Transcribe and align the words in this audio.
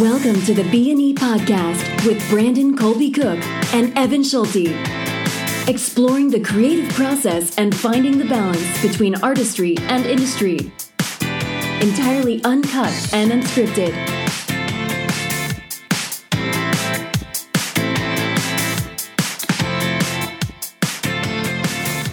Welcome 0.00 0.40
to 0.42 0.54
the 0.54 0.62
B&E 0.70 1.12
podcast 1.14 2.06
with 2.06 2.22
Brandon 2.30 2.76
Colby 2.76 3.10
Cook 3.10 3.44
and 3.74 3.98
Evan 3.98 4.22
Schulte. 4.22 4.68
Exploring 5.66 6.30
the 6.30 6.38
creative 6.38 6.88
process 6.94 7.58
and 7.58 7.74
finding 7.74 8.16
the 8.16 8.24
balance 8.26 8.80
between 8.80 9.16
artistry 9.24 9.76
and 9.88 10.06
industry. 10.06 10.70
Entirely 11.80 12.40
uncut 12.44 12.92
and 13.12 13.32
unscripted. 13.32 13.92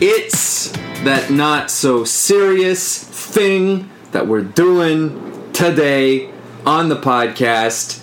It's 0.02 0.72
that 1.04 1.28
not 1.30 1.70
so 1.70 2.04
serious 2.04 3.04
thing 3.04 3.92
that 4.12 4.26
we're 4.26 4.42
doing 4.42 5.52
today 5.54 6.32
on 6.66 6.90
the 6.90 6.96
podcast. 6.96 8.02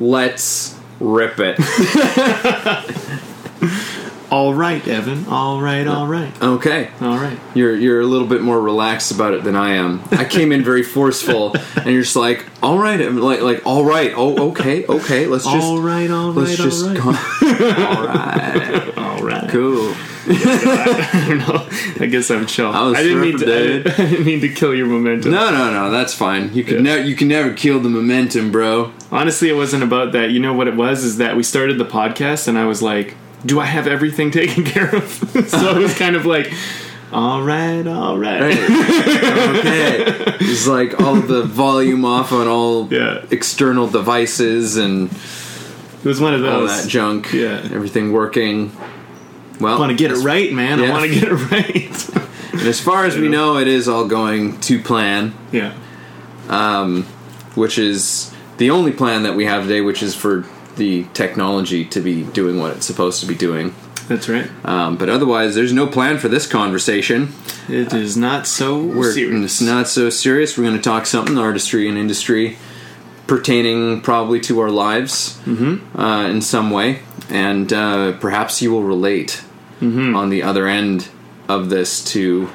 Let's 0.00 0.78
rip 1.00 1.38
it. 1.38 1.58
All 4.30 4.52
right, 4.54 4.86
Evan. 4.88 5.26
All 5.26 5.60
right, 5.60 5.86
all 5.86 6.06
right. 6.08 6.32
Okay. 6.42 6.90
All 7.00 7.18
right. 7.18 7.38
You're 7.54 7.76
you're 7.76 8.00
a 8.00 8.06
little 8.06 8.26
bit 8.26 8.42
more 8.42 8.60
relaxed 8.60 9.12
about 9.12 9.32
it 9.34 9.44
than 9.44 9.54
I 9.54 9.74
am. 9.74 10.02
I 10.10 10.24
came 10.24 10.50
in 10.50 10.64
very 10.64 10.82
forceful, 10.82 11.54
and 11.76 11.86
you're 11.86 12.02
just 12.02 12.16
like, 12.16 12.44
all 12.62 12.78
right, 12.78 13.00
I'm 13.00 13.18
like 13.18 13.42
like 13.42 13.64
all 13.66 13.84
right, 13.84 14.12
oh 14.16 14.50
okay, 14.50 14.84
okay, 14.86 15.26
let's 15.26 15.44
just 15.44 15.56
all 15.56 15.80
right, 15.80 16.10
all 16.10 16.28
right, 16.32 16.36
let's 16.48 16.56
just 16.56 16.84
all 16.84 16.94
go. 16.94 17.10
right. 17.12 17.78
all 17.78 18.06
right, 18.06 18.98
all 18.98 19.22
right. 19.22 19.48
cool. 19.50 19.94
I 20.26 21.24
don't 21.28 21.38
know. 21.38 21.68
I 22.02 22.06
guess 22.06 22.30
I'm 22.30 22.46
chill. 22.46 22.68
I 22.72 22.82
was 22.82 22.96
didn't 22.98 23.20
mean 23.20 23.38
to. 23.38 23.44
I 24.02 24.06
didn't 24.08 24.24
mean 24.24 24.40
to 24.40 24.48
kill 24.48 24.74
your 24.74 24.86
momentum. 24.86 25.30
No, 25.32 25.50
no, 25.50 25.70
no, 25.70 25.90
that's 25.90 26.14
fine. 26.14 26.52
You 26.54 26.64
can 26.64 26.76
Yeah. 26.76 26.80
never 26.82 27.02
you 27.02 27.14
can 27.14 27.28
never 27.28 27.52
kill 27.52 27.78
the 27.78 27.90
momentum, 27.90 28.50
bro. 28.50 28.90
Honestly, 29.12 29.48
it 29.50 29.54
wasn't 29.54 29.82
about 29.82 30.12
that. 30.12 30.30
You 30.30 30.40
know 30.40 30.54
what 30.54 30.66
it 30.66 30.76
was? 30.76 31.04
Is 31.04 31.18
that 31.18 31.36
we 31.36 31.42
started 31.42 31.78
the 31.78 31.84
podcast, 31.84 32.48
and 32.48 32.58
I 32.58 32.64
was 32.64 32.80
like, 32.82 33.14
"Do 33.46 33.60
I 33.60 33.66
have 33.66 33.86
everything 33.86 34.30
taken 34.42 34.64
care 34.64 34.94
of?" 34.94 35.04
so 35.48 35.76
it 35.76 35.82
was 35.82 35.96
kind 35.98 36.16
of 36.16 36.26
like, 36.26 36.52
"All 37.12 37.42
right, 37.42 37.86
all 37.86 38.18
right." 38.18 38.40
Right. 38.40 38.58
okay. 39.56 40.04
It's 40.40 40.66
like 40.66 41.00
all 41.00 41.16
the 41.16 41.42
volume 41.42 42.04
off 42.04 42.32
on 42.32 42.46
all 42.48 42.88
Yeah. 42.92 43.24
external 43.30 43.86
devices 43.88 44.76
and 44.76 45.10
It 45.10 46.04
was 46.08 46.20
one 46.20 46.34
of 46.34 46.40
those. 46.42 46.52
all 46.70 46.76
that 46.76 46.88
junk. 46.88 47.32
Yeah. 47.32 47.60
Everything 47.72 48.12
working. 48.12 48.72
Well, 49.60 49.76
I 49.76 49.78
want 49.78 49.90
to 49.90 49.96
get 49.96 50.10
it 50.10 50.16
right, 50.18 50.52
man. 50.52 50.80
Yeah. 50.80 50.86
I 50.88 50.90
want 50.90 51.04
to 51.12 51.20
get 51.20 51.24
it 51.28 51.50
right. 51.50 52.10
And 52.54 52.62
as 52.68 52.80
far 52.80 53.04
as 53.04 53.16
we 53.16 53.28
know, 53.28 53.58
it 53.58 53.66
is 53.66 53.88
all 53.88 54.06
going 54.06 54.60
to 54.60 54.78
plan, 54.80 55.34
yeah. 55.50 55.74
Um, 56.48 57.02
which 57.56 57.78
is 57.78 58.32
the 58.58 58.70
only 58.70 58.92
plan 58.92 59.24
that 59.24 59.34
we 59.34 59.44
have 59.46 59.64
today, 59.64 59.80
which 59.80 60.04
is 60.04 60.14
for 60.14 60.42
the 60.76 61.04
technology 61.14 61.84
to 61.86 62.00
be 62.00 62.24
doing 62.24 62.58
what 62.58 62.76
it's 62.76 62.86
supposed 62.86 63.20
to 63.20 63.26
be 63.26 63.34
doing. 63.34 63.74
That's 64.08 64.28
right. 64.28 64.50
Um, 64.64 64.96
but 64.96 65.08
otherwise, 65.08 65.54
there's 65.54 65.72
no 65.72 65.86
plan 65.86 66.18
for 66.18 66.28
this 66.28 66.46
conversation. 66.46 67.32
It 67.68 67.94
is 67.94 68.16
not 68.16 68.46
so 68.46 68.82
We're, 68.82 69.12
serious. 69.12 69.44
It's 69.44 69.60
not 69.62 69.88
so 69.88 70.10
serious. 70.10 70.58
We're 70.58 70.64
going 70.64 70.76
to 70.76 70.82
talk 70.82 71.06
something 71.06 71.38
artistry 71.38 71.88
and 71.88 71.96
industry 71.96 72.58
pertaining 73.26 74.02
probably 74.02 74.38
to 74.40 74.60
our 74.60 74.70
lives 74.70 75.40
uh, 75.96 76.28
in 76.30 76.42
some 76.42 76.70
way, 76.70 77.00
and 77.30 77.72
uh, 77.72 78.12
perhaps 78.18 78.60
you 78.60 78.70
will 78.70 78.82
relate 78.82 79.42
on 80.14 80.28
the 80.28 80.42
other 80.42 80.66
end 80.66 81.08
of 81.48 81.70
this 81.70 82.04
to 82.04 82.50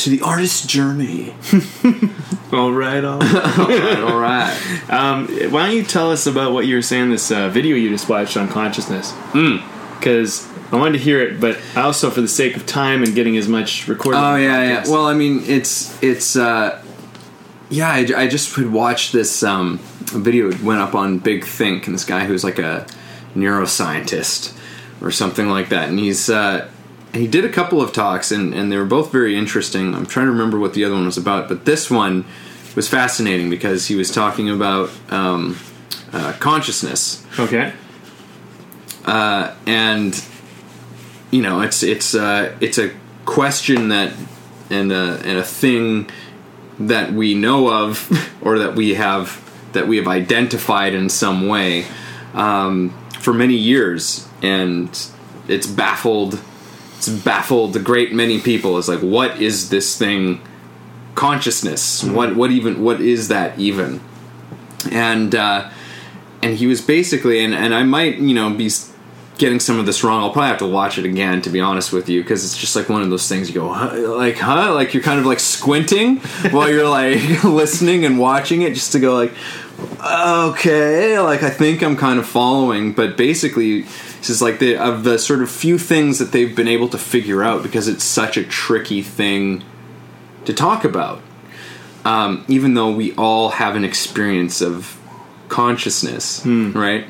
to 0.00 0.10
the 0.10 0.22
artist's 0.22 0.66
journey. 0.66 1.34
All 2.52 2.72
right, 2.72 3.04
all 3.04 3.20
right. 3.20 3.34
all 3.58 3.68
right, 3.68 3.98
all 4.00 4.18
right. 4.18 4.90
Um, 4.90 5.28
why 5.52 5.66
don't 5.66 5.76
you 5.76 5.84
tell 5.84 6.10
us 6.10 6.26
about 6.26 6.52
what 6.52 6.66
you 6.66 6.74
were 6.74 6.82
saying? 6.82 7.10
This 7.10 7.30
uh, 7.30 7.48
video 7.48 7.76
you 7.76 7.90
just 7.90 8.08
watched 8.08 8.36
on 8.36 8.48
consciousness. 8.48 9.12
Hmm. 9.12 9.58
Because 9.96 10.48
I 10.72 10.76
wanted 10.76 10.94
to 10.94 10.98
hear 10.98 11.20
it, 11.20 11.40
but 11.40 11.60
I 11.76 11.82
also, 11.82 12.10
for 12.10 12.22
the 12.22 12.26
sake 12.26 12.56
of 12.56 12.66
time 12.66 13.04
and 13.04 13.14
getting 13.14 13.36
as 13.36 13.46
much 13.46 13.86
recorded. 13.86 14.18
Oh 14.18 14.34
yeah, 14.34 14.64
yeah. 14.64 14.84
Well, 14.88 15.06
I 15.06 15.14
mean, 15.14 15.44
it's 15.46 16.02
it's 16.02 16.34
uh, 16.34 16.82
yeah. 17.68 17.88
I, 17.88 17.98
I 18.16 18.26
just 18.26 18.56
would 18.58 18.72
watch 18.72 19.12
this 19.12 19.44
um, 19.44 19.78
video. 20.06 20.48
It 20.48 20.60
went 20.60 20.80
up 20.80 20.96
on 20.96 21.18
Big 21.18 21.44
Think, 21.44 21.86
and 21.86 21.94
this 21.94 22.04
guy 22.04 22.24
who's 22.24 22.42
like 22.42 22.58
a 22.58 22.84
neuroscientist 23.36 24.58
or 25.00 25.12
something 25.12 25.48
like 25.48 25.68
that, 25.68 25.88
and 25.88 26.00
he's 26.00 26.28
uh, 26.28 26.68
he 27.12 27.26
did 27.26 27.44
a 27.44 27.48
couple 27.48 27.80
of 27.80 27.92
talks, 27.92 28.30
and 28.30 28.54
and 28.54 28.70
they 28.70 28.76
were 28.76 28.84
both 28.84 29.10
very 29.12 29.36
interesting. 29.36 29.94
I'm 29.94 30.06
trying 30.06 30.26
to 30.26 30.32
remember 30.32 30.58
what 30.58 30.74
the 30.74 30.84
other 30.84 30.94
one 30.94 31.06
was 31.06 31.18
about, 31.18 31.48
but 31.48 31.64
this 31.64 31.90
one 31.90 32.24
was 32.76 32.88
fascinating 32.88 33.50
because 33.50 33.86
he 33.86 33.94
was 33.94 34.10
talking 34.10 34.48
about 34.48 34.90
um, 35.10 35.58
uh, 36.12 36.32
consciousness 36.38 37.24
okay. 37.38 37.72
uh, 39.04 39.54
and 39.66 40.24
you 41.30 41.42
know 41.42 41.60
it's 41.60 41.82
it's 41.82 42.14
uh, 42.14 42.56
it's 42.60 42.78
a 42.78 42.92
question 43.24 43.88
that 43.88 44.12
and 44.70 44.92
a, 44.92 45.20
and 45.24 45.38
a 45.38 45.44
thing 45.44 46.08
that 46.78 47.12
we 47.12 47.34
know 47.34 47.68
of 47.68 48.08
or 48.42 48.58
that 48.58 48.74
we 48.74 48.94
have 48.94 49.46
that 49.72 49.86
we 49.86 49.96
have 49.96 50.08
identified 50.08 50.94
in 50.94 51.08
some 51.08 51.46
way 51.46 51.86
um, 52.34 52.90
for 53.18 53.32
many 53.32 53.54
years 53.54 54.28
and 54.42 55.06
it's 55.48 55.66
baffled 55.66 56.40
it's 57.00 57.08
baffled 57.08 57.74
a 57.76 57.78
great 57.78 58.12
many 58.12 58.40
people. 58.40 58.76
It's 58.78 58.86
like 58.86 59.00
what 59.00 59.40
is 59.40 59.70
this 59.70 59.96
thing? 59.96 60.42
Consciousness. 61.14 62.04
What 62.04 62.36
what 62.36 62.50
even 62.50 62.82
what 62.82 63.00
is 63.00 63.28
that 63.28 63.58
even? 63.58 64.00
And 64.92 65.34
uh, 65.34 65.70
and 66.42 66.58
he 66.58 66.66
was 66.66 66.82
basically 66.82 67.42
and, 67.42 67.54
and 67.54 67.74
i 67.74 67.82
might 67.82 68.18
you 68.18 68.34
know 68.34 68.50
be 68.50 68.70
getting 69.38 69.60
some 69.60 69.78
of 69.78 69.86
this 69.86 70.04
wrong. 70.04 70.22
I'll 70.22 70.30
probably 70.30 70.48
have 70.48 70.58
to 70.58 70.66
watch 70.66 70.98
it 70.98 71.06
again 71.06 71.40
to 71.42 71.48
be 71.48 71.60
honest 71.60 71.90
with 71.90 72.10
you 72.10 72.20
because 72.20 72.44
it's 72.44 72.58
just 72.58 72.76
like 72.76 72.90
one 72.90 73.00
of 73.00 73.08
those 73.08 73.26
things 73.26 73.48
you 73.48 73.54
go 73.54 73.72
huh? 73.72 73.96
like 74.14 74.36
huh? 74.36 74.74
Like 74.74 74.92
you're 74.92 75.02
kind 75.02 75.18
of 75.18 75.24
like 75.24 75.40
squinting 75.40 76.16
while 76.50 76.70
you're 76.70 76.86
like 76.86 77.44
listening 77.44 78.04
and 78.04 78.18
watching 78.18 78.60
it 78.60 78.74
just 78.74 78.92
to 78.92 79.00
go 79.00 79.14
like 79.14 79.32
okay 80.04 81.18
like 81.18 81.42
i 81.42 81.48
think 81.48 81.82
i'm 81.82 81.96
kind 81.96 82.18
of 82.18 82.26
following. 82.26 82.92
But 82.92 83.16
basically 83.16 83.86
this 84.20 84.30
is 84.30 84.40
like 84.40 84.58
the 84.58 84.76
of 84.76 85.04
the 85.04 85.18
sort 85.18 85.42
of 85.42 85.50
few 85.50 85.78
things 85.78 86.18
that 86.18 86.32
they've 86.32 86.54
been 86.54 86.68
able 86.68 86.88
to 86.88 86.98
figure 86.98 87.42
out 87.42 87.62
because 87.62 87.88
it's 87.88 88.04
such 88.04 88.36
a 88.36 88.44
tricky 88.44 89.02
thing 89.02 89.64
to 90.44 90.54
talk 90.54 90.84
about 90.84 91.20
um, 92.04 92.44
even 92.48 92.74
though 92.74 92.90
we 92.90 93.14
all 93.14 93.50
have 93.50 93.76
an 93.76 93.84
experience 93.84 94.60
of 94.60 94.98
consciousness, 95.48 96.44
right? 96.74 97.06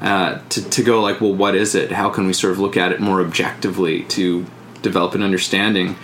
Uh, 0.00 0.40
to, 0.48 0.68
to 0.70 0.82
go 0.82 1.00
like, 1.00 1.20
well, 1.20 1.34
what 1.34 1.54
is 1.54 1.74
it? 1.74 1.92
How 1.92 2.10
can 2.10 2.26
we 2.26 2.32
sort 2.32 2.52
of 2.52 2.58
look 2.58 2.76
at 2.76 2.92
it 2.92 3.00
more 3.00 3.20
objectively 3.20 4.02
to 4.04 4.44
develop 4.82 5.14
an 5.14 5.22
understanding? 5.22 5.96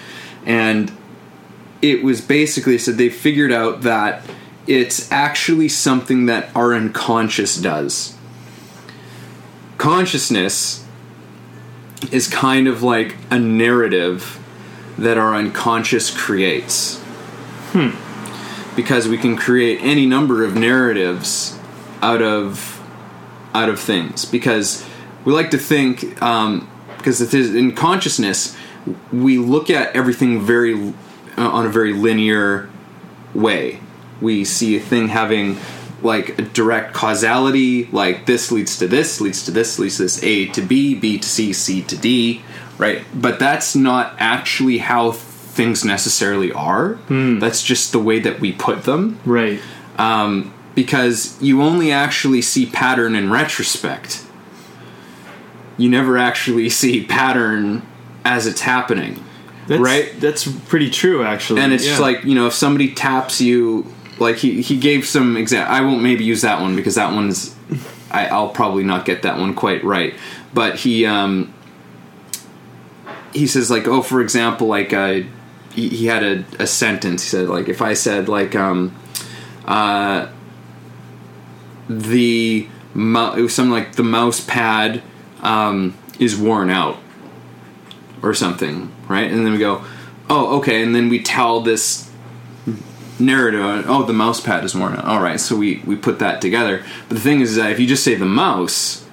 And 0.47 0.93
it 1.83 2.03
was 2.05 2.21
basically 2.21 2.79
said 2.79 2.97
they 2.97 3.11
figured 3.11 3.53
out 3.53 3.83
that 3.83 4.23
it's 4.67 5.11
actually 5.11 5.69
something 5.69 6.27
that 6.27 6.55
our 6.55 6.75
unconscious 6.75 7.57
does. 7.57 8.17
Consciousness 9.81 10.85
is 12.13 12.29
kind 12.29 12.69
of 12.69 12.83
like 12.83 13.17
a 13.31 13.39
narrative 13.39 14.39
that 14.99 15.17
our 15.17 15.35
unconscious 15.35 16.15
creates. 16.15 17.03
Because 18.77 19.09
we 19.09 19.17
can 19.17 19.37
create 19.39 19.81
any 19.81 20.05
number 20.05 20.45
of 20.45 20.55
narratives 20.55 21.59
out 22.03 22.21
of 22.21 22.77
out 23.55 23.71
of 23.71 23.81
things. 23.81 24.27
Because 24.27 24.87
we 25.25 25.33
like 25.33 25.51
to 25.51 25.59
think 25.59 26.21
um, 26.21 26.71
because 26.99 27.23
it 27.23 27.33
is 27.33 27.55
in 27.55 27.75
consciousness 27.75 28.55
we 29.11 29.39
look 29.39 29.71
at 29.71 29.97
everything 29.97 30.43
very 30.43 30.93
uh, 31.39 31.49
on 31.49 31.65
a 31.65 31.71
very 31.71 31.95
linear 31.95 32.69
way. 33.35 33.81
We 34.21 34.45
see 34.45 34.77
a 34.77 34.81
thing 34.81 35.09
having 35.09 35.57
like 36.03 36.39
a 36.39 36.43
direct 36.43 36.95
causality 36.95 37.87
like 37.93 38.27
this 38.27 38.51
leads 38.53 38.79
to 38.79 38.87
this 38.89 39.21
leads 39.21 39.45
to 39.45 39.51
this 39.51 39.79
leads 39.79 39.97
to 39.97 40.03
this 40.03 40.23
a 40.23 40.47
to 40.47 40.63
b 40.63 40.95
b 40.95 41.19
to 41.19 41.29
c 41.29 41.53
c 41.53 41.83
to 41.83 41.97
d 41.97 42.43
right 42.79 43.03
but 43.15 43.39
that's 43.39 43.75
not 43.77 44.15
actually 44.19 44.79
how 44.79 45.13
things 45.13 45.85
necessarily 45.85 46.53
are 46.53 46.99
that's 47.09 47.63
just 47.63 47.93
the 47.93 47.99
way 47.99 48.19
that 48.21 48.41
we 48.41 48.53
put 48.53 48.85
them 48.85 49.19
Right. 49.25 49.61
um, 49.99 50.53
because 50.75 51.37
you 51.43 51.61
only 51.63 51.91
actually 51.93 52.41
see 52.43 52.65
pattern 52.67 53.15
in 53.17 53.31
retrospect. 53.31 54.23
You 55.77 55.89
never 55.89 56.17
actually 56.17 56.69
see 56.81 57.05
pattern 57.05 57.83
as 58.25 58.47
it's 58.47 58.61
happening, 58.61 59.23
That's, 59.67 59.81
right? 59.81 60.13
That's 60.21 60.47
pretty 60.69 60.91
true, 60.91 61.25
actually. 61.25 61.61
And 61.63 61.73
it's 61.73 61.85
Yeah. 61.85 61.91
just 61.91 62.01
like 62.01 62.25
you 62.25 62.35
know, 62.35 62.47
if 62.47 62.55
somebody 62.55 62.95
taps 62.95 63.41
you, 63.41 63.87
like 64.21 64.37
he 64.37 64.63
he 64.63 64.79
gave 64.79 65.07
some 65.07 65.37
example. 65.37 65.75
I 65.75 65.81
won't 65.81 66.03
maybe 66.03 66.25
use 66.25 66.43
that 66.43 66.61
one 66.61 66.77
because 66.77 66.95
that 66.95 67.13
one's 67.13 67.55
I, 68.11 68.27
I'll 68.27 68.51
probably 68.51 68.85
not 68.85 69.05
get 69.05 69.23
that 69.23 69.39
one 69.39 69.55
quite 69.55 69.83
right. 69.85 70.15
But 70.53 70.77
he 70.77 71.07
um 71.07 71.53
he 73.33 73.47
says 73.47 73.71
like 73.71 73.87
oh 73.87 74.03
for 74.03 74.21
example 74.21 74.67
like 74.67 74.93
uh 74.93 75.21
he, 75.73 75.89
he 75.89 76.07
had 76.07 76.25
a, 76.25 76.45
a 76.59 76.67
sentence 76.67 77.23
he 77.23 77.29
said 77.29 77.49
like 77.49 77.69
if 77.69 77.81
I 77.81 77.95
said 77.95 78.29
like 78.29 78.57
um 78.57 78.95
uh 79.65 80.29
the 81.89 82.69
mou- 82.95 83.35
it 83.35 83.43
was 83.43 83.55
something 83.55 83.73
like 83.73 83.97
the 83.97 84.03
mouse 84.03 84.41
pad 84.41 85.03
um, 85.43 85.97
is 86.19 86.37
worn 86.37 86.71
out 86.71 86.99
or 88.23 88.35
something, 88.35 88.93
right? 89.09 89.31
And 89.31 89.45
then 89.45 89.53
we 89.53 89.59
go, 89.59 89.85
oh, 90.29 90.59
okay, 90.59 90.83
and 90.83 90.95
then 90.95 91.09
we 91.09 91.23
tell 91.23 91.61
this 91.61 92.10
narrative. 93.21 93.87
Oh, 93.89 94.05
the 94.05 94.13
mouse 94.13 94.41
pad 94.41 94.65
is 94.65 94.75
worn 94.75 94.95
out. 94.95 95.05
All 95.05 95.21
right, 95.21 95.39
so 95.39 95.57
we 95.57 95.83
we 95.87 95.97
put 95.97 96.19
that 96.19 96.41
together. 96.41 96.83
But 97.09 97.15
the 97.17 97.21
thing 97.21 97.41
is 97.41 97.57
that 97.57 97.71
if 97.71 97.81
you 97.81 97.87
just 97.87 98.05
say 98.05 98.15
the 98.15 98.27
mouse, 98.27 99.05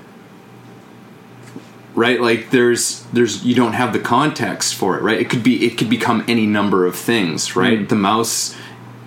right? 1.95 2.21
Like 2.21 2.51
there's 2.51 3.04
there's 3.13 3.44
you 3.44 3.56
don't 3.56 3.74
have 3.74 3.92
the 3.92 4.00
context 4.00 4.75
for 4.75 4.98
it, 4.98 5.01
right? 5.01 5.19
It 5.19 5.30
could 5.30 5.44
be 5.44 5.65
it 5.65 5.77
could 5.77 5.89
become 5.89 6.24
any 6.27 6.45
number 6.45 6.86
of 6.86 6.95
things, 6.95 7.56
right? 7.56 7.80
Mm. 7.80 7.89
The 7.89 7.95
mouse 7.95 8.56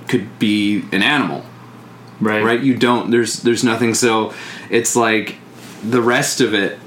could 0.08 0.38
be 0.40 0.84
an 0.92 1.02
animal, 1.02 1.44
right. 2.20 2.42
right? 2.42 2.60
You 2.60 2.76
don't 2.76 3.10
there's 3.10 3.42
there's 3.42 3.64
nothing 3.64 3.94
so 3.94 4.34
it's 4.68 4.96
like 4.96 5.36
the 5.82 6.02
rest 6.02 6.40
of 6.40 6.52
it 6.52 6.78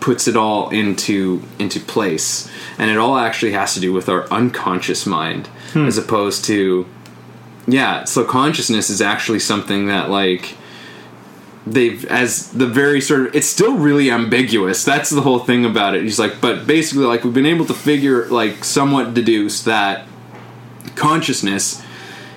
puts 0.00 0.28
it 0.28 0.36
all 0.36 0.68
into 0.70 1.42
into 1.58 1.80
place 1.80 2.50
and 2.76 2.90
it 2.90 2.98
all 2.98 3.16
actually 3.16 3.52
has 3.52 3.74
to 3.74 3.80
do 3.80 3.92
with 3.92 4.08
our 4.08 4.28
unconscious 4.30 5.06
mind 5.06 5.48
as 5.74 5.96
opposed 5.96 6.44
to 6.44 6.86
yeah 7.66 8.04
so 8.04 8.24
consciousness 8.24 8.90
is 8.90 9.00
actually 9.00 9.38
something 9.38 9.86
that 9.86 10.10
like 10.10 10.56
they've 11.66 12.04
as 12.06 12.50
the 12.52 12.66
very 12.66 13.00
sort 13.00 13.26
of 13.26 13.34
it's 13.34 13.46
still 13.46 13.76
really 13.76 14.10
ambiguous. 14.10 14.84
That's 14.84 15.10
the 15.10 15.20
whole 15.20 15.38
thing 15.38 15.64
about 15.64 15.94
it. 15.94 16.02
He's 16.02 16.18
like 16.18 16.40
but 16.40 16.66
basically 16.66 17.04
like 17.04 17.24
we've 17.24 17.34
been 17.34 17.46
able 17.46 17.66
to 17.66 17.74
figure 17.74 18.26
like 18.26 18.64
somewhat 18.64 19.14
deduce 19.14 19.62
that 19.64 20.06
consciousness 20.94 21.82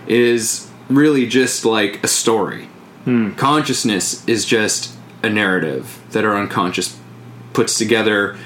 is 0.07 0.69
really 0.89 1.27
just 1.27 1.66
like 1.66 2.04
a 2.04 2.07
story. 2.07 2.66
Hmm. 3.06 3.31
Consciousness 3.31 4.27
is 4.27 4.45
just 4.45 4.95
a 5.24 5.30
narrative 5.30 6.01
that 6.12 6.24
our 6.24 6.38
unconscious 6.38 7.00
puts 7.54 7.77
together 7.77 8.38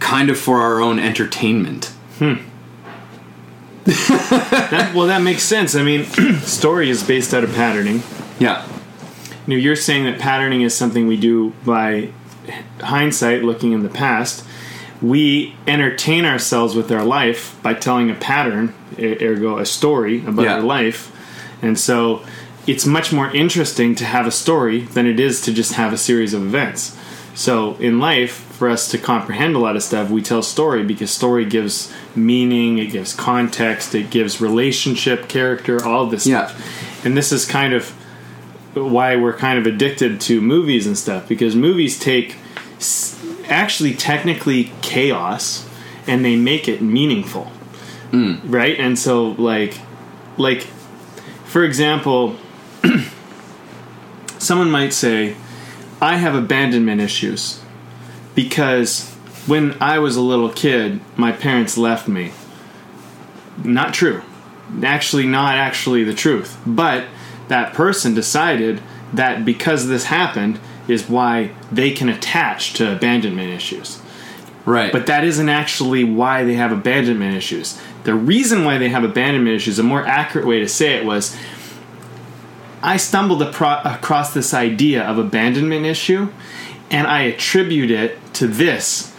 kind 0.00 0.30
of 0.30 0.38
for 0.38 0.60
our 0.60 0.80
own 0.80 0.98
entertainment 0.98 1.86
hmm. 2.18 2.34
That, 4.68 4.92
well, 4.94 5.06
that 5.06 5.22
makes 5.22 5.42
sense. 5.42 5.74
I 5.74 5.82
mean, 5.82 6.04
story 6.42 6.90
is 6.90 7.02
based 7.02 7.32
out 7.32 7.42
of 7.44 7.52
patterning. 7.54 8.02
yeah 8.38 8.66
know, 9.48 9.56
you're 9.56 9.76
saying 9.76 10.04
that 10.04 10.18
patterning 10.18 10.62
is 10.62 10.74
something 10.76 11.06
we 11.06 11.16
do 11.16 11.52
by 11.64 12.10
hindsight, 12.80 13.42
looking 13.42 13.72
in 13.72 13.82
the 13.82 13.88
past. 13.88 14.44
We 15.00 15.56
entertain 15.66 16.24
ourselves 16.24 16.74
with 16.74 16.90
our 16.92 17.04
life 17.04 17.56
by 17.62 17.74
telling 17.74 18.10
a 18.10 18.14
pattern, 18.14 18.74
ergo 18.98 19.58
a 19.58 19.66
story 19.66 20.24
about 20.26 20.44
Yeah. 20.44 20.54
our 20.56 20.60
life, 20.62 21.10
and 21.62 21.78
so 21.78 22.22
it's 22.66 22.84
much 22.84 23.12
more 23.12 23.30
interesting 23.30 23.94
to 23.94 24.04
have 24.04 24.26
a 24.26 24.30
story 24.30 24.80
than 24.80 25.06
it 25.06 25.18
is 25.18 25.40
to 25.42 25.52
just 25.52 25.72
have 25.74 25.92
a 25.92 25.96
series 25.96 26.34
of 26.34 26.42
events. 26.42 26.96
So 27.34 27.76
in 27.76 27.98
life, 28.00 28.32
for 28.58 28.68
us 28.68 28.90
to 28.90 28.98
comprehend 28.98 29.54
a 29.54 29.58
lot 29.60 29.76
of 29.76 29.82
stuff, 29.82 30.10
we 30.10 30.20
tell 30.20 30.42
story 30.42 30.82
because 30.82 31.10
story 31.10 31.44
gives 31.44 31.90
meaning, 32.18 32.78
it 32.78 32.86
gives 32.86 33.14
context, 33.14 33.94
it 33.94 34.10
gives 34.10 34.40
relationship, 34.40 35.28
character, 35.28 35.84
all 35.84 36.04
of 36.04 36.10
this 36.10 36.26
Yeah. 36.26 36.46
stuff. 36.48 37.04
And 37.04 37.16
this 37.16 37.32
is 37.32 37.44
kind 37.46 37.72
of 37.72 37.92
why 38.74 39.16
we're 39.16 39.32
kind 39.36 39.58
of 39.58 39.66
addicted 39.66 40.20
to 40.22 40.40
movies 40.40 40.86
and 40.86 40.96
stuff 40.96 41.28
because 41.28 41.56
movies 41.56 41.98
take 41.98 42.36
actually 43.48 43.94
technically 43.94 44.70
chaos 44.82 45.66
and 46.06 46.24
they 46.24 46.36
make 46.36 46.68
it 46.68 46.80
meaningful 46.80 47.50
mm. 48.12 48.38
right 48.44 48.78
and 48.78 48.98
so 48.98 49.30
like 49.32 49.78
like 50.36 50.62
for 51.44 51.64
example 51.64 52.36
someone 54.38 54.70
might 54.70 54.92
say 54.92 55.34
i 56.00 56.16
have 56.16 56.34
abandonment 56.34 57.00
issues 57.00 57.60
because 58.34 59.16
when 59.48 59.76
i 59.80 59.98
was 59.98 60.16
a 60.16 60.20
little 60.20 60.50
kid 60.50 61.00
my 61.16 61.32
parents 61.32 61.76
left 61.76 62.06
me. 62.08 62.32
Not 63.64 63.92
true. 63.92 64.22
Actually 64.82 65.26
not 65.26 65.56
actually 65.56 66.04
the 66.04 66.14
truth. 66.14 66.58
But 66.64 67.06
that 67.48 67.74
person 67.74 68.14
decided 68.14 68.80
that 69.12 69.44
because 69.44 69.88
this 69.88 70.04
happened 70.04 70.60
is 70.86 71.08
why 71.08 71.50
they 71.72 71.90
can 71.90 72.08
attach 72.08 72.74
to 72.74 72.92
abandonment 72.94 73.50
issues. 73.50 74.00
Right. 74.64 74.92
But 74.92 75.06
that 75.06 75.24
isn't 75.24 75.48
actually 75.48 76.04
why 76.04 76.44
they 76.44 76.54
have 76.54 76.72
abandonment 76.72 77.34
issues. 77.34 77.80
The 78.04 78.14
reason 78.14 78.64
why 78.64 78.78
they 78.78 78.90
have 78.90 79.02
abandonment 79.02 79.56
issues 79.56 79.78
a 79.78 79.82
more 79.82 80.06
accurate 80.06 80.46
way 80.46 80.60
to 80.60 80.68
say 80.68 80.96
it 80.96 81.04
was 81.04 81.36
i 82.82 82.96
stumbled 82.96 83.40
apro- 83.40 83.84
across 83.84 84.32
this 84.34 84.54
idea 84.54 85.02
of 85.02 85.18
abandonment 85.18 85.84
issue 85.84 86.28
and 86.90 87.06
i 87.06 87.22
attribute 87.22 87.90
it 87.90 88.16
to 88.32 88.46
this 88.46 89.12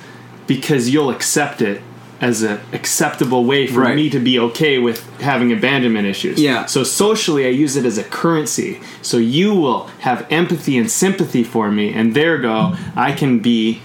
because 0.49 0.89
you'll 0.89 1.11
accept 1.11 1.61
it 1.61 1.81
as 2.19 2.41
an 2.41 2.59
acceptable 2.73 3.45
way 3.45 3.65
for 3.65 3.79
Right. 3.81 3.95
me 3.95 4.09
to 4.09 4.19
be 4.19 4.37
okay 4.37 4.77
with 4.77 4.99
having 5.21 5.53
abandonment 5.53 6.05
issues. 6.05 6.37
Yeah. 6.37 6.65
So 6.65 6.83
socially, 6.83 7.45
I 7.45 7.49
use 7.49 7.77
it 7.77 7.85
as 7.85 7.97
a 7.97 8.03
currency. 8.03 8.81
So 9.01 9.15
you 9.17 9.53
will 9.55 9.87
have 9.99 10.25
empathy 10.29 10.77
and 10.77 10.91
sympathy 10.91 11.43
for 11.45 11.71
me, 11.71 11.93
and 11.93 12.13
there 12.13 12.37
go, 12.39 12.75
I 12.97 13.13
can 13.13 13.39
be 13.39 13.81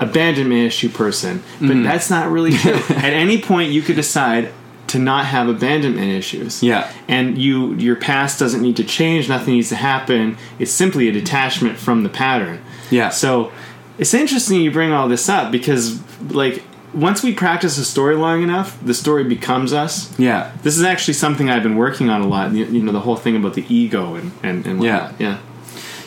abandonment 0.00 0.66
issue 0.66 0.88
person. 0.90 1.42
But 1.60 1.68
Mm-hmm. 1.70 1.82
that's 1.84 2.10
not 2.10 2.30
really 2.30 2.52
true. 2.52 2.74
At 2.90 3.12
any 3.14 3.40
point, 3.40 3.72
you 3.72 3.80
could 3.80 3.96
decide 3.96 4.52
to 4.88 4.98
not 4.98 5.24
have 5.26 5.48
abandonment 5.48 6.10
issues. 6.12 6.62
Yeah. 6.62 6.90
And 7.08 7.36
you, 7.38 7.74
your 7.74 7.96
past 7.96 8.38
doesn't 8.38 8.62
need 8.62 8.76
to 8.76 8.84
change. 8.84 9.28
Nothing 9.28 9.54
needs 9.54 9.68
to 9.70 9.76
happen. 9.76 10.36
It's 10.58 10.70
simply 10.72 11.08
a 11.08 11.12
detachment 11.12 11.78
from 11.78 12.02
the 12.04 12.08
pattern. 12.08 12.60
Yeah. 12.90 13.10
So 13.10 13.50
it's 13.98 14.14
interesting 14.14 14.60
you 14.60 14.70
bring 14.70 14.92
all 14.92 15.08
this 15.08 15.28
up 15.28 15.50
because, 15.52 16.00
like, 16.30 16.62
once 16.94 17.22
we 17.22 17.34
practice 17.34 17.76
a 17.78 17.84
story 17.84 18.16
long 18.16 18.42
enough, 18.42 18.78
the 18.82 18.94
story 18.94 19.24
becomes 19.24 19.72
us. 19.72 20.18
yeah 20.18 20.52
This 20.62 20.76
is 20.78 20.82
actually 20.84 21.14
something 21.14 21.50
I've 21.50 21.62
been 21.62 21.76
working 21.76 22.08
on 22.08 22.22
a 22.22 22.26
lot. 22.26 22.52
You, 22.52 22.64
you 22.66 22.82
know, 22.82 22.92
the 22.92 23.00
whole 23.00 23.16
thing 23.16 23.36
about 23.36 23.54
the 23.54 23.64
ego 23.68 24.14
and 24.14 24.32
and, 24.42 24.66
and 24.66 24.80
whatnot. 24.80 25.14
yeah, 25.20 25.38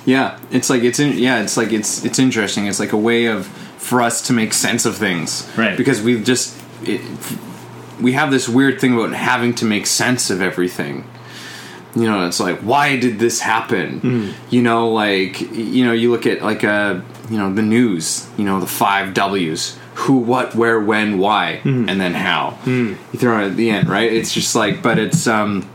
Yeah, 0.05 0.39
it's 0.51 0.69
like 0.69 0.81
it's 0.83 0.99
in, 0.99 1.17
yeah, 1.17 1.43
it's 1.43 1.55
like 1.57 1.71
it's 1.71 2.03
it's 2.03 2.17
interesting. 2.17 2.65
It's 2.65 2.79
like 2.79 2.93
a 2.93 2.97
way 2.97 3.25
of 3.27 3.47
for 3.77 4.01
us 4.01 4.21
to 4.27 4.33
make 4.33 4.53
sense 4.53 4.85
of 4.85 4.95
things, 4.95 5.49
Right. 5.57 5.77
Because 5.77 6.01
we've 6.01 6.23
just 6.23 6.57
it, 6.83 7.01
we 8.01 8.13
have 8.13 8.31
this 8.31 8.49
weird 8.49 8.79
thing 8.81 8.93
about 8.93 9.11
having 9.13 9.53
to 9.55 9.65
make 9.65 9.85
sense 9.85 10.29
of 10.31 10.41
everything. 10.41 11.03
You 11.95 12.03
know, 12.09 12.25
it's 12.25 12.39
like 12.39 12.59
why 12.61 12.97
did 12.97 13.19
this 13.19 13.41
happen? 13.41 13.99
Hmm. 13.99 14.31
You 14.49 14.61
know, 14.63 14.89
like 14.91 15.41
you 15.41 15.85
know, 15.85 15.93
you 15.93 16.09
look 16.09 16.25
at 16.25 16.41
like 16.41 16.63
a 16.63 17.03
you 17.29 17.37
know 17.37 17.53
the 17.53 17.61
news. 17.61 18.29
You 18.37 18.45
know, 18.45 18.59
the 18.59 18.67
five 18.67 19.13
W's: 19.13 19.77
who, 19.95 20.17
what, 20.17 20.55
where, 20.55 20.79
when, 20.79 21.19
why, 21.19 21.61
and 21.89 22.01
then 22.01 22.13
how. 22.13 22.57
You 23.13 23.19
throw 23.19 23.41
it 23.41 23.51
at 23.51 23.55
the 23.55 23.69
end, 23.69 23.89
right? 23.89 24.11
It's 24.11 24.33
just 24.33 24.55
like, 24.55 24.81
but 24.81 24.97
it's 24.97 25.27
um 25.27 25.69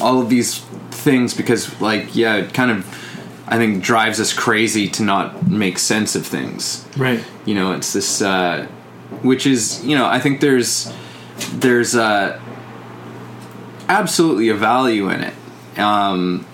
all 0.00 0.20
of 0.20 0.28
these 0.28 0.58
things 0.90 1.34
because 1.34 1.80
like 1.80 2.14
yeah 2.14 2.36
it 2.36 2.52
kind 2.52 2.70
of 2.70 2.86
i 3.46 3.56
think 3.56 3.82
drives 3.82 4.20
us 4.20 4.32
crazy 4.32 4.88
to 4.88 5.02
not 5.02 5.48
make 5.48 5.78
sense 5.78 6.14
of 6.14 6.26
things 6.26 6.86
right. 6.96 7.24
you 7.46 7.54
know 7.54 7.72
it's 7.72 7.92
this 7.92 8.20
uh 8.20 8.66
which 9.22 9.46
is 9.46 9.84
you 9.84 9.96
know 9.96 10.06
i 10.06 10.18
think 10.18 10.40
there's 10.40 10.92
there's 11.52 11.94
uh 11.94 12.38
absolutely 13.88 14.48
a 14.48 14.54
value 14.54 15.08
in 15.08 15.22
it 15.22 15.78
um 15.78 16.44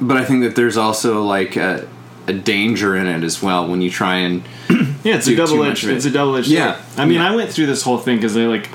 but 0.00 0.16
i 0.16 0.24
think 0.24 0.42
that 0.42 0.56
there's 0.56 0.76
also 0.76 1.22
like 1.22 1.56
a, 1.56 1.86
a 2.30 2.32
danger 2.32 2.96
in 2.96 3.06
it 3.06 3.22
as 3.24 3.42
well 3.42 3.68
when 3.68 3.82
you 3.82 3.90
try 3.90 4.16
and 4.16 4.42
Yeah, 5.04 5.16
it's 5.16 5.26
a 5.26 5.36
double 5.36 5.62
edged. 5.64 5.84
it. 5.84 5.96
It's 5.96 6.04
a 6.06 6.10
double 6.10 6.36
edged. 6.36 6.48
Yeah. 6.48 6.80
I 6.96 7.04
mean, 7.04 7.16
Yeah. 7.18 7.30
I 7.32 7.34
went 7.36 7.50
through 7.50 7.66
this 7.66 7.82
whole 7.82 7.98
thing 7.98 8.16
because 8.16 8.36
I 8.36 8.42
like. 8.46 8.68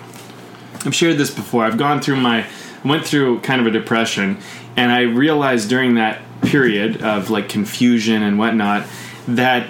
I've 0.85 0.93
shared 0.95 1.17
this 1.17 1.31
before. 1.31 1.63
I've 1.65 1.77
gone 1.77 1.99
through 2.01 2.17
my 2.17 2.45
went 2.83 3.05
through 3.05 3.39
kind 3.41 3.59
of 3.61 3.67
a 3.67 3.71
depression, 3.71 4.37
and 4.77 4.91
I 4.91 5.01
realized 5.01 5.69
during 5.69 5.95
that 5.95 6.21
period 6.43 7.01
of 7.01 7.29
like 7.31 7.49
confusion 7.49 8.21
and 8.21 8.37
whatnot 8.37 8.85
that 9.27 9.67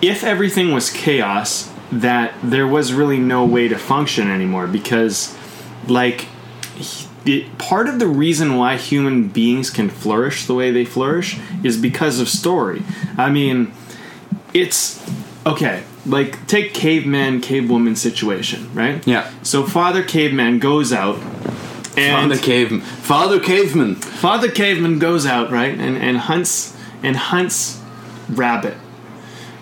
if 0.00 0.24
everything 0.24 0.72
was 0.72 0.90
chaos, 0.90 1.70
that 1.92 2.34
there 2.42 2.66
was 2.66 2.92
really 2.92 3.18
no 3.18 3.44
way 3.44 3.68
to 3.68 3.78
function 3.78 4.28
anymore 4.30 4.66
because, 4.66 5.36
like, 5.86 6.26
part 7.58 7.88
of 7.88 7.98
the 7.98 8.06
reason 8.06 8.56
why 8.56 8.76
human 8.76 9.28
beings 9.28 9.70
can 9.70 9.88
flourish 9.88 10.46
the 10.46 10.54
way 10.54 10.70
they 10.70 10.84
flourish 10.84 11.38
is 11.62 11.76
because 11.76 12.20
of 12.20 12.28
story. 12.28 12.82
I 13.16 13.30
mean, 13.30 13.72
it's 14.52 15.04
okay. 15.46 15.84
Like 16.04 16.46
take 16.46 16.74
caveman, 16.74 17.40
cavewoman 17.40 17.96
situation, 17.96 18.72
right? 18.74 19.06
Yeah. 19.06 19.30
So 19.42 19.64
father 19.64 20.02
caveman 20.02 20.58
goes 20.58 20.92
out, 20.92 21.16
and 21.96 22.30
father 22.30 22.42
caveman 22.42 22.80
father 22.80 23.38
caveman 23.40 23.96
Father 24.22 24.48
Caveman 24.48 25.00
goes 25.00 25.26
out, 25.26 25.50
right, 25.50 25.76
and, 25.76 25.96
and 25.96 26.16
hunts 26.16 26.76
and 27.02 27.16
hunts 27.16 27.80
rabbit, 28.28 28.76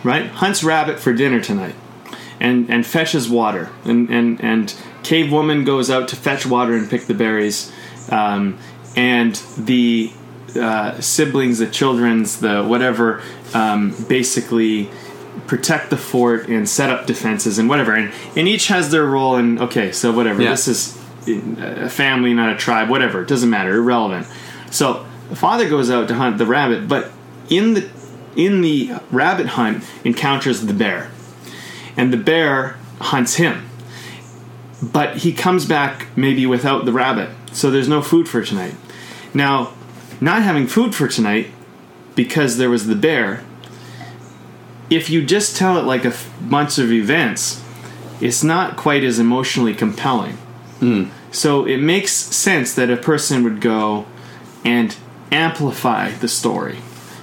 right? 0.04 0.26
Hunts 0.26 0.62
rabbit 0.62 1.00
for 1.00 1.14
dinner 1.14 1.40
tonight, 1.40 1.74
and 2.38 2.68
and 2.68 2.86
fetches 2.86 3.26
water, 3.26 3.70
and 3.86 4.10
and 4.10 4.38
and 4.44 4.74
Cave 5.02 5.32
Woman 5.32 5.64
goes 5.64 5.90
out 5.90 6.08
to 6.08 6.16
fetch 6.16 6.46
water 6.46 6.74
and 6.74 6.88
pick 6.88 7.06
the 7.06 7.14
berries, 7.14 7.72
um, 8.10 8.58
and 8.96 9.34
the 9.56 10.12
uh, 10.56 11.00
siblings, 11.00 11.58
the 11.58 11.66
children's, 11.66 12.40
the 12.40 12.64
whatever, 12.64 13.22
um, 13.54 13.94
basically 14.08 14.90
protect 15.46 15.90
the 15.90 15.96
fort 15.96 16.48
and 16.48 16.68
set 16.68 16.90
up 16.90 17.06
defenses 17.06 17.58
and 17.58 17.68
whatever. 17.68 17.94
And, 17.94 18.12
and 18.36 18.48
each 18.48 18.68
has 18.68 18.90
their 18.90 19.04
role. 19.06 19.36
And 19.36 19.60
okay, 19.60 19.92
so 19.92 20.12
whatever. 20.12 20.42
Yeah. 20.42 20.50
This 20.50 20.68
is 20.68 20.96
a 21.26 21.88
family, 21.88 22.34
not 22.34 22.52
a 22.52 22.56
tribe. 22.56 22.88
Whatever. 22.88 23.22
It 23.22 23.28
doesn't 23.28 23.50
matter. 23.50 23.74
Irrelevant. 23.74 24.26
So 24.70 25.06
the 25.28 25.36
father 25.36 25.68
goes 25.68 25.90
out 25.90 26.08
to 26.08 26.14
hunt 26.14 26.38
the 26.38 26.46
rabbit, 26.46 26.88
but 26.88 27.10
in 27.48 27.74
the 27.74 27.88
in 28.36 28.60
the 28.60 28.92
rabbit 29.10 29.46
hunt 29.46 29.84
encounters 30.04 30.62
the 30.66 30.74
bear, 30.74 31.10
and 31.96 32.12
the 32.12 32.16
bear 32.16 32.78
hunts 33.00 33.34
him. 33.34 33.69
But 34.82 35.18
he 35.18 35.32
comes 35.32 35.66
back 35.66 36.06
maybe 36.16 36.46
without 36.46 36.84
the 36.84 36.92
rabbit, 36.92 37.30
so 37.52 37.70
there's 37.70 37.88
no 37.88 38.00
food 38.00 38.28
for 38.28 38.42
tonight. 38.42 38.74
Now, 39.34 39.72
not 40.20 40.42
having 40.42 40.66
food 40.66 40.94
for 40.94 41.08
tonight 41.08 41.48
because 42.14 42.56
there 42.56 42.70
was 42.70 42.86
the 42.86 42.94
bear. 42.94 43.44
If 44.88 45.08
you 45.08 45.24
just 45.24 45.56
tell 45.56 45.78
it 45.78 45.84
like 45.84 46.04
a 46.04 46.08
f- 46.08 46.32
bunch 46.40 46.78
of 46.78 46.90
events, 46.90 47.62
it's 48.20 48.42
not 48.42 48.76
quite 48.76 49.04
as 49.04 49.18
emotionally 49.18 49.74
compelling. 49.74 50.34
Hmm. 50.80 51.04
So 51.30 51.64
it 51.64 51.78
makes 51.78 52.12
sense 52.12 52.74
that 52.74 52.90
a 52.90 52.96
person 52.96 53.44
would 53.44 53.60
go 53.60 54.06
and 54.64 54.96
amplify 55.30 56.10
the 56.10 56.28
story, 56.28 56.78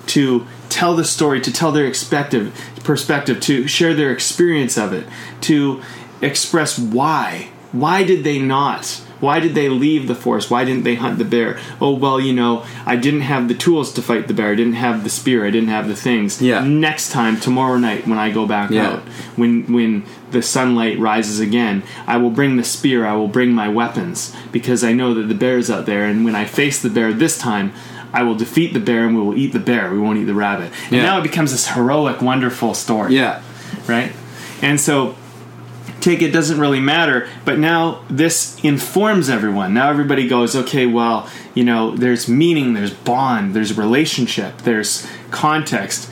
to 0.08 0.48
tell 0.70 0.96
the 0.96 1.04
story, 1.04 1.42
to 1.42 1.52
tell 1.52 1.72
their 1.72 1.86
expective 1.86 2.58
perspective, 2.84 3.42
to 3.42 3.68
share 3.68 3.94
their 3.94 4.12
experience 4.12 4.78
of 4.78 4.94
it, 4.94 5.06
to 5.42 5.82
express 6.22 6.78
why. 6.80 7.50
Why 7.72 8.04
did 8.04 8.24
they 8.24 8.40
not? 8.40 8.86
Why 9.20 9.40
did 9.40 9.56
they 9.56 9.68
leave 9.68 10.08
the 10.08 10.14
forest? 10.16 10.52
Why 10.52 10.64
didn't 10.64 10.84
they 10.84 10.94
hunt 10.96 11.18
the 11.18 11.26
bear? 11.26 11.60
Oh 11.82 11.96
well, 11.96 12.20
you 12.20 12.34
know, 12.34 12.64
I 12.86 12.96
didn't 12.96 13.22
have 13.22 13.48
the 13.48 13.56
tools 13.56 13.92
to 13.94 14.02
fight 14.04 14.28
the 14.28 14.34
bear. 14.34 14.52
I 14.52 14.56
didn't 14.56 14.74
have 14.74 15.04
the 15.04 15.10
spear. 15.10 15.46
I 15.46 15.50
didn't 15.50 15.70
have 15.70 15.88
the 15.88 15.96
things. 15.96 16.40
Yeah. 16.42 16.64
Next 16.64 17.12
time, 17.12 17.40
tomorrow 17.40 17.78
night, 17.78 18.08
when 18.08 18.20
I 18.20 18.32
go 18.32 18.46
back 18.46 18.70
Yeah. 18.70 18.88
out, 18.88 19.00
when 19.36 19.64
when 19.74 20.04
the 20.32 20.42
sunlight 20.44 21.00
rises 21.00 21.40
again, 21.40 21.82
I 22.06 22.18
will 22.18 22.30
bring 22.30 22.58
the 22.58 22.64
spear. 22.64 23.08
I 23.08 23.14
will 23.16 23.28
bring 23.28 23.54
my 23.54 23.68
weapons 23.68 24.36
because 24.52 24.84
I 24.84 24.94
know 24.94 25.14
that 25.16 25.24
the 25.28 25.36
bear 25.36 25.58
is 25.58 25.72
out 25.72 25.88
there. 25.88 26.06
And 26.06 26.24
when 26.24 26.36
I 26.36 26.46
face 26.46 26.80
the 26.80 26.90
bear 26.90 27.12
this 27.12 27.38
time, 27.40 27.74
I 28.14 28.22
will 28.24 28.36
defeat 28.36 28.74
the 28.74 28.80
bear 28.80 29.06
and 29.06 29.16
we 29.16 29.22
will 29.24 29.38
eat 29.38 29.52
the 29.52 29.60
bear. 29.60 29.92
We 29.92 30.00
won't 30.00 30.20
eat 30.20 30.26
the 30.26 30.34
rabbit. 30.36 30.72
And 30.86 30.98
Yeah. 30.98 31.04
now 31.04 31.18
it 31.20 31.24
becomes 31.24 31.52
this 31.52 31.70
heroic, 31.70 32.22
wonderful 32.22 32.74
story 32.76 33.16
Yeah. 33.16 33.40
right? 33.88 34.12
And 34.62 34.80
so 34.80 35.16
take 36.08 36.22
it 36.22 36.32
doesn't 36.32 36.58
really 36.58 36.80
matter, 36.80 37.28
but 37.44 37.60
now 37.60 38.02
this 38.10 38.58
informs 38.64 39.30
everyone. 39.30 39.74
Now 39.74 39.90
everybody 39.90 40.26
goes, 40.26 40.56
okay, 40.56 40.86
well, 40.86 41.30
you 41.54 41.66
know, 41.66 41.98
there's 41.98 42.30
meaning, 42.30 42.74
there's 42.74 42.94
bond, 42.94 43.54
there's 43.54 43.78
relationship, 43.78 44.60
there's 44.60 45.06
context. 45.32 46.10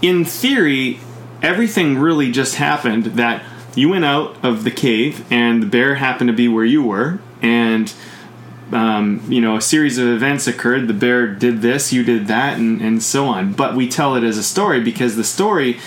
In 0.00 0.24
theory, 0.24 1.00
everything 1.42 1.98
really 1.98 2.32
just 2.32 2.54
happened 2.54 3.04
that 3.04 3.44
you 3.74 3.90
went 3.90 4.06
out 4.06 4.42
of 4.42 4.64
the 4.64 4.70
cave 4.70 5.30
and 5.30 5.62
the 5.62 5.66
bear 5.66 5.96
happened 5.96 6.28
to 6.28 6.34
be 6.34 6.48
where 6.48 6.64
you 6.64 6.82
were 6.82 7.18
and 7.42 7.92
um, 8.72 9.22
you 9.28 9.40
know, 9.40 9.56
a 9.56 9.60
series 9.60 9.96
of 9.96 10.08
events 10.08 10.48
occurred. 10.48 10.88
The 10.88 10.94
bear 10.94 11.28
did 11.28 11.60
this, 11.60 11.92
you 11.92 12.02
did 12.02 12.26
that, 12.26 12.58
and, 12.58 12.80
and 12.80 13.00
so 13.00 13.26
on. 13.26 13.52
But 13.52 13.76
we 13.76 13.88
tell 13.88 14.16
it 14.16 14.24
as 14.24 14.38
a 14.38 14.42
story 14.42 14.80
because 14.80 15.14
the 15.14 15.22
story 15.22 15.78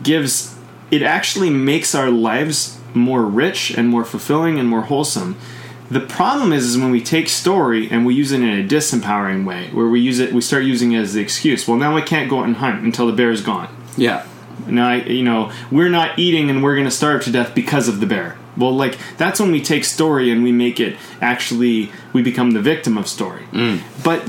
gives 0.00 0.54
it 0.92 1.02
actually 1.02 1.50
makes 1.50 1.92
our 1.92 2.08
lives 2.08 2.79
more 2.94 3.22
rich 3.24 3.70
and 3.70 3.88
more 3.88 4.04
fulfilling 4.04 4.58
and 4.58 4.68
more 4.68 4.82
wholesome. 4.82 5.36
The 5.90 6.00
problem 6.00 6.52
is, 6.52 6.66
is 6.66 6.78
when 6.78 6.92
we 6.92 7.02
take 7.02 7.28
story 7.28 7.90
and 7.90 8.06
we 8.06 8.14
use 8.14 8.30
it 8.30 8.40
in 8.40 8.48
a 8.48 8.66
disempowering 8.66 9.44
way, 9.44 9.70
where 9.72 9.88
we 9.88 10.00
use 10.00 10.20
it, 10.20 10.32
we 10.32 10.40
start 10.40 10.62
using 10.64 10.92
it 10.92 11.00
as 11.00 11.14
the 11.14 11.20
excuse. 11.20 11.66
Well, 11.66 11.76
now 11.76 11.96
I 11.96 12.00
can't 12.00 12.30
go 12.30 12.40
out 12.40 12.46
and 12.46 12.56
hunt 12.56 12.84
until 12.84 13.08
the 13.08 13.12
bear 13.12 13.32
is 13.32 13.42
gone. 13.42 13.68
Yeah. 13.96 14.24
Now, 14.66 14.88
I, 14.88 14.96
you 14.96 15.24
know, 15.24 15.50
we're 15.70 15.88
not 15.88 16.18
eating 16.18 16.48
and 16.48 16.62
we're 16.62 16.74
going 16.74 16.86
to 16.86 16.92
starve 16.92 17.24
to 17.24 17.32
death 17.32 17.54
because 17.54 17.88
of 17.88 17.98
the 17.98 18.06
bear. 18.06 18.38
Well, 18.56 18.72
like 18.72 18.98
that's 19.16 19.40
when 19.40 19.50
we 19.50 19.60
take 19.60 19.84
story 19.84 20.30
and 20.30 20.42
we 20.42 20.52
make 20.52 20.80
it 20.80 20.96
actually 21.20 21.90
we 22.12 22.22
become 22.22 22.52
the 22.52 22.60
victim 22.60 22.98
of 22.98 23.08
story. 23.08 23.44
Mm. 23.52 23.80
But 24.04 24.28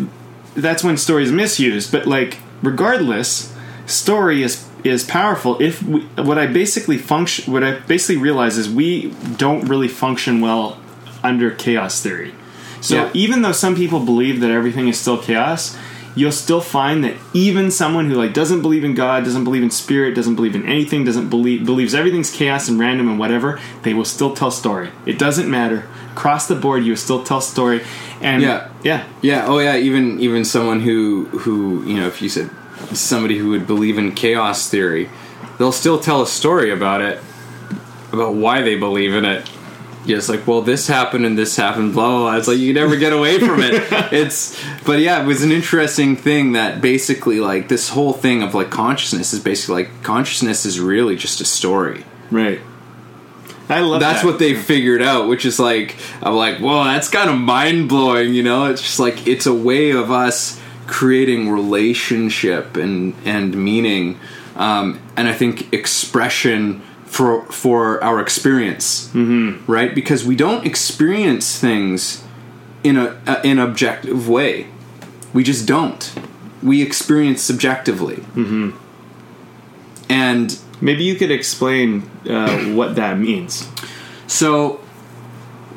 that's 0.55 0.83
when 0.83 0.97
story 0.97 1.23
is 1.23 1.31
misused. 1.31 1.91
But 1.91 2.07
like 2.07 2.39
regardless, 2.63 3.55
story 3.85 4.43
is 4.43 4.67
is 4.83 5.03
powerful. 5.03 5.61
If 5.61 5.81
we, 5.83 6.01
what 6.15 6.37
I 6.37 6.47
basically 6.47 6.97
function, 6.97 7.51
what 7.53 7.63
I 7.63 7.79
basically 7.79 8.17
realize 8.21 8.57
is 8.57 8.69
we 8.69 9.13
don't 9.37 9.67
really 9.67 9.87
function 9.87 10.41
well 10.41 10.77
under 11.23 11.51
chaos 11.51 12.01
theory. 12.01 12.33
So 12.81 12.95
Yeah. 12.95 13.09
even 13.13 13.41
though 13.43 13.51
some 13.51 13.75
people 13.75 13.99
believe 13.99 14.39
that 14.41 14.49
everything 14.51 14.87
is 14.87 14.99
still 14.99 15.17
chaos, 15.17 15.77
you'll 16.15 16.31
still 16.31 16.59
find 16.61 17.03
that 17.03 17.13
even 17.33 17.71
someone 17.71 18.09
who 18.09 18.15
like 18.15 18.33
doesn't 18.33 18.61
believe 18.61 18.83
in 18.83 18.95
God, 18.95 19.23
doesn't 19.23 19.43
believe 19.43 19.63
in 19.63 19.69
spirit, 19.71 20.15
doesn't 20.15 20.35
believe 20.35 20.55
in 20.55 20.65
anything, 20.65 21.05
doesn't 21.05 21.29
believe 21.29 21.65
believes 21.65 21.93
everything's 21.93 22.31
chaos 22.31 22.67
and 22.67 22.79
random 22.79 23.07
and 23.07 23.17
whatever, 23.19 23.59
they 23.83 23.93
will 23.93 24.03
still 24.05 24.33
tell 24.33 24.51
story. 24.51 24.89
It 25.05 25.17
doesn't 25.19 25.49
matter. 25.49 25.87
Across 26.13 26.47
the 26.47 26.55
board, 26.55 26.83
you 26.83 26.91
will 26.91 26.97
still 26.97 27.23
tell 27.23 27.39
story. 27.39 27.81
And 28.19 28.41
Yeah. 28.41 28.67
yeah, 28.83 29.03
Yeah. 29.21 29.45
Oh, 29.47 29.59
yeah. 29.59 29.77
Even 29.77 30.19
even 30.19 30.43
someone 30.43 30.81
who 30.81 31.25
who 31.25 31.83
you 31.85 31.95
know, 31.97 32.07
if 32.07 32.21
you 32.21 32.29
said 32.29 32.49
somebody 32.93 33.37
who 33.37 33.49
would 33.51 33.67
believe 33.67 33.97
in 33.97 34.13
chaos 34.13 34.69
theory, 34.69 35.09
they'll 35.57 35.71
still 35.71 35.99
tell 35.99 36.21
a 36.21 36.27
story 36.27 36.71
about 36.71 37.01
it, 37.01 37.19
about 38.11 38.35
why 38.35 38.61
they 38.61 38.75
believe 38.77 39.13
in 39.13 39.25
it. 39.25 39.49
Yeah, 40.03 40.17
it's 40.17 40.29
like, 40.29 40.47
well, 40.47 40.63
this 40.63 40.87
happened 40.87 41.27
and 41.27 41.37
this 41.37 41.55
happened, 41.55 41.93
blah 41.93 42.09
blah 42.09 42.19
blah. 42.19 42.37
It's 42.37 42.47
like 42.47 42.57
you 42.57 42.73
never 42.73 42.95
get 42.95 43.13
away 43.13 43.37
from 43.37 43.59
it. 43.61 43.73
it's, 44.11 44.59
but 44.83 44.99
yeah, 44.99 45.21
it 45.21 45.27
was 45.27 45.43
an 45.43 45.51
interesting 45.51 46.15
thing 46.15 46.53
that 46.53 46.81
basically, 46.81 47.39
like, 47.39 47.67
this 47.67 47.89
whole 47.89 48.11
thing 48.11 48.41
of 48.41 48.55
like 48.55 48.71
consciousness 48.71 49.31
is 49.31 49.39
basically 49.39 49.83
like 49.83 50.03
consciousness 50.03 50.65
is 50.65 50.79
really 50.79 51.15
just 51.15 51.39
a 51.39 51.45
story. 51.45 52.03
right. 52.31 52.59
I 53.69 53.79
love 53.79 54.01
That's 54.01 54.21
that. 54.23 54.27
what 54.27 54.37
they 54.37 54.53
figured 54.53 55.01
out, 55.01 55.29
which 55.29 55.45
is 55.45 55.57
like 55.57 55.95
I'm 56.21 56.33
like, 56.33 56.59
well, 56.59 56.83
that's 56.83 57.07
kind 57.07 57.29
of 57.29 57.37
mind 57.37 57.87
blowing, 57.87 58.33
you 58.33 58.43
know? 58.43 58.65
It's 58.65 58.81
just 58.81 58.99
like 58.99 59.27
it's 59.27 59.45
a 59.45 59.53
way 59.53 59.91
of 59.91 60.11
us 60.11 60.60
creating 60.91 61.49
relationship 61.49 62.77
and 62.77 63.15
and 63.25 63.55
meaning, 63.55 64.19
um, 64.55 64.99
and 65.17 65.27
I 65.27 65.33
think 65.33 65.73
expression 65.73 66.81
for 67.05 67.45
for 67.51 68.03
our 68.03 68.19
experience, 68.19 69.07
mm-hmm. 69.09 69.71
right? 69.71 69.95
Because 69.95 70.25
we 70.25 70.35
don't 70.35 70.65
experience 70.65 71.57
things 71.57 72.23
in 72.83 72.97
a, 72.97 73.19
a 73.25 73.41
in 73.43 73.57
an 73.57 73.69
objective 73.69 74.29
way. 74.29 74.67
We 75.33 75.43
just 75.43 75.67
don't. 75.67 76.13
We 76.61 76.81
experience 76.81 77.41
subjectively, 77.41 78.17
mm-hmm. 78.17 78.77
and 80.09 80.61
Maybe 80.81 81.03
you 81.03 81.15
could 81.15 81.29
explain 81.29 82.09
uh, 82.27 82.57
what 82.73 82.95
that 82.95 83.19
means. 83.19 83.69
So, 84.25 84.81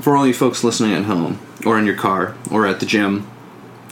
for 0.01 0.17
all 0.17 0.27
you 0.27 0.33
folks 0.33 0.65
listening 0.65 0.95
at 0.95 1.05
home, 1.05 1.39
or 1.67 1.79
in 1.79 1.85
your 1.85 1.97
car, 1.97 2.35
or 2.51 2.67
at 2.67 2.81
the 2.81 2.87
gym, 2.87 3.31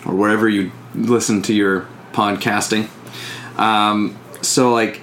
or 0.06 0.14
wherever 0.14 0.48
you 0.48 0.72
listen 0.94 1.42
to 1.42 1.54
your 1.54 1.86
podcasting, 2.12 2.88
um, 3.58 4.18
so 4.40 4.72
like, 4.72 5.00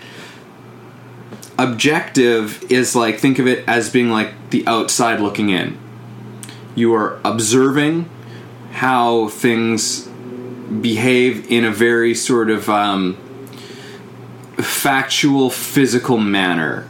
objective 1.58 2.63
is 2.72 2.96
like, 2.96 3.19
think 3.19 3.39
of 3.39 3.48
it 3.48 3.67
as 3.67 3.89
being 3.89 4.10
like 4.10 4.34
the 4.50 4.65
outside 4.67 5.19
looking 5.19 5.50
in. 5.50 5.77
You 6.75 6.93
are 6.93 7.19
observing 7.24 8.10
how 8.72 9.29
things 9.29 10.08
behave 10.81 11.50
in 11.51 11.65
a 11.65 11.72
very 11.72 12.13
sort 12.13 12.50
of 12.50 12.69
um, 12.69 13.17
factual, 14.58 15.50
physical 15.50 16.17
manner. 16.17 16.88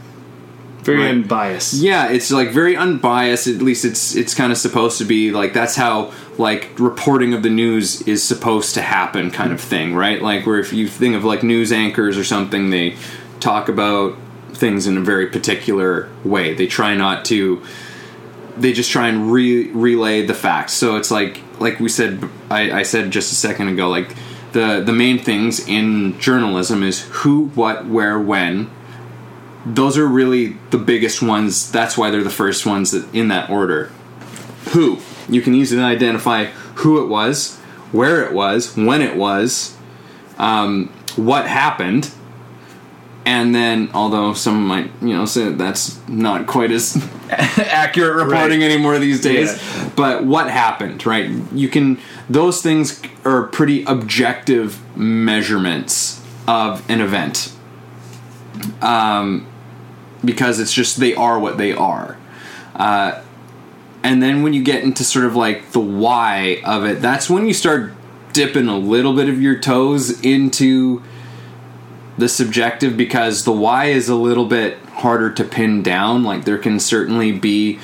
Very 0.83 0.99
Right. 1.01 1.09
unbiased. 1.11 1.73
Yeah, 1.75 2.07
it's 2.09 2.31
like 2.31 2.51
very 2.51 2.75
unbiased. 2.77 3.47
At 3.47 3.61
least 3.61 3.83
it's 3.85 4.15
it's 4.15 4.33
kind 4.33 4.51
of 4.51 4.57
supposed 4.57 4.97
to 4.99 5.05
be 5.05 5.31
like 5.31 5.53
that's 5.53 5.75
how 5.75 6.11
like 6.37 6.69
reporting 6.79 7.33
of 7.33 7.43
the 7.43 7.49
news 7.49 8.01
is 8.03 8.23
supposed 8.23 8.73
to 8.75 8.81
happen, 8.81 9.29
kind 9.29 9.51
of 9.51 9.59
thing, 9.59 9.93
right? 9.93 10.21
Like 10.21 10.45
where 10.45 10.57
if 10.59 10.71
you 10.71 10.87
think 10.87 11.15
of 11.15 11.23
like 11.25 11.43
news 11.43 11.71
anchors 11.73 12.17
or 12.17 12.23
something, 12.23 12.69
they 12.69 12.95
talk 13.39 13.67
about 13.69 14.15
things 14.53 14.87
in 14.87 14.97
a 14.97 15.01
very 15.01 15.27
particular 15.27 16.07
way. 16.23 16.53
They 16.53 16.67
try 16.67 16.95
not 16.95 17.25
to. 17.25 17.61
They 18.57 18.73
just 18.73 18.91
try 18.91 19.07
and 19.07 19.31
re- 19.31 19.69
relay 19.71 20.25
the 20.25 20.33
facts. 20.33 20.73
So 20.73 20.95
it's 20.95 21.11
like 21.11 21.41
like 21.59 21.79
we 21.79 21.89
said, 21.89 22.23
I, 22.49 22.79
I 22.79 22.83
said 22.83 23.11
just 23.11 23.31
a 23.31 23.35
second 23.35 23.67
ago, 23.67 23.89
like 23.89 24.15
the 24.53 24.81
the 24.85 24.93
main 24.93 25.19
things 25.19 25.65
in 25.67 26.17
journalism 26.19 26.83
is 26.83 27.01
who, 27.09 27.47
what, 27.49 27.85
where, 27.85 28.17
when 28.19 28.69
those 29.65 29.97
are 29.97 30.07
really 30.07 30.57
the 30.71 30.77
biggest 30.77 31.21
ones. 31.21 31.71
That's 31.71 31.97
why 31.97 32.09
they're 32.11 32.23
the 32.23 32.29
first 32.29 32.65
ones 32.65 32.91
that, 32.91 33.13
in 33.13 33.27
that 33.29 33.49
order. 33.49 33.91
Who 34.71 34.99
you 35.27 35.41
can 35.41 35.53
easily 35.55 35.81
identify 35.83 36.45
who 36.75 37.03
it 37.03 37.07
was, 37.07 37.57
where 37.91 38.23
it 38.23 38.33
was, 38.33 38.75
when 38.77 39.01
it 39.01 39.15
was, 39.15 39.75
um, 40.37 40.87
what 41.15 41.47
happened, 41.47 42.11
and 43.25 43.53
then 43.53 43.89
although 43.93 44.33
some 44.33 44.65
might 44.65 44.89
you 45.01 45.09
know 45.15 45.25
say 45.25 45.51
that's 45.51 45.99
not 46.07 46.47
quite 46.47 46.71
as 46.71 46.95
accurate 47.29 48.15
reporting 48.15 48.61
Right. 48.61 48.71
anymore 48.71 48.97
these 48.97 49.19
days 49.21 49.61
Yeah. 49.61 49.89
but 49.95 50.23
what 50.23 50.49
happened 50.49 51.05
right 51.05 51.29
you 51.53 51.67
can 51.67 51.99
those 52.29 52.61
things 52.61 53.01
are 53.25 53.43
pretty 53.43 53.83
objective 53.83 54.79
measurements 54.97 56.23
of 56.47 56.89
an 56.89 57.01
event 57.01 57.51
um, 58.81 59.45
because 60.23 60.59
it's 60.59 60.73
just 60.73 60.99
they 60.99 61.15
are 61.15 61.39
what 61.39 61.57
they 61.57 61.73
are. 61.73 62.17
Uh, 62.75 63.21
and 64.03 64.23
then 64.23 64.43
when 64.43 64.53
you 64.53 64.63
get 64.63 64.83
into 64.83 65.03
sort 65.03 65.25
of 65.25 65.35
like 65.35 65.71
the 65.71 65.79
why 65.79 66.61
of 66.65 66.85
it 66.85 67.01
that's 67.01 67.29
when 67.29 67.45
you 67.45 67.53
start 67.53 67.91
dipping 68.31 68.67
a 68.67 68.77
little 68.77 69.13
bit 69.13 69.27
of 69.27 69.41
your 69.41 69.59
toes 69.59 70.21
into 70.21 71.03
the 72.17 72.29
subjective 72.29 72.95
because 72.95 73.43
the 73.43 73.51
why 73.51 73.85
is 73.85 74.09
a 74.09 74.15
little 74.15 74.45
bit 74.45 74.77
harder 74.93 75.31
to 75.31 75.43
pin 75.43 75.81
down. 75.81 76.23
Like 76.23 76.45
there 76.45 76.57
can 76.57 76.79
certainly 76.79 77.31
be 77.31 77.79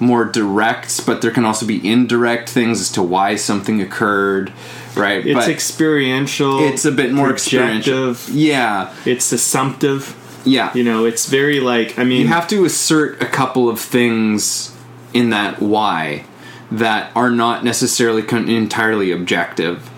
more 0.00 0.24
direct 0.24 1.04
but 1.06 1.22
there 1.22 1.30
can 1.30 1.44
also 1.44 1.66
be 1.66 1.86
indirect 1.86 2.48
things 2.48 2.80
as 2.80 2.92
to 2.92 3.02
why 3.02 3.34
something 3.34 3.82
occurred 3.82 4.52
right? 4.94 5.26
It's 5.26 5.34
but 5.34 5.48
experiential. 5.48 6.60
it's 6.64 6.84
a 6.84 6.92
bit 6.92 7.12
more 7.12 7.30
experiential. 7.32 8.14
yeah. 8.30 8.94
It's 9.04 9.32
assumptive. 9.32 10.14
Yeah 10.48 10.72
You 10.74 10.84
know, 10.84 11.04
it's 11.04 11.26
very 11.28 11.60
like 11.60 11.98
I 11.98 12.04
mean, 12.04 12.20
you 12.22 12.28
have 12.28 12.48
to 12.48 12.64
assert 12.64 13.22
a 13.22 13.26
couple 13.26 13.68
of 13.68 13.78
things 13.80 14.74
in 15.12 15.30
that 15.30 15.60
why 15.60 16.24
that 16.70 17.10
are 17.14 17.30
not 17.30 17.64
necessarily 17.64 18.22
con- 18.22 18.48
entirely 18.48 19.10
objective. 19.12 19.88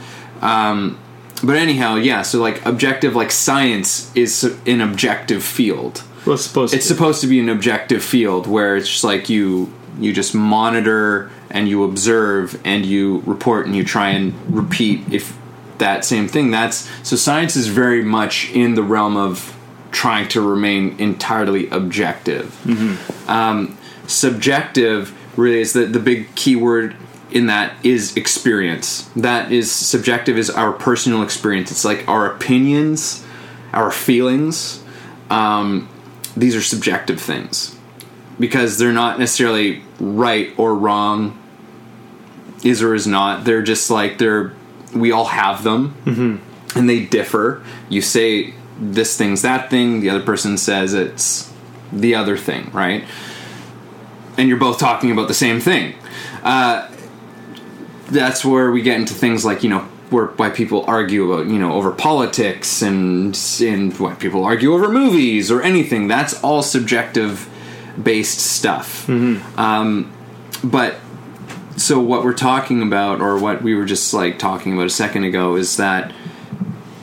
Um, 0.43 0.99
but 1.43 1.57
anyhow, 1.57 1.97
yeah. 1.97 2.23
So 2.23 2.39
like 2.41 2.65
objective, 2.67 3.17
like 3.17 3.31
science 3.33 4.11
is 4.15 4.45
an 4.67 4.81
objective 4.81 5.43
field. 5.43 6.03
well, 6.27 6.35
it's 6.35 6.45
supposed 6.45 6.75
It's 6.75 6.87
to. 6.89 6.95
supposed 6.95 7.21
to 7.23 7.27
be 7.27 7.41
an 7.41 7.49
objective 7.49 8.05
field 8.05 8.47
where 8.47 8.77
it's 8.77 8.89
just 8.89 9.05
like 9.05 9.29
you 9.29 9.73
you 9.99 10.13
just 10.13 10.35
monitor 10.35 11.31
and 11.51 11.69
you 11.69 11.83
observe 11.85 12.61
and 12.65 12.87
you 12.87 13.23
report 13.27 13.67
and 13.67 13.75
you 13.75 13.83
try 13.85 14.11
and 14.11 14.33
repeat 14.55 15.01
if 15.13 15.37
that 15.79 16.05
same 16.05 16.29
thing. 16.29 16.51
That's 16.53 16.89
so 17.03 17.17
science 17.17 17.57
is 17.57 17.67
very 17.67 18.05
much 18.05 18.51
in 18.53 18.75
the 18.75 18.83
realm 18.83 19.17
of 19.17 19.57
trying 19.91 20.29
to 20.29 20.41
remain 20.41 20.99
entirely 20.99 21.69
objective. 21.71 22.55
Um, 23.29 23.77
subjective 24.07 25.17
really 25.39 25.61
is 25.61 25.73
the 25.73 25.87
the 25.87 26.01
big 26.01 26.35
keyword 26.35 26.97
in 27.31 27.47
that 27.47 27.75
is 27.85 28.17
experience. 28.17 29.09
That 29.17 29.53
is 29.53 29.71
subjective 29.71 30.37
is 30.37 30.51
our 30.51 30.73
personal 30.73 31.23
experience. 31.23 31.71
It's 31.71 31.85
like 31.85 32.09
our 32.09 32.27
opinions, 32.27 33.25
our 33.73 33.91
feelings. 33.91 34.83
Um, 35.31 35.89
these 36.37 36.57
are 36.57 36.63
subjective 36.63 37.21
things 37.21 37.77
because 38.39 38.79
they're 38.79 38.93
not 38.93 39.19
necessarily 39.19 39.83
right 40.01 40.53
or 40.57 40.75
wrong 40.75 41.37
is 42.65 42.83
or 42.83 42.95
is 42.95 43.07
not 43.07 43.45
they're 43.45 43.63
just 43.63 43.91
like 43.91 44.19
they're 44.19 44.53
we 44.95 45.13
all 45.13 45.27
have 45.27 45.63
them 45.63 45.95
mm-hmm. 46.05 46.79
and 46.79 46.89
they 46.89 47.05
differ 47.05 47.63
you 47.89 48.01
say 48.01 48.55
this 48.81 49.17
thing's 49.17 49.43
that 49.43 49.71
thing 49.71 50.01
the 50.01 50.11
other 50.11 50.25
person 50.25 50.57
says 50.57 50.95
it's 50.95 51.53
the 51.93 52.15
other 52.15 52.37
thing 52.37 52.71
right? 52.73 53.05
And 54.37 54.49
you're 54.49 54.59
both 54.59 54.79
talking 54.79 55.11
about 55.11 55.29
the 55.29 55.35
same 55.35 55.61
thing. 55.61 55.95
Uh, 56.43 56.91
that's 58.07 58.45
where 58.45 58.71
we 58.71 58.81
get 58.83 58.99
into 58.99 59.13
things 59.15 59.45
like 59.45 59.63
you 59.63 59.69
know 59.69 59.81
where 60.11 60.27
why 60.27 60.51
people 60.51 60.85
argue 60.87 61.31
about 61.33 61.47
you 61.47 61.59
know 61.59 61.73
over 61.73 61.93
politics 61.93 62.83
and 62.83 63.39
and 63.61 63.99
why 63.99 64.15
people 64.15 64.45
argue 64.45 64.73
over 64.73 64.89
movies 64.89 65.51
or 65.51 65.63
anything. 65.63 66.09
That's 66.09 66.43
all 66.43 66.63
subjective 66.63 67.49
based 68.03 68.39
stuff. 68.41 69.07
Um, 69.59 70.13
but 70.65 70.97
so 71.77 72.01
what 72.01 72.25
we're 72.25 72.35
talking 72.35 72.83
about 72.83 73.21
or 73.21 73.39
what 73.39 73.63
we 73.63 73.75
were 73.75 73.85
just 73.85 74.13
like 74.13 74.39
talking 74.39 74.75
about 74.75 74.87
a 74.87 74.91
second 74.91 75.25
ago 75.25 75.57
is 75.57 75.77
that 75.77 76.13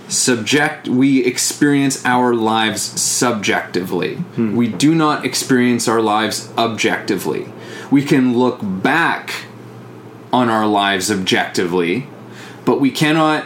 subject 0.10 0.88
we 0.88 1.26
experience 1.26 2.04
our 2.06 2.34
lives 2.34 2.82
subjectively. 2.82 4.15
Hmm. 4.15 4.56
We 4.56 4.67
do 4.67 4.96
not 4.96 5.26
experience 5.26 5.88
our 5.88 6.02
lives 6.02 6.52
objectively. 6.58 7.52
We 7.91 8.04
can 8.04 8.38
look 8.38 8.60
back 8.62 9.46
on 10.32 10.50
our 10.50 10.67
lives 10.67 11.10
objectively 11.10 12.08
but 12.67 12.82
we 12.82 12.91
cannot 12.91 13.46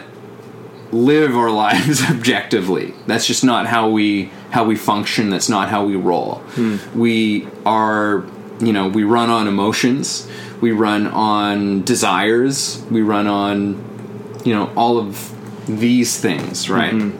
live 0.90 1.36
our 1.36 1.50
lives 1.66 2.02
objectively. 2.10 2.92
That's 3.06 3.24
just 3.24 3.44
not 3.44 3.66
how 3.66 3.88
we 3.88 4.30
how 4.50 4.64
we 4.64 4.74
function. 4.74 5.30
That's 5.30 5.48
not 5.48 5.68
how 5.68 5.86
we 5.86 5.96
roll. 5.96 6.42
Hmm. 6.56 6.76
We 6.94 7.46
are 7.64 8.26
you 8.60 8.72
know 8.72 8.88
we 8.88 9.04
run 9.04 9.30
on 9.30 9.46
emotions. 9.46 10.28
We 10.60 10.72
run 10.72 11.06
on 11.06 11.82
desires. 11.84 12.84
We 12.90 13.00
run 13.02 13.28
on 13.28 14.42
you 14.44 14.54
know 14.54 14.72
all 14.74 14.98
of 14.98 15.30
these 15.66 16.18
things 16.18 16.68
right 16.68 17.12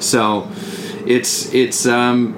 so 0.00 0.48
it's 1.06 1.52
it's 1.54 1.86
um 1.86 2.34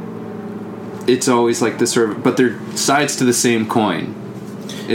it's 1.06 1.28
always 1.28 1.62
like 1.62 1.78
this 1.78 1.92
sort 1.92 2.10
of 2.10 2.22
but 2.22 2.36
they're 2.36 2.58
sides 2.76 3.16
to 3.16 3.24
the 3.24 3.32
same 3.32 3.66
coin 3.68 4.14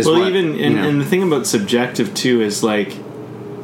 well, 0.06 0.20
what, 0.20 0.28
even 0.30 0.56
you 0.56 0.66
and, 0.66 0.76
know. 0.76 0.88
and 0.88 1.02
the 1.02 1.06
thing 1.06 1.24
about 1.24 1.46
subjective 1.48 2.14
too 2.14 2.42
is 2.42 2.64
like 2.64 2.96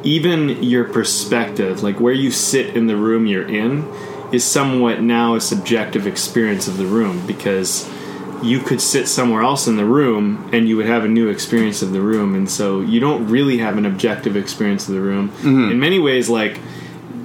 even 0.03 0.63
your 0.63 0.85
perspective, 0.85 1.83
like 1.83 1.99
where 1.99 2.13
you 2.13 2.31
sit 2.31 2.75
in 2.77 2.87
the 2.87 2.95
room 2.95 3.25
you're 3.25 3.47
in, 3.47 3.85
is 4.31 4.43
somewhat 4.43 5.01
now 5.01 5.35
a 5.35 5.41
subjective 5.41 6.05
experience 6.07 6.67
of 6.67 6.77
the 6.77 6.85
room 6.85 7.25
because 7.25 7.89
you 8.43 8.59
could 8.59 8.79
sit 8.79 9.07
somewhere 9.07 9.41
else 9.41 9.67
in 9.67 9.75
the 9.77 9.85
room 9.85 10.49
and 10.53 10.67
you 10.69 10.77
would 10.77 10.85
have 10.85 11.03
a 11.03 11.07
new 11.07 11.27
experience 11.29 11.81
of 11.81 11.91
the 11.91 12.01
room 12.01 12.35
and 12.35 12.49
so 12.49 12.81
you 12.81 12.99
don't 12.99 13.27
really 13.27 13.57
have 13.57 13.77
an 13.77 13.85
objective 13.85 14.35
experience 14.37 14.87
of 14.87 14.93
the 14.93 15.01
room 15.01 15.29
Mm-hmm. 15.29 15.71
in 15.71 15.79
many 15.79 15.97
ways 15.97 16.29
like 16.29 16.59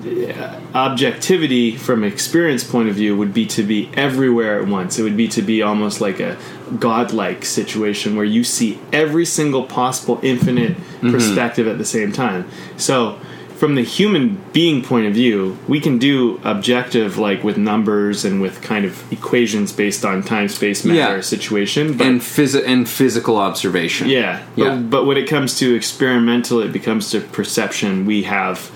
Uh, 0.04 0.60
objectivity 0.74 1.76
from 1.76 2.02
experience 2.02 2.64
point 2.64 2.88
of 2.88 2.94
view 2.96 3.16
would 3.16 3.32
be 3.32 3.46
to 3.46 3.62
be 3.62 3.88
everywhere 3.94 4.60
at 4.60 4.66
once 4.66 4.98
it 4.98 5.02
would 5.02 5.16
be 5.16 5.28
to 5.28 5.42
be 5.42 5.62
almost 5.62 6.00
like 6.00 6.18
a 6.18 6.36
godlike 6.80 7.44
situation 7.44 8.16
where 8.16 8.24
you 8.24 8.42
see 8.42 8.80
every 8.92 9.24
single 9.24 9.62
possible 9.64 10.18
infinite 10.22 10.72
mm-hmm. 10.76 11.12
perspective 11.12 11.68
at 11.68 11.78
the 11.78 11.84
same 11.84 12.10
time 12.10 12.48
so 12.76 13.16
from 13.56 13.76
the 13.76 13.82
human 13.82 14.42
being 14.52 14.82
point 14.82 15.06
of 15.06 15.14
view 15.14 15.56
we 15.68 15.78
can 15.78 15.98
do 15.98 16.40
objective 16.42 17.16
like 17.16 17.44
with 17.44 17.56
numbers 17.56 18.24
and 18.24 18.42
with 18.42 18.60
kind 18.60 18.84
of 18.84 19.12
equations 19.12 19.72
based 19.72 20.04
on 20.04 20.20
time 20.20 20.48
space 20.48 20.84
matter 20.84 21.16
Yeah. 21.16 21.20
situation 21.20 21.96
but 21.96 22.06
and 22.08 22.20
phys- 22.20 22.66
and 22.66 22.88
physical 22.88 23.36
observation 23.36 24.08
yeah, 24.08 24.42
Yeah. 24.56 24.74
But, 24.74 24.90
but 24.90 25.06
when 25.06 25.16
it 25.16 25.28
comes 25.28 25.56
to 25.58 25.76
experimental, 25.76 26.60
it 26.60 26.72
becomes 26.72 27.10
to 27.12 27.20
perception. 27.20 28.04
We 28.04 28.24
have 28.24 28.72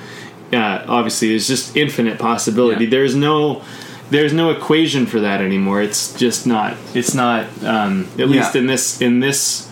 uh, 0.52 0.84
obviously 0.88 1.28
there's 1.30 1.48
just 1.48 1.76
infinite 1.76 2.18
possibility. 2.18 2.84
Yeah. 2.84 2.90
There's 2.90 3.14
no 3.14 3.62
there's 4.10 4.32
no 4.32 4.50
equation 4.50 5.06
for 5.06 5.20
that 5.20 5.40
anymore. 5.40 5.82
It's 5.82 6.14
just 6.16 6.46
not. 6.46 6.76
It's 6.94 7.12
not. 7.14 7.46
Um, 7.64 8.08
at 8.18 8.28
least 8.28 8.54
Yeah. 8.54 8.60
in 8.60 8.66
this 8.66 9.00
in 9.00 9.20
this 9.20 9.68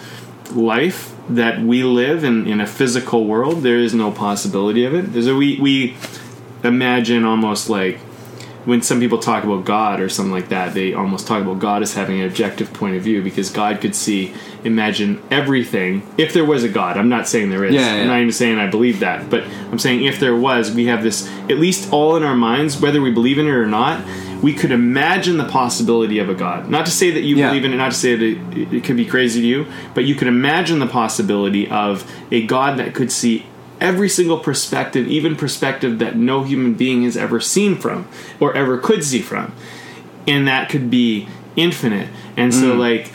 life 0.52 1.14
that 1.28 1.60
we 1.62 1.84
live 1.84 2.24
in 2.24 2.46
in 2.46 2.60
a 2.60 2.66
physical 2.66 3.24
world, 3.26 3.62
there 3.62 3.78
is 3.78 3.94
no 3.94 4.10
possibility 4.10 4.84
of 4.84 4.94
it. 4.94 5.12
There's 5.12 5.26
a, 5.28 5.34
we 5.34 5.58
we 5.60 5.96
imagine 6.64 7.24
almost 7.24 7.70
like 7.70 7.98
when 8.64 8.80
some 8.82 8.98
people 8.98 9.18
talk 9.18 9.44
about 9.44 9.64
God 9.64 10.00
or 10.00 10.08
something 10.08 10.32
like 10.32 10.48
that, 10.48 10.72
they 10.74 10.94
almost 10.94 11.26
talk 11.26 11.42
about 11.42 11.58
God 11.58 11.82
as 11.82 11.94
having 11.94 12.20
an 12.20 12.26
objective 12.26 12.72
point 12.72 12.96
of 12.96 13.02
view 13.02 13.22
because 13.22 13.50
God 13.50 13.80
could 13.80 13.94
see, 13.94 14.32
imagine 14.64 15.22
everything. 15.30 16.02
If 16.16 16.32
there 16.32 16.44
was 16.44 16.64
a 16.64 16.68
God, 16.68 16.96
I'm 16.96 17.08
not 17.10 17.28
saying 17.28 17.50
there 17.50 17.64
is. 17.64 17.74
Yeah, 17.74 17.94
yeah. 17.96 18.02
I'm 18.02 18.06
not 18.08 18.20
even 18.20 18.32
saying 18.32 18.58
I 18.58 18.66
believe 18.68 19.00
that, 19.00 19.28
but 19.28 19.44
I'm 19.70 19.78
saying 19.78 20.04
if 20.04 20.18
there 20.18 20.34
was, 20.34 20.70
we 20.72 20.86
have 20.86 21.02
this 21.02 21.28
at 21.50 21.58
least 21.58 21.92
all 21.92 22.16
in 22.16 22.22
our 22.22 22.34
minds, 22.36 22.80
whether 22.80 23.02
we 23.02 23.10
believe 23.12 23.38
in 23.38 23.46
it 23.46 23.50
or 23.50 23.66
not. 23.66 24.04
We 24.42 24.52
could 24.52 24.72
imagine 24.72 25.38
the 25.38 25.46
possibility 25.46 26.18
of 26.18 26.28
a 26.28 26.34
God. 26.34 26.68
Not 26.68 26.84
to 26.84 26.92
say 26.92 27.10
that 27.12 27.22
you 27.22 27.36
Yeah. 27.36 27.48
believe 27.48 27.64
in 27.64 27.72
it, 27.72 27.78
not 27.78 27.92
to 27.92 27.96
say 27.96 28.14
that 28.14 28.24
it, 28.58 28.74
it 28.74 28.84
could 28.84 28.96
be 28.96 29.06
crazy 29.06 29.40
to 29.40 29.46
you, 29.46 29.66
but 29.94 30.04
you 30.04 30.14
could 30.14 30.28
imagine 30.28 30.80
the 30.80 30.86
possibility 30.86 31.66
of 31.66 32.04
a 32.30 32.44
God 32.44 32.78
that 32.78 32.92
could 32.92 33.10
see 33.10 33.46
every 33.80 34.08
single 34.08 34.38
perspective, 34.38 35.06
even 35.08 35.36
perspective 35.36 35.98
that 35.98 36.16
no 36.16 36.42
human 36.44 36.74
being 36.74 37.02
has 37.04 37.16
ever 37.16 37.40
seen 37.40 37.76
from 37.76 38.08
or 38.40 38.54
ever 38.54 38.78
could 38.78 39.04
see 39.04 39.20
from. 39.20 39.52
And 40.26 40.48
that 40.48 40.68
could 40.68 40.90
be 40.90 41.28
infinite. 41.56 42.08
And 42.36 42.52
so 42.54 42.74
mm. 42.74 42.78
like 42.78 43.08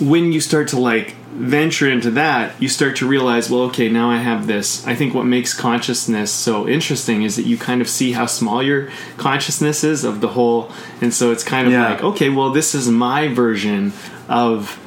when 0.00 0.32
you 0.32 0.40
start 0.40 0.68
to 0.68 0.80
like 0.80 1.14
venture 1.36 1.90
into 1.90 2.10
that, 2.12 2.60
you 2.60 2.68
start 2.68 2.96
to 2.96 3.06
realize, 3.06 3.50
well, 3.50 3.62
okay, 3.62 3.90
now 3.90 4.10
I 4.10 4.16
have 4.16 4.46
this. 4.46 4.86
I 4.86 4.94
think 4.94 5.14
what 5.14 5.24
makes 5.24 5.52
consciousness 5.52 6.30
so 6.30 6.66
interesting 6.66 7.22
is 7.22 7.36
that 7.36 7.42
you 7.42 7.58
kind 7.58 7.82
of 7.82 7.88
see 7.88 8.12
how 8.12 8.24
small 8.24 8.62
your 8.62 8.90
consciousness 9.18 9.84
is 9.84 10.02
of 10.04 10.22
the 10.22 10.28
whole. 10.28 10.72
And 11.02 11.12
so 11.12 11.32
it's 11.32 11.44
kind 11.44 11.66
of 11.66 11.74
Yeah. 11.74 11.90
like, 11.90 12.02
okay, 12.02 12.30
well, 12.30 12.50
this 12.50 12.74
is 12.74 12.88
my 12.88 13.28
version 13.28 13.92
of 14.28 14.78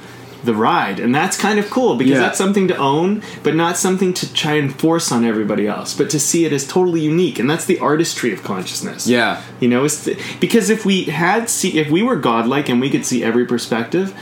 the 0.44 0.54
ride 0.54 1.00
and 1.00 1.14
that's 1.14 1.38
kind 1.38 1.60
of 1.60 1.70
cool 1.70 1.96
because 1.96 2.14
Yeah. 2.14 2.20
that's 2.20 2.38
something 2.38 2.68
to 2.70 2.78
own 2.78 3.22
but 3.44 3.56
not 3.56 3.76
something 3.78 4.14
to 4.14 4.34
try 4.34 4.54
and 4.54 4.74
force 4.74 5.12
on 5.12 5.26
everybody 5.26 5.68
else 5.68 5.94
but 5.94 6.10
to 6.12 6.20
see 6.20 6.46
it 6.46 6.54
as 6.54 6.66
totally 6.66 7.02
unique 7.02 7.40
and 7.40 7.50
that's 7.50 7.66
the 7.66 7.78
artistry 7.80 8.32
of 8.32 8.42
consciousness 8.44 9.06
Yeah. 9.06 9.42
you 9.60 9.68
know 9.68 9.84
it's 9.84 10.06
th- 10.06 10.18
because 10.40 10.70
if 10.70 10.86
we 10.86 11.04
had 11.04 11.50
see 11.50 11.78
if 11.78 11.90
we 11.90 12.02
were 12.04 12.16
godlike 12.16 12.70
and 12.70 12.80
we 12.80 12.90
could 12.90 13.06
see 13.06 13.22
every 13.24 13.46
perspective 13.46 14.14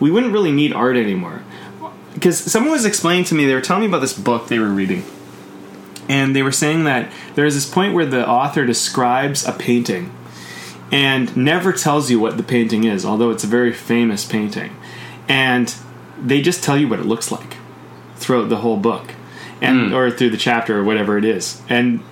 we 0.00 0.10
wouldn't 0.10 0.32
really 0.32 0.52
need 0.52 0.72
art 0.72 0.96
anymore 0.96 1.42
because 2.14 2.38
someone 2.38 2.72
was 2.72 2.86
explaining 2.86 3.24
to 3.24 3.34
me 3.34 3.44
they 3.44 3.54
were 3.54 3.60
telling 3.60 3.82
me 3.82 3.88
about 3.88 4.00
this 4.00 4.16
book 4.18 4.48
they 4.48 4.58
were 4.58 4.70
reading 4.70 5.04
and 6.08 6.34
they 6.34 6.42
were 6.42 6.52
saying 6.52 6.84
that 6.84 7.10
there's 7.34 7.54
this 7.54 7.68
point 7.68 7.92
where 7.92 8.06
the 8.06 8.26
author 8.26 8.64
describes 8.64 9.46
a 9.46 9.52
painting 9.52 10.10
and 10.92 11.36
never 11.36 11.72
tells 11.72 12.10
you 12.10 12.18
what 12.20 12.36
the 12.38 12.42
painting 12.42 12.84
is 12.84 13.04
although 13.04 13.30
it's 13.30 13.44
a 13.44 13.46
very 13.48 13.72
famous 13.72 14.24
painting 14.24 14.74
and 15.28 15.74
they 16.20 16.40
just 16.40 16.62
tell 16.62 16.76
you 16.76 16.88
what 16.88 16.98
it 16.98 17.06
looks 17.06 17.30
like 17.30 17.56
throughout 18.16 18.48
the 18.48 18.56
whole 18.56 18.76
book. 18.76 19.12
And 19.60 19.88
hmm. 19.88 19.94
or 19.94 20.10
through 20.10 20.30
the 20.30 20.36
chapter 20.36 20.78
or 20.78 20.84
whatever 20.84 21.16
it 21.16 21.24
is. 21.24 21.62
And 21.68 22.02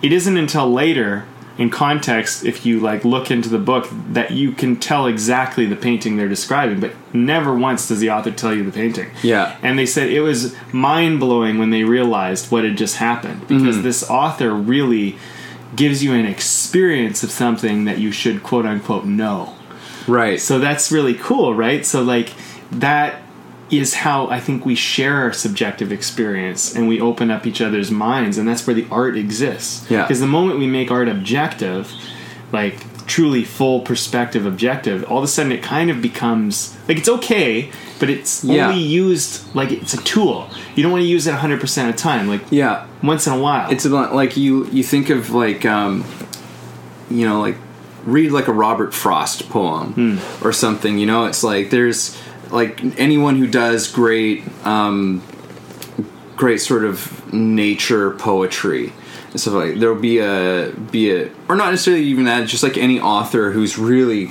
it 0.00 0.12
isn't 0.12 0.36
until 0.36 0.70
later 0.70 1.26
in 1.58 1.70
context 1.70 2.44
if 2.44 2.66
you 2.66 2.80
like 2.80 3.04
look 3.04 3.30
into 3.30 3.48
the 3.48 3.58
book 3.58 3.88
that 4.10 4.30
you 4.30 4.52
can 4.52 4.76
tell 4.76 5.06
exactly 5.06 5.66
the 5.66 5.76
painting 5.76 6.16
they're 6.16 6.28
describing. 6.28 6.80
But 6.80 6.92
never 7.12 7.54
once 7.54 7.88
does 7.88 8.00
the 8.00 8.10
author 8.10 8.30
tell 8.30 8.54
you 8.54 8.64
the 8.64 8.72
painting. 8.72 9.10
Yeah. 9.22 9.58
and 9.62 9.78
they 9.78 9.86
said 9.86 10.10
it 10.10 10.20
was 10.20 10.54
mind 10.72 11.20
blowing 11.20 11.58
when 11.58 11.68
they 11.68 11.84
realized 11.84 12.50
what 12.50 12.64
had 12.64 12.78
just 12.78 12.96
happened. 12.96 13.42
Because 13.42 13.76
hmm. 13.76 13.82
this 13.82 14.08
author 14.08 14.54
really 14.54 15.18
gives 15.74 16.02
you 16.02 16.14
an 16.14 16.24
experience 16.24 17.22
of 17.22 17.30
something 17.30 17.84
that 17.84 17.98
you 17.98 18.10
should 18.10 18.42
quote 18.42 18.64
unquote 18.64 19.04
know. 19.04 19.54
Right. 20.08 20.40
so 20.40 20.60
that's 20.60 20.92
really 20.92 21.14
cool 21.14 21.54
right? 21.54 21.84
So 21.84 22.02
like 22.02 22.32
that 22.72 23.22
is 23.70 23.94
how 23.94 24.28
I 24.28 24.38
think 24.38 24.64
we 24.64 24.74
share 24.76 25.16
our 25.22 25.32
subjective 25.32 25.90
experience 25.90 26.74
and 26.76 26.86
we 26.86 27.00
open 27.00 27.30
up 27.30 27.46
each 27.46 27.60
other's 27.60 27.90
minds, 27.90 28.38
and 28.38 28.46
that's 28.48 28.66
where 28.66 28.74
the 28.74 28.86
art 28.90 29.16
exists. 29.16 29.90
Yeah. 29.90 30.02
Because 30.02 30.20
the 30.20 30.26
moment 30.28 30.58
we 30.60 30.66
make 30.68 30.90
art 30.90 31.08
objective, 31.08 31.92
like 32.52 32.76
truly 33.06 33.44
full 33.44 33.80
perspective 33.80 34.46
objective, 34.46 35.04
all 35.04 35.18
of 35.18 35.24
a 35.24 35.28
sudden 35.28 35.50
it 35.52 35.62
kind 35.62 35.90
of 35.90 36.00
becomes 36.00 36.76
like 36.88 36.96
it's 36.98 37.08
okay, 37.08 37.70
but 37.98 38.08
it's 38.10 38.44
Yeah. 38.44 38.68
only 38.68 38.80
used 38.80 39.52
like 39.54 39.72
it's 39.72 39.94
a 39.94 40.02
tool. 40.04 40.48
You 40.76 40.82
don't 40.84 40.92
want 40.92 41.02
to 41.02 41.08
use 41.08 41.26
it 41.26 41.34
100% 41.34 41.88
of 41.88 41.94
the 41.96 42.00
time, 42.00 42.28
like 42.28 42.42
yeah. 42.50 42.86
once 43.02 43.26
in 43.26 43.32
a 43.32 43.38
while. 43.38 43.70
It's 43.70 43.84
about 43.84 44.14
like 44.14 44.36
you 44.36 44.66
you 44.68 44.82
think 44.84 45.10
of 45.10 45.30
like 45.30 45.64
um, 45.66 46.04
you 47.10 47.26
know 47.28 47.40
like 47.40 47.56
read 48.04 48.30
like 48.30 48.46
a 48.46 48.52
Robert 48.52 48.94
Frost 48.94 49.48
poem 49.48 50.20
or 50.42 50.52
something. 50.52 50.98
You 50.98 51.06
know, 51.06 51.24
it's 51.24 51.42
like 51.42 51.70
there's 51.70 52.16
like 52.56 52.98
anyone 52.98 53.36
who 53.36 53.46
does 53.46 53.86
great 53.92 54.42
um, 54.64 55.22
great 56.36 56.58
sort 56.58 56.84
of 56.84 57.32
nature 57.32 58.12
poetry 58.12 58.92
and 59.30 59.40
stuff 59.40 59.54
like 59.54 59.78
there'll 59.78 60.00
be 60.00 60.18
a 60.18 60.72
be 60.90 61.10
a 61.10 61.30
or 61.48 61.56
not 61.56 61.70
necessarily 61.70 62.02
even 62.04 62.24
that 62.24 62.48
just 62.48 62.62
like 62.62 62.78
any 62.78 62.98
author 62.98 63.52
who's 63.52 63.78
really 63.78 64.30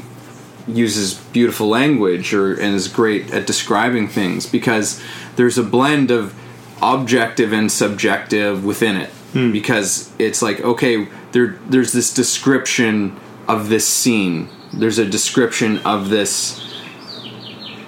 uses 0.67 1.13
beautiful 1.13 1.67
language 1.67 2.33
or 2.33 2.53
and 2.53 2.73
is 2.73 2.87
great 2.87 3.31
at 3.31 3.45
describing 3.45 4.07
things 4.07 4.47
because 4.47 5.01
there's 5.35 5.57
a 5.57 5.63
blend 5.63 6.09
of 6.09 6.33
objective 6.81 7.53
and 7.53 7.71
subjective 7.71 8.65
within 8.65 8.95
it. 8.95 9.11
Because 9.51 10.11
it's 10.17 10.41
like 10.41 10.61
okay 10.61 11.07
there 11.31 11.59
there's 11.67 11.91
this 11.93 12.13
description 12.13 13.19
of 13.47 13.69
this 13.69 13.87
scene. 13.87 14.49
There's 14.73 14.97
a 14.97 15.05
description 15.05 15.77
of 15.79 16.09
this 16.09 16.74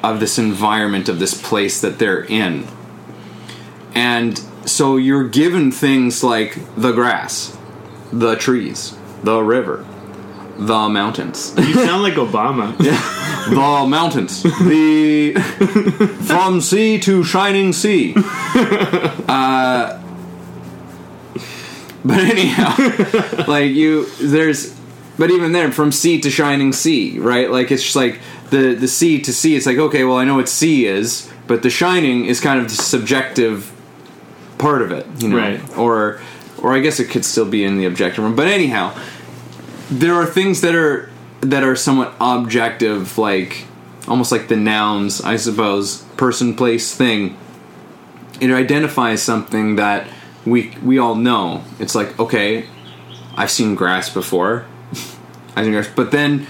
of 0.04 0.20
this 0.20 0.38
environment 0.38 1.10
of 1.10 1.20
this 1.20 1.40
place 1.40 1.82
that 1.82 2.00
they're 2.00 2.24
in. 2.24 2.68
And 3.94 4.42
so 4.66 4.98
you're 4.98 5.28
given 5.28 5.72
things 5.72 6.24
like 6.24 6.58
the 6.76 6.92
grass 6.92 7.58
the 8.12 8.36
trees 8.36 8.96
the 9.24 9.42
river 9.42 9.86
the 10.58 10.90
mountains. 10.90 11.54
You 11.56 11.74
sound 11.74 12.02
like 12.02 12.16
Obama. 12.16 12.76
the 13.48 13.88
mountains. 13.88 14.42
The 14.42 15.34
from 16.26 16.62
sea 16.62 17.00
to 17.00 17.24
shining 17.24 17.74
sea. 17.74 18.16
Uh, 19.28 20.02
but 22.06 22.20
anyhow 22.20 22.74
like 23.46 23.70
you 23.72 24.06
there's 24.22 24.74
but 25.18 25.30
even 25.30 25.52
there 25.52 25.70
from 25.70 25.92
sea 25.92 26.22
to 26.22 26.30
shining 26.32 26.72
sea 26.72 27.20
right? 27.20 27.52
Like 27.52 27.70
it's 27.70 27.84
just 27.84 27.98
like 27.98 28.22
the 28.50 28.74
the 28.74 28.88
sea 28.88 29.22
to 29.22 29.34
sea 29.34 29.56
it's 29.56 29.66
like 29.66 29.78
okay 29.78 30.04
well 30.04 30.18
i 30.18 30.24
know 30.24 30.36
what 30.36 30.50
sea 30.50 30.86
is 30.86 31.32
but 31.48 31.64
the 31.64 31.70
shining 31.70 32.26
is 32.26 32.40
kind 32.40 32.60
of 32.60 32.70
the 32.70 32.76
subjective 32.76 33.72
part 34.58 34.82
of 34.82 34.92
it 34.92 35.06
you 35.18 35.30
know? 35.30 35.38
Right. 35.38 35.78
or 35.78 36.22
or 36.58 36.74
i 36.74 36.80
guess 36.80 37.00
it 37.00 37.10
could 37.10 37.26
still 37.26 37.46
be 37.46 37.64
in 37.64 37.78
the 37.78 37.86
objective 37.86 38.24
room 38.24 38.36
but 38.36 38.48
anyhow 38.48 38.98
there 39.90 40.14
are 40.14 40.26
things 40.26 40.62
that 40.62 40.76
are 40.76 41.10
that 41.42 41.64
are 41.64 41.76
somewhat 41.76 42.14
objective 42.20 43.18
like 43.18 43.66
almost 44.08 44.32
like 44.32 44.48
the 44.48 44.56
nouns 44.56 45.22
i 45.22 45.36
suppose 45.36 46.04
person 46.18 46.56
place 46.56 46.94
thing. 46.96 47.38
It 48.42 48.52
identifies 48.52 49.24
something 49.24 49.78
that 49.78 50.08
we 50.46 50.76
we 50.84 50.98
all 50.98 51.16
know. 51.16 51.64
It's 51.80 51.96
like 51.96 52.20
okay 52.20 52.68
i've 53.36 53.52
seen 53.52 53.76
grass 53.76 54.10
before. 54.10 54.66
I've 55.56 55.66
seen 55.66 55.74
grass 55.74 55.90
but 55.96 56.12
then 56.12 56.48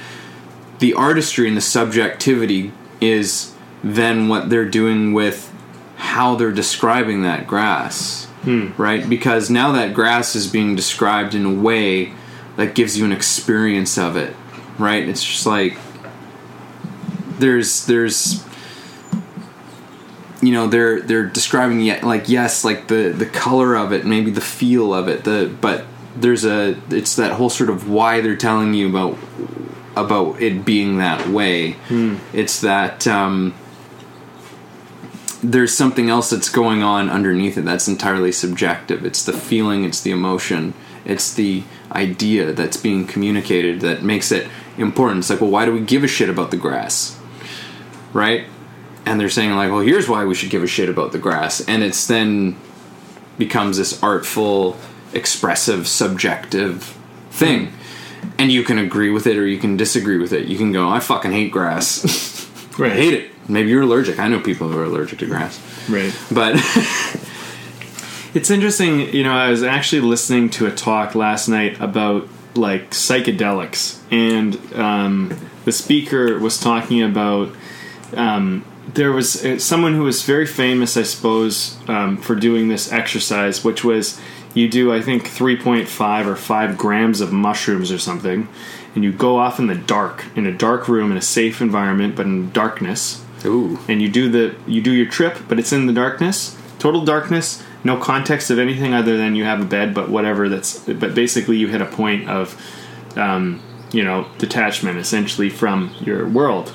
the 0.79 0.93
artistry 0.93 1.47
and 1.47 1.57
the 1.57 1.61
subjectivity 1.61 2.71
is 3.01 3.53
then 3.83 4.27
what 4.27 4.49
they're 4.49 4.69
doing 4.69 5.13
with 5.13 5.53
how 5.97 6.35
they're 6.35 6.51
describing 6.51 7.23
that 7.23 7.47
grass 7.47 8.25
hmm. 8.43 8.69
right? 8.77 9.07
Because 9.09 9.49
now 9.49 9.71
that 9.71 9.93
grass 9.93 10.35
is 10.35 10.47
being 10.47 10.75
described 10.75 11.33
in 11.33 11.45
a 11.45 11.53
way 11.53 12.13
that 12.55 12.75
gives 12.75 12.97
you 12.97 13.05
an 13.05 13.11
experience 13.11 13.97
of 13.97 14.15
it 14.15 14.35
right? 14.77 15.07
It's 15.07 15.23
just 15.23 15.45
like 15.45 15.77
there's 17.39 17.85
there's 17.85 18.43
you 20.41 20.51
know 20.51 20.67
they're 20.67 21.01
they're 21.01 21.25
describing 21.25 21.81
yet 21.81 22.03
like 22.03 22.29
yes 22.29 22.63
like 22.63 22.87
the 22.87 23.09
the 23.09 23.25
color 23.25 23.75
of 23.75 23.91
it 23.91 24.05
maybe 24.05 24.31
the 24.31 24.41
feel 24.41 24.93
of 24.93 25.07
it 25.07 25.23
the 25.23 25.55
but 25.61 25.85
there's 26.15 26.45
a 26.45 26.79
it's 26.89 27.15
that 27.15 27.33
whole 27.33 27.49
sort 27.49 27.69
of 27.69 27.89
why 27.89 28.21
they're 28.21 28.35
telling 28.35 28.73
you 28.73 28.89
about 28.89 29.17
about 29.97 30.41
it 30.41 30.63
being 30.63 30.97
that 30.97 31.27
way. 31.27 31.75
It's 32.33 32.61
that 32.61 33.07
um 33.07 33.53
there's 35.43 35.75
something 35.75 36.09
else 36.09 36.29
that's 36.31 36.49
going 36.49 36.81
on 36.81 37.09
underneath 37.09 37.57
it 37.57 37.65
that's 37.65 37.87
entirely 37.87 38.31
subjective. 38.31 39.05
It's 39.05 39.23
the 39.23 39.33
feeling 39.33 39.83
it's 39.83 40.01
the 40.01 40.11
emotion 40.11 40.73
it's 41.05 41.33
the 41.33 41.63
idea 41.93 42.51
that's 42.51 42.75
being 42.75 43.07
communicated 43.07 43.79
that 43.79 44.03
makes 44.03 44.29
it 44.31 44.49
important. 44.77 45.19
It's 45.19 45.29
like 45.29 45.41
well 45.41 45.49
why 45.51 45.65
do 45.65 45.71
we 45.73 45.81
give 45.81 46.03
a 46.03 46.07
shit 46.07 46.29
about 46.29 46.51
the 46.51 46.57
grass? 46.57 47.19
Right? 48.13 48.45
And 49.05 49.19
they're 49.19 49.29
saying 49.29 49.51
like 49.55 49.71
well 49.71 49.81
here's 49.81 50.07
why 50.09 50.25
we 50.25 50.35
should 50.35 50.49
give 50.49 50.63
a 50.63 50.67
shit 50.67 50.89
about 50.89 51.11
the 51.11 51.19
grass. 51.19 51.61
And 51.67 51.83
it's 51.83 52.07
then 52.07 52.57
becomes 53.37 53.77
this 53.77 54.01
artful 54.01 54.77
expressive 55.13 55.87
subjective 55.87 56.97
thing 57.29 57.71
and 58.37 58.51
you 58.51 58.63
can 58.63 58.77
agree 58.77 59.09
with 59.09 59.27
it 59.27 59.37
or 59.37 59.45
you 59.45 59.57
can 59.57 59.77
disagree 59.77 60.17
with 60.17 60.33
it 60.33 60.47
you 60.47 60.57
can 60.57 60.71
go 60.71 60.89
i 60.89 60.99
fucking 60.99 61.31
hate 61.31 61.51
grass 61.51 62.35
Right. 62.77 62.91
I 62.91 62.95
hate 62.95 63.13
it. 63.15 63.31
Maybe 63.49 63.69
you're 63.69 63.81
allergic. 63.81 64.19
I 64.19 64.27
know 64.27 64.39
people 64.39 64.69
who 64.69 64.77
are 64.77 64.83
allergic 64.83 65.17
to 65.19 65.25
grass. 65.25 65.59
Right. 65.89 66.15
But 66.31 66.57
It's 68.33 68.51
interesting, 68.51 69.13
you 69.15 69.23
know, 69.23 69.31
I 69.31 69.49
was 69.49 69.63
actually 69.63 70.01
listening 70.01 70.51
to 70.51 70.67
a 70.67 70.71
talk 70.71 71.15
last 71.15 71.47
night 71.47 71.79
about 71.81 72.27
like 72.53 72.91
psychedelics, 72.91 73.99
and 74.11 74.55
um, 74.75 75.35
the 75.65 75.71
speaker 75.71 76.37
was 76.37 76.59
talking 76.59 77.01
about 77.01 77.55
um, 78.13 78.63
there 78.93 79.11
was 79.11 79.43
uh, 79.43 79.57
someone 79.57 79.95
who 79.95 80.03
was 80.03 80.23
very 80.23 80.45
famous, 80.45 80.97
I 80.97 81.03
suppose, 81.03 81.79
um, 81.87 82.17
for 82.17 82.35
doing 82.35 82.67
this 82.67 82.91
exercise, 82.91 83.63
which 83.63 83.83
was 83.83 84.19
you 84.57 84.69
do, 84.69 84.93
I 84.93 85.01
think, 85.01 85.23
3.5 85.23 86.25
or 86.25 86.35
5 86.35 86.77
grams 86.77 87.21
of 87.21 87.31
mushrooms 87.31 87.91
or 87.91 87.99
something, 87.99 88.47
and 88.95 89.03
you 89.03 89.11
go 89.11 89.37
off 89.37 89.59
in 89.59 89.67
the 89.67 89.75
dark, 89.75 90.25
in 90.35 90.45
a 90.45 90.51
dark 90.51 90.87
room, 90.87 91.11
in 91.11 91.17
a 91.17 91.21
safe 91.21 91.61
environment, 91.61 92.15
but 92.15 92.25
in 92.25 92.51
darkness. 92.51 93.23
Ooh, 93.45 93.79
and 93.87 94.01
you 94.01 94.09
do 94.09 94.29
the 94.29 94.55
you 94.65 94.81
do 94.81 94.91
your 94.91 95.05
trip, 95.05 95.37
but 95.47 95.59
it's 95.59 95.71
in 95.71 95.85
the 95.85 95.93
darkness, 95.93 96.57
total 96.79 97.05
darkness, 97.05 97.63
no 97.83 97.97
context 97.97 98.49
of 98.49 98.57
anything 98.57 98.93
other 98.93 99.15
than 99.15 99.35
you 99.35 99.43
have 99.43 99.61
a 99.61 99.65
bed, 99.65 99.93
but 99.93 100.09
whatever. 100.09 100.49
That's 100.49 100.79
but 100.79 101.13
basically 101.13 101.57
you 101.57 101.67
hit 101.67 101.81
a 101.81 101.85
point 101.85 102.27
of, 102.27 102.59
um, 103.15 103.61
you 103.91 104.03
know, 104.03 104.27
detachment 104.39 104.97
essentially 104.97 105.49
from 105.49 105.93
your 106.01 106.27
world, 106.27 106.73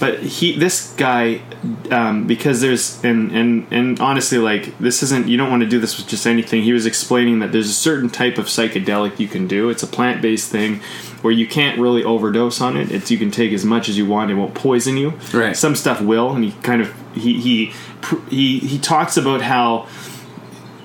but 0.00 0.18
he 0.20 0.58
this 0.58 0.92
guy 0.96 1.42
um, 1.90 2.26
because 2.26 2.60
there's 2.60 3.02
and 3.04 3.30
and 3.32 3.66
and 3.70 4.00
honestly 4.00 4.38
like 4.38 4.76
this 4.78 5.02
isn't 5.02 5.28
you 5.28 5.36
don't 5.36 5.50
want 5.50 5.62
to 5.62 5.68
do 5.68 5.78
this 5.78 5.96
with 5.98 6.08
just 6.08 6.26
anything. 6.26 6.62
He 6.62 6.72
was 6.72 6.86
explaining 6.86 7.38
that 7.40 7.52
there's 7.52 7.68
a 7.68 7.74
certain 7.74 8.08
type 8.08 8.38
of 8.38 8.46
psychedelic 8.46 9.18
you 9.20 9.28
can 9.28 9.46
do. 9.46 9.68
It's 9.68 9.82
a 9.82 9.86
plant-based 9.86 10.50
thing 10.50 10.80
where 11.20 11.32
you 11.32 11.46
can't 11.46 11.78
really 11.78 12.02
overdose 12.02 12.60
on 12.62 12.76
it. 12.78 12.90
It's 12.90 13.10
you 13.10 13.18
can 13.18 13.30
take 13.30 13.52
as 13.52 13.64
much 13.64 13.88
as 13.90 13.98
you 13.98 14.06
want. 14.06 14.30
It 14.30 14.34
won't 14.34 14.54
poison 14.54 14.96
you. 14.96 15.10
Right. 15.34 15.54
some 15.56 15.76
stuff 15.76 16.00
will 16.00 16.32
and 16.32 16.44
he 16.44 16.52
kind 16.62 16.80
of 16.82 16.92
he 17.14 17.38
he 17.40 17.72
he, 18.30 18.58
he 18.60 18.78
talks 18.78 19.18
about 19.18 19.42
how 19.42 19.86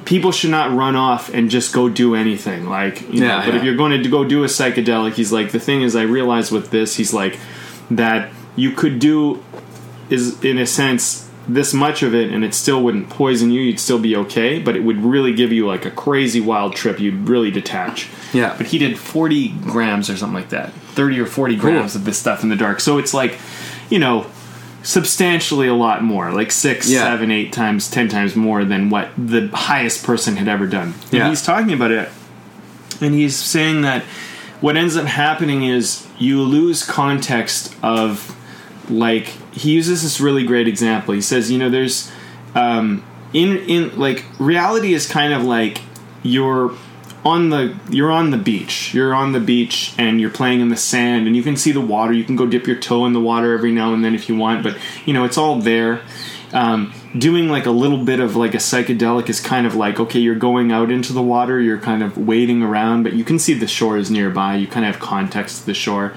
people 0.03 0.31
should 0.31 0.51
not 0.51 0.71
run 0.75 0.95
off 0.95 1.33
and 1.33 1.49
just 1.49 1.73
go 1.73 1.87
do 1.89 2.13
anything 2.15 2.69
like 2.69 3.01
you 3.11 3.21
know, 3.21 3.27
Yeah, 3.27 3.45
but 3.45 3.53
yeah. 3.53 3.59
if 3.59 3.63
you're 3.63 3.75
going 3.77 4.03
to 4.03 4.09
go 4.09 4.23
do 4.23 4.43
a 4.43 4.47
psychedelic 4.47 5.13
he's 5.13 5.31
like 5.31 5.51
the 5.51 5.59
thing 5.59 5.81
is 5.81 5.95
i 5.95 6.03
realize 6.03 6.51
with 6.51 6.69
this 6.69 6.95
he's 6.95 7.11
like 7.13 7.39
that 7.89 8.31
you 8.55 8.71
could 8.71 8.99
do 8.99 9.43
is 10.09 10.43
in 10.43 10.57
a 10.57 10.65
sense 10.65 11.29
this 11.47 11.73
much 11.73 12.01
of 12.01 12.15
it 12.15 12.31
and 12.31 12.43
it 12.43 12.53
still 12.55 12.81
wouldn't 12.81 13.07
poison 13.09 13.51
you 13.51 13.61
you'd 13.61 13.79
still 13.79 13.99
be 13.99 14.15
okay 14.15 14.57
but 14.59 14.75
it 14.75 14.79
would 14.83 14.97
really 15.03 15.31
give 15.33 15.51
you 15.51 15.67
like 15.67 15.85
a 15.85 15.91
crazy 15.91 16.41
wild 16.41 16.75
trip 16.75 16.99
you'd 16.99 17.29
really 17.29 17.51
detach 17.51 18.07
Yeah. 18.33 18.55
but 18.57 18.67
he 18.67 18.77
did 18.79 18.97
40 18.97 19.49
grams 19.61 20.09
or 20.09 20.17
something 20.17 20.33
like 20.35 20.49
that 20.49 20.71
30 20.95 21.19
or 21.19 21.25
40 21.27 21.55
grams 21.55 21.95
of 21.95 22.03
this 22.05 22.17
stuff 22.17 22.41
in 22.41 22.49
the 22.49 22.55
dark 22.55 22.79
so 22.79 22.97
it's 22.97 23.13
like 23.13 23.37
you 23.91 23.99
know 23.99 24.25
substantially 24.81 25.67
a 25.67 25.73
lot 25.73 26.03
more 26.03 26.31
like 26.31 26.51
six 26.51 26.89
Yeah. 26.89 27.03
seven 27.03 27.31
eight 27.31 27.51
times 27.51 27.89
ten 27.89 28.07
times 28.07 28.35
more 28.35 28.63
than 28.63 28.89
what 28.89 29.09
the 29.17 29.47
highest 29.53 30.03
person 30.03 30.35
had 30.37 30.47
ever 30.47 30.67
done 30.67 30.93
and 31.05 31.13
Yeah. 31.13 31.29
he's 31.29 31.41
talking 31.41 31.73
about 31.73 31.91
it 31.91 32.09
and 33.01 33.13
he's 33.13 33.35
saying 33.35 33.81
that 33.81 34.03
what 34.61 34.77
ends 34.77 34.95
up 34.95 35.05
happening 35.05 35.63
is 35.63 36.05
you 36.17 36.41
lose 36.41 36.83
context 36.83 37.75
of 37.83 38.35
like 38.89 39.27
he 39.53 39.71
uses 39.71 40.03
this 40.03 40.19
really 40.19 40.43
great 40.43 40.67
example. 40.67 41.13
He 41.13 41.21
says 41.21 41.51
you 41.51 41.57
know 41.57 41.69
there's 41.69 42.11
um 42.53 43.03
in 43.33 43.57
in 43.57 43.97
like 43.99 44.25
reality 44.39 44.93
is 44.93 45.07
kind 45.07 45.33
of 45.33 45.43
like 45.43 45.81
you're 46.23 46.75
on 47.25 47.49
the 47.49 47.75
you're 47.89 48.11
on 48.11 48.29
the 48.29 48.37
beach. 48.37 48.93
You're 48.93 49.13
on 49.13 49.31
the 49.31 49.39
beach 49.39 49.93
and 49.97 50.21
you're 50.21 50.29
playing 50.29 50.61
in 50.61 50.69
the 50.69 50.77
sand 50.77 51.25
and 51.27 51.35
you 51.35 51.43
can 51.43 51.57
see 51.57 51.71
the 51.71 51.81
water. 51.81 52.13
You 52.13 52.23
can 52.23 52.35
go 52.35 52.45
dip 52.45 52.67
your 52.67 52.77
toe 52.77 53.05
in 53.05 53.13
the 53.13 53.19
water 53.19 53.53
every 53.53 53.71
now 53.71 53.93
and 53.93 54.05
then 54.05 54.13
if 54.13 54.29
you 54.29 54.35
want 54.35 54.63
but 54.63 54.77
you 55.05 55.13
know 55.13 55.25
it's 55.25 55.37
all 55.37 55.59
there. 55.59 56.01
Um, 56.53 56.93
doing 57.17 57.49
like 57.49 57.65
a 57.65 57.71
little 57.71 58.05
bit 58.05 58.21
of 58.21 58.37
like 58.37 58.53
a 58.53 58.59
psychedelic 58.59 59.27
is 59.27 59.41
kind 59.41 59.67
of 59.67 59.75
like 59.75 59.99
okay 59.99 60.19
you're 60.19 60.35
going 60.35 60.71
out 60.71 60.89
into 60.89 61.11
the 61.11 61.21
water 61.21 61.59
you're 61.59 61.79
kind 61.79 62.01
of 62.01 62.17
wading 62.17 62.61
around 62.61 63.03
but 63.03 63.13
you 63.13 63.25
can 63.25 63.39
see 63.39 63.53
the 63.53 63.67
shore 63.67 63.97
is 63.97 64.09
nearby. 64.11 64.55
You 64.55 64.67
kind 64.67 64.85
of 64.85 64.93
have 64.93 65.01
context 65.01 65.61
to 65.61 65.65
the 65.65 65.73
shore 65.73 66.13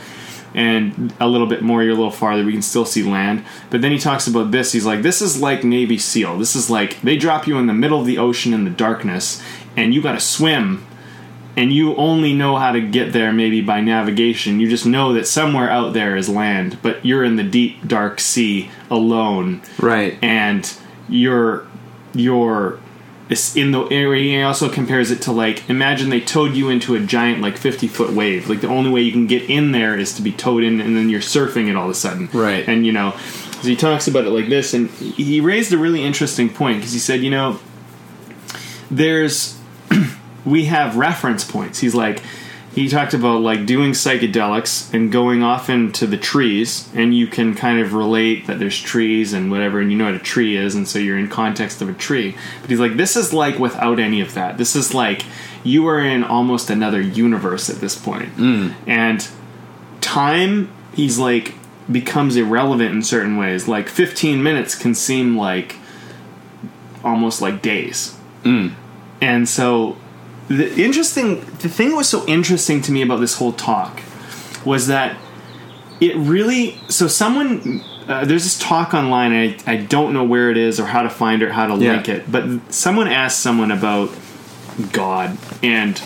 and 0.55 1.13
a 1.21 1.29
little 1.29 1.47
bit 1.47 1.63
more 1.63 1.83
you're 1.83 1.93
a 1.93 1.97
little 1.97 2.11
farther 2.11 2.45
we 2.45 2.53
can 2.53 2.63
still 2.63 2.85
see 2.85 3.03
land. 3.03 3.45
But 3.71 3.83
then 3.83 3.93
he 3.93 3.99
talks 3.99 4.27
about 4.27 4.51
this 4.51 4.73
he's 4.73 4.87
like 4.87 5.03
this 5.03 5.23
is 5.23 5.41
like 5.41 5.65
navy 5.65 5.99
seal. 5.99 6.39
This 6.39 6.57
is 6.57 6.71
like 6.71 7.01
they 7.03 7.17
drop 7.17 7.47
you 7.47 7.59
in 7.59 7.67
the 7.67 7.75
middle 7.75 8.01
of 8.01 8.07
the 8.07 8.19
ocean 8.19 8.53
in 8.55 8.65
the 8.65 8.71
darkness 8.71 9.43
and 9.77 9.95
you 9.95 10.03
got 10.03 10.13
to 10.13 10.21
swim 10.21 10.85
and 11.57 11.73
you 11.73 11.97
only 11.97 12.33
know 12.33 12.57
how 12.57 12.73
to 12.73 12.81
get 12.81 13.13
there 13.13 13.33
maybe 13.33 13.61
by 13.61 13.81
navigation. 13.81 14.61
You 14.61 14.69
just 14.69 14.87
know 14.87 15.13
that 15.15 15.27
somewhere 15.27 15.71
out 15.71 15.93
there 15.93 16.17
is 16.17 16.29
land 16.29 16.79
but 16.83 17.05
you're 17.05 17.25
in 17.25 17.37
the 17.37 17.45
deep 17.45 17.87
dark 17.87 18.21
sea 18.21 18.71
alone. 18.91 19.63
Right. 19.79 20.19
and 20.23 20.73
you're 21.09 21.67
you're 22.15 22.79
it's 23.31 23.55
in 23.57 23.73
the 23.73 23.83
area 23.89 24.39
he 24.39 24.43
also 24.43 24.69
compares 24.69 25.11
it 25.11 25.21
to 25.23 25.33
like 25.33 25.69
imagine 25.69 26.09
they 26.09 26.21
towed 26.21 26.55
you 26.55 26.71
into 26.71 26.95
a 26.95 27.01
giant 27.01 27.41
like 27.43 27.57
50 27.57 27.87
foot 27.89 28.13
wave 28.13 28.49
like 28.49 28.61
the 28.61 28.69
only 28.69 28.91
way 28.91 29.03
you 29.03 29.13
can 29.13 29.27
get 29.27 29.49
in 29.51 29.73
there 29.73 29.97
is 29.99 30.15
to 30.15 30.23
be 30.23 30.33
towed 30.33 30.63
in 30.65 30.81
and 30.81 30.97
then 30.97 31.09
you're 31.11 31.21
surfing 31.21 31.69
it 31.69 31.77
all 31.77 31.85
of 31.85 31.91
a 31.91 31.95
sudden 31.95 32.29
Right. 32.33 32.67
and 32.69 32.87
you 32.87 32.93
know 32.93 33.15
so 33.53 33.69
he 33.69 33.77
talks 33.77 34.07
about 34.09 34.25
it 34.25 34.31
like 34.31 34.49
this 34.49 34.73
and 34.73 34.89
he 34.91 35.41
raised 35.41 35.73
a 35.73 35.79
really 35.79 36.05
interesting 36.05 36.49
point 36.49 36.79
because 36.79 36.93
he 36.93 36.99
said 36.99 37.21
you 37.21 37.31
know 37.31 37.59
there's 38.91 39.59
we 40.45 40.67
have 40.67 40.97
reference 40.97 41.45
points. 41.45 41.79
He's 41.79 41.95
like, 41.95 42.23
he 42.79 42.89
talked 42.89 43.13
about 43.13 43.41
like 43.41 43.67
doing 43.67 43.91
psychedelics 43.91 44.95
and 44.95 45.11
going 45.11 45.43
off 45.43 45.69
into 45.69 46.07
the 46.07 46.17
trees, 46.17 46.89
and 46.95 47.13
you 47.13 47.27
can 47.27 47.57
kind 47.57 47.81
of 47.81 47.93
relate 47.93 48.47
that 48.47 48.61
there's 48.61 48.81
trees 48.81 49.33
and 49.33 49.51
whatever, 49.51 49.81
and 49.81 49.91
you 49.91 49.99
know 49.99 50.05
what 50.05 50.15
a 50.15 50.21
tree 50.21 50.57
is, 50.57 50.77
and 50.77 50.87
so 50.87 51.01
you're 51.01 51.19
in 51.19 51.29
context 51.29 51.83
of 51.83 51.89
a 51.89 51.93
tree. 51.93 52.37
But 52.61 52.71
he's 52.71 52.79
like, 52.79 52.97
this 52.97 53.17
is 53.17 53.33
like 53.33 53.59
without 53.59 53.99
any 53.99 54.21
of 54.21 54.35
that. 54.35 54.59
This 54.59 54.77
is 54.77 54.95
like 54.95 55.25
you 55.65 55.89
are 55.89 55.99
in 55.99 56.23
almost 56.23 56.71
another 56.71 57.01
universe 57.01 57.69
at 57.69 57.81
this 57.81 57.99
point. 57.99 58.37
Mm. 58.37 58.75
and 58.87 59.29
time. 60.01 60.71
He's 60.95 61.19
like 61.19 61.55
becomes 61.91 62.37
irrelevant 62.37 62.95
in 62.95 63.03
certain 63.03 63.37
ways. 63.37 63.67
Like 63.67 63.89
15 63.89 64.41
minutes 64.41 64.77
can 64.77 64.95
seem 64.95 65.37
like 65.37 65.75
almost 67.03 67.43
like 67.43 67.61
days. 67.61 68.17
Mm. 68.45 68.75
And 69.21 69.49
so 69.49 69.97
the 70.49 70.75
interesting 70.83 71.41
the 71.59 71.69
thing 71.69 71.91
that 71.91 71.97
was 71.97 72.09
so 72.09 72.27
interesting 72.27 72.81
to 72.83 72.93
me 72.93 73.03
about 73.03 73.21
this 73.21 73.35
whole 73.37 73.53
talk 73.53 74.01
was 74.65 74.87
that 74.87 75.17
it 76.01 76.17
really 76.17 76.79
so 76.89 77.07
someone 77.07 77.83
uh, 78.09 78.25
there's 78.25 78.45
this 78.45 78.59
talk 78.59 78.95
online 78.95 79.33
and 79.33 79.63
I, 79.67 79.73
I 79.73 79.77
don't 79.77 80.15
know 80.15 80.25
where 80.25 80.51
it 80.51 80.57
is 80.57 80.81
or 80.81 80.87
how 80.87 81.03
to 81.03 81.11
find 81.11 81.43
it 81.43 81.47
or 81.49 81.53
how 81.53 81.67
to 81.67 81.83
Yeah. 81.83 81.93
link 81.93 82.09
it 82.09 82.31
but 82.33 82.73
someone 82.73 83.09
asked 83.09 83.41
someone 83.41 83.71
about 83.71 84.11
god 84.93 85.37
and 85.63 86.01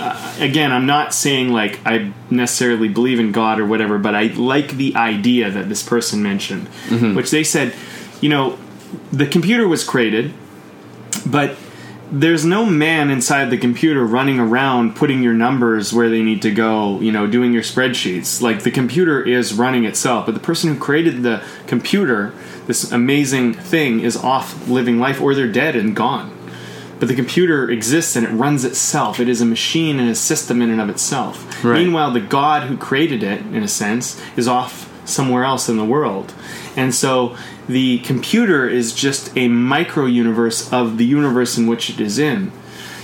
uh, 0.00 0.34
again 0.40 0.72
i'm 0.72 0.86
not 0.86 1.12
saying 1.14 1.50
like 1.52 1.78
i 1.86 2.10
necessarily 2.30 2.88
believe 2.88 3.20
in 3.20 3.30
god 3.30 3.60
or 3.60 3.66
whatever 3.66 3.98
but 3.98 4.14
i 4.14 4.24
like 4.28 4.72
the 4.78 4.96
idea 4.96 5.50
that 5.50 5.68
this 5.68 5.82
person 5.82 6.22
mentioned 6.22 6.66
which 7.14 7.30
they 7.30 7.44
said 7.44 7.74
you 8.20 8.28
know 8.28 8.58
the 9.12 9.26
computer 9.26 9.68
was 9.68 9.84
created 9.84 10.32
but 11.26 11.56
there's 12.12 12.44
no 12.44 12.66
man 12.66 13.10
inside 13.10 13.50
the 13.50 13.58
computer 13.58 14.04
running 14.04 14.40
around 14.40 14.96
putting 14.96 15.22
your 15.22 15.32
numbers 15.32 15.92
where 15.92 16.08
they 16.08 16.22
need 16.22 16.42
to 16.42 16.50
go, 16.50 17.00
you 17.00 17.12
know, 17.12 17.26
doing 17.26 17.52
your 17.52 17.62
spreadsheets. 17.62 18.42
Like 18.42 18.62
the 18.64 18.70
computer 18.70 19.22
is 19.22 19.54
running 19.54 19.84
itself, 19.84 20.26
but 20.26 20.34
the 20.34 20.40
person 20.40 20.74
who 20.74 20.80
created 20.80 21.22
the 21.22 21.44
computer, 21.66 22.32
this 22.66 22.90
amazing 22.90 23.54
thing, 23.54 24.00
is 24.00 24.16
off 24.16 24.68
living 24.68 24.98
life 24.98 25.20
or 25.20 25.34
they're 25.34 25.50
dead 25.50 25.76
and 25.76 25.94
gone. 25.94 26.36
But 26.98 27.08
the 27.08 27.14
computer 27.14 27.70
exists 27.70 28.16
and 28.16 28.26
it 28.26 28.30
runs 28.30 28.64
itself. 28.64 29.20
It 29.20 29.28
is 29.28 29.40
a 29.40 29.46
machine 29.46 29.98
and 29.98 30.10
a 30.10 30.14
system 30.14 30.60
in 30.60 30.70
and 30.70 30.80
of 30.80 30.90
itself. 30.90 31.64
Right. 31.64 31.78
Meanwhile, 31.78 32.12
the 32.12 32.20
God 32.20 32.64
who 32.64 32.76
created 32.76 33.22
it, 33.22 33.40
in 33.40 33.62
a 33.62 33.68
sense, 33.68 34.20
is 34.36 34.46
off 34.46 34.86
somewhere 35.08 35.44
else 35.44 35.68
in 35.68 35.76
the 35.76 35.84
world. 35.84 36.34
And 36.76 36.94
so 36.94 37.36
the 37.68 37.98
computer 38.00 38.68
is 38.68 38.92
just 38.92 39.36
a 39.36 39.48
micro 39.48 40.06
universe 40.06 40.72
of 40.72 40.98
the 40.98 41.04
universe 41.04 41.56
in 41.56 41.66
which 41.66 41.90
it 41.90 42.00
is 42.00 42.18
in. 42.18 42.52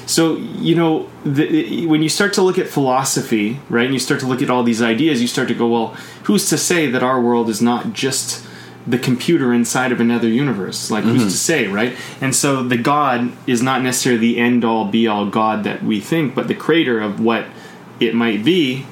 So, 0.06 0.36
you 0.36 0.76
know, 0.76 1.08
the, 1.24 1.86
when 1.86 2.02
you 2.02 2.08
start 2.08 2.32
to 2.34 2.42
look 2.42 2.58
at 2.58 2.68
philosophy, 2.68 3.58
right, 3.68 3.84
and 3.84 3.92
you 3.92 3.98
start 3.98 4.20
to 4.20 4.26
look 4.26 4.40
at 4.40 4.48
all 4.48 4.62
these 4.62 4.80
ideas, 4.80 5.20
you 5.20 5.26
start 5.26 5.48
to 5.48 5.54
go, 5.54 5.66
well, 5.66 5.88
who's 6.24 6.48
to 6.50 6.58
say 6.58 6.86
that 6.88 7.02
our 7.02 7.20
world 7.20 7.48
is 7.48 7.60
not 7.60 7.92
just 7.92 8.46
the 8.86 8.98
computer 8.98 9.52
inside 9.52 9.90
of 9.90 10.00
another 10.00 10.28
universe? 10.28 10.92
Like, 10.92 11.02
who's 11.02 11.22
mm-hmm. 11.22 11.30
to 11.30 11.36
say, 11.36 11.66
right? 11.66 11.96
And 12.20 12.36
so 12.36 12.62
the 12.62 12.76
God 12.76 13.32
is 13.48 13.62
not 13.62 13.82
necessarily 13.82 14.20
the 14.20 14.38
end 14.38 14.64
all 14.64 14.84
be 14.84 15.08
all 15.08 15.26
God 15.26 15.64
that 15.64 15.82
we 15.82 16.00
think, 16.00 16.36
but 16.36 16.46
the 16.46 16.54
creator 16.54 17.00
of 17.00 17.18
what 17.18 17.46
it 17.98 18.14
might 18.14 18.44
be 18.44 18.86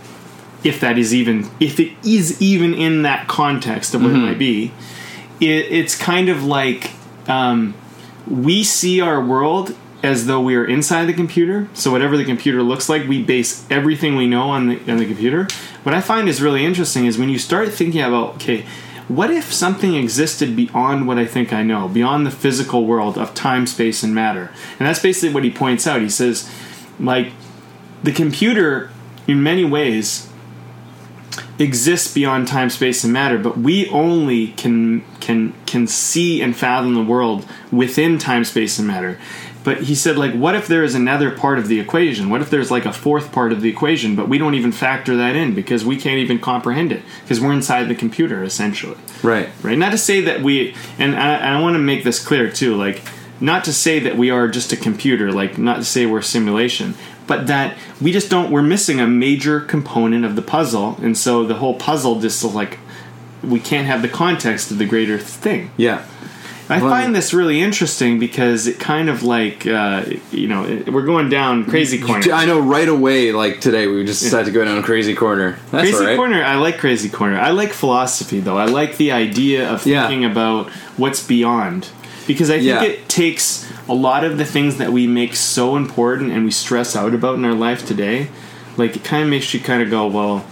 if 0.65 0.81
that 0.81 0.99
is 0.99 1.15
even 1.15 1.49
if 1.61 1.79
it 1.79 1.93
is 2.03 2.41
even 2.41 2.75
in 2.75 3.03
that 3.03 3.29
context 3.29 3.95
of 3.95 4.01
what 4.01 4.11
it 4.11 4.15
mm-hmm. 4.15 4.25
might 4.25 4.39
be 4.39 4.73
it, 5.41 5.47
it's 5.47 5.97
kind 5.97 6.29
of 6.29 6.45
like 6.45 6.91
um, 7.29 7.75
we 8.27 8.65
see 8.65 9.01
our 9.01 9.21
world 9.21 9.77
as 10.05 10.27
though 10.27 10.41
we 10.41 10.55
are 10.55 10.67
inside 10.67 11.07
the 11.07 11.15
computer. 11.15 11.67
So 11.73 11.91
whatever 11.91 12.17
the 12.17 12.27
computer 12.27 12.63
looks 12.63 12.91
like 12.91 13.09
we 13.09 13.23
base 13.23 13.67
everything 13.71 14.17
we 14.17 14.27
know 14.27 14.51
on 14.51 14.69
the, 14.69 14.93
on 14.93 14.99
the 14.99 15.07
computer. 15.07 15.49
What 15.83 15.95
i 15.95 16.01
find 16.01 16.29
is 16.29 16.43
really 16.43 16.65
interesting 16.65 17.07
is 17.07 17.19
when 17.19 17.31
you 17.31 17.39
start 17.39 17.73
thinking 17.73 18.03
about 18.03 18.37
okay 18.37 18.65
what 19.09 19.31
if 19.31 19.53
something 19.53 19.95
existed 19.95 20.57
beyond 20.57 21.07
what 21.07 21.19
i 21.19 21.27
think 21.27 21.53
i 21.53 21.63
know 21.63 21.89
beyond 21.89 22.27
the 22.27 22.31
physical 22.31 22.87
world 22.87 23.19
of 23.19 23.35
time 23.35 23.67
space 23.67 24.03
and 24.03 24.15
matter? 24.15 24.51
And 24.79 24.87
that's 24.87 25.01
basically 25.01 25.35
what 25.35 25.45
he 25.45 25.51
points 25.51 25.87
out. 25.87 26.01
He 26.01 26.11
says 26.11 26.51
like 26.99 27.33
the 28.03 28.13
computer 28.13 28.91
in 29.27 29.43
many 29.43 29.65
ways 29.65 30.29
exists 31.59 32.13
beyond 32.13 32.49
time 32.49 32.71
space 32.71 33.05
and 33.05 33.13
matter 33.13 33.39
but 33.39 33.59
we 33.59 33.89
only 33.89 34.49
can 34.49 35.05
can 35.21 35.53
can 35.67 35.87
see 35.87 36.43
and 36.43 36.57
fathom 36.57 36.95
the 36.95 37.03
world 37.03 37.47
within 37.71 38.19
time 38.19 38.45
space 38.45 38.79
and 38.79 38.87
matter. 38.87 39.19
But 39.63 39.85
he 39.85 39.95
said 39.95 40.19
like 40.19 40.35
what 40.35 40.55
if 40.55 40.67
there 40.67 40.85
is 40.85 40.95
another 40.95 41.31
part 41.31 41.59
of 41.59 41.69
the 41.69 41.81
equation? 41.81 42.29
What 42.29 42.43
if 42.43 42.51
there's 42.51 42.71
like 42.71 42.85
a 42.85 42.93
fourth 42.93 43.33
part 43.33 43.53
of 43.53 43.61
the 43.61 43.69
equation 43.69 44.15
but 44.17 44.29
we 44.29 44.39
don't 44.39 44.55
even 44.55 44.73
factor 44.73 45.17
that 45.17 45.37
in 45.37 45.55
because 45.55 45.85
we 45.85 45.97
can't 45.97 46.19
even 46.19 46.39
comprehend 46.39 46.93
it 46.93 47.03
because 47.23 47.41
we're 47.41 47.53
inside 47.53 47.85
the 47.85 47.95
computer 47.95 48.45
essentially. 48.45 48.99
Right. 49.23 49.49
right? 49.63 49.79
Not 49.79 49.93
to 49.93 49.99
say 49.99 50.21
that 50.23 50.43
we 50.43 50.75
and 50.99 51.15
i, 51.17 51.55
I 51.55 51.61
want 51.61 51.75
to 51.75 51.81
make 51.81 52.05
this 52.05 52.25
clear 52.25 52.51
too 52.51 52.77
like 52.77 53.03
not 53.41 53.65
to 53.65 53.73
say 53.73 53.99
that 53.99 54.17
we 54.17 54.31
are 54.31 54.49
just 54.49 54.73
a 54.73 54.77
computer 54.77 55.33
like 55.33 55.59
not 55.59 55.77
to 55.77 55.85
say 55.85 56.07
we're 56.07 56.19
a 56.19 56.23
simulation 56.23 56.95
but 57.27 57.47
that 57.47 57.77
we 58.01 58.13
just 58.13 58.31
don't 58.31 58.51
we're 58.51 58.63
missing 58.63 59.01
a 59.01 59.07
major 59.07 59.61
component 59.61 60.25
of 60.25 60.37
the 60.37 60.43
puzzle 60.43 60.99
and 61.03 61.17
so 61.17 61.45
the 61.45 61.55
whole 61.55 61.75
puzzle 61.75 62.21
just 62.21 62.45
like 62.45 62.79
we 63.43 63.61
can't 63.61 63.87
have 63.87 64.03
the 64.03 64.09
context 64.09 64.71
of 64.71 64.79
the 64.79 64.87
greater 64.87 65.19
thing. 65.19 65.71
Yeah. 65.77 66.05
I 66.71 66.81
Well- 66.81 66.89
find 66.91 67.15
this 67.15 67.35
really 67.35 67.61
interesting 67.61 68.19
because 68.19 68.67
it 68.67 68.81
kind 68.81 69.11
of 69.11 69.23
like 69.23 69.67
uh, 69.67 70.05
you 70.33 70.49
know 70.49 70.65
it, 70.65 70.91
we're 70.91 71.05
going 71.05 71.29
down 71.29 71.67
crazy 71.67 71.99
corner. 71.99 72.33
I 72.33 72.47
know 72.47 72.59
right 72.59 72.89
away, 72.89 73.33
like 73.33 73.61
today, 73.61 73.87
we 73.87 74.03
just 74.07 74.23
decided 74.23 74.47
to 74.47 74.51
go 74.51 74.65
down 74.65 74.83
crazy 74.83 75.15
corner. 75.15 75.59
That's 75.71 75.91
Crazy 75.91 76.03
right. 76.07 76.17
corner. 76.17 76.43
I 76.43 76.55
like 76.57 76.79
crazy 76.79 77.11
corner. 77.11 77.39
I 77.39 77.51
like 77.51 77.75
philosophy 77.75 78.41
though. 78.41 78.57
I 78.57 78.65
like 78.65 78.97
the 78.97 79.13
idea 79.13 79.69
of 79.71 79.85
Yeah. 79.87 80.09
thinking 80.09 80.25
about 80.25 80.71
what's 80.97 81.23
beyond 81.27 81.89
because 82.27 82.51
I 82.51 82.55
think 82.55 82.67
Yeah. 82.67 82.83
it 82.83 83.09
takes 83.09 83.71
a 83.89 83.95
lot 83.95 84.25
of 84.25 84.39
the 84.39 84.45
things 84.45 84.77
that 84.77 84.93
we 84.93 85.07
make 85.07 85.35
so 85.37 85.77
important 85.77 86.33
and 86.33 86.45
we 86.45 86.51
stress 86.51 86.97
out 86.97 87.15
about 87.15 87.35
in 87.37 87.45
our 87.45 87.55
life 87.55 87.87
today. 87.87 88.29
Like 88.77 88.97
it 88.97 89.05
kind 89.05 89.23
of 89.23 89.29
makes 89.29 89.53
you 89.55 89.61
kind 89.61 89.83
of 89.83 89.91
go, 89.91 90.07
well, 90.07 90.45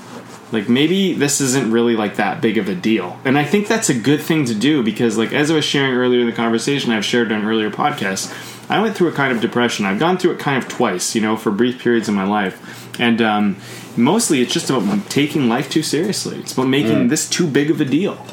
like 0.53 0.69
maybe 0.69 1.15
this 1.15 1.41
isn't 1.41 1.71
really 1.73 1.97
like 1.97 2.17
that 2.17 2.41
big 2.43 2.59
of 2.59 2.69
a 2.69 2.75
deal. 2.75 3.19
And 3.25 3.39
I 3.39 3.45
think 3.45 3.69
that's 3.69 3.89
a 3.89 3.95
good 3.95 4.21
thing 4.21 4.45
to 4.45 4.55
do 4.55 4.83
because 4.83 5.17
like 5.17 5.33
as 5.33 5.51
I 5.51 5.55
was 5.55 5.65
sharing 5.65 5.95
earlier 5.95 6.21
in 6.21 6.27
the 6.27 6.33
conversation 6.33 6.93
I've 6.93 7.05
shared 7.07 7.33
on 7.33 7.45
earlier 7.45 7.71
podcasts, 7.71 8.31
I 8.71 8.81
went 8.81 8.95
through 8.95 9.09
a 9.09 9.13
kind 9.13 9.33
of 9.33 9.41
depression. 9.41 9.87
I've 9.87 9.99
gone 9.99 10.19
through 10.19 10.33
it 10.33 10.39
kind 10.39 10.63
of 10.63 10.69
twice, 10.69 11.15
you 11.15 11.21
know, 11.23 11.37
for 11.37 11.51
brief 11.51 11.83
periods 11.83 12.09
in 12.09 12.15
my 12.15 12.25
life. 12.25 12.89
And 13.01 13.23
um, 13.23 13.57
mostly 13.97 14.43
it's 14.43 14.53
just 14.53 14.69
about 14.69 15.09
taking 15.09 15.49
life 15.49 15.71
too 15.71 15.83
seriously. 15.83 16.39
It's 16.39 16.53
about 16.53 16.69
making 16.69 17.09
this 17.09 17.29
too 17.29 17.47
big 17.47 17.71
of 17.71 17.81
a 17.81 17.85
deal. 17.87 18.25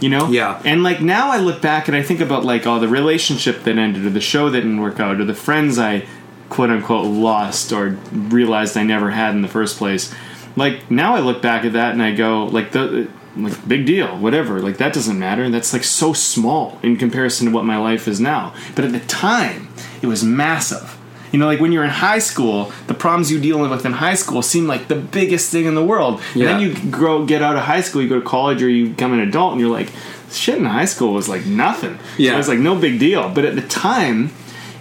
You 0.00 0.08
know? 0.08 0.28
Yeah. 0.28 0.60
And 0.64 0.82
like 0.82 1.00
now 1.00 1.30
I 1.30 1.38
look 1.38 1.60
back 1.60 1.88
and 1.88 1.96
I 1.96 2.02
think 2.02 2.20
about 2.20 2.44
like 2.44 2.66
all 2.66 2.80
the 2.80 2.88
relationship 2.88 3.64
that 3.64 3.78
ended 3.78 4.04
or 4.04 4.10
the 4.10 4.20
show 4.20 4.50
that 4.50 4.60
didn't 4.60 4.80
work 4.80 5.00
out 5.00 5.20
or 5.20 5.24
the 5.24 5.34
friends 5.34 5.78
I 5.78 6.06
quote 6.48 6.70
unquote 6.70 7.06
lost 7.06 7.72
or 7.72 7.98
realized 8.12 8.76
I 8.76 8.82
never 8.82 9.10
had 9.10 9.34
in 9.34 9.42
the 9.42 9.48
first 9.48 9.76
place. 9.76 10.14
Like 10.56 10.90
now 10.90 11.14
I 11.14 11.20
look 11.20 11.42
back 11.42 11.64
at 11.64 11.72
that 11.74 11.92
and 11.92 12.02
I 12.02 12.14
go 12.14 12.44
like 12.46 12.72
the 12.72 13.08
like 13.36 13.68
big 13.68 13.86
deal, 13.86 14.18
whatever. 14.18 14.60
Like 14.60 14.78
that 14.78 14.92
doesn't 14.92 15.18
matter. 15.18 15.48
That's 15.50 15.72
like 15.72 15.84
so 15.84 16.12
small 16.12 16.78
in 16.82 16.96
comparison 16.96 17.46
to 17.46 17.52
what 17.52 17.64
my 17.64 17.78
life 17.78 18.08
is 18.08 18.20
now. 18.20 18.54
But 18.74 18.84
at 18.84 18.92
the 18.92 19.00
time, 19.00 19.68
it 20.02 20.06
was 20.06 20.24
massive. 20.24 20.97
You 21.32 21.38
know, 21.38 21.46
like 21.46 21.60
when 21.60 21.72
you're 21.72 21.84
in 21.84 21.90
high 21.90 22.18
school, 22.18 22.72
the 22.86 22.94
problems 22.94 23.30
you 23.30 23.40
deal 23.40 23.60
with 23.60 23.84
in 23.84 23.92
high 23.92 24.14
school 24.14 24.42
seem 24.42 24.66
like 24.66 24.88
the 24.88 24.96
biggest 24.96 25.50
thing 25.50 25.66
in 25.66 25.74
the 25.74 25.84
world. 25.84 26.20
And 26.34 26.42
then 26.42 26.60
you 26.60 26.90
grow, 26.90 27.26
get 27.26 27.42
out 27.42 27.56
of 27.56 27.62
high 27.62 27.80
school, 27.80 28.02
you 28.02 28.08
go 28.08 28.20
to 28.20 28.26
college, 28.26 28.62
or 28.62 28.68
you 28.68 28.90
become 28.90 29.12
an 29.12 29.20
adult, 29.20 29.52
and 29.52 29.60
you're 29.60 29.70
like, 29.70 29.90
shit 30.30 30.58
in 30.58 30.64
high 30.64 30.84
school 30.84 31.14
was 31.14 31.28
like 31.28 31.46
nothing. 31.46 31.98
Yeah. 32.16 32.34
it 32.34 32.36
was 32.36 32.48
like 32.48 32.58
no 32.58 32.74
big 32.76 32.98
deal. 32.98 33.28
But 33.28 33.44
at 33.44 33.54
the 33.54 33.62
time, 33.62 34.28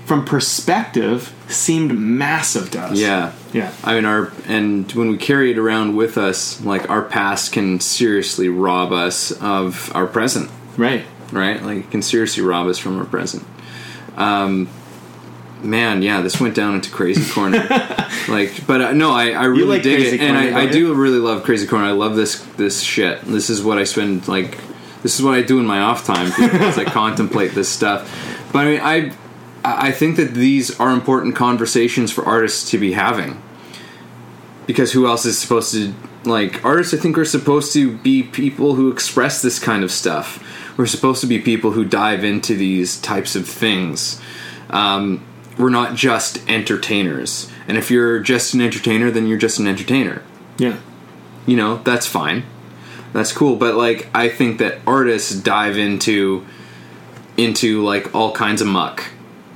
from 0.06 0.24
perspective, 0.24 1.34
seemed 1.50 1.98
massive 1.98 2.72
to 2.72 2.80
us. 2.80 2.98
Yeah. 2.98 3.34
yeah, 3.54 3.74
I 3.84 3.96
mean, 3.96 4.06
our 4.06 4.32
and 4.48 4.90
when 4.94 5.10
we 5.10 5.18
carry 5.18 5.52
it 5.52 5.58
around 5.58 5.96
with 5.96 6.18
us, 6.18 6.62
like 6.62 6.90
our 6.90 7.02
past 7.02 7.52
can 7.52 7.80
seriously 7.80 8.50
rob 8.50 8.92
us 8.92 9.32
of 9.42 9.94
our 9.96 10.08
present, 10.08 10.50
right. 10.78 11.04
right? 11.32 11.62
Like 11.62 11.78
it 11.80 11.92
can 11.92 12.02
seriously 12.02 12.44
rob 12.44 12.68
us 12.68 12.78
from 12.78 12.98
our 12.98 13.06
present. 13.06 13.46
Um, 14.16 14.70
man, 15.64 16.02
yeah, 16.02 16.22
this 16.22 16.40
went 16.40 16.56
down 16.56 16.76
into 16.76 16.90
crazy 16.92 17.32
corner. 17.32 17.58
like, 18.28 18.66
but 18.68 18.82
uh, 18.82 18.92
no, 18.94 19.12
I, 19.12 19.32
I 19.32 19.46
really 19.46 19.64
like 19.66 19.84
dig 19.84 20.00
Crazy 20.00 20.16
it, 20.18 20.22
and 20.22 20.38
I, 20.38 20.62
I 20.62 20.66
do 20.68 20.94
really 20.94 21.20
love 21.20 21.44
crazy 21.44 21.68
corner. 21.68 21.86
I 21.86 21.92
love 21.92 22.16
this 22.16 22.42
this 22.58 22.82
shit. 22.82 23.22
This 23.22 23.50
is 23.50 23.64
what 23.64 23.78
I 23.78 23.84
spend 23.84 24.28
like. 24.28 24.58
This 25.04 25.20
is 25.20 25.24
what 25.24 25.36
I 25.36 25.42
do 25.42 25.60
in 25.60 25.66
my 25.66 25.80
off 25.80 26.06
time 26.06 26.32
as 26.32 26.78
I 26.78 26.84
contemplate 26.86 27.52
this 27.52 27.70
stuff. 27.70 28.12
But 28.52 28.60
I 28.60 28.72
mean, 28.72 28.82
I 28.82 29.14
I 29.64 29.92
think 29.92 30.18
that 30.18 30.34
these 30.34 30.80
are 30.80 30.92
important 30.92 31.36
conversations 31.36 32.12
for 32.12 32.26
artists 32.26 32.70
to 32.72 32.78
be 32.78 32.94
having 32.94 33.42
because 34.66 34.92
who 34.92 35.08
else 35.08 35.26
is 35.26 35.38
supposed 35.38 35.72
to 35.72 35.94
like 36.26 36.64
artists 36.64 36.94
i 36.94 36.98
think 36.98 37.18
are 37.18 37.26
supposed 37.26 37.74
to 37.74 37.98
be 37.98 38.22
people 38.22 38.76
who 38.76 38.92
express 38.92 39.42
this 39.42 39.60
kind 39.60 39.84
of 39.84 39.92
stuff 39.92 40.44
we're 40.78 40.86
supposed 40.86 41.22
to 41.22 41.28
be 41.28 41.40
people 41.40 41.72
who 41.72 41.84
dive 41.86 42.24
into 42.24 42.56
these 42.56 43.00
types 43.02 43.36
of 43.36 43.48
things 43.48 44.22
um, 44.70 45.26
we're 45.58 45.70
not 45.70 45.96
just 45.96 46.48
entertainers. 46.50 47.52
And 47.68 47.78
if 47.78 47.92
you're 47.92 48.20
just 48.20 48.54
an 48.54 48.62
entertainer 48.62 49.12
then 49.12 49.28
you're 49.28 49.38
just 49.38 49.60
an 49.60 49.68
entertainer. 49.68 50.22
Yeah, 50.58 50.78
you 51.46 51.56
know 51.56 51.78
that's 51.84 52.06
fine. 52.06 52.44
That's 53.14 53.32
cool. 53.32 53.56
But 53.56 53.76
like 53.76 54.10
i 54.14 54.30
think 54.30 54.60
that 54.60 54.80
artists 54.86 55.34
dive 55.34 55.78
into 55.78 56.46
into 57.36 57.84
like 57.84 58.14
all 58.16 58.32
kinds 58.32 58.62
of 58.62 58.68
muck. 58.68 59.04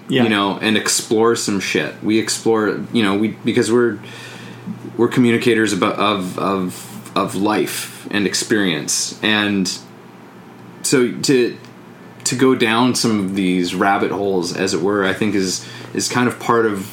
Yeah. 0.09 0.23
you 0.23 0.29
know 0.29 0.57
and 0.59 0.75
explore 0.75 1.35
some 1.35 1.59
shit. 1.59 2.03
We 2.03 2.19
explore 2.19 2.85
you 2.91 3.03
know 3.03 3.17
we 3.17 3.29
because 3.29 3.71
we're 3.71 3.99
we're 4.97 5.07
communicators 5.07 5.73
about 5.73 5.97
of 5.99 6.37
of 6.37 7.17
of 7.17 7.35
life 7.35 8.07
and 8.11 8.27
experience. 8.27 9.21
And 9.23 9.71
so 10.83 11.11
to 11.11 11.57
to 12.23 12.35
go 12.35 12.55
down 12.55 12.95
some 12.95 13.19
of 13.19 13.35
these 13.35 13.75
rabbit 13.75 14.11
holes 14.11 14.55
as 14.55 14.73
it 14.73 14.81
were 14.81 15.03
i 15.05 15.13
think 15.13 15.35
is 15.35 15.67
is 15.93 16.07
kind 16.09 16.27
of 16.27 16.39
part 16.39 16.65
of 16.65 16.87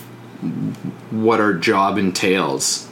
what 1.11 1.40
our 1.40 1.52
job 1.54 1.98
entails 1.98 2.88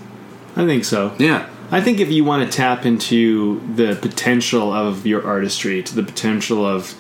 I 0.57 0.65
think 0.67 0.85
so. 0.85 1.15
yeah 1.19 1.49
I 1.71 1.81
think 1.81 1.99
if 1.99 2.11
you 2.13 2.25
want 2.25 2.49
to 2.51 2.57
tap 2.57 2.87
into 2.87 3.61
the 3.75 3.97
potential 4.01 4.73
of 4.73 5.05
your 5.05 5.27
artistry, 5.27 5.83
to 5.83 5.95
the 5.97 6.05
potential 6.05 6.65
of, 6.65 6.95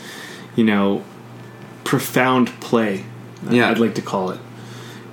you 0.56 0.64
know, 0.64 1.04
profound 1.84 2.48
play, 2.60 3.04
Yeah. 3.48 3.70
I'd 3.70 3.78
like 3.78 3.94
to 3.94 4.02
call 4.02 4.30
it. 4.30 4.40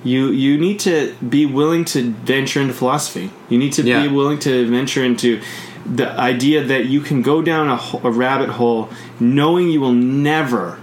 You 0.02 0.28
you 0.30 0.58
need 0.58 0.80
to 0.80 1.14
be 1.28 1.46
willing 1.46 1.84
to 1.86 2.10
venture 2.24 2.60
into 2.60 2.74
philosophy. 2.74 3.30
You 3.48 3.58
need 3.58 3.72
to 3.74 3.82
Yeah. 3.82 4.02
be 4.02 4.08
willing 4.08 4.40
to 4.40 4.66
venture 4.68 5.04
into 5.04 5.40
the 5.86 6.10
idea 6.18 6.64
that 6.64 6.86
you 6.86 7.00
can 7.00 7.22
go 7.22 7.40
down 7.40 7.68
a, 7.68 7.78
a 8.08 8.10
rabbit 8.10 8.48
hole 8.50 8.88
knowing 9.20 9.68
you 9.70 9.80
will 9.80 9.92
never 9.92 10.78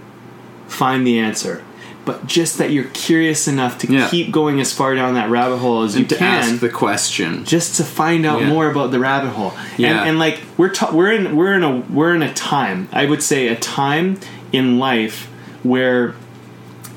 find 0.70 1.06
the 1.06 1.20
answer, 1.20 1.62
but 2.04 2.26
just 2.26 2.58
that 2.58 2.72
you're 2.72 2.90
curious 2.94 3.48
enough 3.48 3.78
to 3.80 3.92
Yeah. 3.92 4.08
keep 4.10 4.32
going 4.32 4.60
as 4.60 4.74
far 4.74 4.96
down 4.96 5.14
that 5.14 5.30
rabbit 5.30 5.58
hole 5.58 5.84
as 5.84 5.94
you 5.96 6.00
and 6.02 6.10
to 6.10 6.16
can 6.16 6.28
ask 6.28 6.60
the 6.60 6.70
question 6.70 7.46
just 7.46 7.76
to 7.78 7.84
find 7.84 8.26
out 8.26 8.42
Yeah. 8.42 8.50
more 8.50 8.70
about 8.72 8.90
the 8.92 9.00
rabbit 9.00 9.30
hole. 9.30 9.54
Yeah. 9.78 10.00
And, 10.02 10.10
and 10.10 10.20
like 10.20 10.42
we're 10.58 10.70
ta- 10.70 10.92
we're 10.92 11.12
in 11.12 11.36
we're 11.36 11.54
in 11.54 11.64
a 11.64 11.78
we're 11.90 12.16
in 12.16 12.24
a 12.24 12.34
time. 12.34 12.88
I 12.92 13.06
would 13.06 13.22
say 13.22 13.48
a 13.50 13.56
time 13.56 14.20
in 14.52 14.80
life 14.80 15.28
where 15.64 16.16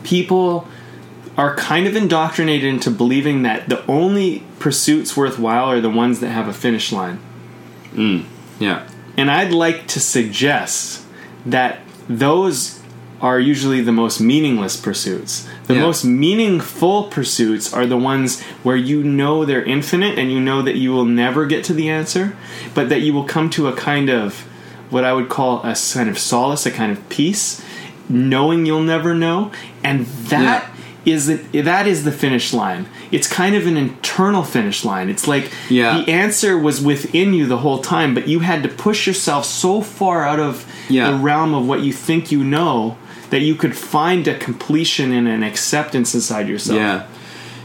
people 0.02 0.66
are 1.36 1.54
kind 1.56 1.86
of 1.86 1.96
indoctrinated 1.96 2.64
into 2.64 2.90
believing 2.90 3.42
that 3.42 3.68
the 3.68 3.84
only 3.86 4.42
pursuits 4.58 5.16
worthwhile 5.16 5.64
are 5.66 5.80
the 5.80 5.90
ones 5.90 6.20
that 6.20 6.28
have 6.30 6.48
a 6.48 6.52
finish 6.52 6.92
line. 6.92 7.18
Mm. 7.94 8.24
yeah 8.58 8.82
And 9.16 9.30
I'd 9.30 9.52
like 9.52 9.86
to 9.88 10.00
suggest 10.00 11.02
that 11.46 11.80
those 12.08 12.80
are 13.24 13.40
usually 13.40 13.80
the 13.80 13.90
most 14.02 14.20
meaningless 14.20 14.76
pursuits. 14.76 15.46
The 15.66 15.74
Yeah. 15.74 15.80
most 15.80 16.04
meaningful 16.04 17.04
pursuits 17.04 17.72
are 17.72 17.86
the 17.86 17.96
ones 17.96 18.40
where 18.62 18.76
you 18.76 19.02
know 19.02 19.44
they're 19.46 19.64
infinite 19.64 20.18
and 20.18 20.30
you 20.30 20.38
know 20.40 20.60
that 20.62 20.76
you 20.76 20.92
will 20.92 21.06
never 21.06 21.46
get 21.46 21.64
to 21.64 21.72
the 21.72 21.88
answer, 21.88 22.36
but 22.74 22.88
that 22.90 23.00
you 23.00 23.12
will 23.14 23.24
come 23.24 23.48
to 23.50 23.66
a 23.66 23.72
kind 23.72 24.10
of 24.10 24.44
what 24.90 25.04
I 25.04 25.12
would 25.14 25.30
call 25.30 25.60
a 25.64 25.74
kind 25.94 26.10
of 26.10 26.18
solace, 26.18 26.66
a 26.66 26.70
kind 26.70 26.92
of 26.92 27.08
peace, 27.08 27.62
knowing 28.10 28.66
you'll 28.66 28.82
never 28.82 29.14
know, 29.14 29.50
and 29.82 30.04
that 30.28 30.70
is 31.06 31.26
the, 31.26 31.36
that 31.62 31.86
is 31.86 32.04
the 32.04 32.12
finish 32.12 32.52
line. 32.52 32.86
It's 33.10 33.26
kind 33.28 33.54
of 33.54 33.66
an 33.66 33.76
internal 33.78 34.42
finish 34.42 34.84
line. 34.84 35.08
It's 35.08 35.26
like 35.26 35.50
Yeah. 35.70 35.98
the 35.98 36.10
answer 36.10 36.58
was 36.58 36.80
within 36.82 37.32
you 37.34 37.46
the 37.46 37.58
whole 37.58 37.78
time, 37.78 38.14
but 38.14 38.28
you 38.28 38.40
had 38.40 38.62
to 38.62 38.68
push 38.68 39.06
yourself 39.06 39.44
so 39.46 39.80
far 39.80 40.24
out 40.26 40.40
of 40.40 40.64
Yeah. 40.88 41.10
the 41.10 41.16
realm 41.16 41.54
of 41.54 41.66
what 41.66 41.80
you 41.80 41.92
think 41.92 42.30
you 42.30 42.42
know 42.44 42.96
that 43.34 43.42
you 43.42 43.56
could 43.56 43.76
find 43.76 44.28
a 44.28 44.38
completion 44.38 45.10
and 45.10 45.26
an 45.26 45.42
acceptance 45.42 46.14
inside 46.14 46.48
yourself. 46.48 46.78
Yeah. 46.78 47.08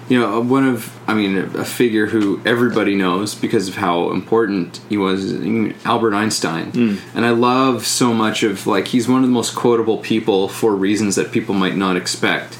You 0.10 0.19
know, 0.19 0.41
one 0.41 0.67
of, 0.67 0.91
I 1.08 1.13
mean, 1.13 1.38
a 1.38 1.63
figure 1.63 2.08
who 2.08 2.41
everybody 2.43 2.95
knows 2.95 3.36
because 3.36 3.67
of 3.67 3.75
how 3.75 4.10
important 4.10 4.82
he 4.89 4.97
was, 4.97 5.32
Albert 5.86 6.15
Einstein. 6.15 6.71
Hmm. 6.71 6.95
And 7.13 7.23
I 7.23 7.29
love 7.29 7.86
so 7.86 8.15
much 8.15 8.41
of, 8.41 8.65
like, 8.65 8.88
he's 8.88 9.08
one 9.08 9.23
of 9.23 9.29
the 9.29 9.32
most 9.32 9.53
quotable 9.53 9.99
people 9.99 10.47
for 10.47 10.75
reasons 10.75 11.15
that 11.17 11.32
people 11.32 11.53
might 11.53 11.75
not 11.75 11.95
expect. 11.95 12.58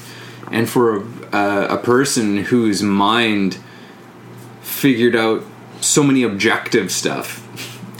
And 0.52 0.68
for 0.68 1.04
a, 1.32 1.66
a 1.70 1.78
person 1.78 2.44
whose 2.44 2.80
mind 2.80 3.58
figured 4.60 5.16
out 5.16 5.42
so 5.80 6.04
many 6.04 6.22
objective 6.22 6.92
stuff 6.92 7.44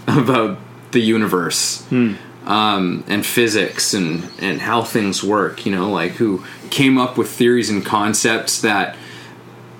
about 0.06 0.56
the 0.92 1.00
universe 1.00 1.84
hmm. 1.86 2.14
Um, 2.50 3.04
and 3.06 3.24
physics 3.24 3.94
and, 3.94 4.28
and 4.40 4.60
how 4.60 4.82
things 4.82 5.22
work, 5.22 5.64
you 5.64 5.70
know, 5.70 5.88
like 5.88 6.12
who 6.12 6.44
came 6.70 6.98
up 6.98 7.16
with 7.16 7.30
theories 7.30 7.70
and 7.70 7.86
concepts 7.86 8.60
that 8.62 8.96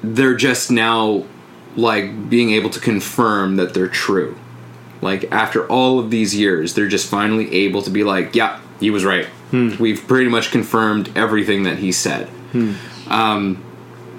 they're 0.04 0.36
just 0.36 0.70
now 0.70 1.24
like 1.74 2.30
being 2.30 2.50
able 2.52 2.70
to 2.70 2.78
confirm 2.78 3.56
that 3.56 3.74
they're 3.74 3.88
true. 3.88 4.38
Like 5.02 5.24
after 5.32 5.66
all 5.66 5.98
of 5.98 6.12
these 6.12 6.32
years, 6.36 6.74
they're 6.74 6.86
just 6.86 7.10
finally 7.10 7.52
able 7.52 7.82
to 7.82 7.90
be 7.90 8.04
like, 8.04 8.36
yeah, 8.36 8.60
he 8.78 8.90
was 8.90 9.04
right. 9.04 9.26
We've 9.80 10.06
pretty 10.06 10.30
much 10.30 10.52
confirmed 10.52 11.10
everything 11.16 11.64
that 11.64 11.78
he 11.78 11.90
said. 11.90 12.28
Um, 13.08 13.64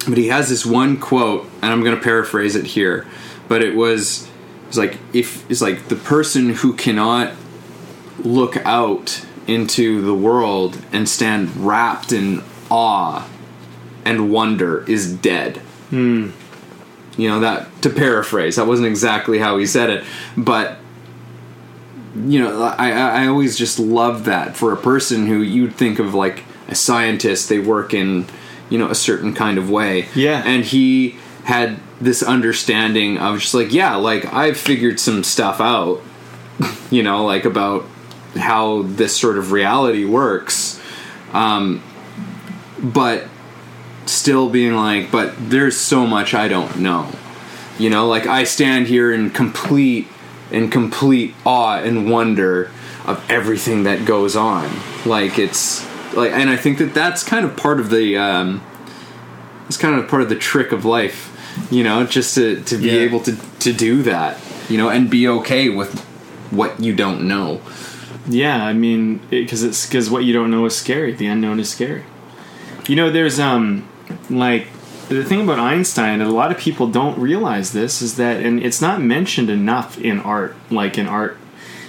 but 0.10 0.18
he 0.18 0.28
has 0.28 0.50
this 0.50 0.66
one 0.66 0.98
quote, 1.00 1.46
and 1.62 1.72
I'm 1.72 1.84
going 1.84 1.96
to 1.96 2.04
paraphrase 2.04 2.58
it 2.58 2.66
here, 2.66 3.08
but 3.48 3.64
it 3.64 3.76
was 3.76 4.28
it's 4.68 4.78
like 4.78 4.98
if 5.14 5.50
it's 5.50 5.62
like 5.62 5.88
the 5.88 5.96
person 5.96 6.50
who 6.50 6.74
cannot 6.74 7.32
look 8.26 8.58
out 8.66 9.26
into 9.48 10.02
the 10.02 10.14
world 10.14 10.78
and 10.92 11.08
stand 11.08 11.56
wrapped 11.58 12.12
in 12.12 12.44
awe 12.70 13.28
and 14.06 14.32
wonder 14.32 14.84
is 14.90 15.14
dead. 15.14 15.58
Hmm. 15.90 16.32
You 17.18 17.30
know 17.30 17.40
that 17.42 17.70
to 17.82 17.90
paraphrase, 17.90 18.56
that 18.56 18.68
wasn't 18.68 18.88
exactly 18.88 19.40
how 19.40 19.58
he 19.58 19.66
said 19.66 19.90
it, 19.90 20.04
but 20.38 20.78
you 22.16 22.40
know, 22.40 22.64
I 22.64 22.92
I 22.92 23.24
I 23.24 23.28
always 23.28 23.58
just 23.58 23.80
love 23.80 24.26
that 24.26 24.56
for 24.56 24.72
a 24.72 24.78
person 24.78 25.28
who 25.28 25.42
you'd 25.42 25.76
think 25.76 26.00
of 26.00 26.14
like 26.14 26.44
a 26.68 26.76
scientist. 26.76 27.50
They 27.50 27.60
work 27.60 27.94
in 27.94 28.28
you 28.70 28.78
know 28.78 28.90
a 28.90 28.96
certain 28.96 29.34
kind 29.34 29.58
of 29.58 29.70
way. 29.70 30.08
Yeah. 30.16 30.42
and 30.46 30.64
he 30.64 31.18
had 31.44 31.80
this 32.00 32.24
understanding 32.24 33.18
of 33.18 33.40
just 33.40 33.54
like 33.54 33.74
yeah, 33.74 33.96
like 33.96 34.34
I've 34.34 34.58
figured 34.58 35.00
some 35.00 35.24
stuff 35.24 35.60
out. 35.60 36.02
You 36.92 37.04
know, 37.04 37.26
like 37.26 37.46
about 37.46 37.86
how 38.36 38.84
this 38.84 39.16
sort 39.16 39.38
of 39.38 39.52
reality 39.52 40.06
works. 40.06 40.80
Um, 41.34 41.82
but 42.80 43.26
still 44.06 44.50
being 44.50 44.74
like, 44.74 45.12
but 45.12 45.34
there's 45.38 45.78
so 45.78 46.06
much 46.08 46.34
I 46.34 46.48
don't 46.48 46.80
know. 46.80 47.12
You 47.78 47.90
know, 47.90 48.08
like 48.08 48.26
I 48.28 48.44
stand 48.44 48.88
here 48.88 49.12
in 49.14 49.30
complete 49.32 50.08
in 50.52 50.70
complete 50.70 51.34
awe 51.46 51.78
and 51.78 52.10
wonder 52.12 52.70
of 53.06 53.24
everything 53.30 53.84
that 53.84 54.06
goes 54.06 54.36
on. 54.36 54.70
Like 55.06 55.40
it's 55.40 55.86
like, 56.14 56.32
and 56.32 56.50
I 56.50 56.58
think 56.58 56.78
that 56.80 56.94
that's 56.94 57.24
kind 57.24 57.46
of 57.46 57.56
part 57.56 57.80
of 57.80 57.90
the 57.90 58.18
um, 58.18 58.62
it's 59.68 59.78
kind 59.78 59.96
of 60.00 60.08
part 60.10 60.22
of 60.22 60.30
the 60.30 60.36
trick 60.36 60.72
of 60.72 60.84
life. 60.86 61.28
You 61.72 61.84
know, 61.84 62.06
just 62.06 62.36
to 62.36 62.62
to 62.64 62.78
be 62.78 62.88
Yeah. 62.88 63.00
able 63.02 63.20
to 63.22 63.36
to 63.60 63.74
do 63.74 64.04
that. 64.04 64.40
You 64.70 64.78
know, 64.78 64.90
and 64.90 65.10
be 65.10 65.28
okay 65.28 65.70
with 65.70 66.00
what 66.52 66.80
you 66.80 66.94
don't 66.96 67.24
know. 67.28 67.62
Yeah, 68.32 68.64
I 68.64 68.74
mean, 68.74 69.18
because 69.30 69.62
it's 69.62 69.86
because 69.86 70.10
what 70.10 70.24
you 70.24 70.34
don't 70.34 70.50
know 70.52 70.66
is 70.66 70.76
scary. 70.76 71.12
The 71.12 71.28
unknown 71.28 71.60
is 71.60 71.70
scary. 71.70 72.04
You 72.88 72.96
know, 72.96 73.12
there's 73.12 73.40
um, 73.40 73.88
like 74.30 74.68
the 75.10 75.24
thing 75.24 75.42
about 75.42 75.60
Einstein, 75.60 76.22
and 76.22 76.30
a 76.30 76.34
lot 76.34 76.52
of 76.52 76.58
people 76.58 76.88
don't 76.88 77.20
realize 77.20 77.74
this 77.74 78.02
is 78.02 78.16
that, 78.16 78.42
and 78.42 78.64
it's 78.64 78.82
not 78.82 79.02
mentioned 79.02 79.50
enough 79.50 80.00
in 80.00 80.20
art, 80.20 80.56
like 80.70 80.98
in 80.98 81.08
art 81.08 81.38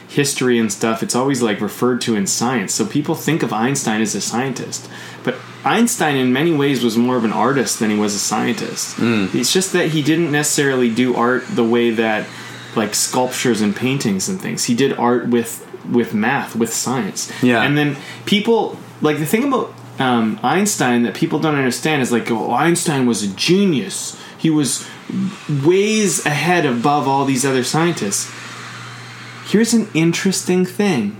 history 0.08 0.58
and 0.58 0.70
stuff. 0.72 1.02
It's 1.02 1.14
always 1.14 1.40
like 1.40 1.60
referred 1.60 2.00
to 2.02 2.16
in 2.16 2.26
science. 2.26 2.74
So 2.74 2.84
people 2.84 3.14
think 3.14 3.42
of 3.42 3.52
Einstein 3.52 4.00
as 4.02 4.14
a 4.14 4.20
scientist, 4.20 4.90
but 5.22 5.36
Einstein, 5.64 6.16
in 6.16 6.32
many 6.32 6.52
ways, 6.52 6.82
was 6.82 6.96
more 6.96 7.16
of 7.16 7.24
an 7.24 7.32
artist 7.32 7.78
than 7.78 7.90
he 7.90 7.96
was 7.96 8.14
a 8.14 8.18
scientist. 8.18 8.96
It's 9.34 9.52
just 9.52 9.72
that 9.74 9.90
he 9.90 10.02
didn't 10.02 10.32
necessarily 10.32 10.92
do 10.92 11.14
art 11.14 11.44
the 11.48 11.64
way 11.64 11.90
that 11.90 12.26
like 12.74 12.94
sculptures 12.94 13.60
and 13.60 13.76
paintings 13.76 14.28
and 14.28 14.40
things. 14.40 14.64
He 14.64 14.74
did 14.74 14.92
art 14.98 15.28
with 15.28 15.66
with 15.90 16.14
math, 16.14 16.54
with 16.56 16.72
science. 16.72 17.30
Yeah. 17.42 17.62
And 17.62 17.76
then 17.76 17.96
people 18.26 18.78
like 19.00 19.18
the 19.18 19.26
thing 19.26 19.44
about 19.44 19.72
um, 19.98 20.38
Einstein 20.42 21.02
that 21.02 21.14
people 21.14 21.38
don't 21.38 21.56
understand 21.56 22.02
is 22.02 22.12
like, 22.12 22.30
oh, 22.30 22.52
Einstein 22.52 23.06
was 23.06 23.22
a 23.22 23.28
genius. 23.28 24.20
He 24.38 24.50
was 24.50 24.88
ways 25.64 26.24
ahead 26.24 26.64
above 26.64 27.06
all 27.06 27.24
these 27.24 27.44
other 27.44 27.64
scientists. 27.64 28.32
Here's 29.46 29.74
an 29.74 29.88
interesting 29.94 30.64
thing. 30.64 31.16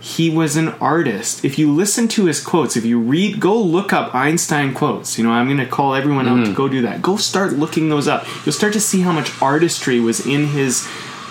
He 0.00 0.28
was 0.28 0.56
an 0.56 0.68
artist. 0.80 1.44
If 1.46 1.58
you 1.58 1.72
listen 1.72 2.08
to 2.08 2.26
his 2.26 2.38
quotes, 2.42 2.76
if 2.76 2.84
you 2.84 3.00
read, 3.00 3.40
go 3.40 3.58
look 3.58 3.90
up 3.92 4.14
Einstein 4.14 4.74
quotes. 4.74 5.16
You 5.16 5.24
know, 5.24 5.30
I'm 5.30 5.46
going 5.46 5.56
to 5.56 5.66
call 5.66 5.94
everyone 5.94 6.28
out 6.28 6.44
to 6.44 6.52
go 6.52 6.68
do 6.68 6.82
that. 6.82 7.00
Go 7.00 7.16
start 7.16 7.54
looking 7.54 7.88
those 7.88 8.06
up. 8.06 8.26
You'll 8.44 8.52
start 8.52 8.74
to 8.74 8.80
see 8.80 9.00
how 9.00 9.12
much 9.12 9.32
artistry 9.40 10.00
was 10.00 10.26
in 10.26 10.48
his 10.48 10.86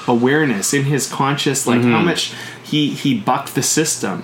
awareness, 0.08 0.74
in 0.74 0.86
his 0.86 1.10
conscious, 1.10 1.66
like 1.68 1.82
how 1.82 1.98
mm-hmm. 1.98 2.06
much 2.06 2.34
he 2.64 2.90
he 2.90 3.18
bucked 3.18 3.56
the 3.56 3.64
system. 3.64 4.24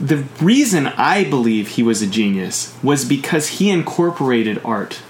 The 0.00 0.24
reason 0.40 0.88
I 0.88 1.24
believe 1.24 1.68
he 1.68 1.82
was 1.82 2.02
a 2.02 2.06
genius 2.06 2.74
was 2.82 3.04
because 3.04 3.48
he 3.48 3.70
incorporated 3.70 4.60
art 4.64 5.00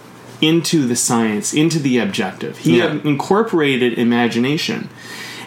into 0.40 0.86
the 0.86 0.96
science, 0.96 1.54
into 1.54 1.78
the 1.78 1.98
objective. 1.98 2.58
He 2.58 2.78
Yeah. 2.78 2.98
incorporated 3.04 3.98
imagination. 3.98 4.88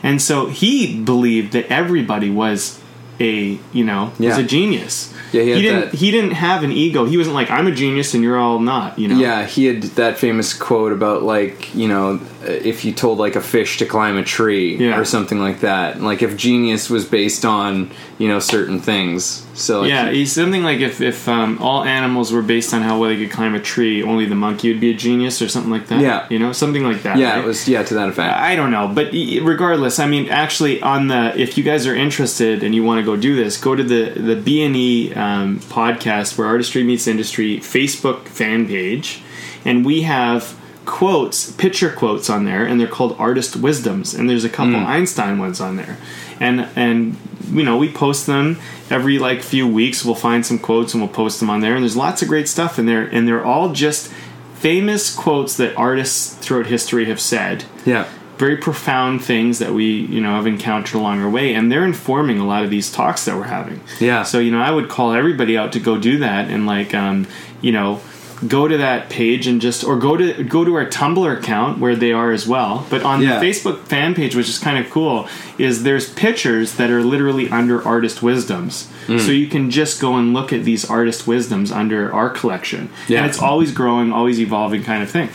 And 0.01 0.21
so 0.21 0.47
he 0.47 1.01
believed 1.01 1.53
that 1.53 1.67
everybody 1.71 2.29
was 2.29 2.79
a, 3.19 3.59
you 3.73 3.83
know, 3.83 4.11
was 4.19 4.37
a 4.37 4.43
genius. 4.43 5.13
Yeah, 5.31 5.41
he 5.43 5.49
had 5.51 5.61
didn't 5.61 5.79
that- 5.91 5.93
he 5.95 6.11
didn't 6.11 6.31
have 6.31 6.63
an 6.63 6.71
ego. 6.71 7.05
He 7.05 7.17
wasn't 7.17 7.35
like 7.35 7.49
I'm 7.51 7.67
a 7.67 7.71
genius 7.71 8.13
and 8.13 8.23
you're 8.23 8.37
all 8.37 8.59
not, 8.59 8.97
you 8.99 9.07
know. 9.07 9.17
Yeah, 9.17 9.45
he 9.45 9.65
had 9.65 9.83
that 9.95 10.17
famous 10.17 10.53
quote 10.53 10.91
about 10.93 11.23
like 11.23 11.73
you 11.75 11.87
know 11.87 12.19
if 12.45 12.85
you 12.85 12.93
told 12.93 13.17
like 13.17 13.35
a 13.35 13.41
fish 13.41 13.77
to 13.79 13.85
climb 13.85 14.15
a 14.15 14.23
tree 14.23 14.77
Yeah. 14.77 14.97
or 14.97 15.03
something 15.05 15.39
like 15.39 15.61
that. 15.61 16.01
Like 16.01 16.21
if 16.21 16.37
genius 16.37 16.89
was 16.89 17.03
based 17.05 17.43
on 17.45 17.91
you 18.19 18.27
know 18.27 18.39
certain 18.39 18.79
things. 18.79 19.43
So 19.53 19.81
like, 19.81 19.89
Yeah, 19.89 20.11
he's 20.11 20.31
something 20.31 20.63
like 20.63 20.79
if 20.79 21.01
if 21.01 21.27
um, 21.27 21.57
all 21.61 21.83
animals 21.83 22.31
were 22.31 22.41
based 22.43 22.73
on 22.73 22.81
how 22.83 22.99
well 22.99 23.09
they 23.09 23.17
could 23.17 23.31
climb 23.31 23.55
a 23.55 23.59
tree, 23.59 24.03
only 24.03 24.25
the 24.25 24.35
monkey 24.35 24.71
would 24.71 24.79
be 24.79 24.91
a 24.91 24.93
genius 24.93 25.41
or 25.41 25.49
something 25.49 25.71
like 25.71 25.87
that. 25.87 25.99
Yeah. 25.99 26.25
you 26.29 26.39
know, 26.39 26.51
something 26.53 26.83
like 26.83 27.03
that. 27.03 27.17
yeah, 27.17 27.31
right? 27.35 27.43
it 27.43 27.45
was 27.47 27.67
yeah 27.67 27.83
to 27.83 27.93
that 27.95 28.09
effect. 28.09 28.33
I 28.37 28.55
don't 28.55 28.71
know, 28.71 28.87
but 28.87 29.11
regardless, 29.41 29.99
I 29.99 30.07
mean, 30.07 30.29
actually, 30.29 30.81
on 30.81 31.07
the 31.07 31.37
if 31.39 31.57
you 31.57 31.63
guys 31.63 31.85
are 31.87 31.95
interested 31.95 32.63
and 32.63 32.73
you 32.73 32.83
want 32.83 32.99
to 32.99 33.05
go 33.05 33.15
do 33.17 33.35
this, 33.35 33.57
go 33.59 33.75
to 33.75 33.83
the 33.83 34.11
the 34.15 34.35
B 34.35 34.63
and 34.63 34.75
E 34.75 35.13
um, 35.17 35.59
podcast 35.59 36.37
where 36.37 36.47
artistry 36.47 36.83
meets 36.83 37.07
industry 37.07 37.57
Facebook 37.57 38.27
fan 38.27 38.67
page, 38.67 39.21
and 39.65 39.85
we 39.85 40.03
have 40.03 40.57
quotes, 40.85 41.51
picture 41.51 41.91
quotes 41.91 42.29
on 42.29 42.45
there, 42.45 42.65
and 42.65 42.79
they're 42.79 42.87
called 42.87 43.15
artist 43.19 43.55
wisdoms, 43.55 44.13
and 44.13 44.29
there's 44.29 44.45
a 44.45 44.49
couple 44.49 44.75
Einstein 44.75 45.37
ones 45.37 45.59
on 45.59 45.75
there, 45.75 45.97
and 46.39 46.67
and 46.75 47.17
you 47.51 47.63
know 47.63 47.77
we 47.77 47.91
post 47.91 48.25
them 48.25 48.57
every 48.89 49.19
like 49.19 49.41
few 49.43 49.67
weeks. 49.67 50.03
We'll 50.05 50.15
find 50.15 50.45
some 50.45 50.59
quotes 50.59 50.93
and 50.93 51.03
we'll 51.03 51.11
post 51.13 51.39
them 51.39 51.49
on 51.49 51.61
there, 51.61 51.75
and 51.75 51.83
there's 51.83 51.97
lots 51.97 52.21
of 52.21 52.27
great 52.27 52.47
stuff 52.47 52.79
in 52.79 52.85
there, 52.85 53.03
and 53.03 53.27
they're 53.27 53.45
all 53.45 53.73
just 53.73 54.11
famous 54.55 55.13
quotes 55.13 55.57
that 55.57 55.75
artists 55.75 56.33
throughout 56.35 56.67
history 56.67 57.05
have 57.05 57.19
said. 57.19 57.65
Yeah, 57.85 58.07
very 58.37 58.57
profound 58.57 59.23
things 59.23 59.59
that 59.59 59.71
we 59.73 59.85
you 59.85 60.21
know 60.21 60.31
have 60.35 60.47
encountered 60.47 60.95
along 60.95 61.21
our 61.21 61.29
way 61.29 61.53
and 61.53 61.71
they're 61.71 61.85
informing 61.85 62.39
a 62.39 62.45
lot 62.45 62.63
of 62.63 62.69
these 62.69 62.91
talks 62.91 63.25
that 63.25 63.35
we're 63.35 63.43
having 63.43 63.79
Yeah. 63.99 64.23
so 64.23 64.39
you 64.39 64.51
know 64.51 64.61
i 64.61 64.69
would 64.71 64.89
call 64.89 65.13
everybody 65.13 65.57
out 65.57 65.73
to 65.73 65.79
go 65.79 65.97
do 65.97 66.19
that 66.19 66.49
and 66.49 66.65
like 66.65 66.93
um 66.93 67.25
you 67.61 67.71
know 67.71 67.99
go 68.47 68.67
to 68.67 68.77
that 68.77 69.09
page 69.09 69.47
and 69.47 69.59
just 69.59 69.83
or 69.83 69.97
go 69.97 70.15
to 70.15 70.43
go 70.43 70.63
to 70.63 70.75
our 70.75 70.85
tumblr 70.85 71.37
account 71.39 71.79
where 71.79 71.95
they 71.95 72.11
are 72.11 72.31
as 72.31 72.47
well 72.47 72.85
but 72.91 73.01
on 73.01 73.21
Yeah. 73.23 73.39
the 73.39 73.45
facebook 73.45 73.79
fan 73.85 74.13
page 74.13 74.35
which 74.35 74.47
is 74.47 74.59
kind 74.59 74.77
of 74.77 74.91
cool 74.91 75.27
is 75.57 75.81
there's 75.81 76.13
pictures 76.13 76.75
that 76.75 76.91
are 76.91 77.01
literally 77.01 77.49
under 77.49 77.83
artist 77.87 78.21
wisdoms 78.21 78.87
Hmm. 79.07 79.17
so 79.19 79.31
you 79.31 79.47
can 79.47 79.71
just 79.71 79.99
go 80.01 80.15
and 80.17 80.33
look 80.33 80.51
at 80.53 80.63
these 80.65 80.83
artist 80.87 81.25
wisdoms 81.25 81.71
under 81.71 82.13
our 82.13 82.29
collection 82.29 82.89
Yeah. 83.07 83.19
and 83.19 83.25
it's 83.29 83.41
always 83.41 83.71
growing 83.71 84.11
always 84.13 84.39
evolving 84.39 84.83
kind 84.83 85.01
of 85.01 85.09
thing 85.09 85.29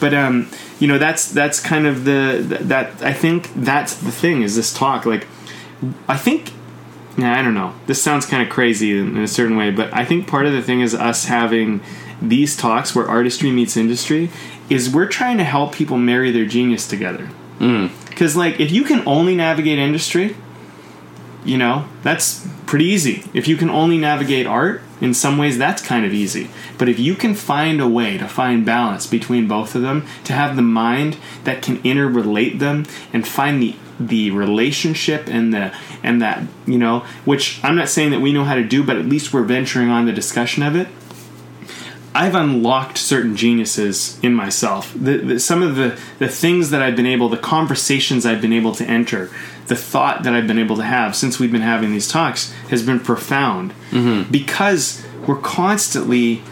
but 0.00 0.12
um 0.12 0.48
you 0.80 0.88
know 0.88 0.98
that's 0.98 1.30
that's 1.30 1.60
kind 1.60 1.86
of 1.86 2.04
the 2.04 2.58
that 2.60 3.02
i 3.02 3.12
think 3.12 3.50
that's 3.54 3.94
the 3.94 4.12
thing 4.12 4.42
is 4.42 4.56
this 4.56 4.72
talk 4.72 5.06
like 5.06 5.26
i 6.08 6.16
think 6.16 6.52
yeah 7.16 7.38
i 7.38 7.42
don't 7.42 7.54
know. 7.54 7.72
This 7.86 8.02
sounds 8.02 8.26
kind 8.26 8.42
of 8.42 8.48
crazy 8.48 8.98
in, 8.98 9.16
in 9.16 9.22
a 9.22 9.28
certain 9.28 9.56
way 9.56 9.70
but 9.70 9.92
i 9.94 10.04
think 10.04 10.26
part 10.26 10.46
of 10.46 10.52
the 10.52 10.62
thing 10.62 10.80
is 10.80 10.94
us 10.94 11.26
having 11.26 11.80
these 12.20 12.56
talks 12.56 12.94
where 12.94 13.06
artistry 13.06 13.50
meets 13.50 13.76
industry 13.76 14.30
is 14.70 14.90
we're 14.90 15.08
trying 15.08 15.38
to 15.38 15.44
help 15.44 15.74
people 15.74 15.98
marry 15.98 16.30
their 16.30 16.46
genius 16.46 16.88
together. 16.88 17.28
Mm. 17.58 17.90
Because 18.08 18.36
like 18.36 18.60
if 18.60 18.70
you 18.70 18.84
can 18.84 19.06
only 19.06 19.34
navigate 19.34 19.78
industry 19.78 20.36
you 21.44 21.58
know 21.58 21.88
that's 22.02 22.46
pretty 22.66 22.86
easy. 22.86 23.24
If 23.34 23.46
you 23.46 23.56
can 23.56 23.70
only 23.70 23.98
navigate 23.98 24.46
art 24.46 24.82
in 25.00 25.14
some 25.14 25.38
ways 25.38 25.58
that's 25.58 25.82
kind 25.82 26.04
of 26.04 26.12
easy. 26.12 26.48
But 26.78 26.88
if 26.88 26.98
you 26.98 27.14
can 27.14 27.34
find 27.34 27.80
a 27.80 27.88
way 27.88 28.18
to 28.18 28.26
find 28.26 28.64
balance 28.64 29.06
between 29.06 29.46
both 29.46 29.74
of 29.74 29.82
them 29.82 30.06
to 30.24 30.32
have 30.32 30.56
the 30.56 30.62
mind 30.62 31.16
that 31.44 31.62
can 31.62 31.78
interrelate 31.82 32.58
them 32.58 32.86
and 33.12 33.26
find 33.26 33.62
the 33.62 33.76
the 34.00 34.30
relationship 34.30 35.28
and 35.28 35.54
the 35.54 35.72
and 36.02 36.20
that 36.20 36.42
you 36.66 36.76
know 36.76 37.00
which 37.24 37.62
i'm 37.62 37.76
not 37.76 37.88
saying 37.88 38.10
that 38.10 38.20
we 38.20 38.32
know 38.32 38.42
how 38.42 38.56
to 38.56 38.64
do 38.64 38.82
but 38.82 38.96
at 38.96 39.06
least 39.06 39.32
we're 39.32 39.44
venturing 39.44 39.88
on 39.88 40.04
the 40.04 40.12
discussion 40.12 40.64
of 40.64 40.74
it 40.74 40.88
I've 42.14 42.36
unlocked 42.36 42.96
certain 42.96 43.34
geniuses 43.34 44.20
in 44.22 44.34
myself. 44.34 44.92
The, 44.94 45.18
the, 45.18 45.40
some 45.40 45.62
of 45.62 45.74
the, 45.74 45.98
the 46.20 46.28
things 46.28 46.70
that 46.70 46.80
I've 46.80 46.94
been 46.94 47.06
able, 47.06 47.28
the 47.28 47.36
conversations 47.36 48.24
I've 48.24 48.40
been 48.40 48.52
able 48.52 48.72
to 48.76 48.84
enter, 48.84 49.30
the 49.66 49.74
thought 49.74 50.22
that 50.22 50.32
I've 50.32 50.46
been 50.46 50.58
able 50.58 50.76
to 50.76 50.84
have 50.84 51.16
since 51.16 51.40
we've 51.40 51.50
been 51.50 51.62
having 51.62 51.90
these 51.90 52.06
talks 52.06 52.52
has 52.70 52.84
been 52.84 53.00
profound 53.00 53.72
mm-hmm. 53.90 54.30
because 54.30 55.04
we're 55.26 55.40
constantly 55.40 56.42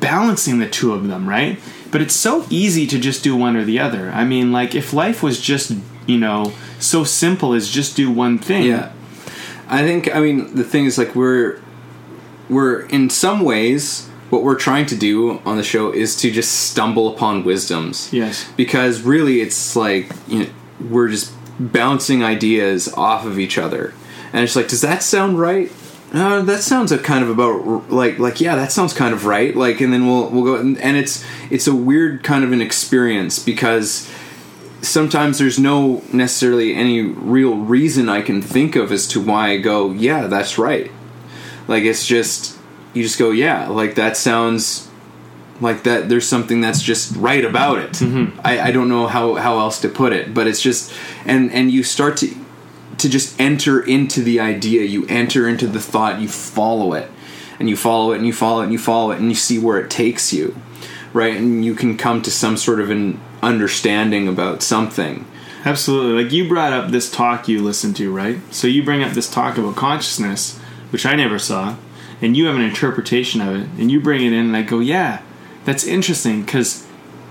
balancing 0.00 0.58
the 0.58 0.68
two 0.68 0.92
of 0.92 1.06
them, 1.06 1.28
right? 1.28 1.60
But 1.92 2.00
it's 2.00 2.14
so 2.14 2.44
easy 2.50 2.86
to 2.88 2.98
just 2.98 3.22
do 3.22 3.36
one 3.36 3.56
or 3.56 3.64
the 3.64 3.78
other. 3.78 4.10
I 4.10 4.24
mean, 4.24 4.50
like 4.50 4.74
if 4.74 4.92
life 4.92 5.22
was 5.22 5.40
just, 5.40 5.72
you 6.06 6.18
know, 6.18 6.52
so 6.80 7.04
simple 7.04 7.52
as 7.52 7.70
just 7.70 7.96
do 7.96 8.10
one 8.10 8.38
thing. 8.38 8.64
yeah. 8.64 8.92
I 9.68 9.82
think 9.82 10.12
I 10.12 10.18
mean 10.18 10.56
the 10.56 10.64
thing 10.64 10.86
is 10.86 10.98
like 10.98 11.14
we're 11.14 11.60
we're 12.48 12.80
in 12.86 13.08
some 13.08 13.40
ways 13.42 14.09
what 14.30 14.42
we're 14.42 14.58
trying 14.58 14.86
to 14.86 14.96
do 14.96 15.40
on 15.44 15.56
the 15.56 15.62
show 15.62 15.92
is 15.92 16.16
to 16.16 16.30
just 16.30 16.70
stumble 16.70 17.12
upon 17.12 17.44
wisdoms. 17.44 18.12
Yes. 18.12 18.50
Because 18.56 19.02
really, 19.02 19.40
it's 19.40 19.76
like 19.76 20.10
you 20.28 20.40
know, 20.40 20.50
we're 20.88 21.08
just 21.08 21.32
bouncing 21.58 22.24
ideas 22.24 22.92
off 22.94 23.26
of 23.26 23.38
each 23.38 23.58
other, 23.58 23.92
and 24.32 24.42
it's 24.42 24.56
like, 24.56 24.68
does 24.68 24.80
that 24.80 25.02
sound 25.02 25.38
right? 25.38 25.70
Uh, 26.12 26.42
that 26.42 26.60
sounds 26.60 26.90
a 26.90 26.98
kind 26.98 27.22
of 27.22 27.30
about 27.30 27.90
like 27.90 28.18
like 28.18 28.40
yeah, 28.40 28.56
that 28.56 28.72
sounds 28.72 28.92
kind 28.92 29.14
of 29.14 29.26
right. 29.26 29.54
Like, 29.54 29.80
and 29.80 29.92
then 29.92 30.06
we'll 30.06 30.28
we'll 30.30 30.44
go 30.44 30.56
and, 30.56 30.78
and 30.78 30.96
it's 30.96 31.24
it's 31.50 31.66
a 31.66 31.74
weird 31.74 32.24
kind 32.24 32.42
of 32.44 32.50
an 32.52 32.60
experience 32.60 33.38
because 33.38 34.10
sometimes 34.82 35.38
there's 35.38 35.58
no 35.58 36.02
necessarily 36.12 36.74
any 36.74 37.02
real 37.02 37.56
reason 37.56 38.08
I 38.08 38.22
can 38.22 38.42
think 38.42 38.76
of 38.76 38.90
as 38.90 39.06
to 39.08 39.20
why 39.20 39.50
I 39.50 39.58
go, 39.58 39.92
yeah, 39.92 40.26
that's 40.26 40.58
right. 40.58 40.90
Like 41.68 41.84
it's 41.84 42.06
just 42.06 42.58
you 42.94 43.02
just 43.02 43.18
go, 43.18 43.30
yeah, 43.30 43.68
like 43.68 43.94
that 43.94 44.16
sounds 44.16 44.88
like 45.60 45.84
that. 45.84 46.08
There's 46.08 46.26
something 46.26 46.60
that's 46.60 46.82
just 46.82 47.14
right 47.16 47.44
about 47.44 47.78
it. 47.78 47.92
Mm-hmm. 47.92 48.40
I, 48.44 48.60
I 48.60 48.70
don't 48.72 48.88
know 48.88 49.06
how 49.06 49.34
how 49.34 49.58
else 49.58 49.80
to 49.82 49.88
put 49.88 50.12
it, 50.12 50.34
but 50.34 50.46
it's 50.46 50.60
just 50.60 50.92
and 51.24 51.52
and 51.52 51.70
you 51.70 51.82
start 51.82 52.16
to 52.18 52.34
to 52.98 53.08
just 53.08 53.40
enter 53.40 53.80
into 53.80 54.22
the 54.22 54.40
idea. 54.40 54.82
You 54.84 55.06
enter 55.08 55.48
into 55.48 55.66
the 55.66 55.80
thought. 55.80 56.20
You 56.20 56.28
follow 56.28 56.92
it, 56.94 57.10
and 57.58 57.68
you 57.68 57.76
follow 57.76 58.12
it, 58.12 58.16
and 58.16 58.26
you 58.26 58.32
follow 58.32 58.60
it, 58.62 58.64
and 58.64 58.72
you 58.72 58.78
follow 58.78 59.10
it, 59.12 59.20
and 59.20 59.28
you 59.28 59.34
see 59.34 59.58
where 59.58 59.78
it 59.78 59.90
takes 59.90 60.32
you, 60.32 60.56
right? 61.12 61.36
And 61.36 61.64
you 61.64 61.74
can 61.74 61.96
come 61.96 62.22
to 62.22 62.30
some 62.30 62.56
sort 62.56 62.80
of 62.80 62.90
an 62.90 63.20
understanding 63.42 64.28
about 64.28 64.62
something. 64.62 65.26
Absolutely. 65.64 66.24
Like 66.24 66.32
you 66.32 66.48
brought 66.48 66.72
up 66.72 66.90
this 66.90 67.10
talk 67.10 67.46
you 67.48 67.62
listened 67.62 67.96
to, 67.96 68.14
right? 68.14 68.38
So 68.50 68.66
you 68.66 68.82
bring 68.82 69.02
up 69.02 69.12
this 69.12 69.30
talk 69.30 69.58
about 69.58 69.76
consciousness, 69.76 70.58
which 70.90 71.04
I 71.04 71.14
never 71.14 71.38
saw, 71.38 71.76
and 72.22 72.36
you 72.36 72.46
have 72.46 72.56
an 72.56 72.62
interpretation 72.62 73.40
of 73.40 73.56
it, 73.56 73.68
and 73.78 73.90
you 73.90 74.00
bring 74.00 74.22
it 74.24 74.32
in, 74.32 74.46
and 74.46 74.56
I 74.56 74.62
go, 74.62 74.78
yeah, 74.80 75.22
that's 75.64 75.84
interesting 75.84 76.42
because 76.42 76.86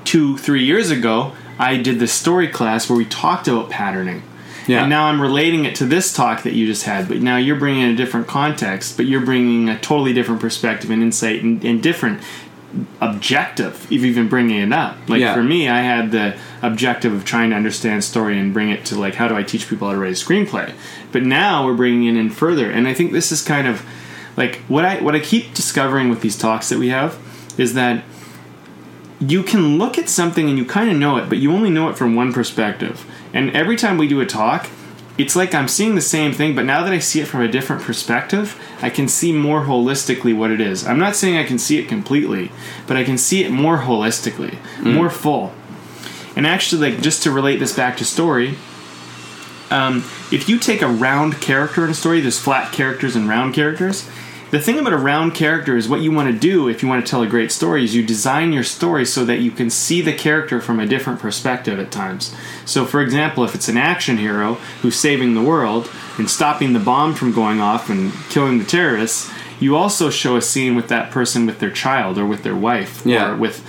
two, 0.06 0.38
three 0.38 0.64
years 0.64 0.92
ago, 0.92 1.34
I 1.58 1.78
did 1.78 2.00
this 2.00 2.14
story 2.14 2.48
class 2.48 2.90
where 2.90 2.98
we 2.98 3.06
talked 3.06 3.48
about 3.48 3.70
patterning. 3.70 4.24
Yeah. 4.68 4.82
And 4.82 4.90
now 4.90 5.06
I'm 5.06 5.20
relating 5.20 5.66
it 5.66 5.76
to 5.76 5.86
this 5.86 6.14
talk 6.14 6.44
that 6.44 6.54
you 6.54 6.68
just 6.68 6.84
had, 6.84 7.08
but 7.08 7.18
now 7.18 7.38
you're 7.38 7.56
bringing 7.56 7.82
in 7.82 7.90
a 7.90 7.96
different 7.96 8.28
context, 8.28 8.98
but 8.98 9.08
you're 9.08 9.26
bringing 9.26 9.68
a 9.68 9.80
totally 9.80 10.14
different 10.14 10.42
perspective 10.42 10.92
and 10.92 11.02
insight 11.02 11.42
and, 11.42 11.64
and 11.66 11.82
different 11.82 12.22
objective 13.02 13.86
of 13.86 13.92
even 13.92 14.28
bringing 14.28 14.58
it 14.62 14.72
up. 14.72 14.96
Like 15.08 15.22
Yeah. 15.22 15.34
for 15.34 15.44
me, 15.44 15.68
I 15.68 15.82
had 15.82 16.12
the 16.12 16.36
objective 16.62 17.14
of 17.14 17.26
trying 17.26 17.50
to 17.50 17.56
understand 17.56 18.04
story 18.04 18.38
and 18.38 18.54
bring 18.54 18.70
it 18.70 18.86
to 18.86 18.96
like 18.96 19.16
how 19.16 19.28
do 19.28 19.36
I 19.36 19.42
teach 19.44 19.68
people 19.68 19.88
how 19.88 19.94
to 19.96 20.00
write 20.00 20.12
a 20.12 20.14
screenplay. 20.14 20.74
But 21.12 21.24
now 21.24 21.66
we're 21.66 21.74
bringing 21.74 22.16
it 22.16 22.20
in 22.20 22.30
further, 22.30 22.70
and 22.70 22.88
I 22.88 22.94
think 22.94 23.12
this 23.12 23.32
is 23.32 23.42
kind 23.42 23.68
of 23.68 23.84
like 24.40 24.56
what 24.70 24.86
I 24.86 25.02
what 25.02 25.16
I 25.16 25.20
keep 25.20 25.54
discovering 25.54 26.10
with 26.10 26.22
these 26.22 26.38
talks 26.38 26.70
that 26.70 26.80
we 26.80 26.90
have 26.90 27.20
is 27.60 27.74
that 27.76 28.04
you 29.20 29.44
can 29.44 29.78
look 29.78 29.98
at 29.98 30.08
something 30.08 30.48
and 30.48 30.58
you 30.58 30.64
kind 30.64 30.90
of 30.90 30.96
know 30.96 31.18
it, 31.18 31.28
but 31.28 31.40
you 31.40 31.52
only 31.52 31.70
know 31.70 31.90
it 31.90 31.98
from 31.98 32.16
one 32.16 32.32
perspective. 32.32 33.06
And 33.34 33.52
every 33.52 33.76
time 33.76 33.98
we 33.98 34.08
do 34.08 34.22
a 34.22 34.26
talk, 34.26 34.70
it's 35.18 35.36
like 35.36 35.54
I'm 35.54 35.68
seeing 35.68 35.96
the 35.96 36.02
same 36.02 36.32
thing, 36.32 36.56
but 36.56 36.64
now 36.64 36.86
that 36.86 36.94
I 36.94 37.00
see 37.00 37.20
it 37.20 37.26
from 37.26 37.42
a 37.42 37.50
different 37.50 37.82
perspective, 37.82 38.58
I 38.82 38.90
can 38.90 39.10
see 39.10 39.34
more 39.34 39.66
holistically 39.66 40.36
what 40.36 40.52
it 40.52 40.62
is. 40.62 40.88
I'm 40.88 40.98
not 40.98 41.18
saying 41.18 41.36
I 41.36 41.44
can 41.44 41.60
see 41.60 41.78
it 41.78 41.90
completely, 41.90 42.50
but 42.88 42.96
I 42.96 43.04
can 43.04 43.18
see 43.18 43.44
it 43.44 43.52
more 43.52 43.80
holistically, 43.80 44.58
more 44.82 45.10
full. 45.10 45.52
And 46.38 46.48
actually, 46.48 46.90
like 46.90 47.02
just 47.02 47.24
to 47.24 47.32
relate 47.32 47.58
this 47.58 47.76
back 47.76 47.98
to 47.98 48.06
story, 48.06 48.56
um, 49.70 49.98
if 50.32 50.48
you 50.48 50.58
take 50.58 50.82
a 50.82 50.88
round 50.88 51.42
character 51.42 51.84
in 51.84 51.92
a 51.92 51.94
story, 51.94 52.22
there's 52.22 52.40
flat 52.40 52.72
characters 52.72 53.18
and 53.18 53.28
round 53.28 53.54
characters. 53.54 54.10
The 54.52 54.60
thing 54.60 54.80
about 54.80 54.94
a 54.94 54.98
round 54.98 55.36
character 55.36 55.78
is 55.78 55.88
what 55.88 56.02
you 56.02 56.12
want 56.12 56.34
to 56.34 56.40
do 56.40 56.68
if 56.70 56.82
you 56.82 56.90
want 56.90 57.06
to 57.06 57.10
tell 57.10 57.22
a 57.22 57.28
great 57.28 57.52
story 57.52 57.84
is 57.84 57.96
you 57.96 58.04
design 58.04 58.52
your 58.52 58.64
story 58.64 59.06
so 59.06 59.24
that 59.26 59.42
you 59.42 59.52
can 59.52 59.70
see 59.70 60.02
the 60.02 60.12
character 60.14 60.60
from 60.60 60.80
a 60.80 60.88
different 60.88 61.20
perspective 61.20 61.80
at 61.80 61.92
times. 61.92 62.36
So, 62.66 62.84
for 62.86 63.00
example, 63.02 63.44
if 63.44 63.54
it's 63.54 63.68
an 63.70 63.78
action 63.78 64.18
hero 64.18 64.56
who's 64.82 64.96
saving 64.96 65.36
the 65.36 65.44
world 65.44 65.88
and 66.18 66.28
stopping 66.28 66.74
the 66.74 66.80
bomb 66.80 67.14
from 67.14 67.32
going 67.32 67.62
off 67.62 67.92
and 67.92 68.12
killing 68.32 68.58
the 68.58 68.66
terrorists, 68.66 69.30
you 69.60 69.76
also 69.76 70.10
show 70.10 70.36
a 70.36 70.42
scene 70.42 70.76
with 70.76 70.88
that 70.88 71.12
person 71.12 71.46
with 71.46 71.60
their 71.60 71.70
child 71.70 72.18
or 72.18 72.26
with 72.26 72.42
their 72.42 72.56
wife 72.56 73.06
Yeah. 73.06 73.32
or 73.32 73.36
with 73.36 73.64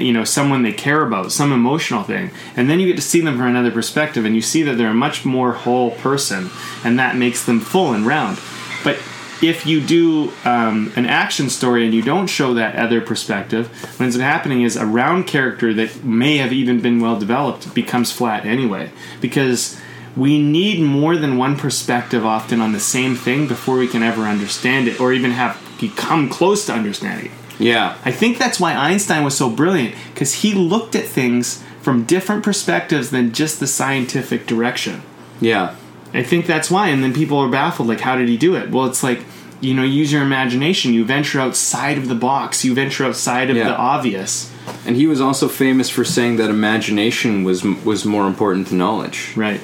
you 0.00 0.12
know 0.12 0.24
someone 0.24 0.62
they 0.64 0.72
care 0.72 1.02
about, 1.06 1.30
some 1.30 1.52
emotional 1.52 2.02
thing, 2.02 2.32
and 2.56 2.68
then 2.68 2.80
you 2.80 2.88
get 2.88 2.96
to 2.96 3.02
see 3.02 3.20
them 3.20 3.36
from 3.36 3.46
another 3.46 3.70
perspective, 3.70 4.24
and 4.24 4.34
you 4.34 4.42
see 4.42 4.62
that 4.64 4.78
they're 4.78 4.88
a 4.90 4.94
much 4.94 5.24
more 5.24 5.52
whole 5.52 5.92
person, 5.92 6.50
and 6.82 6.98
that 6.98 7.14
makes 7.16 7.44
them 7.44 7.60
full 7.60 7.92
and 7.92 8.04
round. 8.06 8.40
But 8.82 8.98
if 9.42 9.66
you 9.66 9.80
do 9.80 10.32
um, 10.44 10.92
an 10.96 11.06
action 11.06 11.50
story 11.50 11.84
and 11.84 11.94
you 11.94 12.02
don't 12.02 12.26
show 12.26 12.54
that 12.54 12.76
other 12.76 13.00
perspective, 13.00 13.68
what 13.82 14.00
ends 14.00 14.16
up 14.16 14.22
happening 14.22 14.62
is 14.62 14.76
a 14.76 14.86
round 14.86 15.26
character 15.26 15.74
that 15.74 16.04
may 16.04 16.36
have 16.38 16.52
even 16.52 16.80
been 16.80 17.00
well 17.00 17.18
developed 17.18 17.74
becomes 17.74 18.12
flat 18.12 18.44
anyway, 18.44 18.90
because 19.20 19.80
we 20.16 20.40
need 20.40 20.80
more 20.80 21.16
than 21.16 21.36
one 21.36 21.56
perspective 21.56 22.24
often 22.24 22.60
on 22.60 22.72
the 22.72 22.80
same 22.80 23.16
thing 23.16 23.48
before 23.48 23.76
we 23.76 23.88
can 23.88 24.02
ever 24.02 24.22
understand 24.22 24.86
it 24.86 25.00
or 25.00 25.12
even 25.12 25.32
have 25.32 25.60
become 25.80 26.28
close 26.28 26.66
to 26.66 26.72
understanding 26.72 27.26
it. 27.26 27.32
Yeah. 27.58 27.96
I 28.04 28.12
think 28.12 28.38
that's 28.38 28.58
why 28.60 28.74
Einstein 28.74 29.24
was 29.24 29.36
so 29.36 29.50
brilliant 29.50 29.94
because 30.12 30.34
he 30.34 30.54
looked 30.54 30.94
at 30.94 31.04
things 31.04 31.62
from 31.80 32.04
different 32.04 32.42
perspectives 32.42 33.10
than 33.10 33.32
just 33.32 33.60
the 33.60 33.66
scientific 33.66 34.46
direction. 34.46 35.02
Yeah. 35.40 35.76
I 36.14 36.22
think 36.22 36.46
that's 36.46 36.70
why. 36.70 36.88
And 36.88 37.02
then 37.02 37.12
people 37.12 37.38
are 37.38 37.48
baffled 37.50 37.88
like, 37.88 38.00
how 38.00 38.16
did 38.16 38.28
he 38.28 38.36
do 38.36 38.54
it? 38.56 38.70
Well, 38.70 38.86
it's 38.86 39.02
like, 39.02 39.20
you 39.60 39.74
know, 39.74 39.82
use 39.82 40.12
your 40.12 40.22
imagination. 40.22 40.94
You 40.94 41.04
venture 41.04 41.40
outside 41.40 41.98
of 41.98 42.08
the 42.08 42.14
box, 42.14 42.64
you 42.64 42.72
venture 42.74 43.04
outside 43.04 43.50
of 43.50 43.56
Yeah. 43.56 43.64
the 43.68 43.76
obvious. 43.76 44.52
And 44.86 44.96
he 44.96 45.06
was 45.06 45.20
also 45.20 45.48
famous 45.48 45.90
for 45.90 46.04
saying 46.04 46.36
that 46.36 46.50
imagination 46.50 47.44
was 47.44 47.64
was 47.64 48.04
more 48.04 48.26
important 48.26 48.68
than 48.68 48.78
knowledge. 48.78 49.32
Right. 49.36 49.60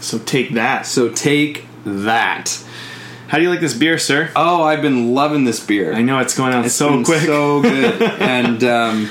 So 0.00 0.18
take 0.18 0.54
that. 0.54 0.86
So 0.86 1.10
take 1.10 1.66
that. 1.84 2.62
How 3.28 3.38
do 3.38 3.44
you 3.44 3.50
like 3.50 3.60
this 3.60 3.74
beer, 3.74 3.96
sir? 3.98 4.30
Oh, 4.34 4.62
I've 4.64 4.82
been 4.82 5.14
loving 5.14 5.44
this 5.44 5.64
beer. 5.64 5.92
I 5.92 6.02
know 6.02 6.18
it's 6.18 6.36
going 6.36 6.52
on 6.52 6.64
It's 6.64 6.74
so 6.74 7.04
quick. 7.04 7.20
so 7.22 7.62
good. 7.62 8.02
and 8.20 8.64
um, 8.64 9.08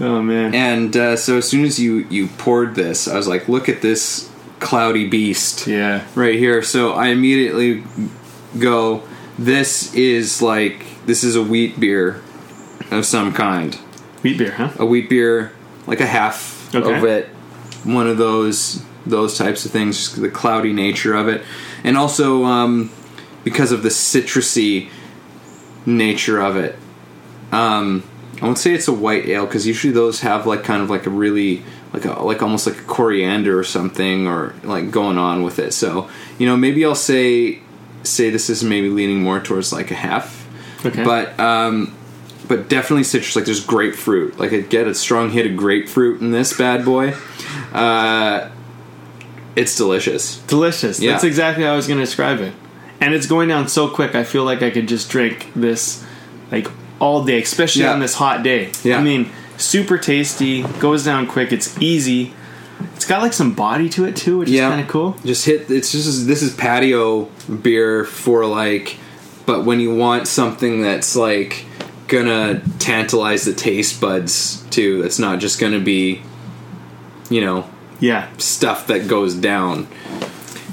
oh, 0.00 0.20
man. 0.22 0.54
and 0.54 0.96
uh, 0.96 1.16
so 1.16 1.38
as 1.38 1.48
soon 1.48 1.64
as 1.64 1.78
you 1.78 2.06
you 2.10 2.26
poured 2.38 2.74
this, 2.74 3.08
I 3.08 3.16
was 3.16 3.26
like, 3.28 3.48
look 3.48 3.68
at 3.68 3.80
this 3.80 4.28
cloudy 4.60 5.08
beast 5.08 5.66
yeah. 5.66 6.04
right 6.14 6.38
here. 6.38 6.62
So 6.62 6.92
I 6.92 7.08
immediately 7.08 7.84
go, 8.58 9.02
this 9.38 9.94
is 9.94 10.40
like 10.40 10.84
this 11.06 11.24
is 11.24 11.36
a 11.36 11.42
wheat 11.42 11.78
beer 11.78 12.22
of 12.90 13.04
some 13.04 13.32
kind. 13.32 13.74
Wheat 14.22 14.38
beer, 14.38 14.52
huh? 14.52 14.70
a 14.78 14.86
wheat 14.86 15.10
beer, 15.10 15.52
like 15.86 16.00
a 16.00 16.06
hef 16.06 16.74
Okay. 16.74 16.96
of 16.96 17.04
it, 17.04 17.28
one 17.84 18.08
of 18.08 18.18
those 18.18 18.82
those 19.06 19.36
types 19.36 19.64
of 19.66 19.70
things, 19.70 20.16
the 20.16 20.30
cloudy 20.30 20.72
nature 20.72 21.14
of 21.14 21.28
it, 21.28 21.42
and 21.84 21.96
also 21.96 22.44
um, 22.44 22.90
because 23.44 23.70
of 23.70 23.82
the 23.82 23.90
citrusy 23.90 24.88
nature 25.86 26.40
of 26.40 26.56
it. 26.56 26.76
Um, 27.52 28.02
I 28.40 28.46
won't 28.46 28.58
say 28.58 28.72
it's 28.74 28.88
a 28.88 28.92
white 28.92 29.26
ale 29.26 29.46
because 29.46 29.66
usually 29.66 29.92
those 29.92 30.20
have 30.20 30.46
like 30.46 30.64
kind 30.64 30.82
of 30.82 30.90
like 30.90 31.06
a 31.06 31.10
really 31.10 31.62
like 31.94 32.04
a 32.04 32.22
like 32.22 32.42
almost 32.42 32.66
like 32.66 32.76
a 32.78 32.82
coriander 32.82 33.58
or 33.58 33.64
something 33.64 34.26
or 34.26 34.54
like 34.64 34.90
going 34.90 35.16
on 35.16 35.42
with 35.42 35.58
it. 35.58 35.72
So 35.72 36.10
you 36.38 36.46
know 36.46 36.56
maybe 36.56 36.84
I'll 36.84 36.94
say 36.94 37.60
say 38.02 38.28
this 38.28 38.50
is 38.50 38.62
maybe 38.62 38.90
leaning 38.90 39.22
more 39.22 39.40
towards 39.40 39.72
like 39.72 39.90
a 39.90 39.94
hef, 39.94 40.46
Okay. 40.84 41.02
but 41.04 41.40
um, 41.40 41.96
but 42.48 42.68
definitely 42.68 43.04
citrus. 43.04 43.34
Like 43.36 43.46
there's 43.46 43.64
grapefruit. 43.64 44.38
Like 44.38 44.52
I 44.52 44.60
get 44.60 44.86
a 44.86 44.94
strong 44.94 45.30
hit 45.30 45.46
of 45.46 45.56
grapefruit 45.56 46.20
in 46.20 46.30
this 46.32 46.54
bad 46.58 46.84
boy. 46.84 47.14
Uh, 47.72 48.50
it's 49.56 49.76
delicious. 49.76 50.38
Delicious. 50.42 51.00
Yeah. 51.00 51.12
That's 51.12 51.24
exactly 51.24 51.64
how 51.64 51.72
I 51.72 51.76
was 51.76 51.86
going 51.86 51.98
to 51.98 52.04
describe 52.04 52.40
it. 52.40 52.52
And 53.00 53.14
it's 53.14 53.26
going 53.26 53.48
down 53.48 53.68
so 53.68 53.88
quick. 53.88 54.14
I 54.14 54.24
feel 54.24 54.44
like 54.44 54.62
I 54.62 54.70
could 54.70 54.88
just 54.88 55.08
drink 55.10 55.50
this 55.54 56.04
like 56.50 56.66
all 56.98 57.24
day, 57.24 57.40
especially 57.42 57.82
Yeah. 57.82 57.92
on 57.92 58.00
this 58.00 58.14
hot 58.14 58.42
day. 58.42 58.72
Yeah. 58.82 58.98
I 58.98 59.02
mean, 59.02 59.30
super 59.64 59.98
tasty, 59.98 60.62
goes 60.80 61.04
down 61.04 61.26
quick. 61.26 61.52
It's 61.52 61.80
easy. 61.80 62.32
It's 62.96 63.04
got 63.04 63.22
like 63.22 63.32
some 63.32 63.54
body 63.54 63.88
to 63.90 64.04
it 64.04 64.16
too, 64.16 64.38
which 64.38 64.48
Yeah. 64.48 64.66
is 64.68 64.70
kind 64.70 64.80
of 64.82 64.88
cool. 64.88 65.16
Just 65.24 65.44
hit. 65.46 65.70
It's 65.70 65.92
just 65.92 66.26
this 66.26 66.42
is 66.42 66.52
patio 66.54 67.24
beer 67.62 68.04
for 68.04 68.46
like, 68.46 68.96
but 69.46 69.64
when 69.64 69.80
you 69.80 69.94
want 69.94 70.26
something 70.28 70.82
that's 70.82 71.14
like 71.16 71.64
gonna 72.08 72.60
tantalize 72.78 73.44
the 73.44 73.52
taste 73.54 74.00
buds 74.00 74.62
too. 74.70 75.02
That's 75.02 75.18
not 75.18 75.38
just 75.40 75.58
gonna 75.60 75.80
be, 75.80 76.20
you 77.30 77.40
know, 77.40 77.64
Yeah. 78.00 78.26
stuff 78.38 78.86
that 78.88 79.08
goes 79.08 79.34
down. 79.34 79.86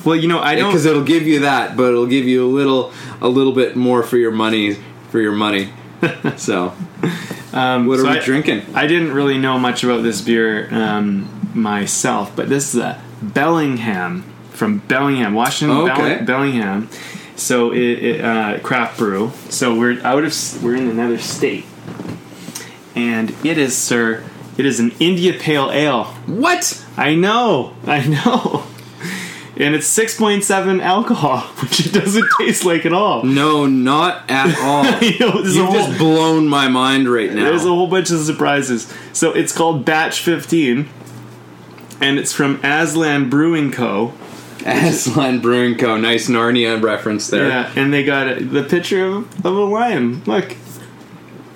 Well, 0.04 0.16
you 0.16 0.28
know, 0.28 0.40
I 0.40 0.56
don't. 0.56 0.70
because 0.72 0.86
it'll 0.86 1.04
give 1.04 1.24
you 1.28 1.40
that, 1.40 1.78
but 1.78 1.90
it'll 1.92 2.08
give 2.08 2.26
you 2.28 2.46
a 2.46 2.50
little, 2.50 2.92
a 3.22 3.30
little 3.30 3.54
bit 3.54 3.76
more 3.76 4.02
for 4.04 4.18
your 4.18 4.32
money, 4.32 4.78
for 5.12 5.22
your 5.22 5.32
money. 5.32 5.70
so, 6.38 6.74
um, 7.54 7.86
what 7.88 8.00
are 8.00 8.04
so 8.04 8.12
we 8.12 8.18
I- 8.20 8.24
drinking? 8.24 8.64
I 8.74 8.88
didn't 8.88 9.12
really 9.14 9.38
know 9.38 9.58
much 9.60 9.84
about 9.84 10.04
this 10.04 10.22
beer 10.22 10.68
um, 10.74 11.28
myself, 11.54 12.36
but 12.36 12.50
this 12.50 12.74
is 12.74 12.82
a 12.82 13.02
Bellingham 13.22 14.24
from 14.52 14.80
Bellingham, 14.80 15.34
Washington, 15.34 15.78
Oh, 15.78 15.86
Bell- 15.88 16.02
okay. 16.02 16.24
Bellingham, 16.24 16.90
So 17.36 17.72
it, 17.72 17.80
it 17.80 18.22
uh, 18.24 18.60
craft 18.60 18.98
brew. 18.98 19.32
So 19.50 19.76
we're 19.78 20.02
out 20.04 20.24
of 20.24 20.64
we're 20.64 20.76
in 20.76 20.88
another 20.88 21.18
state, 21.18 21.66
and 22.96 23.32
it 23.44 23.58
is, 23.58 23.76
sir. 23.78 24.24
It 24.58 24.66
is 24.66 24.80
an 24.80 24.92
India 25.00 25.34
Pale 25.34 25.72
Ale. 25.72 26.04
What? 26.28 26.86
I 26.98 27.16
know, 27.16 27.74
I 27.88 28.06
know. 28.06 28.64
And 29.62 29.76
it's 29.76 29.88
6.7 29.98 30.82
alcohol, 30.82 31.40
which 31.62 31.86
it 31.86 31.94
doesn't 31.94 32.28
taste 32.40 32.66
like 32.66 32.86
at 32.86 32.94
all. 32.94 33.24
No, 33.24 33.66
not 33.68 34.30
at 34.30 34.58
all. 34.62 34.84
You 35.02 35.20
know, 35.20 35.40
You've 35.44 35.66
whole, 35.66 35.74
just 35.88 35.98
blown 36.00 36.48
my 36.48 36.68
mind 36.68 37.08
right 37.08 37.32
now. 37.32 37.46
there's 37.46 37.64
a 37.66 37.70
whole 37.70 37.88
bunch 37.88 38.10
of 38.12 38.20
surprises. 38.22 38.92
So 39.14 39.32
it's 39.34 39.56
called 39.56 39.86
Batch 39.86 40.20
15, 40.22 40.90
and 42.02 42.18
it's 42.20 42.34
from 42.34 42.60
Aslan 42.64 43.30
Brewing 43.30 43.72
Co. 43.72 44.14
Aslan 44.66 45.40
Brewing 45.42 45.78
Co. 45.78 45.98
Nice 45.98 46.28
Narnia 46.28 46.82
reference 46.82 47.28
there. 47.28 47.48
Yeah, 47.48 47.72
and 47.76 47.94
they 47.94 48.04
got 48.04 48.28
a, 48.28 48.44
the 48.44 48.64
picture 48.64 49.06
of, 49.06 49.46
of 49.46 49.56
a 49.56 49.64
lion. 49.64 50.24
Look, 50.26 50.56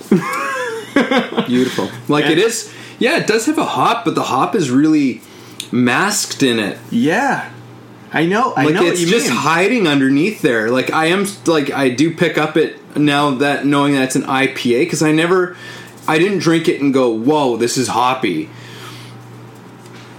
Beautiful. 1.48 1.90
Like 2.08 2.26
it 2.26 2.38
is. 2.38 2.74
Yeah, 3.00 3.18
it 3.18 3.28
does 3.28 3.46
have 3.48 3.58
a 3.58 3.66
hop, 3.66 4.06
but 4.06 4.16
the 4.16 4.24
hop 4.24 4.56
is 4.56 4.72
really 4.72 5.22
masked 5.72 6.42
in 6.44 6.60
it. 6.60 6.78
yeah, 6.92 7.52
I 8.14 8.26
know. 8.26 8.54
I 8.56 8.66
Like 8.66 8.76
know 8.76 8.82
it's 8.84 8.92
what 8.92 9.00
you 9.00 9.08
just 9.08 9.28
mean. 9.30 9.38
hiding 9.38 9.88
underneath 9.88 10.42
there. 10.42 10.70
Like 10.70 10.92
I 10.92 11.08
am 11.08 11.26
like 11.46 11.72
I 11.72 11.90
do 11.90 12.14
pick 12.14 12.38
up 12.38 12.56
it 12.58 12.80
now 12.98 13.32
that 13.32 13.66
knowing 13.66 13.94
that 13.94 14.04
it's 14.04 14.16
an 14.16 14.24
IPA 14.24 14.82
because 14.86 15.02
I 15.02 15.12
never 15.12 15.58
I 16.08 16.18
didn't 16.18 16.40
drink 16.40 16.68
it 16.70 16.82
and 16.82 16.94
go, 16.94 17.10
"Whoa, 17.10 17.58
this 17.58 17.78
is 17.78 17.88
hoppy." 17.90 18.50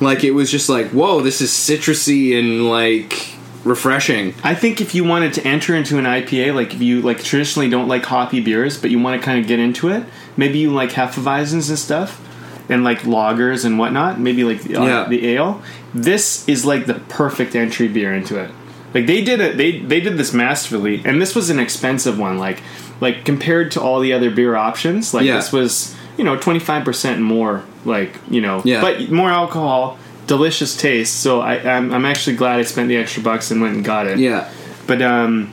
Like 0.00 0.24
it 0.24 0.32
was 0.32 0.50
just 0.50 0.68
like, 0.68 0.90
"Whoa, 0.90 1.20
this 1.22 1.40
is 1.40 1.50
citrusy 1.50 2.38
and 2.38 2.68
like 2.68 3.30
refreshing." 3.64 4.34
I 4.44 4.54
think 4.54 4.80
if 4.80 4.94
you 4.94 5.04
wanted 5.04 5.32
to 5.34 5.46
enter 5.46 5.74
into 5.74 5.96
an 5.98 6.04
IPA, 6.04 6.54
like 6.54 6.74
if 6.74 6.82
you 6.82 7.00
like 7.00 7.22
traditionally 7.22 7.70
don't 7.70 7.88
like 7.88 8.04
hoppy 8.04 8.40
beers, 8.40 8.78
but 8.78 8.90
you 8.90 8.98
want 8.98 9.18
to 9.20 9.24
kind 9.24 9.40
of 9.40 9.46
get 9.46 9.58
into 9.58 9.88
it, 9.88 10.04
maybe 10.36 10.58
you 10.58 10.70
like 10.70 10.90
Hefeweizens 10.90 11.70
and 11.70 11.78
stuff, 11.78 12.20
and 12.68 12.84
like 12.84 13.00
lagers 13.00 13.64
and 13.64 13.78
whatnot. 13.78 14.18
Maybe 14.20 14.44
like 14.44 14.62
the, 14.62 14.76
uh, 14.80 15.08
the 15.08 15.26
ale. 15.28 15.62
This 15.94 16.46
is 16.48 16.64
like 16.64 16.86
the 16.86 16.94
perfect 16.94 17.54
entry 17.54 17.88
beer 17.88 18.12
into 18.12 18.38
it. 18.38 18.50
Like 18.94 19.06
they 19.06 19.22
did 19.22 19.40
it. 19.40 19.56
They 19.56 19.78
they 19.80 20.00
did 20.00 20.16
this 20.16 20.32
masterfully, 20.32 21.02
and 21.04 21.20
this 21.20 21.34
was 21.34 21.50
an 21.50 21.58
expensive 21.58 22.18
one. 22.18 22.38
Like 22.38 22.62
like 23.00 23.24
compared 23.24 23.72
to 23.72 23.80
all 23.80 24.00
the 24.00 24.12
other 24.12 24.30
beer 24.30 24.56
options, 24.56 25.12
like 25.12 25.24
Yeah. 25.26 25.36
this 25.36 25.52
was 25.52 25.94
you 26.16 26.24
know 26.24 26.36
twenty 26.36 26.60
five 26.60 26.84
percent 26.84 27.20
more. 27.20 27.62
Like 27.84 28.14
you 28.30 28.40
know, 28.40 28.62
Yeah. 28.64 28.80
but 28.80 29.10
more 29.10 29.30
alcohol. 29.30 29.98
Delicious 30.26 30.76
taste, 30.76 31.20
so 31.20 31.40
I, 31.40 31.54
I'm, 31.76 31.92
I'm 31.94 32.04
actually 32.04 32.34
glad 32.34 32.58
I 32.58 32.62
spent 32.64 32.88
the 32.88 32.96
extra 32.96 33.22
bucks 33.22 33.52
and 33.52 33.62
went 33.62 33.76
and 33.76 33.84
got 33.84 34.08
it. 34.08 34.18
Yeah. 34.18 34.50
But 34.88 35.00
um, 35.00 35.52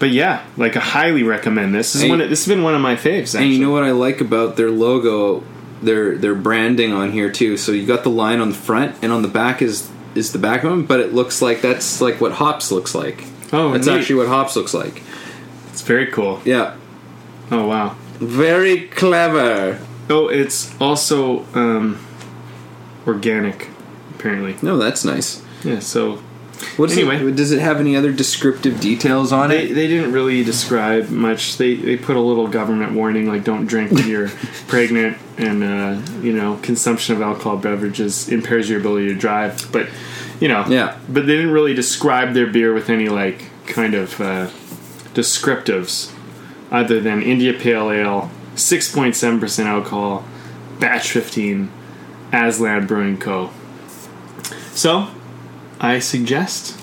but 0.00 0.10
yeah, 0.10 0.42
like 0.56 0.76
I 0.76 0.80
highly 0.80 1.22
recommend 1.22 1.72
this. 1.72 1.92
This 1.92 1.96
is 1.96 2.02
And- 2.02 2.10
one. 2.10 2.20
Of, 2.22 2.28
this 2.28 2.44
has 2.44 2.52
been 2.52 2.64
one 2.64 2.74
of 2.74 2.80
my 2.80 2.96
faves. 2.96 3.34
Actually. 3.36 3.44
And 3.44 3.52
you 3.52 3.60
know 3.60 3.70
what 3.70 3.84
I 3.84 3.92
like 3.92 4.20
about 4.20 4.56
their 4.56 4.72
logo, 4.72 5.44
their 5.82 6.16
their 6.16 6.34
branding 6.34 6.92
on 6.92 7.12
here 7.12 7.30
too. 7.30 7.56
So 7.56 7.72
you 7.72 7.86
got 7.86 8.02
the 8.02 8.10
line 8.10 8.40
on 8.40 8.48
the 8.50 8.54
front, 8.54 8.96
and 9.02 9.12
on 9.12 9.22
the 9.22 9.28
back 9.28 9.62
is 9.62 9.90
is 10.14 10.32
the 10.32 10.38
back 10.38 10.64
of 10.64 10.70
them, 10.70 10.84
but 10.86 11.00
it 11.00 11.12
looks 11.12 11.40
like 11.42 11.60
that's 11.60 12.00
like 12.00 12.20
what 12.20 12.32
hops 12.32 12.70
looks 12.72 12.94
like. 12.94 13.24
Oh, 13.52 13.72
that's 13.72 13.86
neat. 13.86 13.98
actually 13.98 14.16
what 14.16 14.28
hops 14.28 14.56
looks 14.56 14.74
like. 14.74 15.02
it's 15.70 15.82
very 15.82 16.06
cool. 16.06 16.40
Yeah, 16.44 16.76
Oh 17.50 17.66
wow. 17.66 17.96
very 18.18 18.88
clever. 18.88 19.78
Oh, 20.10 20.28
it's 20.28 20.74
also 20.80 21.44
um, 21.54 21.98
organic, 23.06 23.68
apparently. 24.14 24.56
No, 24.62 24.76
that's 24.78 25.04
nice. 25.04 25.42
Yeah. 25.64 25.78
So 25.80 26.22
What's 26.76 26.94
Anyway. 26.96 27.24
it, 27.24 27.36
does 27.36 27.52
it 27.52 27.60
have 27.60 27.78
any 27.78 27.96
other 27.96 28.12
descriptive 28.12 28.80
details 28.80 29.32
on 29.32 29.50
they 29.50 29.66
it? 29.70 29.74
they 29.74 29.86
didn't 29.86 30.12
really 30.12 30.42
describe 30.42 31.08
much. 31.10 31.56
They 31.56 31.74
they 31.74 31.96
put 31.96 32.16
a 32.16 32.20
little 32.20 32.48
government 32.48 32.92
warning 32.92 33.26
like 33.28 33.44
don't 33.44 33.66
drink 33.66 33.92
when 33.92 34.08
you're 34.08 34.28
pregnant 34.66 35.18
and 35.36 35.62
uh, 35.62 36.00
you 36.20 36.32
know 36.32 36.58
consumption 36.62 37.14
of 37.14 37.22
alcohol 37.22 37.56
beverages 37.58 38.28
impairs 38.28 38.68
your 38.68 38.80
ability 38.80 39.08
to 39.08 39.14
drive. 39.14 39.70
But 39.72 39.88
you 40.40 40.48
know 40.48 40.64
Yeah. 40.68 40.98
But 41.08 41.26
they 41.26 41.36
didn't 41.36 41.52
really 41.52 41.74
describe 41.74 42.34
their 42.34 42.46
beer 42.46 42.72
with 42.74 42.90
any 42.90 43.08
like 43.08 43.44
kind 43.66 43.94
of 43.94 44.20
uh, 44.20 44.48
descriptives 45.14 46.12
other 46.70 47.00
than 47.00 47.22
India 47.22 47.52
Pale 47.54 47.90
Ale, 47.92 48.30
six 48.56 48.92
point 48.92 49.14
seven 49.16 49.38
percent 49.38 49.68
alcohol, 49.68 50.24
batch 50.80 51.10
fifteen, 51.10 51.70
Aslan 52.32 52.86
Brewing 52.86 53.18
Co. 53.18 53.50
So, 54.72 55.08
I 55.80 55.98
suggest 56.00 56.78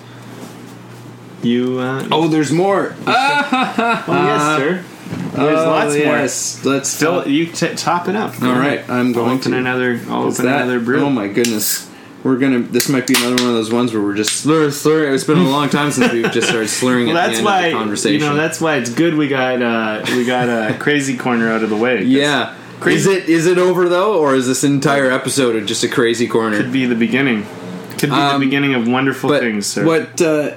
you. 1.43 1.79
Uh, 1.79 2.07
Oh, 2.11 2.27
there's 2.27 2.51
more. 2.51 2.95
oh 3.07 4.03
yes, 4.07 4.57
sir. 4.59 4.83
There's 5.35 5.59
Oh, 5.59 5.69
lots 5.69 5.95
more. 6.65 6.71
Let's 6.73 6.89
Still, 6.89 7.27
you 7.27 7.47
t- 7.47 7.75
top 7.75 8.07
it 8.07 8.15
up. 8.15 8.41
All 8.41 8.53
right, 8.53 8.87
I'm 8.89 9.07
I'll 9.07 9.13
going 9.13 9.39
open 9.39 9.51
to. 9.51 9.57
another. 9.57 9.99
I'll 10.09 10.23
open 10.23 10.45
that- 10.45 10.61
another 10.63 10.79
brew. 10.79 11.01
Oh 11.01 11.09
my 11.09 11.27
goodness. 11.27 11.91
We're 12.23 12.37
gonna. 12.37 12.59
This 12.59 12.89
might 12.89 13.05
be 13.05 13.13
another 13.15 13.35
one 13.43 13.49
of 13.49 13.53
those 13.55 13.71
ones 13.71 13.93
where 13.93 14.01
we're 14.01 14.15
just 14.15 14.37
slur, 14.37 14.71
slur. 14.71 15.13
It's 15.13 15.23
been 15.25 15.37
a 15.37 15.43
long 15.49 15.69
time 15.69 15.91
since 15.91 16.11
we've 16.11 16.31
just 16.31 16.47
started 16.47 16.69
slurring 16.69 17.07
Well, 17.07 17.17
at 17.17 17.27
that's 17.31 17.41
why 17.43 17.65
of 17.67 17.71
the 17.73 17.77
conversation. 17.77 18.21
you 18.21 18.25
know. 18.27 18.35
That's 18.35 18.59
why 18.59 18.77
it's 18.77 18.89
good 18.89 19.13
we 19.13 19.27
got 19.27 19.61
uh, 19.61 20.03
we 20.07 20.25
got 20.25 20.49
a 20.49 20.75
crazy 20.79 21.17
corner 21.17 21.51
out 21.51 21.61
of 21.63 21.69
the 21.69 21.75
way. 21.77 22.01
yeah. 22.03 22.55
Crazy- 22.79 23.11
Is 23.11 23.17
it 23.23 23.29
is 23.29 23.45
it 23.45 23.57
over 23.59 23.87
though, 23.89 24.17
or 24.19 24.33
is 24.33 24.47
this 24.47 24.63
entire 24.63 25.11
episode 25.11 25.67
just 25.67 25.83
a 25.83 25.87
crazy 25.87 26.27
corner? 26.27 26.57
could 26.57 26.73
be 26.73 26.85
the 26.87 26.95
beginning. 26.95 27.45
Could 27.97 28.09
be 28.09 28.15
Um, 28.15 28.39
the 28.39 28.45
beginning 28.45 28.73
of 28.75 28.87
wonderful 28.87 29.29
but 29.29 29.41
things, 29.41 29.65
sir. 29.67 29.85
what 29.85 30.21
uh, 30.21 30.51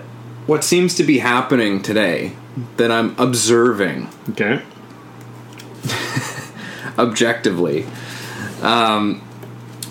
what 0.46 0.64
seems 0.64 0.94
to 0.96 1.04
be 1.04 1.18
happening 1.18 1.82
today 1.82 2.32
that 2.76 2.90
I'm 2.90 3.14
observing 3.18 4.08
Okay. 4.30 4.62
objectively 6.98 7.86
um, 8.62 9.22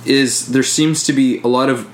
is 0.06 0.48
there 0.50 0.64
seems 0.64 1.04
to 1.06 1.14
be 1.14 1.40
a 1.42 1.48
lot 1.48 1.70
of 1.70 1.88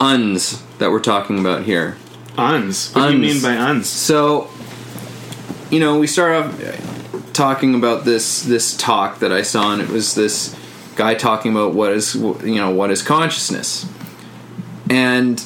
uns 0.00 0.62
that 0.78 0.90
we're 0.90 1.00
talking 1.00 1.38
about 1.38 1.62
here. 1.64 1.96
Uns. 2.38 2.92
What 2.94 3.08
do 3.08 3.14
you 3.14 3.18
mean 3.18 3.42
by 3.42 3.56
uns? 3.56 3.88
So, 3.88 4.50
you 5.70 5.80
know, 5.80 5.98
we 5.98 6.06
start 6.06 6.44
off 6.46 7.32
talking 7.32 7.74
about 7.74 8.04
this 8.04 8.42
this 8.42 8.76
talk 8.76 9.18
that 9.20 9.32
I 9.32 9.42
saw, 9.42 9.72
and 9.72 9.80
it 9.82 9.88
was 9.88 10.14
this 10.14 10.54
guy 10.96 11.14
talking 11.14 11.52
about 11.52 11.74
what 11.74 11.92
is 11.92 12.14
you 12.14 12.56
know 12.56 12.70
what 12.70 12.90
is 12.90 13.02
consciousness, 13.02 13.84
and 14.90 15.44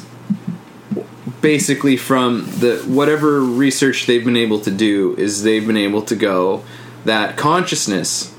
basically 1.40 1.96
from 1.96 2.44
the 2.58 2.82
whatever 2.86 3.40
research 3.40 4.06
they've 4.06 4.24
been 4.24 4.36
able 4.36 4.60
to 4.60 4.70
do 4.70 5.14
is 5.16 5.42
they've 5.42 5.66
been 5.66 5.76
able 5.76 6.02
to 6.02 6.16
go 6.16 6.62
that 7.04 7.36
consciousness 7.36 8.34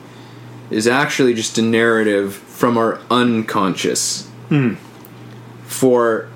is 0.69 0.87
actually 0.87 1.33
just 1.33 1.57
a 1.57 1.61
narrative 1.61 2.35
from 2.35 2.77
our 2.77 2.99
unconscious. 3.09 4.27
Hmm. 4.49 4.75
For 5.63 6.29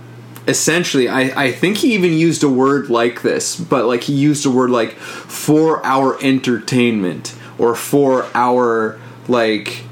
essentially 0.48 1.08
I, 1.08 1.46
I 1.46 1.52
think 1.52 1.78
he 1.78 1.94
even 1.94 2.14
used 2.14 2.44
a 2.44 2.50
word 2.50 2.90
like 2.90 3.22
this 3.22 3.60
but 3.60 3.86
like 3.86 4.04
he 4.04 4.14
used 4.14 4.46
a 4.46 4.52
word 4.52 4.70
like 4.70 4.92
for 4.94 5.84
our 5.86 6.22
entertainment 6.24 7.36
or 7.58 7.74
for 7.76 8.28
our 8.36 9.00
like 9.28 9.84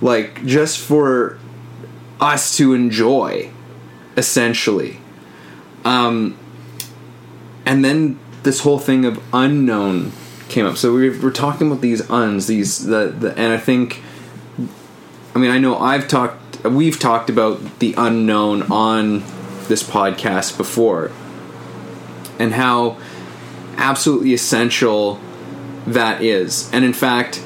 like 0.00 0.44
just 0.46 0.78
for 0.78 1.38
us 2.20 2.56
to 2.56 2.72
enjoy 2.72 3.50
essentially 4.16 4.98
um 5.84 6.36
and 7.64 7.84
then 7.84 8.18
this 8.42 8.60
whole 8.60 8.78
thing 8.78 9.04
of 9.04 9.22
unknown 9.32 10.12
came 10.48 10.64
up 10.64 10.76
so 10.76 10.92
we 10.92 11.10
we're 11.18 11.30
talking 11.30 11.66
about 11.66 11.80
these 11.80 12.08
uns 12.10 12.46
these 12.46 12.86
the, 12.86 13.08
the 13.08 13.36
and 13.38 13.52
i 13.52 13.58
think 13.58 14.02
I 15.36 15.38
mean, 15.38 15.50
I 15.50 15.58
know 15.58 15.76
I've 15.76 16.08
talked, 16.08 16.64
we've 16.64 16.98
talked 16.98 17.28
about 17.28 17.78
the 17.78 17.94
unknown 17.98 18.62
on 18.72 19.22
this 19.68 19.82
podcast 19.82 20.56
before, 20.56 21.12
and 22.38 22.54
how 22.54 22.96
absolutely 23.76 24.32
essential 24.32 25.20
that 25.86 26.22
is. 26.22 26.72
And 26.72 26.86
in 26.86 26.94
fact, 26.94 27.44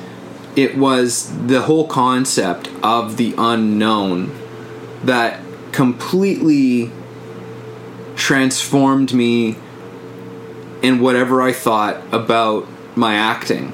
it 0.54 0.78
was 0.78 1.36
the 1.48 1.62
whole 1.62 1.88
concept 1.88 2.70
of 2.80 3.16
the 3.16 3.34
unknown 3.36 4.38
that 5.02 5.40
completely 5.72 6.90
transformed 8.16 9.12
me 9.12 9.56
in 10.82 11.00
whatever 11.00 11.42
I 11.42 11.52
thought 11.52 12.02
about 12.12 12.66
my 12.96 13.14
acting. 13.14 13.72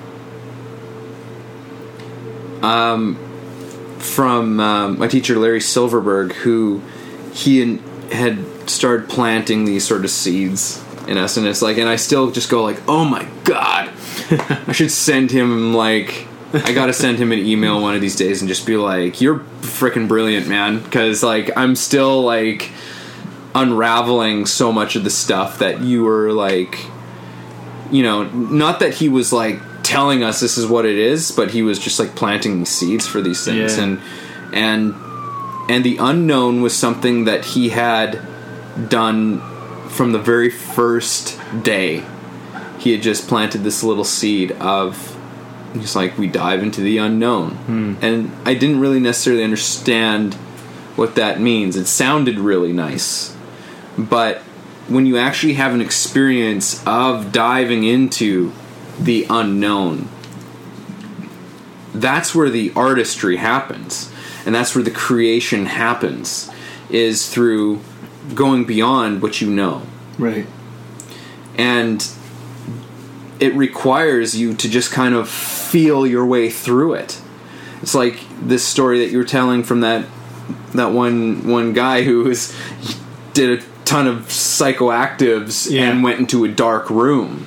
Um, 2.62 3.16
from 3.98 4.60
um, 4.60 4.98
my 4.98 5.08
teacher 5.08 5.36
Larry 5.36 5.60
Silverberg, 5.60 6.32
who 6.32 6.80
he 7.32 7.78
had 8.10 8.44
started 8.68 9.08
planting 9.08 9.64
these 9.64 9.86
sort 9.86 10.04
of 10.04 10.10
seeds 10.10 10.82
in 11.06 11.18
us, 11.18 11.36
and 11.36 11.46
it's 11.46 11.62
like, 11.62 11.76
and 11.78 11.88
I 11.88 11.96
still 11.96 12.30
just 12.30 12.50
go 12.50 12.62
like, 12.62 12.80
oh 12.88 13.04
my 13.04 13.28
god, 13.44 13.92
I 14.30 14.72
should 14.72 14.90
send 14.90 15.30
him 15.30 15.74
like, 15.74 16.26
I 16.64 16.72
gotta 16.72 16.92
send 17.04 17.18
him 17.18 17.32
an 17.32 17.38
email 17.38 17.80
one 17.80 17.94
of 17.94 18.00
these 18.00 18.16
days 18.16 18.40
and 18.42 18.48
just 18.48 18.66
be 18.66 18.76
like, 18.76 19.20
you're 19.20 19.40
freaking 19.60 20.08
brilliant, 20.08 20.48
man, 20.48 20.82
because 20.82 21.22
like 21.22 21.50
I'm 21.56 21.76
still 21.76 22.22
like 22.22 22.70
unraveling 23.54 24.46
so 24.46 24.70
much 24.72 24.96
of 24.96 25.04
the 25.04 25.10
stuff 25.10 25.58
that 25.60 25.80
you 25.80 26.04
were 26.04 26.32
like 26.32 26.78
you 27.90 28.02
know, 28.02 28.24
not 28.24 28.80
that 28.80 28.94
he 28.94 29.08
was 29.08 29.32
like 29.32 29.60
telling 29.84 30.24
us 30.24 30.40
this 30.40 30.58
is 30.58 30.66
what 30.66 30.84
it 30.84 30.98
is, 30.98 31.30
but 31.30 31.52
he 31.52 31.62
was 31.62 31.78
just 31.78 32.00
like 32.00 32.16
planting 32.16 32.64
seeds 32.64 33.06
for 33.06 33.20
these 33.20 33.44
things 33.44 33.76
Yeah. 33.78 33.84
and 33.84 34.00
and 34.52 34.94
and 35.70 35.84
the 35.84 35.96
unknown 35.98 36.62
was 36.62 36.76
something 36.76 37.24
that 37.24 37.44
he 37.44 37.68
had 37.68 38.20
done 38.88 39.40
from 39.88 40.12
the 40.12 40.18
very 40.18 40.50
first 40.50 41.38
day. 41.62 42.04
He 42.78 42.92
had 42.92 43.02
just 43.02 43.28
planted 43.28 43.58
this 43.62 43.82
little 43.82 44.04
seed 44.04 44.52
of 44.52 45.15
just 45.80 45.96
like 45.96 46.16
we 46.18 46.26
dive 46.26 46.62
into 46.62 46.80
the 46.80 46.98
unknown. 46.98 47.50
Hmm. 47.50 47.94
And 48.02 48.32
I 48.44 48.54
didn't 48.54 48.80
really 48.80 49.00
necessarily 49.00 49.44
understand 49.44 50.34
what 50.96 51.14
that 51.16 51.40
means. 51.40 51.76
It 51.76 51.86
sounded 51.86 52.38
really 52.38 52.72
nice. 52.72 53.36
But 53.98 54.38
when 54.88 55.06
you 55.06 55.18
actually 55.18 55.54
have 55.54 55.74
an 55.74 55.80
experience 55.80 56.84
of 56.86 57.32
diving 57.32 57.84
into 57.84 58.52
the 58.98 59.26
unknown, 59.28 60.08
that's 61.94 62.34
where 62.34 62.50
the 62.50 62.72
artistry 62.76 63.36
happens. 63.36 64.12
And 64.44 64.54
that's 64.54 64.74
where 64.74 64.84
the 64.84 64.90
creation 64.90 65.66
happens 65.66 66.50
is 66.88 67.28
through 67.28 67.80
going 68.34 68.64
beyond 68.64 69.22
what 69.22 69.40
you 69.40 69.50
know. 69.50 69.82
Right. 70.18 70.46
And 71.56 72.06
it 73.40 73.54
requires 73.54 74.36
you 74.36 74.54
to 74.54 74.68
just 74.68 74.90
kind 74.92 75.14
of 75.14 75.28
feel 75.28 76.06
your 76.06 76.24
way 76.24 76.48
through 76.50 76.94
it. 76.94 77.20
It's 77.82 77.94
like 77.94 78.18
this 78.40 78.64
story 78.64 78.98
that 79.00 79.10
you 79.12 79.18
were 79.18 79.24
telling 79.24 79.62
from 79.62 79.80
that 79.80 80.06
that 80.74 80.92
one 80.92 81.46
one 81.46 81.72
guy 81.72 82.02
who 82.02 82.24
was 82.24 82.54
did 83.34 83.60
a 83.60 83.64
ton 83.84 84.06
of 84.06 84.26
psychoactives 84.26 85.70
Yeah. 85.70 85.90
and 85.90 86.02
went 86.02 86.18
into 86.18 86.44
a 86.44 86.48
dark 86.48 86.88
room. 86.90 87.46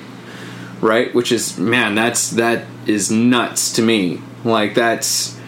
Right? 0.80 1.14
Which 1.14 1.32
is 1.32 1.58
man, 1.58 1.94
that's 1.94 2.30
that 2.30 2.64
is 2.86 3.10
nuts 3.10 3.72
to 3.74 3.82
me. 3.82 4.20
Like 4.44 4.74
that's 4.74 5.38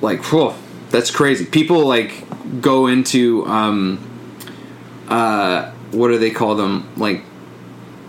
like 0.00 0.24
whew, 0.24 0.52
that's 0.90 1.10
crazy. 1.10 1.44
People 1.46 1.86
like 1.86 2.24
go 2.60 2.86
into 2.86 3.46
um 3.46 3.98
uh 5.08 5.70
what 5.92 6.08
do 6.08 6.18
they 6.18 6.30
call 6.30 6.56
them? 6.56 6.88
Like 6.96 7.22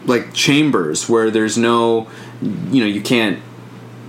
like 0.08 0.34
chambers 0.34 1.08
where 1.08 1.30
there's 1.30 1.58
no 1.58 2.08
you 2.42 2.80
know 2.82 2.88
you 2.88 3.02
can't 3.02 3.40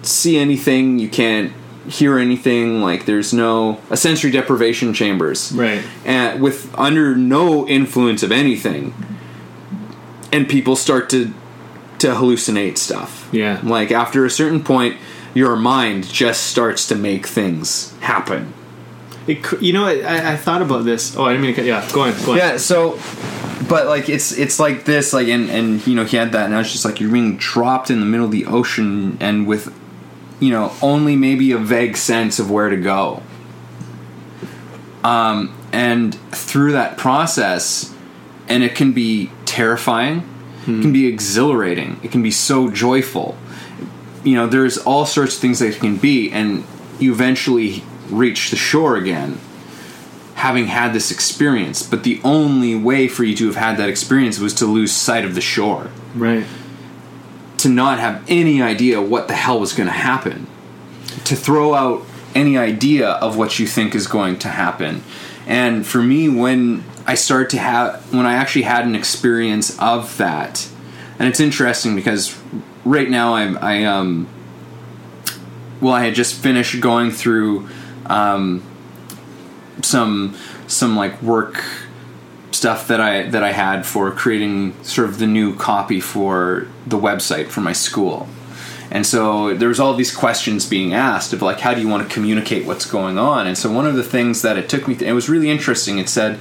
see 0.02 0.38
anything 0.38 0.98
you 0.98 1.08
can't 1.08 1.52
hear 1.88 2.18
anything 2.18 2.80
like 2.80 3.04
there's 3.06 3.32
no 3.32 3.80
a 3.90 3.96
sensory 3.96 4.30
deprivation 4.30 4.92
chambers 4.94 5.52
Right. 5.52 5.82
and 6.04 6.40
with 6.40 6.72
under 6.78 7.14
no 7.16 7.66
influence 7.68 8.22
of 8.22 8.30
anything 8.32 8.94
and 10.32 10.48
people 10.48 10.76
start 10.76 11.08
to 11.10 11.32
to 11.98 12.08
hallucinate 12.08 12.78
stuff 12.78 13.28
Yeah. 13.32 13.60
like 13.62 13.90
after 13.90 14.24
a 14.24 14.30
certain 14.30 14.62
point 14.62 14.96
your 15.34 15.56
mind 15.56 16.06
just 16.08 16.44
starts 16.46 16.86
to 16.88 16.94
make 16.94 17.26
things 17.26 17.92
happen 18.00 18.52
It, 19.28 19.62
you 19.62 19.74
know, 19.74 19.86
I, 19.86 20.32
I 20.32 20.36
thought 20.36 20.62
about 20.62 20.84
this. 20.84 21.16
Oh, 21.16 21.24
I 21.24 21.32
didn't 21.32 21.42
mean 21.42 21.54
to 21.54 21.60
cut. 21.60 21.66
Yeah, 21.66 21.88
go 21.92 22.00
on. 22.00 22.24
Go 22.24 22.32
on. 22.32 22.38
Yeah, 22.38 22.56
so 22.56 22.98
but 23.68 23.86
like 23.86 24.08
it's 24.08 24.32
it's 24.32 24.58
like 24.58 24.84
this, 24.84 25.12
like 25.12 25.28
and 25.28 25.50
and 25.50 25.86
you 25.86 25.94
know, 25.94 26.04
he 26.04 26.16
had 26.16 26.32
that 26.32 26.46
and 26.46 26.54
I 26.54 26.58
was 26.58 26.72
just 26.72 26.84
like 26.84 27.00
you're 27.00 27.12
being 27.12 27.36
dropped 27.36 27.90
in 27.90 28.00
the 28.00 28.06
middle 28.06 28.26
of 28.26 28.32
the 28.32 28.46
ocean 28.46 29.18
and 29.20 29.46
with 29.46 29.74
you 30.40 30.50
know, 30.50 30.72
only 30.80 31.16
maybe 31.16 31.52
a 31.52 31.58
vague 31.58 31.96
sense 31.96 32.38
of 32.38 32.50
where 32.50 32.70
to 32.70 32.76
go. 32.76 33.22
Um 35.04 35.54
and 35.72 36.14
through 36.32 36.72
that 36.72 36.96
process 36.96 37.94
and 38.48 38.62
it 38.62 38.74
can 38.74 38.92
be 38.92 39.30
terrifying, 39.44 40.26
it 40.62 40.80
can 40.80 40.92
be 40.92 41.06
exhilarating, 41.06 42.00
it 42.02 42.10
can 42.10 42.22
be 42.22 42.30
so 42.30 42.70
joyful. 42.70 43.36
You 44.24 44.36
know, 44.36 44.46
there's 44.46 44.78
all 44.78 45.04
sorts 45.04 45.34
of 45.34 45.40
things 45.40 45.58
that 45.58 45.74
it 45.74 45.80
can 45.80 45.98
be 45.98 46.30
and 46.30 46.64
you 46.98 47.12
eventually 47.12 47.84
reach 48.10 48.50
the 48.50 48.56
shore 48.56 48.96
again 48.96 49.38
having 50.34 50.66
had 50.66 50.92
this 50.92 51.10
experience, 51.10 51.82
but 51.82 52.04
the 52.04 52.20
only 52.22 52.76
way 52.76 53.08
for 53.08 53.24
you 53.24 53.34
to 53.34 53.46
have 53.46 53.56
had 53.56 53.76
that 53.76 53.88
experience 53.88 54.38
was 54.38 54.54
to 54.54 54.66
lose 54.66 54.92
sight 54.92 55.24
of 55.24 55.34
the 55.34 55.40
shore, 55.40 55.90
Right. 56.14 56.44
to 57.56 57.68
not 57.68 57.98
have 57.98 58.22
any 58.28 58.62
idea 58.62 59.02
what 59.02 59.26
the 59.26 59.34
hell 59.34 59.58
was 59.58 59.72
going 59.72 59.88
to 59.88 59.92
happen, 59.92 60.46
to 61.24 61.34
throw 61.34 61.74
out 61.74 62.06
any 62.36 62.56
idea 62.56 63.08
of 63.08 63.36
what 63.36 63.58
you 63.58 63.66
think 63.66 63.96
is 63.96 64.06
going 64.06 64.38
to 64.38 64.48
happen. 64.48 65.02
And 65.44 65.84
for 65.84 66.00
me, 66.00 66.28
when 66.28 66.84
I 67.04 67.16
started 67.16 67.50
to 67.50 67.58
have, 67.58 68.14
when 68.14 68.24
I 68.24 68.34
actually 68.34 68.62
had 68.62 68.84
an 68.86 68.94
experience 68.94 69.76
of 69.80 70.16
that, 70.18 70.68
and 71.18 71.28
it's 71.28 71.40
interesting 71.40 71.96
because 71.96 72.38
right 72.84 73.10
now 73.10 73.34
I'm, 73.34 73.58
I, 73.58 73.84
um, 73.86 74.28
well, 75.80 75.94
I 75.94 76.04
had 76.04 76.14
just 76.14 76.36
finished 76.36 76.80
going 76.80 77.10
through, 77.10 77.68
um, 78.08 78.62
some 79.82 80.36
some 80.66 80.96
like 80.96 81.20
work 81.22 81.62
stuff 82.50 82.88
that 82.88 83.00
I 83.00 83.22
that 83.28 83.42
I 83.42 83.52
had 83.52 83.86
for 83.86 84.10
creating 84.10 84.74
sort 84.82 85.08
of 85.08 85.18
the 85.18 85.26
new 85.26 85.54
copy 85.54 86.00
for 86.00 86.66
the 86.86 86.98
website 86.98 87.48
for 87.48 87.60
my 87.60 87.72
school. 87.72 88.28
And 88.90 89.06
so 89.06 89.54
there 89.54 89.68
was 89.68 89.78
all 89.78 89.94
these 89.94 90.14
questions 90.14 90.66
being 90.66 90.94
asked 90.94 91.32
of 91.32 91.42
like 91.42 91.60
how 91.60 91.74
do 91.74 91.80
you 91.80 91.88
want 91.88 92.08
to 92.08 92.12
communicate 92.12 92.66
what's 92.66 92.86
going 92.86 93.18
on? 93.18 93.46
And 93.46 93.56
so 93.56 93.70
one 93.70 93.86
of 93.86 93.94
the 93.94 94.02
things 94.02 94.42
that 94.42 94.56
it 94.56 94.68
took 94.68 94.88
me 94.88 94.94
to, 94.96 95.06
it 95.06 95.12
was 95.12 95.28
really 95.28 95.50
interesting. 95.50 95.98
It 95.98 96.08
said 96.08 96.38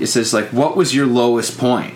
it 0.00 0.06
says 0.06 0.32
like 0.32 0.48
what 0.48 0.76
was 0.76 0.94
your 0.94 1.06
lowest 1.06 1.58
point? 1.58 1.94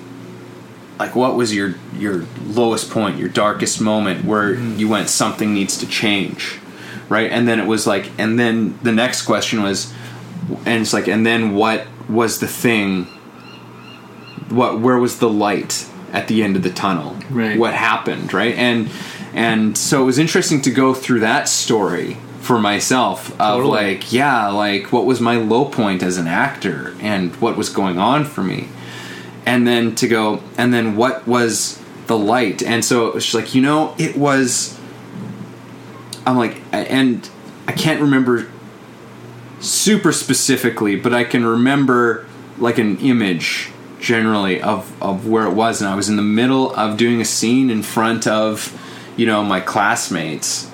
Like 0.98 1.14
what 1.14 1.34
was 1.36 1.54
your 1.54 1.74
your 1.96 2.26
lowest 2.44 2.90
point, 2.90 3.18
your 3.18 3.28
darkest 3.28 3.80
moment 3.80 4.24
where 4.24 4.54
you 4.54 4.88
went 4.88 5.08
something 5.08 5.54
needs 5.54 5.76
to 5.78 5.86
change? 5.86 6.60
Right? 7.08 7.30
And 7.30 7.48
then 7.48 7.58
it 7.60 7.66
was 7.66 7.86
like 7.86 8.10
and 8.18 8.38
then 8.38 8.78
the 8.82 8.92
next 8.92 9.22
question 9.22 9.62
was 9.62 9.92
and 10.66 10.82
it's 10.82 10.92
like 10.92 11.08
and 11.08 11.24
then 11.26 11.54
what 11.54 11.86
was 12.08 12.40
the 12.40 12.46
thing 12.48 13.06
what 14.50 14.80
where 14.80 14.98
was 14.98 15.18
the 15.18 15.28
light 15.28 15.86
at 16.12 16.28
the 16.28 16.42
end 16.42 16.56
of 16.56 16.62
the 16.62 16.70
tunnel 16.70 17.16
Right. 17.30 17.58
what 17.58 17.74
happened 17.74 18.32
right 18.32 18.54
and 18.54 18.88
and 19.34 19.76
so 19.76 20.02
it 20.02 20.06
was 20.06 20.18
interesting 20.18 20.62
to 20.62 20.70
go 20.70 20.94
through 20.94 21.20
that 21.20 21.48
story 21.48 22.16
for 22.40 22.58
myself 22.58 23.30
of 23.32 23.58
Totally. 23.62 23.94
like 23.96 24.12
yeah 24.12 24.48
like 24.48 24.90
what 24.92 25.04
was 25.04 25.20
my 25.20 25.36
low 25.36 25.66
point 25.66 26.02
as 26.02 26.16
an 26.16 26.26
actor 26.26 26.94
and 27.00 27.34
what 27.36 27.56
was 27.58 27.68
going 27.68 27.98
on 27.98 28.24
for 28.24 28.42
me 28.42 28.68
and 29.44 29.66
then 29.66 29.94
to 29.96 30.08
go 30.08 30.42
and 30.56 30.72
then 30.72 30.96
what 30.96 31.26
was 31.28 31.78
the 32.06 32.16
light 32.16 32.62
and 32.62 32.82
so 32.84 33.06
it 33.08 33.14
was 33.14 33.24
just 33.24 33.34
like 33.34 33.54
you 33.54 33.60
know 33.60 33.94
it 33.98 34.16
was 34.16 34.77
i'm 36.28 36.36
like 36.36 36.60
and 36.72 37.28
i 37.66 37.72
can't 37.72 38.00
remember 38.00 38.46
super 39.60 40.12
specifically, 40.12 40.96
but 40.96 41.12
I 41.12 41.24
can 41.24 41.44
remember 41.44 42.26
like 42.58 42.78
an 42.78 42.98
image 42.98 43.70
generally 44.00 44.60
of, 44.60 45.00
of 45.02 45.26
where 45.26 45.46
it 45.46 45.54
was, 45.54 45.80
and 45.80 45.90
I 45.90 45.94
was 45.94 46.08
in 46.08 46.16
the 46.16 46.22
middle 46.22 46.74
of 46.74 46.96
doing 46.96 47.20
a 47.20 47.24
scene 47.24 47.70
in 47.70 47.82
front 47.82 48.26
of, 48.26 48.76
you 49.16 49.26
know, 49.26 49.42
my 49.44 49.60
classmates, 49.60 50.70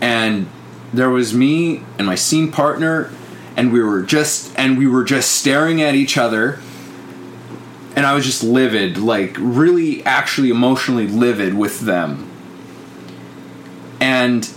and 0.00 0.48
there 0.92 1.10
was 1.10 1.34
me 1.34 1.82
and 1.98 2.06
my 2.06 2.14
scene 2.14 2.50
partner, 2.50 3.10
and 3.56 3.72
we 3.72 3.80
were 3.80 4.02
just 4.02 4.56
and 4.58 4.76
we 4.76 4.86
were 4.86 5.04
just 5.04 5.32
staring 5.32 5.80
at 5.80 5.94
each 5.94 6.18
other. 6.18 6.58
And 7.96 8.04
I 8.04 8.14
was 8.14 8.24
just 8.24 8.42
livid, 8.42 8.98
like 8.98 9.36
really 9.38 10.04
actually 10.04 10.50
emotionally 10.50 11.06
livid 11.06 11.54
with 11.54 11.80
them. 11.80 12.28
And 14.00 14.48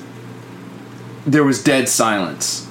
there 1.26 1.44
was 1.44 1.64
dead 1.64 1.90
silence. 1.90 2.68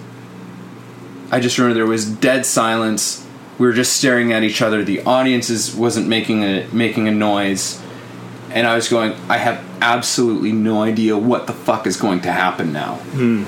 I 1.30 1.40
just 1.40 1.58
remember 1.58 1.74
there 1.74 1.86
was 1.86 2.06
dead 2.06 2.46
silence. 2.46 3.26
We 3.58 3.66
were 3.66 3.72
just 3.72 3.96
staring 3.96 4.32
at 4.32 4.42
each 4.42 4.60
other. 4.62 4.84
The 4.84 5.02
audience 5.04 5.50
is, 5.50 5.74
wasn't 5.74 6.08
making 6.08 6.42
a 6.44 6.66
making 6.72 7.08
a 7.08 7.10
noise, 7.10 7.82
and 8.50 8.66
I 8.66 8.74
was 8.76 8.88
going. 8.88 9.12
I 9.28 9.38
have 9.38 9.64
absolutely 9.80 10.52
no 10.52 10.82
idea 10.82 11.16
what 11.16 11.46
the 11.46 11.52
fuck 11.52 11.86
is 11.86 11.96
going 11.96 12.20
to 12.22 12.32
happen 12.32 12.72
now. 12.72 12.96
Hmm. 13.14 13.44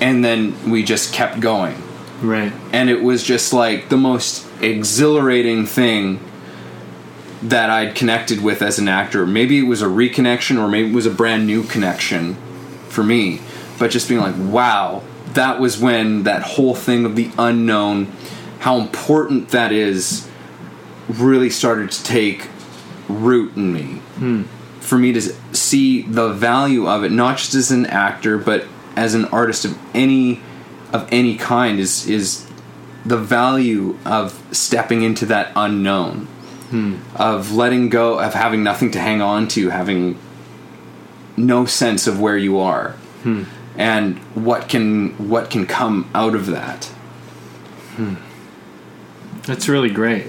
And 0.00 0.24
then 0.24 0.70
we 0.70 0.82
just 0.82 1.12
kept 1.14 1.40
going, 1.40 1.74
Right. 2.20 2.52
and 2.72 2.90
it 2.90 3.02
was 3.02 3.22
just 3.22 3.52
like 3.52 3.88
the 3.88 3.96
most 3.96 4.46
exhilarating 4.60 5.64
thing 5.66 6.20
that 7.44 7.68
I'd 7.68 7.94
connected 7.94 8.42
with 8.42 8.62
as 8.62 8.78
an 8.78 8.88
actor. 8.88 9.26
Maybe 9.26 9.58
it 9.58 9.64
was 9.64 9.82
a 9.82 9.86
reconnection, 9.86 10.58
or 10.58 10.66
maybe 10.66 10.88
it 10.88 10.94
was 10.94 11.04
a 11.04 11.10
brand 11.10 11.46
new 11.46 11.62
connection 11.62 12.36
for 12.88 13.04
me. 13.04 13.40
But 13.78 13.90
just 13.90 14.08
being 14.08 14.20
like, 14.20 14.34
wow, 14.38 15.02
that 15.34 15.60
was 15.60 15.78
when 15.78 16.22
that 16.22 16.42
whole 16.42 16.74
thing 16.74 17.04
of 17.04 17.16
the 17.16 17.30
unknown, 17.38 18.06
how 18.60 18.78
important 18.78 19.50
that 19.50 19.72
is, 19.72 20.28
really 21.08 21.50
started 21.50 21.90
to 21.92 22.02
take 22.02 22.48
root 23.08 23.54
in 23.56 23.74
me. 23.74 24.00
Hmm. 24.16 24.42
For 24.80 24.96
me 24.96 25.12
to 25.12 25.20
see 25.54 26.02
the 26.02 26.30
value 26.32 26.88
of 26.88 27.04
it, 27.04 27.12
not 27.12 27.36
just 27.36 27.54
as 27.54 27.70
an 27.70 27.84
actor, 27.86 28.38
but 28.38 28.64
as 28.96 29.14
an 29.14 29.26
artist 29.26 29.66
of 29.66 29.78
any 29.94 30.40
of 30.92 31.08
any 31.12 31.36
kind, 31.36 31.78
is 31.78 32.06
is 32.08 32.46
the 33.04 33.16
value 33.16 33.98
of 34.04 34.42
stepping 34.52 35.02
into 35.02 35.26
that 35.26 35.52
unknown 35.56 36.28
of 37.16 37.52
letting 37.52 37.88
go, 37.88 38.18
of 38.18 38.34
having 38.34 38.62
nothing 38.64 38.90
to 38.92 38.98
hang 39.00 39.20
on 39.22 39.46
to, 39.48 39.70
having 39.70 40.18
no 41.36 41.64
sense 41.66 42.06
of 42.06 42.20
where 42.20 42.36
you 42.36 42.58
are, 42.58 42.94
and 43.76 44.18
what 44.34 44.68
can 44.68 45.10
what 45.28 45.50
can 45.50 45.66
come 45.66 46.08
out 46.14 46.34
of 46.34 46.46
that. 46.46 46.90
That's 49.46 49.68
really 49.68 49.90
great. 49.90 50.26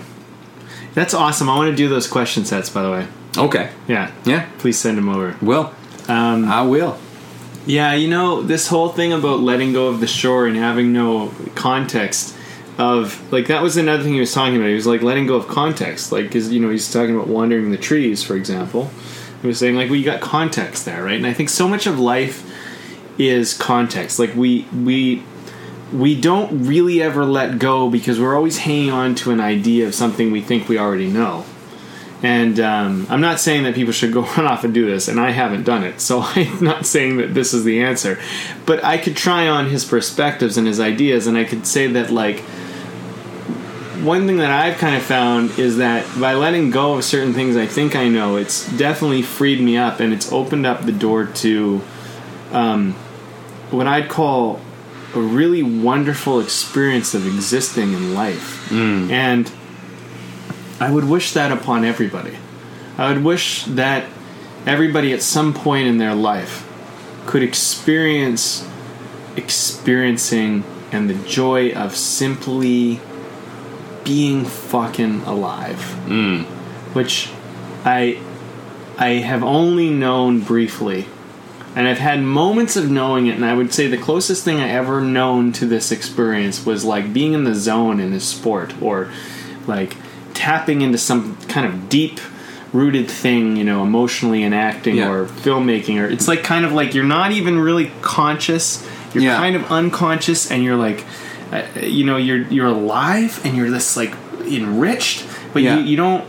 That's 0.94 1.14
awesome. 1.14 1.50
I 1.50 1.56
want 1.58 1.72
to 1.72 1.76
do 1.76 1.88
those 1.90 2.08
question 2.08 2.46
sets, 2.46 2.70
by 2.70 2.82
the 2.84 2.92
way. 2.92 3.08
Okay, 3.38 3.70
Yeah. 3.88 4.12
yeah, 4.24 4.48
Please 4.60 4.78
send 4.78 4.98
them 4.98 5.10
over. 5.10 5.36
will 5.42 5.74
Um, 6.08 6.46
I 6.50 6.62
will. 6.62 6.98
Yeah, 7.66 7.94
you 7.94 8.08
know, 8.08 8.42
this 8.42 8.68
whole 8.68 8.90
thing 8.90 9.12
about 9.12 9.40
letting 9.42 9.74
go 9.74 9.88
of 9.88 10.00
the 10.00 10.08
shore 10.08 10.46
and 10.48 10.56
having 10.56 10.94
no 10.94 11.34
context 11.56 12.35
of 12.78 13.32
like 13.32 13.48
that 13.48 13.62
was 13.62 13.78
another 13.78 14.04
thing 14.04 14.14
he 14.14 14.20
was 14.20 14.34
talking 14.34 14.58
about. 14.58 14.68
He 14.68 14.74
was 14.74 14.88
like 14.88 15.02
letting 15.02 15.28
go 15.28 15.36
of 15.36 15.48
context, 15.48 16.12
like 16.12 16.26
because 16.26 16.52
you 16.52 16.60
know 16.60 16.70
he's 16.70 16.92
talking 16.92 17.16
about 17.16 17.28
wandering 17.28 17.72
the 17.72 17.78
trees, 17.78 18.24
for 18.24 18.36
example. 18.36 18.90
He 19.42 19.48
was 19.48 19.60
saying 19.60 19.76
like 19.76 19.90
you 19.90 20.04
got 20.04 20.22
context 20.22 20.86
there, 20.86 21.04
right? 21.04 21.16
And 21.16 21.28
I 21.28 21.34
think 21.34 21.50
so 21.50 21.68
much 21.68 21.88
of 21.88 22.00
life 22.00 22.50
is 23.18 23.56
context. 23.58 24.20
Like 24.20 24.36
we 24.36 24.68
we 24.74 25.24
we 25.94 26.20
don't 26.20 26.66
really 26.66 27.02
ever 27.02 27.26
let 27.26 27.60
go 27.60 27.90
because 27.90 28.20
we're 28.20 28.36
always 28.36 28.58
hanging 28.60 28.92
on 28.92 29.16
to 29.16 29.32
an 29.32 29.40
idea 29.40 29.88
of 29.88 29.96
something 29.96 30.32
we 30.32 30.42
think 30.42 30.68
we 30.68 30.78
already 30.78 31.08
know. 31.08 31.46
And 32.24 32.60
um, 32.60 33.06
I'm 33.10 33.22
not 33.22 33.40
saying 33.40 33.64
that 33.64 33.76
people 33.76 33.94
should 33.94 34.12
go 34.12 34.22
run 34.38 34.46
off 34.46 34.64
and 34.64 34.74
do 34.74 34.86
this, 34.86 35.08
and 35.08 35.20
I 35.20 35.32
haven't 35.32 35.64
done 35.64 35.84
it, 35.84 36.02
so 36.02 36.22
I'm 36.26 36.64
not 36.64 36.86
saying 36.86 37.18
that 37.18 37.34
this 37.34 37.54
is 37.54 37.64
the 37.64 37.82
answer. 37.82 38.20
But 38.66 38.84
I 38.84 38.98
could 38.98 39.16
try 39.16 39.48
on 39.48 39.70
his 39.70 39.86
perspectives 39.86 40.58
and 40.58 40.66
his 40.66 40.80
ideas, 40.80 41.28
and 41.28 41.38
I 41.38 41.44
could 41.44 41.68
say 41.68 41.88
that, 41.88 42.12
like, 42.12 42.44
one 44.06 44.28
thing 44.28 44.38
that 44.38 44.52
I've 44.52 44.78
kind 44.78 44.96
of 44.96 45.02
found 45.02 45.58
is 45.58 45.78
that 45.78 46.06
by 46.20 46.34
letting 46.36 46.70
go 46.70 46.96
of 46.96 47.04
certain 47.04 47.34
things 47.34 47.58
I 47.58 47.66
think 47.66 47.96
I 47.96 48.08
know, 48.08 48.38
it's 48.38 48.70
definitely 48.78 49.24
freed 49.24 49.60
me 49.60 49.78
up 49.78 50.00
and 50.00 50.14
it's 50.14 50.32
opened 50.32 50.66
up 50.66 50.86
the 50.86 50.92
door 50.92 51.26
to 51.26 51.82
um, 52.52 52.94
what 53.72 53.88
I'd 53.88 54.10
call 54.10 54.62
a 55.16 55.20
really 55.20 55.64
wonderful 55.64 56.40
experience 56.40 57.14
of 57.14 57.26
existing 57.26 57.94
in 57.94 58.14
life. 58.14 58.72
And 59.12 59.52
I 60.80 60.92
would 60.92 61.06
wish 61.06 61.34
that 61.34 61.52
upon 61.52 61.86
everybody. 61.86 62.38
I 62.98 63.12
would 63.12 63.24
wish 63.24 63.64
that 63.66 64.06
everybody 64.66 65.14
at 65.14 65.22
some 65.22 65.54
point 65.54 65.88
in 65.88 65.98
their 65.98 66.16
life 66.16 66.70
could 67.26 67.44
experience 67.44 68.68
experiencing 69.36 70.64
and 70.92 71.10
the 71.10 71.28
joy 71.28 71.72
of 71.72 71.96
simply 71.96 73.00
being 74.06 74.46
fucking 74.46 75.22
alive. 75.24 75.80
Mm. 76.08 76.46
Which 76.94 77.30
I 77.84 78.20
I 78.98 79.10
have 79.16 79.44
only 79.44 79.90
known 79.90 80.40
briefly. 80.40 81.08
And 81.76 81.90
I've 81.90 82.00
had 82.00 82.22
moments 82.22 82.78
of 82.78 82.90
knowing 82.90 83.28
it, 83.28 83.36
and 83.36 83.44
I 83.44 83.54
would 83.54 83.74
say 83.74 83.88
the 83.88 83.98
closest 83.98 84.46
thing 84.46 84.62
I 84.62 84.70
ever 84.70 85.02
known 85.02 85.52
to 85.54 85.66
this 85.66 85.92
experience 85.92 86.66
was 86.66 86.86
like 86.86 87.12
being 87.12 87.34
in 87.34 87.44
the 87.44 87.54
zone 87.54 88.00
in 88.00 88.14
a 88.14 88.22
sport, 88.22 88.74
or 88.82 89.12
like 89.68 89.98
tapping 90.34 90.80
into 90.82 90.98
some 90.98 91.36
kind 91.50 91.66
of 91.68 91.90
deep 91.90 92.22
rooted 92.72 93.10
thing, 93.12 93.58
you 93.58 93.66
know, 93.66 93.84
emotionally 93.84 94.44
in 94.44 94.54
acting 94.54 94.96
Yeah. 94.98 95.10
or 95.10 95.26
filmmaking, 95.26 96.02
or 96.02 96.06
it's 96.08 96.30
like 96.30 96.44
kind 96.44 96.64
of 96.64 96.72
like 96.72 96.94
you're 96.94 97.04
not 97.04 97.34
even 97.34 97.60
really 97.60 97.92
conscious, 98.02 98.82
you're 99.14 99.24
Yeah. 99.24 99.36
kind 99.38 99.58
of 99.58 99.70
unconscious, 99.70 100.50
and 100.50 100.64
you're 100.64 100.78
like, 100.78 101.04
you 101.82 102.04
know, 102.06 102.18
you're 102.18 102.42
you're 102.48 102.68
alive 102.68 103.40
and 103.46 103.56
you're 103.56 103.70
this 103.70 103.96
like 103.98 104.14
enriched, 104.42 105.26
but 105.54 105.62
Yeah. 105.62 105.78
you, 105.80 105.86
you 105.86 105.98
don't 105.98 106.26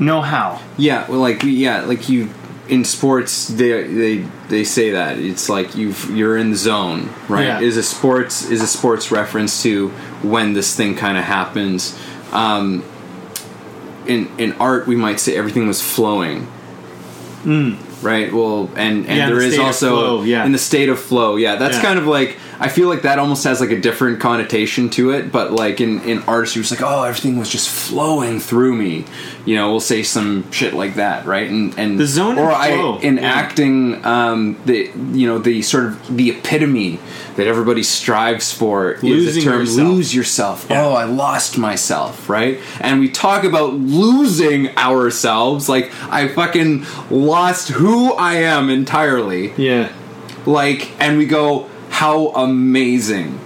know 0.00 0.20
how. 0.20 0.60
Yeah, 0.76 1.08
well, 1.08 1.20
like 1.20 1.42
yeah, 1.42 1.82
like 1.82 2.08
you 2.08 2.30
in 2.68 2.84
sports, 2.84 3.48
they 3.48 3.82
they 3.86 4.24
they 4.48 4.64
say 4.64 4.90
that 4.90 5.18
it's 5.18 5.48
like 5.48 5.74
you've 5.74 6.10
you're 6.14 6.36
in 6.36 6.50
the 6.50 6.56
zone, 6.56 7.08
right? 7.28 7.46
Yeah. 7.46 7.60
Is 7.60 7.76
a 7.76 7.82
sports 7.82 8.48
is 8.50 8.62
a 8.62 8.66
sports 8.66 9.10
reference 9.10 9.62
to 9.62 9.88
when 10.22 10.52
this 10.52 10.76
thing 10.76 10.94
kind 10.94 11.16
of 11.18 11.24
happens. 11.24 11.98
Um, 12.32 12.84
in 14.06 14.28
in 14.38 14.52
art, 14.54 14.86
we 14.86 14.96
might 14.96 15.18
say 15.20 15.36
everything 15.36 15.66
was 15.66 15.80
flowing. 15.82 16.46
Right. 18.02 18.32
Well, 18.32 18.70
and 18.76 19.06
and. 19.06 19.16
Yeah, 19.16 19.26
there 19.28 19.36
the 19.36 19.46
is 19.46 19.58
also 19.58 19.88
flow, 19.96 20.22
yeah. 20.22 20.44
in 20.44 20.52
the 20.52 20.58
state 20.58 20.88
of 20.88 21.00
flow. 21.00 21.36
Yeah, 21.36 21.56
that's 21.56 21.78
kind 21.78 21.98
of 21.98 22.06
like 22.06 22.36
I 22.60 22.68
feel 22.68 22.88
like 22.88 23.02
that 23.02 23.18
almost 23.18 23.44
has 23.44 23.60
like 23.60 23.70
a 23.70 23.80
different 23.80 24.20
connotation 24.20 24.90
to 24.90 25.10
it. 25.10 25.30
But 25.30 25.52
like 25.52 25.80
in 25.80 26.00
in 26.02 26.22
artistry, 26.24 26.60
it's 26.62 26.70
like 26.70 26.82
oh, 26.82 27.04
everything 27.04 27.38
was 27.38 27.48
just 27.48 27.68
flowing 27.68 28.40
through 28.40 28.74
me. 28.76 29.04
You 29.44 29.56
know, 29.56 29.70
we'll 29.70 29.80
say 29.80 30.02
some 30.02 30.50
shit 30.50 30.74
like 30.74 30.94
that, 30.96 31.24
right? 31.26 31.48
And 31.48 31.78
and 31.78 31.98
The 31.98 32.06
zone 32.06 32.38
or 32.38 32.50
I 32.50 32.70
flow, 32.76 32.98
in 32.98 33.16
yeah. 33.16 33.22
acting, 33.22 34.04
um, 34.04 34.56
the 34.66 34.90
you 35.12 35.26
know 35.28 35.38
the 35.38 35.62
sort 35.62 35.84
of 35.86 36.16
the 36.16 36.30
epitome 36.30 36.98
that 37.36 37.46
everybody 37.46 37.84
strives 37.84 38.52
for 38.52 38.92
is 38.94 39.02
Losing 39.04 39.34
the 39.44 39.50
term 39.50 39.60
yourself. 39.60 39.88
lose 39.88 40.14
yourself. 40.14 40.66
Yeah. 40.68 40.84
Oh, 40.86 40.92
I 40.94 41.04
lost 41.04 41.56
myself, 41.56 42.28
right? 42.28 42.58
And 42.80 42.98
we 42.98 43.08
talk 43.08 43.44
about 43.44 43.74
losing 43.74 44.76
ourselves, 44.76 45.68
like 45.68 45.92
I 46.10 46.26
fucking 46.28 46.84
lost 47.10 47.68
who 47.68 48.12
I 48.14 48.34
am 48.38 48.68
entirely 48.70 49.52
Yeah. 49.56 49.92
like 50.46 50.90
and 51.00 51.16
we 51.18 51.26
go 51.26 51.68
how 51.98 52.28
amazing. 52.28 53.40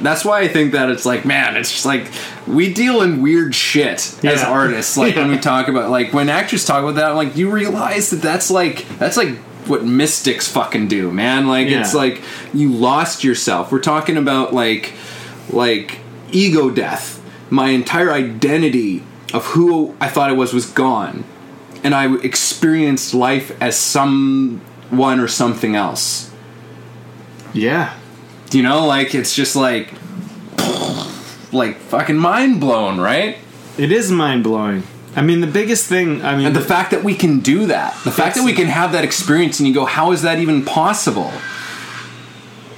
That's 0.00 0.24
why 0.24 0.42
i 0.42 0.48
think 0.48 0.72
that 0.72 0.90
it's 0.90 1.04
like 1.04 1.24
man 1.24 1.56
it's 1.56 1.72
just 1.72 1.84
like 1.84 2.06
we 2.46 2.72
deal 2.72 3.02
in 3.02 3.20
weird 3.20 3.52
shit 3.52 4.16
as 4.24 4.44
artists. 4.44 4.96
Like 4.96 5.16
when 5.16 5.28
we 5.28 5.38
talk 5.38 5.66
about 5.66 5.90
like 5.90 6.12
when 6.12 6.28
actors 6.28 6.64
talk 6.64 6.84
about 6.84 6.94
that 6.94 7.06
i'm 7.10 7.16
like 7.16 7.36
you 7.36 7.50
realize 7.50 8.10
that 8.10 8.22
that's 8.22 8.48
like 8.48 8.86
that's 9.00 9.16
like 9.16 9.36
what 9.66 9.84
mystics 9.84 10.46
fucking 10.46 10.86
do 10.86 11.10
man. 11.10 11.48
Like 11.48 11.68
Yeah. 11.68 11.80
it's 11.80 11.94
like 11.94 12.22
you 12.54 12.72
lost 12.72 13.24
yourself. 13.24 13.72
We're 13.72 13.80
talking 13.80 14.16
about 14.16 14.54
like 14.54 14.92
like 15.50 15.98
ego 16.30 16.70
death. 16.70 17.20
My 17.50 17.70
entire 17.70 18.12
identity 18.12 19.02
of 19.34 19.44
who 19.46 19.96
i 20.00 20.06
thought 20.08 20.30
i 20.30 20.32
was 20.32 20.52
was 20.54 20.66
gone. 20.66 21.24
And 21.82 21.92
i 21.92 22.14
experienced 22.18 23.14
life 23.14 23.50
as 23.60 23.76
someone 23.76 25.18
or 25.18 25.26
something 25.26 25.74
else 25.74 26.27
Yeah. 27.58 27.94
you 28.52 28.62
know, 28.62 28.86
like 28.86 29.14
it's 29.14 29.34
just 29.34 29.56
like 29.56 29.92
like 31.52 31.76
fucking 31.76 32.16
mind 32.16 32.60
blown, 32.60 33.00
right? 33.00 33.38
It 33.76 33.90
is 33.92 34.10
mind 34.10 34.44
blowing. 34.44 34.82
I 35.16 35.22
mean, 35.22 35.40
the 35.40 35.46
biggest 35.46 35.86
thing. 35.86 36.22
I 36.24 36.36
mean, 36.36 36.46
And 36.46 36.54
the 36.56 36.60
fact 36.60 36.90
that 36.92 37.02
we 37.02 37.14
can 37.14 37.40
do 37.40 37.66
that, 37.66 37.94
the 38.04 38.10
fact 38.12 38.36
that 38.36 38.44
we 38.44 38.52
can 38.52 38.66
have 38.66 38.92
that 38.92 39.04
experience, 39.04 39.58
and 39.58 39.66
you 39.66 39.74
go, 39.74 39.84
how 39.84 40.12
is 40.12 40.22
that 40.22 40.38
even 40.38 40.64
possible? 40.64 41.32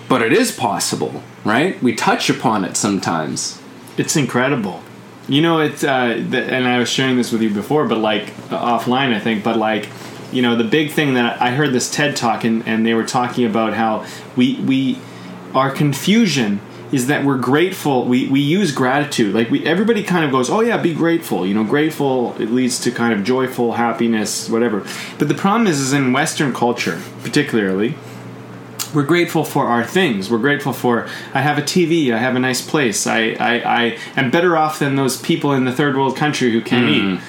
But 0.09 0.23
it 0.23 0.33
is 0.33 0.51
possible, 0.53 1.23
right? 1.45 1.81
We 1.83 1.95
touch 1.95 2.31
upon 2.31 2.65
it 2.65 2.77
sometimes. 2.77 3.61
It's 3.97 4.17
incredible. 4.17 4.83
You 5.29 5.43
know, 5.43 5.61
it's 5.61 5.85
uh, 5.85 6.15
th- 6.15 6.49
and 6.51 6.67
I 6.67 6.79
was 6.79 6.89
sharing 6.89 7.17
this 7.17 7.31
with 7.33 7.43
you 7.43 7.51
before, 7.51 7.87
but 7.87 7.99
like 7.99 8.31
uh, 8.51 8.79
offline, 8.79 9.15
I 9.15 9.21
think. 9.21 9.45
But 9.45 9.57
like, 9.57 9.89
you 10.33 10.43
know, 10.43 10.57
the 10.57 10.65
big 10.65 10.93
thing 10.93 11.15
that 11.15 11.41
I 11.41 11.51
heard 11.51 11.73
this 11.73 11.91
TED 11.91 12.17
talk, 12.17 12.45
and, 12.45 12.67
and 12.67 12.87
they 12.87 12.95
were 12.95 13.07
talking 13.07 13.45
about 13.45 13.75
how 13.75 14.07
we 14.37 14.61
we 14.61 14.99
our 15.55 15.71
confusion 15.71 16.61
is 16.93 17.07
that 17.07 17.25
we're 17.25 17.39
grateful. 17.39 18.05
We 18.05 18.29
we 18.29 18.41
use 18.41 18.73
gratitude. 18.73 19.35
Like 19.35 19.51
we 19.51 19.65
everybody 19.67 20.03
kind 20.03 20.25
of 20.25 20.31
goes, 20.31 20.51
oh 20.51 20.61
yeah, 20.61 20.77
be 20.77 20.95
grateful. 20.95 21.47
You 21.47 21.55
know, 21.55 21.65
grateful 21.65 22.35
it 22.41 22.51
leads 22.51 22.81
to 22.81 22.91
kind 22.91 23.13
of 23.13 23.25
joyful 23.25 23.73
happiness, 23.73 24.49
whatever. 24.49 24.87
But 25.19 25.29
the 25.29 25.35
problem 25.35 25.67
is, 25.67 25.81
is 25.81 25.93
in 25.93 26.13
Western 26.13 26.53
culture, 26.53 27.01
particularly 27.23 27.95
we're 28.95 29.05
grateful 29.05 29.45
for 29.45 29.67
our 29.67 29.85
things. 29.85 30.31
We're 30.31 30.39
grateful 30.39 30.73
for 30.73 31.09
I 31.33 31.43
have 31.43 31.59
a 31.59 31.63
TV, 31.63 32.13
I 32.13 32.19
have 32.19 32.37
a 32.37 32.39
nice 32.39 32.67
place, 32.67 33.07
I, 33.07 33.37
I, 33.39 33.55
I 33.59 33.99
am 34.17 34.31
better 34.31 34.57
off 34.57 34.79
than 34.79 34.97
those 34.97 35.21
people 35.21 35.53
in 35.53 35.65
the 35.65 35.73
third 35.73 35.97
world 35.97 36.17
country 36.17 36.51
who 36.51 36.61
can't 36.61 36.87
hmm. 36.87 37.15
eat. 37.15 37.21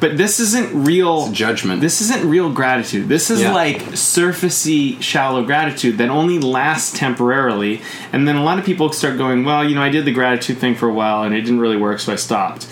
But 0.00 0.16
this 0.16 0.38
isn't 0.38 0.84
real 0.84 1.26
It's 1.28 1.36
judgment. 1.36 1.80
This 1.80 2.00
isn't 2.00 2.28
real 2.28 2.50
gratitude. 2.50 3.08
This 3.08 3.30
is 3.30 3.40
Yeah. 3.40 3.52
like 3.52 3.82
surfacey, 3.92 5.02
shallow 5.02 5.42
gratitude 5.42 5.98
that 5.98 6.08
only 6.08 6.38
lasts 6.38 6.96
temporarily. 6.96 7.80
And 8.12 8.26
then 8.28 8.36
a 8.36 8.44
lot 8.44 8.58
of 8.58 8.64
people 8.64 8.92
start 8.92 9.18
going, 9.18 9.44
well, 9.44 9.68
you 9.68 9.74
know, 9.74 9.82
I 9.82 9.88
did 9.88 10.04
the 10.04 10.12
gratitude 10.12 10.58
thing 10.58 10.74
for 10.76 10.88
a 10.88 10.92
while 10.92 11.24
and 11.24 11.34
it 11.34 11.40
didn't 11.40 11.60
really 11.60 11.76
work, 11.76 11.98
so 11.98 12.12
I 12.12 12.16
stopped. 12.16 12.66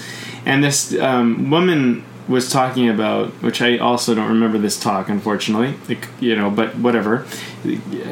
And 0.44 0.62
this 0.62 0.96
um, 1.00 1.50
woman 1.50 2.04
was 2.28 2.50
talking 2.50 2.88
about, 2.88 3.28
which 3.42 3.60
I 3.62 3.78
also 3.78 4.14
don't 4.14 4.28
remember 4.28 4.58
this 4.58 4.78
talk, 4.78 5.08
unfortunately. 5.08 5.74
It, 5.88 5.98
you 6.20 6.36
know, 6.36 6.50
but 6.50 6.76
whatever. 6.76 7.26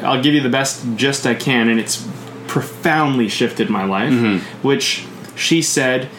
I'll 0.03 0.21
give 0.21 0.33
you 0.33 0.41
the 0.41 0.49
best 0.49 0.85
gist 0.95 1.25
I 1.25 1.35
can, 1.35 1.69
and 1.69 1.79
it's 1.79 2.05
profoundly 2.47 3.27
shifted 3.29 3.69
my 3.69 3.85
life. 3.85 4.13
Which 4.61 5.05
she 5.35 5.61
said, 5.61 6.09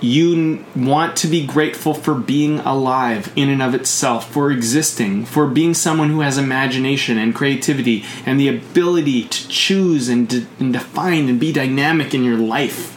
you 0.00 0.64
want 0.74 1.16
to 1.16 1.26
be 1.26 1.46
grateful 1.46 1.92
for 1.94 2.14
being 2.14 2.58
alive 2.60 3.30
in 3.36 3.48
and 3.50 3.60
of 3.62 3.74
itself, 3.74 4.30
for 4.32 4.50
existing, 4.50 5.24
for 5.26 5.46
being 5.46 5.74
someone 5.74 6.08
who 6.08 6.20
has 6.20 6.38
imagination 6.38 7.18
and 7.18 7.34
creativity 7.34 8.04
and 8.24 8.40
the 8.40 8.48
ability 8.48 9.24
to 9.24 9.48
choose 9.48 10.08
and, 10.08 10.28
de- 10.28 10.46
and 10.58 10.72
define 10.72 11.28
and 11.28 11.38
be 11.38 11.52
dynamic 11.52 12.14
in 12.14 12.24
your 12.24 12.38
life. 12.38 12.96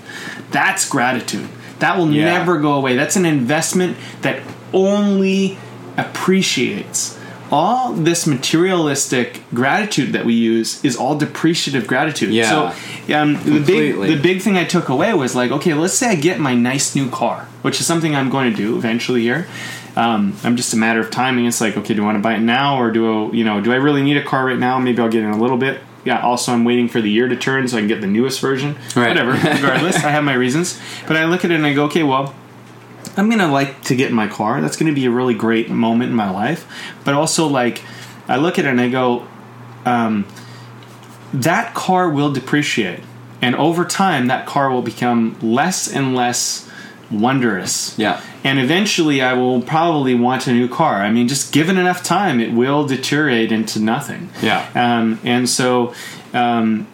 That's 0.52 0.88
gratitude. 0.88 1.50
That 1.80 1.98
will 1.98 2.10
Yeah. 2.12 2.26
never 2.26 2.60
go 2.60 2.74
away. 2.74 2.96
That's 2.96 3.16
an 3.18 3.26
investment 3.26 3.98
that 4.22 4.40
only 4.72 5.58
appreciates 5.98 7.18
all 7.54 7.94
this 7.94 8.26
materialistic 8.26 9.44
gratitude 9.54 10.12
that 10.14 10.26
we 10.26 10.34
use 10.34 10.84
is 10.84 10.98
all 10.98 11.16
depreciative 11.16 11.86
gratitude. 11.86 12.34
Yeah. 12.34 12.74
So 13.06 13.16
um, 13.16 13.36
the 13.44 13.64
big 13.64 13.96
the 13.96 14.20
big 14.20 14.42
thing 14.42 14.58
I 14.58 14.64
took 14.64 14.90
away 14.90 15.14
was 15.14 15.36
like, 15.36 15.52
okay, 15.52 15.76
let's 15.76 15.94
say 15.94 16.10
I 16.10 16.16
get 16.16 16.40
my 16.40 16.56
nice 16.56 16.96
new 16.96 17.12
car, 17.12 17.48
which 17.62 17.80
is 17.80 17.86
something 17.86 18.16
I'm 18.16 18.32
going 18.32 18.50
to 18.50 18.58
do 18.58 18.76
eventually 18.76 19.22
here. 19.22 19.48
Um, 19.96 20.36
I'm 20.44 20.58
just 20.58 20.74
a 20.74 20.78
matter 20.78 21.00
of 21.00 21.12
timing. 21.12 21.46
It's 21.46 21.62
like, 21.62 21.78
okay, 21.78 21.94
do 21.94 22.02
I 22.02 22.06
want 22.06 22.18
to 22.18 22.24
buy 22.24 22.34
it 22.34 22.40
now, 22.40 22.82
or 22.82 22.90
do 22.90 23.28
I, 23.28 23.32
you 23.34 23.44
know, 23.44 23.62
do 23.62 23.72
I 23.72 23.76
really 23.76 24.02
need 24.02 24.18
a 24.18 24.24
car 24.24 24.44
right 24.48 24.58
now? 24.58 24.80
Maybe 24.80 25.00
I'll 25.00 25.10
get 25.10 25.22
in 25.22 25.30
a 25.30 25.40
little 25.40 25.58
bit. 25.58 25.80
Yeah. 26.06 26.22
Also, 26.22 26.52
I'm 26.52 26.66
waiting 26.66 26.90
for 26.90 27.02
the 27.02 27.10
year 27.12 27.28
to 27.28 27.36
turn 27.36 27.68
so 27.68 27.78
I 27.78 27.82
can 27.82 27.88
get 27.88 28.02
the 28.02 28.08
newest 28.08 28.42
version. 28.42 28.76
Right. 28.96 29.10
Whatever. 29.10 29.32
Regardless, 29.56 29.98
I 29.98 30.10
have 30.10 30.24
my 30.24 30.34
reasons. 30.34 30.82
But 31.08 31.18
I 31.18 31.26
look 31.26 31.46
at 31.46 31.52
it 31.52 31.56
and 31.56 31.68
I 31.68 31.76
go, 31.76 31.86
okay, 31.86 32.02
well, 32.02 32.34
I'm 33.18 33.30
gonna 33.30 33.52
like 33.52 33.82
to 33.84 33.96
get 33.96 34.10
in 34.10 34.16
my 34.16 34.28
car. 34.28 34.62
That's 34.62 34.78
gonna 34.78 34.94
be 34.94 35.06
a 35.06 35.12
really 35.12 35.34
great 35.34 35.70
moment 35.70 36.10
in 36.12 36.16
my 36.16 36.30
life. 36.30 36.68
But 37.04 37.14
also, 37.14 37.48
like, 37.48 37.84
I 38.28 38.38
look 38.38 38.58
at 38.60 38.66
it 38.66 38.70
and 38.70 38.82
I 38.82 38.90
go, 38.90 39.28
um, 39.86 40.26
that 41.34 41.74
car 41.74 42.10
will 42.10 42.32
depreciate, 42.32 43.02
and 43.42 43.56
over 43.56 43.86
time, 43.86 44.28
that 44.28 44.46
car 44.46 44.70
will 44.70 44.82
become 44.82 45.38
less 45.42 45.92
and 45.92 46.16
less 46.16 46.70
wondrous. 47.12 47.98
Yeah. 47.98 48.22
And 48.44 48.60
eventually, 48.60 49.22
I 49.22 49.34
will 49.34 49.62
probably 49.62 50.16
want 50.16 50.48
a 50.48 50.54
new 50.54 50.68
car. 50.68 51.02
I 51.02 51.12
mean, 51.12 51.28
just 51.28 51.54
given 51.54 51.78
enough 51.78 52.04
time, 52.04 52.40
it 52.40 52.52
will 52.52 52.86
deteriorate 52.86 53.52
into 53.52 53.80
nothing. 53.80 54.30
Yeah. 54.42 54.68
Um, 54.76 55.20
and 55.24 55.48
so, 55.48 55.94
um, 56.34 56.88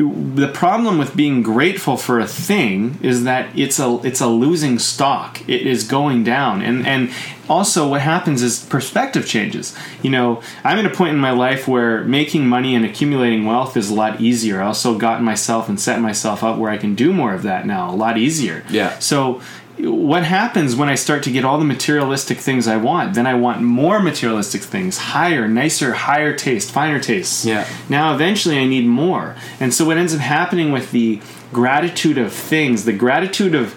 the 0.00 0.48
problem 0.48 0.96
with 0.96 1.14
being 1.14 1.42
grateful 1.42 1.98
for 1.98 2.20
a 2.20 2.26
thing 2.26 2.98
is 3.02 3.24
that 3.24 3.58
it's 3.58 3.78
a 3.78 4.00
it's 4.02 4.20
a 4.20 4.26
losing 4.26 4.78
stock. 4.78 5.46
It 5.46 5.66
is 5.66 5.86
going 5.86 6.24
down, 6.24 6.62
and 6.62 6.86
and 6.86 7.10
also 7.50 7.88
what 7.88 8.00
happens 8.00 8.42
is 8.42 8.64
perspective 8.64 9.26
changes. 9.26 9.76
You 10.02 10.10
know, 10.10 10.42
I'm 10.64 10.78
at 10.78 10.86
a 10.86 10.94
point 10.94 11.12
in 11.12 11.18
my 11.18 11.32
life 11.32 11.68
where 11.68 12.02
making 12.04 12.48
money 12.48 12.74
and 12.74 12.84
accumulating 12.84 13.44
wealth 13.44 13.76
is 13.76 13.90
a 13.90 13.94
lot 13.94 14.20
easier. 14.20 14.62
I 14.62 14.66
also 14.66 14.96
got 14.96 15.22
myself 15.22 15.68
and 15.68 15.78
set 15.78 16.00
myself 16.00 16.42
up 16.42 16.56
where 16.56 16.70
I 16.70 16.78
can 16.78 16.94
do 16.94 17.12
more 17.12 17.34
of 17.34 17.42
that 17.42 17.66
now, 17.66 17.90
a 17.90 17.96
lot 17.96 18.16
easier. 18.16 18.64
Yeah. 18.70 18.98
So 19.00 19.42
what 19.86 20.24
happens 20.24 20.74
when 20.76 20.88
I 20.88 20.94
start 20.94 21.22
to 21.24 21.30
get 21.30 21.44
all 21.44 21.58
the 21.58 21.64
materialistic 21.64 22.38
things 22.38 22.66
I 22.66 22.76
want? 22.76 23.14
Then 23.14 23.26
I 23.26 23.34
want 23.34 23.62
more 23.62 24.00
materialistic 24.00 24.62
things, 24.62 24.98
higher, 24.98 25.48
nicer, 25.48 25.92
higher 25.92 26.34
taste, 26.34 26.70
finer 26.70 27.00
tastes. 27.00 27.44
Yeah. 27.44 27.66
Now 27.88 28.14
eventually 28.14 28.58
I 28.58 28.66
need 28.66 28.86
more. 28.86 29.36
And 29.58 29.72
so 29.72 29.84
what 29.84 29.96
ends 29.96 30.14
up 30.14 30.20
happening 30.20 30.72
with 30.72 30.90
the 30.92 31.20
gratitude 31.52 32.18
of 32.18 32.32
things, 32.32 32.84
the 32.84 32.92
gratitude 32.92 33.54
of 33.54 33.74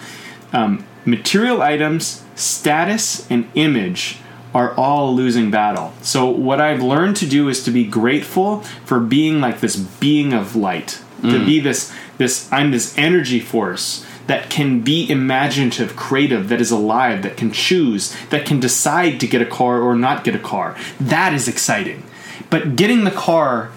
um, 0.51 0.85
material 1.05 1.61
items, 1.61 2.23
status, 2.35 3.29
and 3.29 3.49
image 3.55 4.17
are 4.53 4.73
all 4.75 5.15
losing 5.15 5.49
battle. 5.49 5.93
So 6.01 6.29
what 6.29 6.61
I've 6.61 6.81
learned 6.81 7.15
to 7.17 7.27
do 7.27 7.49
is 7.49 7.63
to 7.63 7.71
be 7.71 7.85
grateful 7.85 8.61
for 8.85 8.99
being 8.99 9.41
like 9.41 9.59
this 9.59 9.75
being 9.75 10.33
of 10.33 10.55
light. 10.55 11.01
To 11.23 11.45
be 11.45 11.61
this 11.61 11.95
this 12.17 12.51
I'm 12.51 12.71
this 12.71 12.97
energy 12.97 13.39
force 13.39 14.05
that 14.27 14.49
can 14.49 14.81
be 14.81 15.09
imaginative, 15.09 15.95
creative, 15.95 16.49
that 16.49 16.61
is 16.61 16.71
alive, 16.71 17.23
that 17.23 17.37
can 17.37 17.51
choose, 17.51 18.15
that 18.29 18.45
can 18.45 18.59
decide 18.59 19.19
to 19.19 19.27
get 19.27 19.41
a 19.41 19.45
car 19.45 19.81
or 19.81 19.95
not 19.95 20.23
get 20.23 20.35
a 20.35 20.39
car. 20.39 20.77
That 20.99 21.33
is 21.33 21.47
exciting. 21.47 22.03
But 22.49 22.75
getting 22.75 23.03
the 23.03 23.11
car 23.11 23.71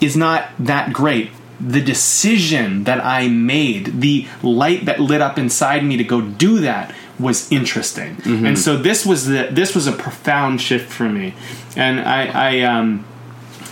is 0.00 0.16
not 0.16 0.48
that 0.58 0.92
great. 0.92 1.30
The 1.60 1.82
decision 1.82 2.84
that 2.84 3.04
I 3.04 3.28
made, 3.28 4.00
the 4.00 4.26
light 4.42 4.86
that 4.86 5.00
lit 5.00 5.20
up 5.20 5.38
inside 5.38 5.84
me 5.84 5.96
to 5.96 6.04
go 6.04 6.20
do 6.20 6.60
that 6.60 6.94
was 7.18 7.50
interesting. 7.52 8.16
And 8.46 8.58
so 8.58 8.76
this 8.78 9.04
was 9.04 9.26
the 9.26 9.48
this 9.50 9.74
was 9.74 9.86
a 9.86 9.92
profound 9.92 10.62
shift 10.62 10.90
for 10.90 11.08
me. 11.08 11.34
And 11.76 12.00
I, 12.00 12.26
I 12.26 12.60
um 12.62 13.04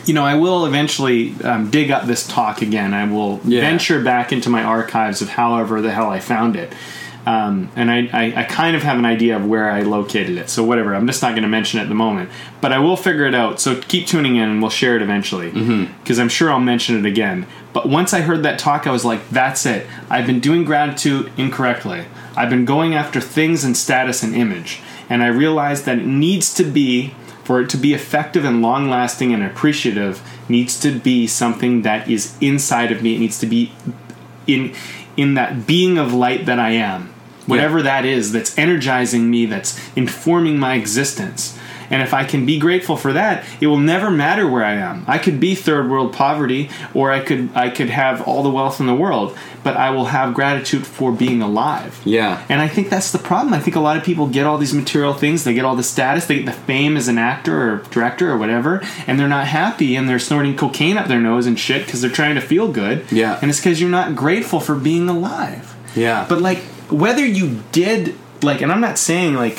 you 0.08 0.14
know, 0.14 0.24
I 0.24 0.34
will 0.36 0.64
eventually 0.66 1.34
um, 1.44 1.70
dig 1.70 1.90
up 1.90 2.06
this 2.06 2.26
talk 2.26 2.62
again. 2.62 2.94
I 2.94 3.04
will 3.04 3.40
Yeah. 3.44 3.60
venture 3.60 4.02
back 4.02 4.32
into 4.32 4.48
my 4.48 4.62
archives 4.62 5.20
of 5.22 5.28
however 5.28 5.80
the 5.82 5.90
hell 5.92 6.08
I 6.08 6.18
found 6.18 6.56
it. 6.56 6.72
Um, 7.26 7.68
and 7.76 7.90
I, 7.90 8.08
I, 8.12 8.40
I 8.40 8.44
kind 8.44 8.74
of 8.74 8.82
have 8.84 8.96
an 8.98 9.04
idea 9.04 9.36
of 9.36 9.44
where 9.44 9.70
I 9.70 9.82
located 9.82 10.38
it. 10.38 10.48
So, 10.48 10.64
whatever. 10.64 10.94
I'm 10.94 11.06
just 11.06 11.20
not 11.20 11.32
going 11.32 11.42
to 11.42 11.48
mention 11.48 11.78
it 11.78 11.82
at 11.82 11.88
the 11.90 11.94
moment. 11.94 12.30
But 12.62 12.72
I 12.72 12.78
will 12.78 12.96
figure 12.96 13.26
it 13.26 13.34
out. 13.34 13.60
So, 13.60 13.78
keep 13.82 14.06
tuning 14.06 14.36
in 14.36 14.48
and 14.48 14.62
we'll 14.62 14.70
share 14.70 14.96
it 14.96 15.02
eventually. 15.02 15.50
Because 16.02 16.18
I'm 16.18 16.30
sure 16.30 16.50
I'll 16.50 16.58
mention 16.60 16.96
it 16.96 17.04
again. 17.04 17.46
But 17.74 17.86
once 17.86 18.14
I 18.14 18.22
heard 18.22 18.42
that 18.44 18.58
talk, 18.58 18.86
I 18.86 18.92
was 18.92 19.04
like, 19.04 19.28
that's 19.28 19.66
it. 19.66 19.86
I've 20.08 20.26
been 20.26 20.40
doing 20.40 20.64
gratitude 20.64 21.30
incorrectly. 21.36 22.04
I've 22.34 22.48
been 22.48 22.64
going 22.64 22.94
after 22.94 23.20
things 23.20 23.62
and 23.62 23.76
status 23.76 24.22
and 24.22 24.34
image. 24.34 24.80
And 25.10 25.22
I 25.22 25.26
realized 25.26 25.84
that 25.84 25.98
it 25.98 26.06
needs 26.06 26.54
to 26.54 26.64
be 26.64 27.12
for 27.48 27.62
it 27.62 27.70
to 27.70 27.78
be 27.78 27.94
effective 27.94 28.44
and 28.44 28.60
long 28.60 28.90
lasting 28.90 29.32
and 29.32 29.42
appreciative 29.42 30.20
needs 30.50 30.78
to 30.78 30.90
be 30.98 31.26
something 31.26 31.80
that 31.80 32.06
is 32.06 32.36
inside 32.42 32.92
of 32.92 33.02
me. 33.02 33.14
It 33.14 33.20
needs 33.20 33.38
to 33.38 33.46
be 33.46 33.72
in 34.46 34.74
in 35.16 35.32
that 35.32 35.66
being 35.66 35.96
of 35.96 36.12
light 36.12 36.44
that 36.44 36.58
i 36.58 36.72
am. 36.72 37.08
Whatever 37.46 37.80
that 37.80 38.04
is 38.04 38.32
that's 38.32 38.58
energizing 38.58 39.30
me 39.30 39.46
that's 39.46 39.80
informing 39.96 40.58
my 40.58 40.74
existence 40.74 41.58
and 41.90 42.02
if 42.02 42.12
i 42.14 42.24
can 42.24 42.44
be 42.46 42.58
grateful 42.58 42.96
for 42.96 43.12
that 43.12 43.44
it 43.60 43.66
will 43.66 43.78
never 43.78 44.10
matter 44.10 44.46
where 44.48 44.64
i 44.64 44.72
am 44.74 45.04
i 45.06 45.18
could 45.18 45.38
be 45.40 45.54
third 45.54 45.88
world 45.90 46.12
poverty 46.12 46.70
or 46.94 47.10
i 47.10 47.20
could 47.20 47.48
i 47.54 47.68
could 47.70 47.90
have 47.90 48.20
all 48.22 48.42
the 48.42 48.50
wealth 48.50 48.80
in 48.80 48.86
the 48.86 48.94
world 48.94 49.36
but 49.64 49.76
i 49.76 49.90
will 49.90 50.06
have 50.06 50.32
gratitude 50.34 50.86
for 50.86 51.12
being 51.12 51.42
alive 51.42 52.00
Yeah. 52.04 52.42
and 52.48 52.60
I 52.60 52.68
think 52.68 52.88
that's 52.90 53.12
the 53.12 53.18
problem. 53.18 53.52
I 53.54 53.58
think 53.60 53.76
a 53.76 53.80
lot 53.80 53.96
of 53.96 54.04
people 54.04 54.26
get 54.28 54.46
all 54.46 54.56
these 54.58 54.72
material 54.72 55.12
things, 55.14 55.44
they 55.44 55.52
get 55.52 55.64
all 55.64 55.76
the 55.76 55.82
status, 55.82 56.26
they 56.26 56.36
get 56.36 56.46
the 56.46 56.52
fame 56.52 56.96
as 56.96 57.08
an 57.08 57.18
actor 57.18 57.72
or 57.72 57.76
director 57.90 58.30
or 58.30 58.36
whatever, 58.38 58.82
and 59.06 59.18
they're 59.18 59.28
not 59.28 59.46
happy 59.46 59.96
and 59.96 60.08
they're 60.08 60.18
snorting 60.18 60.56
cocaine 60.56 60.96
up 60.96 61.08
their 61.08 61.20
nose 61.20 61.46
and 61.46 61.58
shit 61.58 61.84
because 61.84 62.00
they're 62.00 62.10
trying 62.10 62.34
to 62.36 62.40
feel 62.40 62.70
good. 62.70 63.04
Yeah. 63.10 63.38
And 63.42 63.50
it's 63.50 63.58
because 63.60 63.80
you're 63.80 63.90
not 63.90 64.14
grateful 64.14 64.60
for 64.60 64.74
being 64.74 65.08
alive. 65.08 65.74
Yeah. 65.96 66.24
But 66.28 66.40
like 66.40 66.58
whether 66.90 67.24
you 67.26 67.60
did 67.72 68.14
like 68.42 68.62
and 68.62 68.70
I'm 68.72 68.80
not 68.80 68.96
saying 68.98 69.34
like 69.34 69.58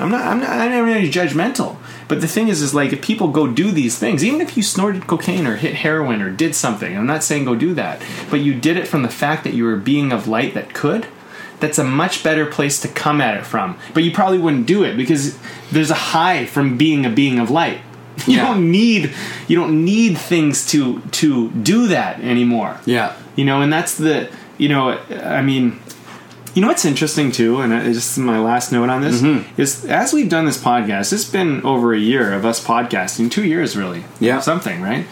I'm 0.00 0.10
not 0.10 0.24
I'm 0.26 0.40
not 0.40 0.50
I'm 0.50 0.70
not 0.70 0.80
really 0.80 1.10
judgmental. 1.10 1.76
But 2.06 2.20
the 2.20 2.28
thing 2.28 2.48
is 2.48 2.62
is 2.62 2.74
like 2.74 2.92
if 2.92 3.02
people 3.02 3.28
go 3.28 3.46
do 3.46 3.70
these 3.70 3.98
things, 3.98 4.24
even 4.24 4.40
if 4.40 4.56
you 4.56 4.62
snorted 4.62 5.06
cocaine 5.06 5.46
or 5.46 5.56
hit 5.56 5.74
heroin 5.74 6.22
or 6.22 6.30
did 6.30 6.54
something, 6.54 6.96
I'm 6.96 7.06
not 7.06 7.22
saying 7.24 7.44
go 7.44 7.54
do 7.54 7.74
that, 7.74 8.00
but 8.30 8.40
you 8.40 8.54
did 8.54 8.76
it 8.76 8.88
from 8.88 9.02
the 9.02 9.08
fact 9.08 9.44
that 9.44 9.54
you 9.54 9.64
were 9.64 9.74
a 9.74 9.78
being 9.78 10.12
of 10.12 10.26
light 10.28 10.54
that 10.54 10.72
could, 10.72 11.06
that's 11.60 11.78
a 11.78 11.84
much 11.84 12.22
better 12.24 12.46
place 12.46 12.80
to 12.80 12.88
come 12.88 13.20
at 13.20 13.36
it 13.36 13.44
from. 13.44 13.76
But 13.92 14.04
you 14.04 14.12
probably 14.12 14.38
wouldn't 14.38 14.66
do 14.66 14.84
it 14.84 14.96
because 14.96 15.36
there's 15.70 15.90
a 15.90 15.94
high 15.94 16.46
from 16.46 16.78
being 16.78 17.04
a 17.04 17.10
being 17.10 17.38
of 17.38 17.50
light. 17.50 17.80
You 18.26 18.36
Yeah. 18.36 18.46
don't 18.48 18.70
need 18.70 19.12
you 19.46 19.56
don't 19.56 19.84
need 19.84 20.16
things 20.18 20.66
to 20.72 21.00
to 21.20 21.50
do 21.50 21.86
that 21.88 22.18
anymore 22.20 22.76
yeah. 22.84 23.14
you 23.36 23.44
know 23.44 23.62
and 23.62 23.72
that's 23.72 23.94
the 23.96 24.28
you 24.58 24.68
know 24.68 24.98
i 25.22 25.40
mean 25.40 25.78
you 26.58 26.62
know 26.62 26.66
what's 26.68 26.84
interesting 26.84 27.30
too 27.30 27.60
and 27.60 27.72
it's 27.72 27.94
just 27.96 28.18
my 28.18 28.40
last 28.40 28.72
note 28.72 28.88
on 28.88 29.00
this 29.00 29.22
Mm-hmm. 29.22 29.60
is 29.60 29.84
as 29.84 30.12
we've 30.12 30.28
done 30.28 30.44
this 30.44 30.58
podcast 30.60 31.12
it's 31.12 31.24
been 31.24 31.62
over 31.64 31.94
a 31.94 31.98
year 31.98 32.32
of 32.32 32.44
us 32.44 32.58
podcasting 32.64 33.30
two 33.30 33.44
years 33.44 33.76
really 33.76 34.02
Yeah. 34.18 34.40
something 34.40 34.82
right 34.82 35.06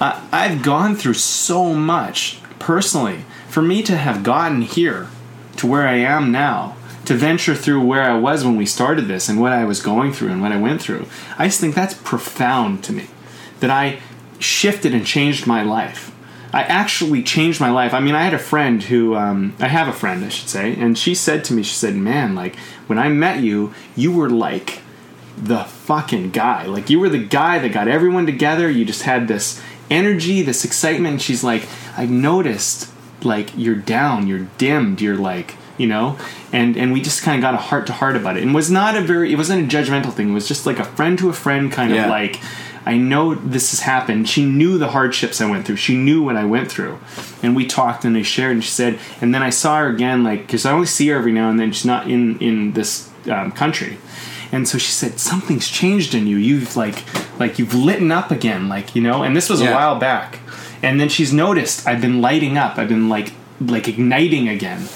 I, 0.00 0.26
i've 0.32 0.62
gone 0.62 0.94
through 0.96 1.14
so 1.14 1.74
much 1.74 2.38
personally 2.58 3.26
for 3.50 3.60
me 3.60 3.82
to 3.82 3.94
have 3.94 4.22
gotten 4.22 4.62
here 4.62 5.08
to 5.56 5.66
where 5.66 5.86
i 5.86 5.96
am 5.96 6.32
now 6.32 6.76
to 7.04 7.12
venture 7.14 7.54
through 7.54 7.84
where 7.84 8.02
i 8.02 8.16
was 8.16 8.42
when 8.42 8.56
we 8.56 8.64
started 8.64 9.02
this 9.06 9.28
and 9.28 9.38
what 9.38 9.52
i 9.52 9.66
was 9.66 9.82
going 9.82 10.14
through 10.14 10.30
and 10.30 10.40
what 10.40 10.50
i 10.52 10.56
went 10.58 10.80
through 10.80 11.04
i 11.36 11.44
just 11.46 11.60
think 11.60 11.74
that's 11.74 11.92
profound 11.92 12.82
to 12.84 12.92
me 12.94 13.06
that 13.60 13.68
i 13.68 13.98
shifted 14.38 14.94
and 14.94 15.04
changed 15.04 15.46
my 15.46 15.62
life 15.62 16.09
I 16.52 16.62
actually 16.64 17.22
changed 17.22 17.60
my 17.60 17.70
life. 17.70 17.94
I 17.94 18.00
mean, 18.00 18.14
I 18.14 18.22
had 18.22 18.34
a 18.34 18.38
friend 18.38 18.82
who, 18.82 19.14
um, 19.14 19.54
I 19.60 19.68
have 19.68 19.86
a 19.88 19.92
friend, 19.92 20.24
I 20.24 20.28
should 20.30 20.48
say, 20.48 20.74
and 20.74 20.98
she 20.98 21.14
said 21.14 21.44
to 21.44 21.52
me, 21.54 21.62
she 21.62 21.74
said, 21.74 21.94
Man, 21.94 22.34
like, 22.34 22.56
when 22.88 22.98
I 22.98 23.08
met 23.08 23.40
you, 23.40 23.72
you 23.94 24.10
were 24.12 24.28
like 24.30 24.80
the 25.36 25.64
fucking 25.64 26.30
guy. 26.32 26.66
Like, 26.66 26.90
you 26.90 26.98
were 27.00 27.08
the 27.08 27.24
guy 27.24 27.58
that 27.60 27.72
got 27.72 27.88
everyone 27.88 28.26
together. 28.26 28.68
You 28.70 28.84
just 28.84 29.02
had 29.02 29.28
this 29.28 29.62
energy, 29.90 30.42
this 30.42 30.64
excitement. 30.64 31.12
And 31.14 31.22
she's 31.22 31.44
like, 31.44 31.66
I've 31.96 32.10
noticed, 32.10 32.90
like, 33.22 33.50
you're 33.56 33.74
down, 33.76 34.26
you're 34.26 34.48
dimmed, 34.58 35.00
you're 35.00 35.16
like, 35.16 35.54
you 35.78 35.86
know 35.86 36.18
and 36.52 36.76
and 36.76 36.92
we 36.92 37.00
just 37.00 37.22
kind 37.22 37.38
of 37.38 37.40
got 37.40 37.54
a 37.54 37.56
heart 37.56 37.86
to 37.86 37.92
heart 37.94 38.14
about 38.14 38.36
it 38.36 38.42
and 38.42 38.50
it 38.50 38.54
was 38.54 38.70
not 38.70 38.94
a 38.96 39.00
very 39.00 39.32
it 39.32 39.36
wasn't 39.36 39.58
a 39.72 39.76
judgmental 39.76 40.12
thing 40.12 40.28
it 40.28 40.32
was 40.34 40.46
just 40.46 40.66
like 40.66 40.78
a 40.78 40.84
friend 40.84 41.18
to 41.18 41.30
a 41.30 41.32
friend 41.32 41.72
kind 41.72 41.94
Yeah. 41.94 42.02
of 42.04 42.10
like 42.10 42.38
I 42.86 42.96
know 42.96 43.34
this 43.34 43.70
has 43.72 43.80
happened. 43.80 44.28
She 44.28 44.44
knew 44.44 44.78
the 44.78 44.88
hardships 44.88 45.40
I 45.40 45.50
went 45.50 45.66
through. 45.66 45.76
She 45.76 45.96
knew 45.96 46.22
what 46.22 46.36
I 46.36 46.44
went 46.44 46.70
through. 46.70 46.98
And 47.42 47.54
we 47.54 47.66
talked 47.66 48.04
and 48.04 48.16
they 48.16 48.22
shared 48.22 48.52
and 48.52 48.64
she 48.64 48.70
said, 48.70 48.98
and 49.20 49.34
then 49.34 49.42
I 49.42 49.50
saw 49.50 49.78
her 49.78 49.88
again, 49.88 50.24
like, 50.24 50.42
because 50.42 50.64
I 50.64 50.72
only 50.72 50.86
see 50.86 51.08
her 51.08 51.16
every 51.16 51.32
now 51.32 51.50
and 51.50 51.60
then. 51.60 51.72
She's 51.72 51.84
not 51.84 52.10
in, 52.10 52.38
in 52.38 52.72
this 52.72 53.10
um, 53.30 53.52
country. 53.52 53.98
And 54.52 54.66
so 54.66 54.78
she 54.78 54.90
said, 54.90 55.20
something's 55.20 55.68
changed 55.68 56.14
in 56.14 56.26
you. 56.26 56.36
You've 56.36 56.76
like, 56.76 57.04
like 57.38 57.58
you've 57.58 57.74
litten 57.74 58.10
up 58.10 58.30
again, 58.30 58.68
like, 58.68 58.96
you 58.96 59.02
know, 59.02 59.22
and 59.22 59.36
this 59.36 59.48
was 59.48 59.60
a 59.60 59.66
while 59.74 59.98
back. 59.98 60.40
And 60.82 60.98
then 60.98 61.08
she's 61.08 61.32
noticed 61.32 61.86
I've 61.86 62.00
been 62.00 62.20
lighting 62.20 62.56
up. 62.56 62.78
I've 62.78 62.88
been 62.88 63.08
like, 63.08 63.32
like 63.60 63.86
igniting 63.88 64.48
again. 64.48 64.88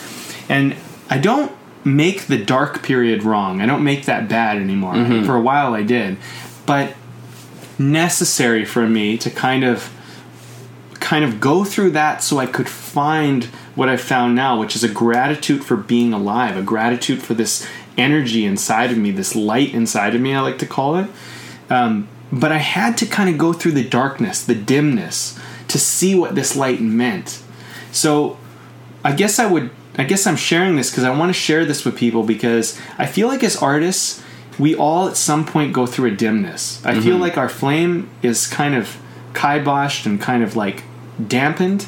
And 0.48 0.74
I 1.10 1.18
don't 1.18 1.52
make 1.84 2.26
the 2.26 2.42
dark 2.42 2.82
period 2.82 3.22
wrong. 3.22 3.60
I 3.60 3.66
don't 3.66 3.84
make 3.84 4.06
that 4.06 4.28
bad 4.28 4.56
anymore. 4.56 4.94
For 5.26 5.36
a 5.36 5.40
while 5.40 5.74
I 5.74 5.82
did. 5.82 6.16
But 6.66 6.94
necessary 7.78 8.64
for 8.64 8.86
me 8.86 9.18
to 9.18 9.30
kind 9.30 9.64
of 9.64 9.90
kind 11.00 11.24
of 11.24 11.38
go 11.38 11.64
through 11.64 11.90
that 11.90 12.22
so 12.22 12.38
I 12.38 12.46
could 12.46 12.68
find 12.68 13.44
what 13.74 13.90
I 13.90 13.96
found 13.98 14.34
now, 14.34 14.58
which 14.58 14.74
is 14.74 14.82
a 14.82 14.88
gratitude 14.88 15.62
for 15.62 15.76
being 15.76 16.14
alive, 16.14 16.56
a 16.56 16.62
gratitude 16.62 17.22
for 17.22 17.34
this 17.34 17.68
energy 17.98 18.46
inside 18.46 18.90
of 18.90 18.96
me, 18.96 19.10
this 19.10 19.36
light 19.36 19.74
inside 19.74 20.14
of 20.14 20.20
me, 20.20 20.34
I 20.34 20.40
like 20.40 20.58
to 20.60 20.66
call 20.66 20.96
it. 20.96 21.10
Um, 21.68 22.08
but 22.32 22.52
I 22.52 22.56
had 22.56 22.96
to 22.98 23.06
kind 23.06 23.28
of 23.28 23.36
go 23.36 23.52
through 23.52 23.72
the 23.72 23.86
darkness, 23.86 24.44
the 24.44 24.54
dimness, 24.54 25.38
to 25.68 25.78
see 25.78 26.14
what 26.14 26.34
this 26.34 26.56
light 26.56 26.80
meant. 26.80 27.42
So 27.92 28.38
I 29.04 29.12
guess 29.12 29.38
I 29.38 29.46
would, 29.46 29.70
I 29.98 30.04
guess 30.04 30.26
I'm 30.26 30.36
sharing 30.36 30.76
this 30.76 30.90
because 30.90 31.04
I 31.04 31.16
want 31.16 31.28
to 31.28 31.38
share 31.38 31.66
this 31.66 31.84
with 31.84 31.96
people 31.96 32.22
because 32.22 32.80
I 32.96 33.06
feel 33.06 33.28
like 33.28 33.44
as 33.44 33.56
artists, 33.56 34.23
we 34.58 34.74
all 34.74 35.08
at 35.08 35.16
some 35.16 35.44
point 35.44 35.72
go 35.72 35.86
through 35.86 36.08
a 36.12 36.14
dimness. 36.14 36.84
I 36.84 36.94
feel 36.94 37.14
mm-hmm. 37.14 37.22
like 37.22 37.36
our 37.38 37.48
flame 37.48 38.08
is 38.22 38.46
kind 38.46 38.74
of 38.74 38.96
kiboshed 39.32 40.06
and 40.06 40.20
kind 40.20 40.42
of 40.42 40.56
like 40.56 40.84
dampened, 41.26 41.86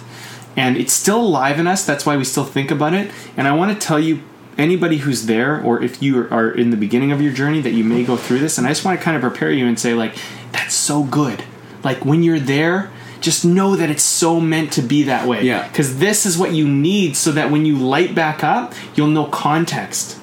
and 0.56 0.76
it's 0.76 0.92
still 0.92 1.20
alive 1.20 1.58
in 1.58 1.66
us. 1.66 1.84
That's 1.84 2.04
why 2.06 2.16
we 2.16 2.24
still 2.24 2.44
think 2.44 2.70
about 2.70 2.94
it. 2.94 3.10
And 3.36 3.46
I 3.46 3.52
want 3.52 3.78
to 3.78 3.86
tell 3.86 4.00
you, 4.00 4.22
anybody 4.58 4.98
who's 4.98 5.26
there, 5.26 5.60
or 5.60 5.82
if 5.82 6.02
you 6.02 6.26
are 6.30 6.50
in 6.50 6.70
the 6.70 6.76
beginning 6.76 7.12
of 7.12 7.20
your 7.20 7.32
journey, 7.32 7.60
that 7.60 7.72
you 7.72 7.84
may 7.84 8.02
go 8.04 8.16
through 8.16 8.38
this. 8.38 8.56
And 8.58 8.66
I 8.66 8.70
just 8.70 8.84
want 8.84 8.98
to 8.98 9.04
kind 9.04 9.16
of 9.16 9.20
prepare 9.20 9.50
you 9.50 9.66
and 9.66 9.78
say, 9.78 9.92
like, 9.94 10.16
that's 10.52 10.74
so 10.74 11.02
good. 11.02 11.44
Like 11.84 12.04
when 12.04 12.22
you're 12.22 12.40
there. 12.40 12.90
Just 13.18 13.46
know 13.46 13.74
that 13.76 13.90
it's 13.90 14.02
so 14.04 14.40
meant 14.40 14.72
to 14.74 14.82
be 14.82 15.04
that 15.04 15.26
way. 15.26 15.42
Yeah. 15.42 15.66
Because 15.66 15.98
this 15.98 16.26
is 16.26 16.36
what 16.38 16.52
you 16.52 16.68
need 16.68 17.16
so 17.16 17.32
that 17.32 17.50
when 17.50 17.64
you 17.64 17.76
light 17.76 18.14
back 18.14 18.44
up, 18.44 18.74
you'll 18.94 19.08
know 19.08 19.24
context. 19.24 20.18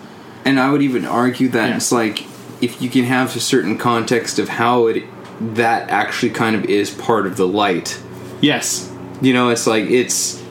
and 0.45 0.59
I 0.59 0.69
would 0.71 0.81
even 0.81 1.03
argue 1.03 1.49
that 1.49 1.69
Yeah. 1.69 1.75
it's 1.75 1.91
like 1.91 2.23
if 2.61 2.81
you 2.81 2.89
can 2.89 3.03
have 3.05 3.35
a 3.35 3.39
certain 3.39 3.77
context 3.77 4.39
of 4.39 4.49
how 4.49 4.87
it 4.87 5.03
that 5.39 5.89
actually 5.89 6.31
kind 6.31 6.55
of 6.55 6.65
is 6.65 6.91
part 6.91 7.25
of 7.25 7.37
the 7.37 7.47
light. 7.47 8.01
Yes. 8.41 8.91
You 9.21 9.33
know, 9.33 9.49
it's 9.49 9.67
like 9.67 9.85
it's 9.85 10.43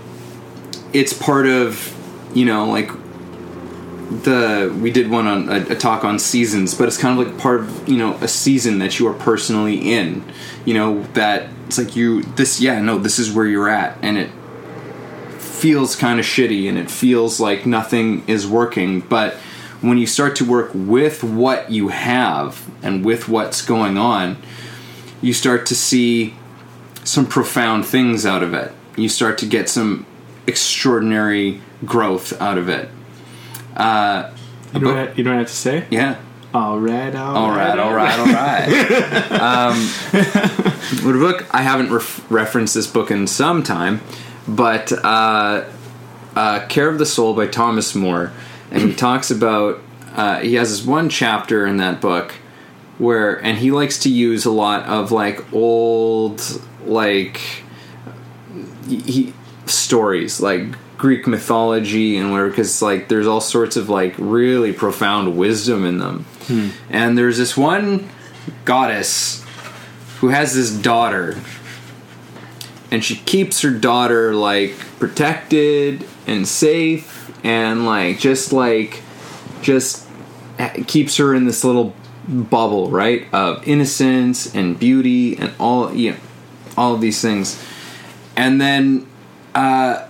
it's 0.92 1.12
part 1.12 1.46
of 1.46 1.94
you 2.34 2.44
know 2.44 2.66
like 2.66 2.90
the 4.22 4.76
we 4.80 4.90
did 4.90 5.11
one 5.11 5.26
on 5.26 5.48
a, 5.48 5.72
a 5.72 5.74
talk 5.74 6.05
on 6.05 6.18
seasons, 6.18 6.74
but 6.74 6.88
it's 6.88 6.98
kind 6.98 7.18
of 7.18 7.26
like 7.26 7.38
part 7.38 7.61
of 7.61 7.88
you 7.88 7.96
know 7.96 8.14
a 8.16 8.28
season 8.28 8.78
that 8.78 8.98
you 8.98 9.09
are 9.09 9.14
personally 9.14 9.92
in. 9.92 10.24
You 10.64 10.74
know 10.74 11.03
that 11.14 11.48
it's 11.66 11.78
like 11.78 11.96
you 11.96 12.22
this 12.22 12.61
yeah 12.61 12.80
no 12.80 12.98
this 12.98 13.18
is 13.18 13.32
where 13.32 13.46
you're 13.46 13.68
at 13.68 13.98
and 14.03 14.18
it 14.18 14.30
feels 15.38 15.94
kind 15.94 16.18
of 16.18 16.26
shitty 16.26 16.68
and 16.68 16.76
it 16.76 16.90
feels 16.90 17.40
like 17.40 17.66
nothing 17.66 18.24
is 18.26 18.46
working, 18.46 19.00
but 19.00 19.36
when 19.82 19.98
you 19.98 20.06
start 20.06 20.36
to 20.36 20.44
work 20.44 20.70
with 20.74 21.22
what 21.22 21.70
you 21.70 21.88
have 21.88 22.68
and 22.82 23.04
with 23.04 23.28
what's 23.28 23.60
going 23.62 23.98
on, 23.98 24.36
you 25.20 25.32
start 25.32 25.66
to 25.66 25.74
see 25.74 26.34
some 27.04 27.26
profound 27.26 27.84
things 27.84 28.24
out 28.24 28.42
of 28.42 28.54
it. 28.54 28.72
You 28.96 29.08
start 29.08 29.38
to 29.38 29.46
get 29.46 29.68
some 29.68 30.06
extraordinary 30.46 31.60
growth 31.84 32.40
out 32.40 32.58
of 32.58 32.68
it. 32.68 32.88
Uh, 33.76 34.30
You 34.74 34.80
don't, 34.80 34.96
have, 34.96 35.18
you 35.18 35.24
don't 35.24 35.36
have 35.38 35.46
to 35.48 35.52
say? 35.52 35.84
yeah. 35.90 36.16
All 36.54 36.78
right, 36.78 37.14
all, 37.14 37.34
All 37.36 37.50
right, 37.50 37.78
all 37.78 37.94
right, 37.94 38.18
all 38.18 38.26
right. 38.26 39.32
um, 39.40 39.74
what 41.02 41.14
a 41.16 41.18
book! 41.18 41.46
I 41.50 41.62
haven't 41.62 41.90
ref- 41.90 42.30
referenced 42.30 42.74
this 42.74 42.86
book 42.86 43.10
in 43.10 43.26
some 43.26 43.62
time, 43.62 44.02
but 44.46 44.92
uh, 45.02 45.64
uh, 46.36 46.66
"Care 46.68 46.90
of 46.90 46.98
the 46.98 47.06
Soul" 47.06 47.32
by 47.32 47.46
Thomas 47.46 47.94
Moore, 47.94 48.32
and 48.72 48.82
he 48.82 48.94
talks 48.94 49.30
about. 49.30 49.80
Uh, 50.14 50.40
he 50.40 50.56
has 50.56 50.70
this 50.70 50.86
one 50.86 51.08
chapter 51.08 51.64
in 51.64 51.78
that 51.78 51.98
book 52.00 52.34
where, 52.98 53.42
and 53.42 53.56
he 53.56 53.70
likes 53.70 53.98
to 54.00 54.10
use 54.10 54.44
a 54.44 54.50
lot 54.50 54.84
of 54.86 55.10
like 55.10 55.50
old, 55.54 56.42
like 56.84 57.40
he 58.86 59.32
stories 59.64 60.40
like 60.40 60.64
Greek 60.98 61.26
mythology 61.26 62.16
and 62.16 62.30
whatever 62.30 62.50
because 62.50 62.82
like 62.82 63.08
there's 63.08 63.26
all 63.26 63.40
sorts 63.40 63.76
of 63.76 63.88
like 63.88 64.14
really 64.18 64.72
profound 64.72 65.36
wisdom 65.36 65.84
in 65.84 65.98
them. 65.98 66.26
And 66.90 67.16
there's 67.16 67.38
this 67.38 67.56
one 67.56 68.08
goddess 68.64 69.44
who 70.18 70.28
has 70.28 70.54
this 70.54 70.70
daughter 70.70 71.38
and 72.90 73.02
she 73.02 73.16
keeps 73.16 73.62
her 73.62 73.70
daughter 73.70 74.34
like 74.34 74.76
protected 74.98 76.06
and 76.26 76.46
safe 76.46 77.21
and 77.43 77.86
like 77.86 78.18
just 78.18 78.53
like 78.53 79.03
just 79.62 80.07
keeps 80.86 81.16
her 81.16 81.34
in 81.34 81.47
this 81.47 81.64
little 81.64 81.95
bubble, 82.28 82.90
right? 82.90 83.26
Of 83.32 83.66
innocence 83.66 84.55
and 84.55 84.78
beauty 84.78 85.36
and 85.36 85.53
all 85.59 85.93
you 85.95 86.12
know, 86.12 86.16
all 86.76 86.95
of 86.95 87.01
these 87.01 87.20
things. 87.20 87.62
And 88.36 88.61
then 88.61 89.07
uh 89.55 90.09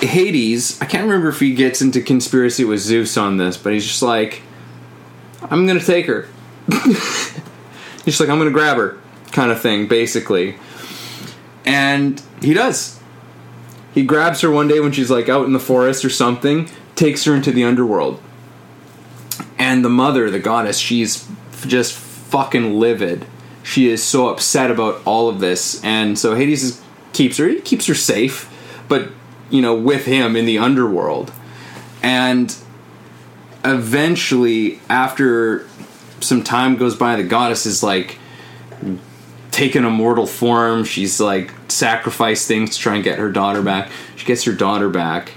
Hades, 0.00 0.80
I 0.82 0.86
can't 0.86 1.04
remember 1.04 1.28
if 1.28 1.40
he 1.40 1.54
gets 1.54 1.80
into 1.80 2.00
conspiracy 2.00 2.64
with 2.64 2.80
Zeus 2.80 3.16
on 3.16 3.36
this, 3.36 3.56
but 3.56 3.72
he's 3.72 3.86
just 3.86 4.02
like 4.02 4.42
I'm 5.42 5.66
to 5.66 5.80
take 5.80 6.06
her. 6.06 6.28
he's 6.70 8.04
just 8.04 8.20
like 8.20 8.28
I'm 8.28 8.38
to 8.40 8.50
grab 8.50 8.76
her 8.76 8.98
kind 9.32 9.50
of 9.50 9.60
thing 9.60 9.88
basically. 9.88 10.56
And 11.66 12.20
he 12.42 12.54
does. 12.54 12.93
He 13.94 14.02
grabs 14.02 14.40
her 14.40 14.50
one 14.50 14.66
day 14.66 14.80
when 14.80 14.90
she's 14.90 15.10
like 15.10 15.28
out 15.28 15.46
in 15.46 15.52
the 15.52 15.60
forest 15.60 16.04
or 16.04 16.10
something, 16.10 16.68
takes 16.96 17.24
her 17.24 17.34
into 17.34 17.52
the 17.52 17.62
underworld. 17.62 18.20
And 19.56 19.84
the 19.84 19.88
mother, 19.88 20.30
the 20.30 20.40
goddess, 20.40 20.78
she's 20.78 21.28
just 21.66 21.94
fucking 21.94 22.78
livid. 22.78 23.24
She 23.62 23.88
is 23.88 24.02
so 24.02 24.28
upset 24.28 24.70
about 24.70 25.00
all 25.04 25.28
of 25.28 25.38
this. 25.38 25.82
And 25.84 26.18
so 26.18 26.34
Hades 26.34 26.64
is, 26.64 26.82
keeps 27.12 27.36
her, 27.38 27.48
he 27.48 27.60
keeps 27.60 27.86
her 27.86 27.94
safe, 27.94 28.50
but, 28.88 29.10
you 29.48 29.62
know, 29.62 29.74
with 29.74 30.06
him 30.06 30.34
in 30.34 30.44
the 30.44 30.58
underworld. 30.58 31.32
And 32.02 32.54
eventually, 33.64 34.80
after 34.90 35.66
some 36.20 36.42
time 36.42 36.76
goes 36.76 36.96
by, 36.96 37.16
the 37.16 37.22
goddess 37.22 37.64
is 37.64 37.82
like 37.82 38.18
taken 39.54 39.84
a 39.84 39.90
mortal 39.90 40.26
form. 40.26 40.84
She's 40.84 41.20
like 41.20 41.52
sacrificed 41.68 42.48
things 42.48 42.76
to 42.76 42.78
try 42.82 42.96
and 42.96 43.04
get 43.04 43.18
her 43.20 43.30
daughter 43.30 43.62
back. 43.62 43.88
She 44.16 44.26
gets 44.26 44.44
her 44.44 44.52
daughter 44.52 44.88
back, 44.88 45.32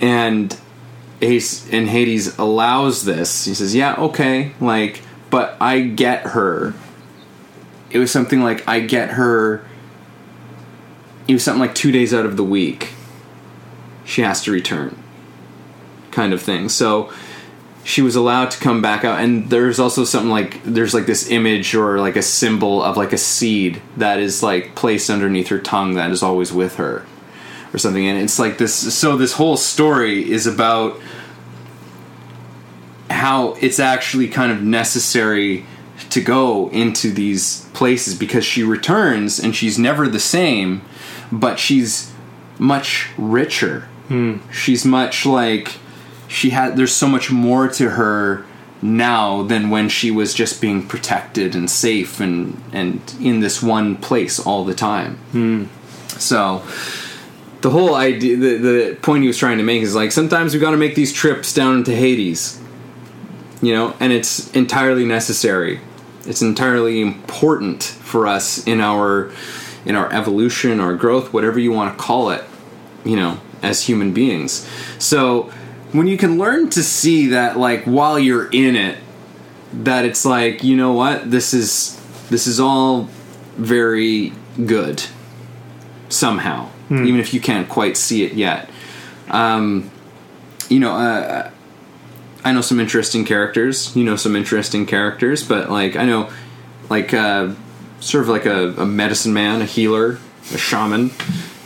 and 0.00 0.54
Ace 1.22 1.68
and 1.72 1.88
Hades 1.88 2.38
allows 2.38 3.04
this. 3.04 3.46
He 3.46 3.54
says, 3.54 3.74
"Yeah, 3.74 3.94
okay, 3.94 4.52
like, 4.60 5.00
but 5.30 5.56
I 5.60 5.80
get 5.80 6.28
her." 6.28 6.74
It 7.90 7.98
was 7.98 8.10
something 8.10 8.42
like 8.42 8.68
I 8.68 8.80
get 8.80 9.10
her. 9.10 9.64
It 11.26 11.32
was 11.32 11.42
something 11.42 11.60
like 11.60 11.74
two 11.74 11.90
days 11.90 12.12
out 12.12 12.26
of 12.26 12.36
the 12.36 12.44
week. 12.44 12.90
She 14.04 14.20
has 14.20 14.42
to 14.42 14.52
return, 14.52 15.02
kind 16.10 16.34
of 16.34 16.42
thing. 16.42 16.68
So 16.68 17.10
she 17.88 18.02
was 18.02 18.14
allowed 18.14 18.50
to 18.50 18.60
come 18.60 18.82
back 18.82 19.02
out 19.02 19.18
and 19.18 19.48
there's 19.48 19.78
also 19.80 20.04
something 20.04 20.30
like 20.30 20.62
there's 20.62 20.92
like 20.92 21.06
this 21.06 21.30
image 21.30 21.74
or 21.74 21.98
like 21.98 22.16
a 22.16 22.22
symbol 22.22 22.82
of 22.82 22.98
like 22.98 23.14
a 23.14 23.18
seed 23.18 23.80
that 23.96 24.20
is 24.20 24.42
like 24.42 24.74
placed 24.74 25.08
underneath 25.08 25.48
her 25.48 25.58
tongue 25.58 25.94
that 25.94 26.10
is 26.10 26.22
always 26.22 26.52
with 26.52 26.76
her 26.76 27.06
or 27.72 27.78
something. 27.78 28.06
And 28.06 28.18
it's 28.18 28.38
like 28.38 28.58
this 28.58 28.94
so 28.94 29.16
this 29.16 29.32
whole 29.32 29.56
story 29.56 30.30
is 30.30 30.46
about 30.46 31.00
how 33.08 33.54
it's 33.54 33.80
actually 33.80 34.28
kind 34.28 34.52
of 34.52 34.62
necessary 34.62 35.64
to 36.10 36.20
go 36.20 36.68
into 36.68 37.10
these 37.10 37.64
places 37.72 38.14
because 38.14 38.44
she 38.44 38.62
returns 38.62 39.40
and 39.40 39.56
she's 39.56 39.78
never 39.78 40.06
the 40.08 40.20
same 40.20 40.82
but 41.32 41.58
she's 41.58 42.12
much 42.58 43.08
richer. 43.16 43.88
Hmm. 44.08 44.38
She's 44.52 44.84
much 44.84 45.24
like 45.24 45.78
she 46.28 46.50
had 46.50 46.76
there's 46.76 46.94
so 46.94 47.08
much 47.08 47.30
more 47.30 47.66
to 47.68 47.90
her 47.90 48.44
now 48.80 49.42
than 49.42 49.70
when 49.70 49.88
she 49.88 50.10
was 50.10 50.34
just 50.34 50.60
being 50.60 50.86
protected 50.86 51.54
and 51.54 51.68
safe 51.68 52.20
and 52.20 52.62
and 52.72 53.00
in 53.20 53.40
this 53.40 53.62
one 53.62 53.96
place 53.96 54.38
all 54.38 54.64
the 54.64 54.74
time. 54.74 55.16
Hmm. 55.32 55.64
So 56.18 56.62
the 57.62 57.70
whole 57.70 57.94
idea 57.94 58.36
the, 58.36 58.56
the 58.56 58.98
point 59.02 59.22
he 59.22 59.26
was 59.26 59.38
trying 59.38 59.58
to 59.58 59.64
make 59.64 59.82
is 59.82 59.94
like 59.94 60.12
sometimes 60.12 60.52
we've 60.52 60.62
got 60.62 60.70
to 60.70 60.76
make 60.76 60.94
these 60.94 61.12
trips 61.12 61.52
down 61.52 61.78
into 61.78 61.94
hades 61.94 62.60
you 63.60 63.74
know 63.74 63.96
and 63.98 64.12
it's 64.12 64.50
entirely 64.52 65.04
necessary. 65.04 65.80
It's 66.26 66.42
entirely 66.42 67.00
important 67.00 67.82
for 67.82 68.26
us 68.26 68.64
in 68.66 68.80
our 68.80 69.32
in 69.84 69.96
our 69.96 70.12
evolution 70.12 70.78
our 70.78 70.94
growth 70.94 71.32
whatever 71.32 71.58
you 71.58 71.72
want 71.72 71.96
to 71.96 72.02
call 72.02 72.30
it 72.30 72.44
you 73.04 73.16
know 73.16 73.40
as 73.62 73.86
human 73.86 74.12
beings. 74.12 74.68
So 75.00 75.50
when 75.92 76.06
you 76.06 76.16
can 76.16 76.38
learn 76.38 76.70
to 76.70 76.82
see 76.82 77.28
that 77.28 77.56
like 77.56 77.84
while 77.84 78.18
you're 78.18 78.48
in 78.50 78.76
it 78.76 78.98
that 79.72 80.04
it's 80.04 80.24
like 80.24 80.62
you 80.62 80.76
know 80.76 80.92
what? 80.92 81.30
This 81.30 81.54
is 81.54 82.00
this 82.30 82.46
is 82.46 82.60
all 82.60 83.08
very 83.56 84.32
good 84.66 85.04
somehow 86.08 86.68
even 87.06 87.20
if 87.20 87.34
you 87.34 87.40
can't 87.40 87.68
quite 87.68 87.96
see 87.96 88.24
it 88.24 88.32
yet. 88.32 88.70
Um, 89.28 89.90
you 90.68 90.80
know, 90.80 90.92
uh, 90.92 91.50
I 92.44 92.52
know 92.52 92.60
some 92.60 92.80
interesting 92.80 93.24
characters. 93.24 93.94
You 93.94 94.04
know 94.04 94.16
some 94.16 94.36
interesting 94.36 94.86
characters, 94.86 95.46
but 95.46 95.70
like 95.70 95.96
I 95.96 96.04
know, 96.04 96.30
like 96.88 97.12
uh, 97.12 97.54
sort 98.00 98.22
of 98.22 98.28
like 98.28 98.46
a, 98.46 98.70
a 98.78 98.86
medicine 98.86 99.32
man, 99.32 99.60
a 99.60 99.66
healer, 99.66 100.18
a 100.52 100.58
shaman, 100.58 101.10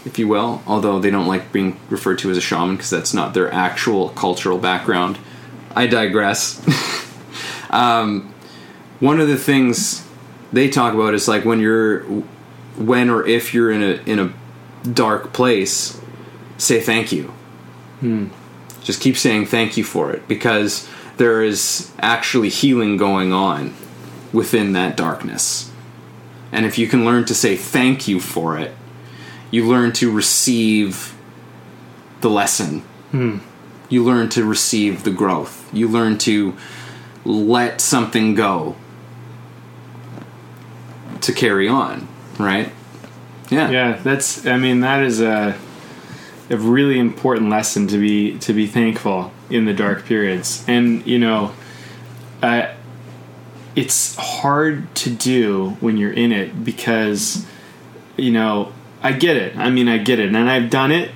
if 0.04 0.18
you 0.18 0.28
will. 0.28 0.62
Although 0.66 0.98
they 0.98 1.10
don't 1.10 1.26
like 1.26 1.52
being 1.52 1.78
referred 1.88 2.18
to 2.20 2.30
as 2.30 2.36
a 2.36 2.40
shaman 2.40 2.76
because 2.76 2.90
that's 2.90 3.14
not 3.14 3.34
their 3.34 3.52
actual 3.52 4.10
cultural 4.10 4.58
background. 4.58 5.18
I 5.74 5.86
digress. 5.86 6.60
um, 7.70 8.32
one 9.00 9.20
of 9.20 9.28
the 9.28 9.36
things 9.36 10.06
they 10.52 10.68
talk 10.68 10.94
about 10.94 11.14
is 11.14 11.28
like 11.28 11.44
when 11.44 11.60
you're, 11.60 12.00
when 12.76 13.10
or 13.10 13.26
if 13.26 13.54
you're 13.54 13.70
in 13.70 13.82
a 13.82 14.02
in 14.06 14.18
a 14.18 14.32
dark 14.88 15.32
place, 15.32 16.00
say 16.58 16.80
thank 16.80 17.12
you. 17.12 17.32
Just 18.82 19.00
keep 19.00 19.16
saying 19.16 19.46
thank 19.46 19.76
you 19.76 19.84
for 19.84 20.12
it 20.12 20.26
because 20.26 20.88
there 21.16 21.42
is 21.42 21.92
actually 22.00 22.48
healing 22.48 22.96
going 22.96 23.32
on 23.32 23.74
within 24.32 24.72
that 24.72 24.96
darkness. 24.96 25.70
And 26.50 26.66
if 26.66 26.78
you 26.78 26.88
can 26.88 27.04
learn 27.04 27.24
to 27.26 27.34
say 27.34 27.56
thank 27.56 28.08
you 28.08 28.20
for 28.20 28.58
it, 28.58 28.74
you 29.52 29.68
learn 29.68 29.92
to 29.92 30.10
receive 30.10 31.14
the 32.20 32.30
lesson. 32.30 32.82
You 33.88 34.02
learn 34.02 34.28
to 34.30 34.44
receive 34.44 35.04
the 35.04 35.10
growth. 35.12 35.72
You 35.72 35.86
learn 35.86 36.18
to 36.18 36.56
let 37.24 37.80
something 37.80 38.34
go 38.34 38.74
to 41.20 41.32
carry 41.32 41.68
on, 41.68 42.08
right? 42.38 42.72
Yeah. 43.50 43.70
Yeah, 43.70 43.92
that's. 44.02 44.46
I 44.46 44.56
mean, 44.56 44.80
that 44.80 45.04
is 45.04 45.20
a 45.20 45.56
a 46.50 46.56
really 46.56 46.98
important 46.98 47.50
lesson 47.50 47.86
to 47.88 47.98
be 47.98 48.38
to 48.38 48.52
be 48.52 48.66
thankful 48.66 49.32
in 49.50 49.66
the 49.66 49.74
dark 49.74 50.06
periods, 50.06 50.64
and 50.66 51.06
you 51.06 51.18
know, 51.18 51.52
uh, 52.42 52.72
it's 53.76 54.16
hard 54.16 54.94
to 54.94 55.10
do 55.10 55.76
when 55.80 55.96
you're 55.96 56.12
in 56.12 56.32
it 56.32 56.64
because, 56.64 57.46
you 58.16 58.30
know, 58.30 58.72
I 59.02 59.12
get 59.12 59.36
it. 59.36 59.56
I 59.56 59.70
mean, 59.70 59.88
I 59.88 59.98
get 59.98 60.18
it, 60.18 60.28
and 60.34 60.36
I've 60.50 60.70
done 60.70 60.92
it, 60.92 61.10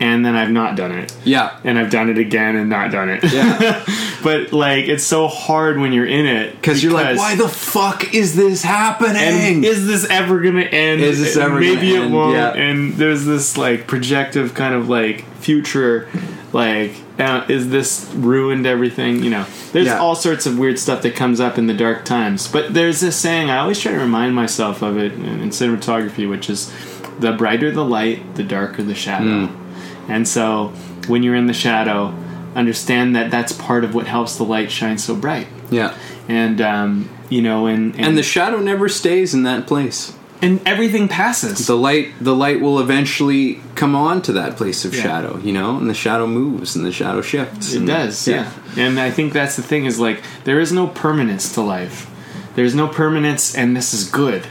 and 0.00 0.24
then 0.24 0.34
I've 0.36 0.50
not 0.50 0.76
done 0.76 0.92
it, 0.92 1.14
Yeah. 1.24 1.56
and 1.64 1.78
I've 1.78 1.90
done 1.90 2.08
it 2.10 2.18
again 2.18 2.56
and 2.56 2.68
not 2.70 2.90
done 2.92 3.08
it. 3.08 3.22
Yeah. 3.32 3.84
but 4.22 4.52
like, 4.52 4.86
it's 4.86 5.04
so 5.04 5.28
hard 5.28 5.78
when 5.78 5.92
you're 5.92 6.06
in 6.06 6.26
it 6.26 6.52
Because 6.54 6.82
you're 6.82 6.92
like, 6.92 7.16
why 7.16 7.34
the 7.36 7.48
fuck 7.48 8.12
is 8.14 8.34
this 8.36 8.62
happening? 8.62 9.16
and 9.16 9.64
is 9.64 9.86
this 9.86 10.04
ever 10.10 10.40
gonna 10.40 10.60
end? 10.62 11.00
Is 11.02 11.18
this 11.20 11.36
ever 11.36 11.58
Maybe 11.60 11.94
it 11.94 12.02
end? 12.02 12.14
won't. 12.14 12.34
Yeah. 12.34 12.52
And 12.52 12.94
there's 12.94 13.24
this 13.24 13.56
like 13.56 13.86
projective 13.86 14.54
kind 14.54 14.74
of 14.74 14.88
like 14.88 15.24
future, 15.36 16.08
like 16.52 16.92
uh, 17.18 17.44
is 17.48 17.70
this 17.70 18.10
ruined 18.16 18.66
everything? 18.66 19.22
You 19.22 19.30
know, 19.30 19.46
there's 19.72 19.86
Yeah. 19.86 19.98
all 19.98 20.14
sorts 20.16 20.46
of 20.46 20.58
weird 20.58 20.78
stuff 20.78 21.02
that 21.02 21.14
comes 21.14 21.38
up 21.40 21.58
in 21.58 21.66
the 21.68 21.74
dark 21.74 22.04
times. 22.04 22.48
But 22.48 22.74
there's 22.74 23.00
this 23.00 23.16
saying 23.16 23.50
I 23.50 23.58
always 23.58 23.78
try 23.78 23.92
to 23.92 23.98
remind 23.98 24.34
myself 24.34 24.82
of 24.82 24.96
it 24.98 25.12
in, 25.12 25.24
in 25.40 25.50
cinematography, 25.50 26.28
which 26.28 26.48
is 26.50 26.72
the 27.20 27.32
brighter 27.32 27.70
the 27.70 27.84
light, 27.84 28.34
the 28.34 28.42
darker 28.44 28.82
the 28.82 28.94
shadow. 28.94 29.46
Hmm. 29.46 30.10
And 30.10 30.26
so 30.28 30.68
when 31.08 31.22
you're 31.22 31.36
in 31.36 31.46
the 31.46 31.52
shadow, 31.54 32.14
understand 32.54 33.16
that 33.16 33.30
that's 33.30 33.52
part 33.52 33.84
of 33.84 33.94
what 33.94 34.06
helps 34.06 34.36
the 34.36 34.44
light 34.44 34.70
shine 34.70 34.98
so 34.98 35.14
bright. 35.14 35.46
yeah. 35.70 35.96
And 36.28 36.60
um, 36.60 37.08
you 37.28 37.42
know, 37.42 37.66
and 37.66 37.94
and, 37.96 38.06
And 38.06 38.18
the 38.18 38.22
shadow 38.22 38.58
never 38.60 38.88
stays 38.88 39.34
in 39.34 39.42
that 39.44 39.66
place. 39.66 40.16
and 40.40 40.60
everything 40.66 41.08
passes. 41.08 41.66
The 41.66 41.76
light 41.76 42.08
the 42.20 42.34
light 42.34 42.60
will 42.60 42.78
eventually 42.80 43.60
come 43.74 43.94
on 43.96 44.22
to 44.22 44.32
that 44.34 44.56
place 44.56 44.84
of 44.84 44.94
Yeah. 44.94 45.02
shadow, 45.02 45.38
you 45.38 45.52
know, 45.52 45.76
and 45.78 45.88
the 45.88 45.94
shadow 45.94 46.26
moves 46.26 46.76
and 46.76 46.84
the 46.84 46.92
shadow 46.92 47.22
shifts. 47.22 47.72
It 47.74 47.78
and- 47.78 47.86
does, 47.86 48.26
yeah. 48.28 48.50
And 48.76 48.98
I 49.00 49.10
think 49.10 49.32
that's 49.32 49.56
the 49.56 49.62
thing 49.62 49.84
is 49.86 49.98
like 49.98 50.22
there 50.44 50.60
is 50.60 50.72
no 50.72 50.86
permanence 50.88 51.52
to 51.54 51.60
life. 51.60 52.08
There's 52.54 52.74
no 52.74 52.86
permanence, 52.86 53.54
and 53.54 53.74
this 53.76 53.94
is 53.94 54.04
good. 54.08 54.46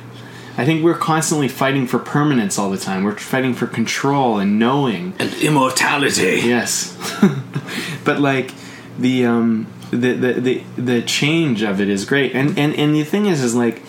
I 0.57 0.65
think 0.65 0.83
we're 0.83 0.97
constantly 0.97 1.47
fighting 1.47 1.87
for 1.87 1.97
permanence 1.99 2.59
all 2.59 2.69
the 2.69 2.77
time. 2.77 3.03
We're 3.03 3.17
fighting 3.17 3.53
for 3.53 3.67
control 3.67 4.37
and 4.37 4.59
knowing. 4.59 5.13
And 5.19 5.33
immortality. 5.35 6.41
Yes, 6.43 6.97
but 8.05 8.19
like 8.19 8.53
the 8.99 9.25
um 9.25 9.67
the, 9.91 10.13
the 10.13 10.33
the 10.33 10.63
the 10.77 11.01
change 11.01 11.61
of 11.63 11.79
it 11.81 11.89
is 11.89 12.05
great. 12.05 12.33
And 12.35 12.57
and 12.57 12.75
and 12.75 12.93
the 12.95 13.03
thing 13.03 13.25
is, 13.27 13.41
is 13.43 13.55
like 13.55 13.81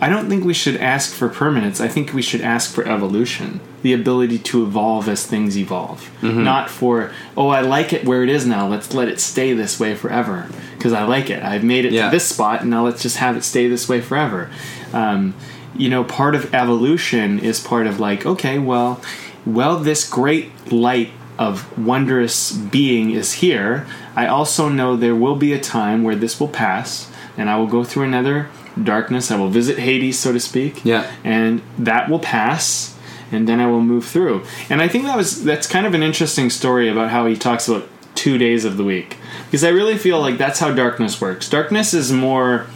I 0.00 0.08
don't 0.08 0.28
think 0.28 0.44
we 0.44 0.52
should 0.54 0.76
ask 0.76 1.14
for 1.14 1.28
permanence. 1.28 1.80
I 1.80 1.88
think 1.88 2.12
we 2.12 2.20
should 2.20 2.40
ask 2.42 2.74
for 2.74 2.84
evolution, 2.86 3.60
the 3.82 3.92
ability 3.94 4.38
to 4.40 4.62
evolve 4.64 5.08
as 5.08 5.24
things 5.24 5.56
evolve. 5.56 6.10
Not 6.22 6.68
for, 6.68 7.10
oh, 7.38 7.48
I 7.48 7.60
like 7.62 7.92
it 7.94 8.04
where 8.04 8.22
it 8.22 8.28
is 8.28 8.44
now. 8.44 8.68
Let's 8.68 8.92
let 8.92 9.08
it 9.08 9.18
stay 9.18 9.54
this 9.54 9.80
way 9.80 9.94
forever 9.94 10.48
because 10.76 10.92
I 10.92 11.04
like 11.04 11.30
it. 11.30 11.42
I've 11.42 11.64
made 11.64 11.86
it 11.86 11.92
Yeah. 11.92 12.06
to 12.06 12.10
this 12.10 12.26
spot, 12.28 12.60
and 12.62 12.70
now 12.70 12.84
let's 12.84 13.00
just 13.02 13.16
have 13.18 13.34
it 13.36 13.44
stay 13.44 13.66
this 13.68 13.88
way 13.88 14.02
forever. 14.02 14.50
Um, 14.92 15.32
you 15.76 15.88
know, 15.88 16.04
part 16.04 16.34
of 16.34 16.54
evolution 16.54 17.38
is 17.38 17.60
part 17.60 17.86
of 17.86 18.00
like, 18.00 18.24
okay, 18.24 18.58
well, 18.58 19.00
well, 19.46 19.78
this 19.78 20.08
great 20.08 20.72
light 20.72 21.10
of 21.38 21.76
wondrous 21.78 22.52
being 22.52 23.10
is 23.10 23.34
here. 23.34 23.86
I 24.14 24.26
also 24.26 24.68
know 24.68 24.96
there 24.96 25.14
will 25.14 25.36
be 25.36 25.52
a 25.52 25.60
time 25.60 26.04
where 26.04 26.14
this 26.14 26.38
will 26.38 26.48
pass, 26.48 27.10
and 27.36 27.50
I 27.50 27.56
will 27.56 27.66
go 27.66 27.84
through 27.84 28.04
another 28.04 28.48
darkness. 28.80 29.30
I 29.30 29.36
will 29.36 29.48
visit 29.48 29.78
Hades, 29.78 30.18
so 30.18 30.32
to 30.32 30.40
speak. 30.40 30.84
Yeah. 30.84 31.10
And 31.24 31.62
that 31.78 32.08
will 32.08 32.20
pass, 32.20 32.96
and 33.32 33.48
then 33.48 33.60
I 33.60 33.66
will 33.66 33.80
move 33.80 34.04
through. 34.04 34.44
And 34.70 34.80
I 34.80 34.88
think 34.88 35.04
that 35.04 35.16
was 35.16 35.44
that's 35.44 35.66
kind 35.66 35.86
of 35.86 35.94
an 35.94 36.02
interesting 36.02 36.50
story 36.50 36.88
about 36.88 37.10
how 37.10 37.26
he 37.26 37.36
talks 37.36 37.68
about 37.68 37.88
two 38.14 38.38
days 38.38 38.64
of 38.64 38.76
the 38.76 38.84
week. 38.84 39.16
Because 39.46 39.64
I 39.64 39.70
really 39.70 39.98
feel 39.98 40.20
like 40.20 40.38
that's 40.38 40.60
how 40.60 40.72
darkness 40.72 41.20
works. 41.20 41.48
Darkness 41.48 41.94
is 41.94 42.12
more 42.12 42.66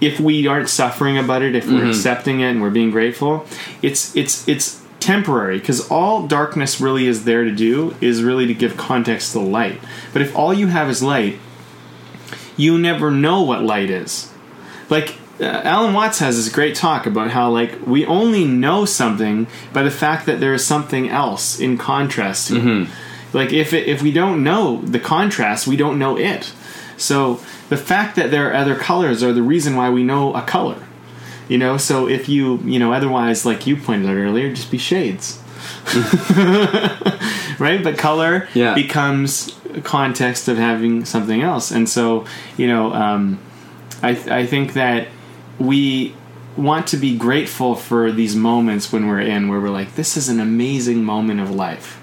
if 0.00 0.20
we 0.20 0.46
aren't 0.46 0.68
suffering 0.68 1.16
about 1.16 1.42
it, 1.42 1.54
if 1.54 1.66
we're 1.66 1.84
accepting 1.88 2.40
it 2.40 2.50
and 2.50 2.60
we're 2.62 2.70
being 2.70 2.90
grateful, 2.90 3.46
it's 3.82 4.14
it's 4.16 4.46
it's 4.48 4.82
temporary 5.00 5.58
because 5.58 5.88
all 5.90 6.26
darkness 6.26 6.80
really 6.80 7.06
is 7.06 7.24
there 7.24 7.44
to 7.44 7.52
do 7.52 7.94
is 8.00 8.22
really 8.22 8.46
to 8.46 8.54
give 8.54 8.76
context 8.76 9.32
to 9.32 9.38
the 9.38 9.44
light. 9.44 9.80
But 10.12 10.22
if 10.22 10.34
all 10.36 10.52
you 10.52 10.66
have 10.66 10.90
is 10.90 11.02
light, 11.02 11.38
you 12.56 12.78
never 12.78 13.10
know 13.10 13.42
what 13.42 13.62
light 13.62 13.90
is. 13.90 14.32
Like 14.90 15.16
uh, 15.40 15.44
Alan 15.44 15.92
Watts 15.94 16.18
has 16.20 16.36
this 16.36 16.52
great 16.52 16.74
talk 16.74 17.06
about 17.06 17.30
how 17.30 17.50
like 17.50 17.86
we 17.86 18.04
only 18.06 18.44
know 18.44 18.84
something 18.84 19.46
by 19.72 19.82
the 19.82 19.90
fact 19.90 20.26
that 20.26 20.40
there 20.40 20.54
is 20.54 20.66
something 20.66 21.08
else 21.08 21.58
in 21.60 21.76
contrast 21.78 22.48
to 22.48 22.56
it. 22.56 22.88
Like 23.32 23.52
if 23.52 23.72
it, 23.72 23.86
if 23.86 24.02
we 24.02 24.12
don't 24.12 24.42
know 24.42 24.80
the 24.82 24.98
contrast, 25.00 25.66
we 25.66 25.76
don't 25.76 25.98
know 25.98 26.16
it. 26.18 26.52
So 26.96 27.40
the 27.68 27.76
fact 27.76 28.16
that 28.16 28.30
there 28.30 28.48
are 28.50 28.54
other 28.54 28.74
colors 28.74 29.22
are 29.22 29.32
the 29.32 29.42
reason 29.42 29.76
why 29.76 29.90
we 29.90 30.02
know 30.02 30.34
a 30.34 30.42
color. 30.42 30.82
You 31.48 31.58
know, 31.58 31.76
so 31.76 32.08
if 32.08 32.28
you 32.28 32.58
you 32.64 32.78
know 32.78 32.92
otherwise, 32.92 33.46
like 33.46 33.66
you 33.66 33.76
pointed 33.76 34.08
out 34.10 34.16
earlier, 34.16 34.52
just 34.52 34.70
be 34.70 34.78
shades. 34.78 35.40
right? 37.58 37.80
But 37.82 37.98
color 37.98 38.48
Yeah. 38.54 38.74
becomes 38.74 39.54
context 39.84 40.48
of 40.48 40.56
having 40.56 41.04
something 41.04 41.42
else, 41.42 41.70
and 41.70 41.88
so 41.88 42.24
you 42.56 42.66
know, 42.66 42.92
um, 42.92 43.38
I 44.02 44.10
I 44.40 44.46
think 44.46 44.72
that 44.74 45.08
we 45.58 46.14
want 46.56 46.86
to 46.88 46.96
be 46.96 47.16
grateful 47.16 47.74
for 47.74 48.10
these 48.10 48.34
moments 48.34 48.90
when 48.90 49.06
we're 49.06 49.20
in 49.20 49.48
where 49.48 49.60
we're 49.60 49.68
like, 49.70 49.94
this 49.94 50.16
is 50.16 50.28
an 50.30 50.40
amazing 50.40 51.04
moment 51.04 51.38
of 51.40 51.50
life, 51.50 52.00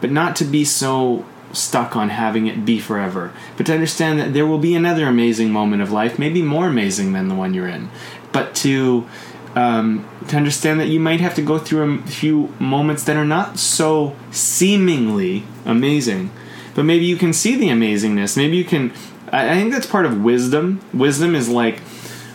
but 0.00 0.10
not 0.10 0.34
to 0.36 0.44
be 0.44 0.64
so 0.64 1.24
stuck 1.52 1.96
on 1.96 2.08
having 2.08 2.46
it 2.46 2.64
be 2.64 2.78
forever, 2.78 3.32
but 3.56 3.66
to 3.66 3.74
understand 3.74 4.18
that 4.18 4.32
there 4.32 4.46
will 4.46 4.58
be 4.58 4.74
another 4.74 5.06
amazing 5.06 5.50
moment 5.50 5.82
of 5.82 5.92
life, 5.92 6.18
maybe 6.18 6.42
more 6.42 6.66
amazing 6.66 7.12
than 7.12 7.28
the 7.28 7.34
one 7.34 7.54
you're 7.54 7.68
in, 7.68 7.90
but 8.32 8.54
to 8.54 9.06
um, 9.54 10.08
to 10.28 10.36
understand 10.36 10.80
that 10.80 10.88
you 10.88 10.98
might 10.98 11.20
have 11.20 11.34
to 11.34 11.42
go 11.42 11.58
through 11.58 11.98
a 11.98 12.02
few 12.06 12.54
moments 12.58 13.04
that 13.04 13.16
are 13.16 13.24
not 13.24 13.58
so 13.58 14.16
seemingly 14.30 15.44
amazing, 15.66 16.30
but 16.74 16.84
maybe 16.84 17.04
you 17.04 17.16
can 17.16 17.32
see 17.32 17.56
the 17.56 17.68
amazingness. 17.68 18.36
Maybe 18.36 18.56
you 18.56 18.64
can. 18.64 18.92
I, 19.30 19.50
I 19.50 19.54
think 19.54 19.72
that's 19.72 19.86
part 19.86 20.06
of 20.06 20.22
wisdom. 20.22 20.80
Wisdom 20.94 21.34
is 21.34 21.48
like 21.48 21.80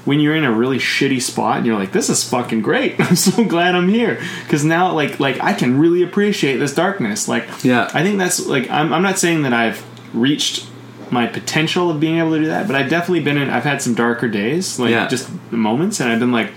when 0.07 0.19
you're 0.21 0.35
in 0.35 0.43
a 0.45 0.51
really 0.51 0.77
shitty 0.79 1.21
spot 1.21 1.57
and 1.57 1.65
you're 1.65 1.77
like, 1.77 1.91
"This 1.91 2.09
is 2.09 2.27
fucking 2.27 2.61
great. 2.61 2.95
I'm 2.99 3.15
so 3.15 3.43
glad 3.43 3.75
I'm 3.75 3.89
here." 3.89 4.19
Because 4.43 4.63
now, 4.63 4.93
like, 4.93 5.19
like 5.19 5.39
I 5.41 5.53
can 5.53 5.77
really 5.77 6.01
appreciate 6.01 6.57
this 6.57 6.73
darkness. 6.73 7.27
Like, 7.27 7.45
Yeah. 7.63 7.91
I 7.93 8.01
think 8.03 8.17
that's 8.17 8.45
like 8.47 8.69
I'm, 8.71 8.93
I'm 8.93 9.03
not 9.03 9.19
saying 9.19 9.43
that 9.43 9.53
I've 9.53 9.85
reached 10.13 10.65
my 11.11 11.27
potential 11.27 11.89
of 11.91 11.99
being 11.99 12.17
able 12.19 12.31
to 12.31 12.39
do 12.39 12.45
that, 12.47 12.67
but 12.67 12.75
I've 12.75 12.89
definitely 12.89 13.21
been 13.21 13.37
in. 13.37 13.49
I've 13.49 13.63
had 13.63 13.81
some 13.81 13.93
darker 13.93 14.27
days, 14.27 14.79
like 14.79 14.91
Yeah. 14.91 15.07
just 15.07 15.29
moments, 15.51 15.99
and 15.99 16.09
I've 16.11 16.19
been 16.19 16.31
like, 16.31 16.51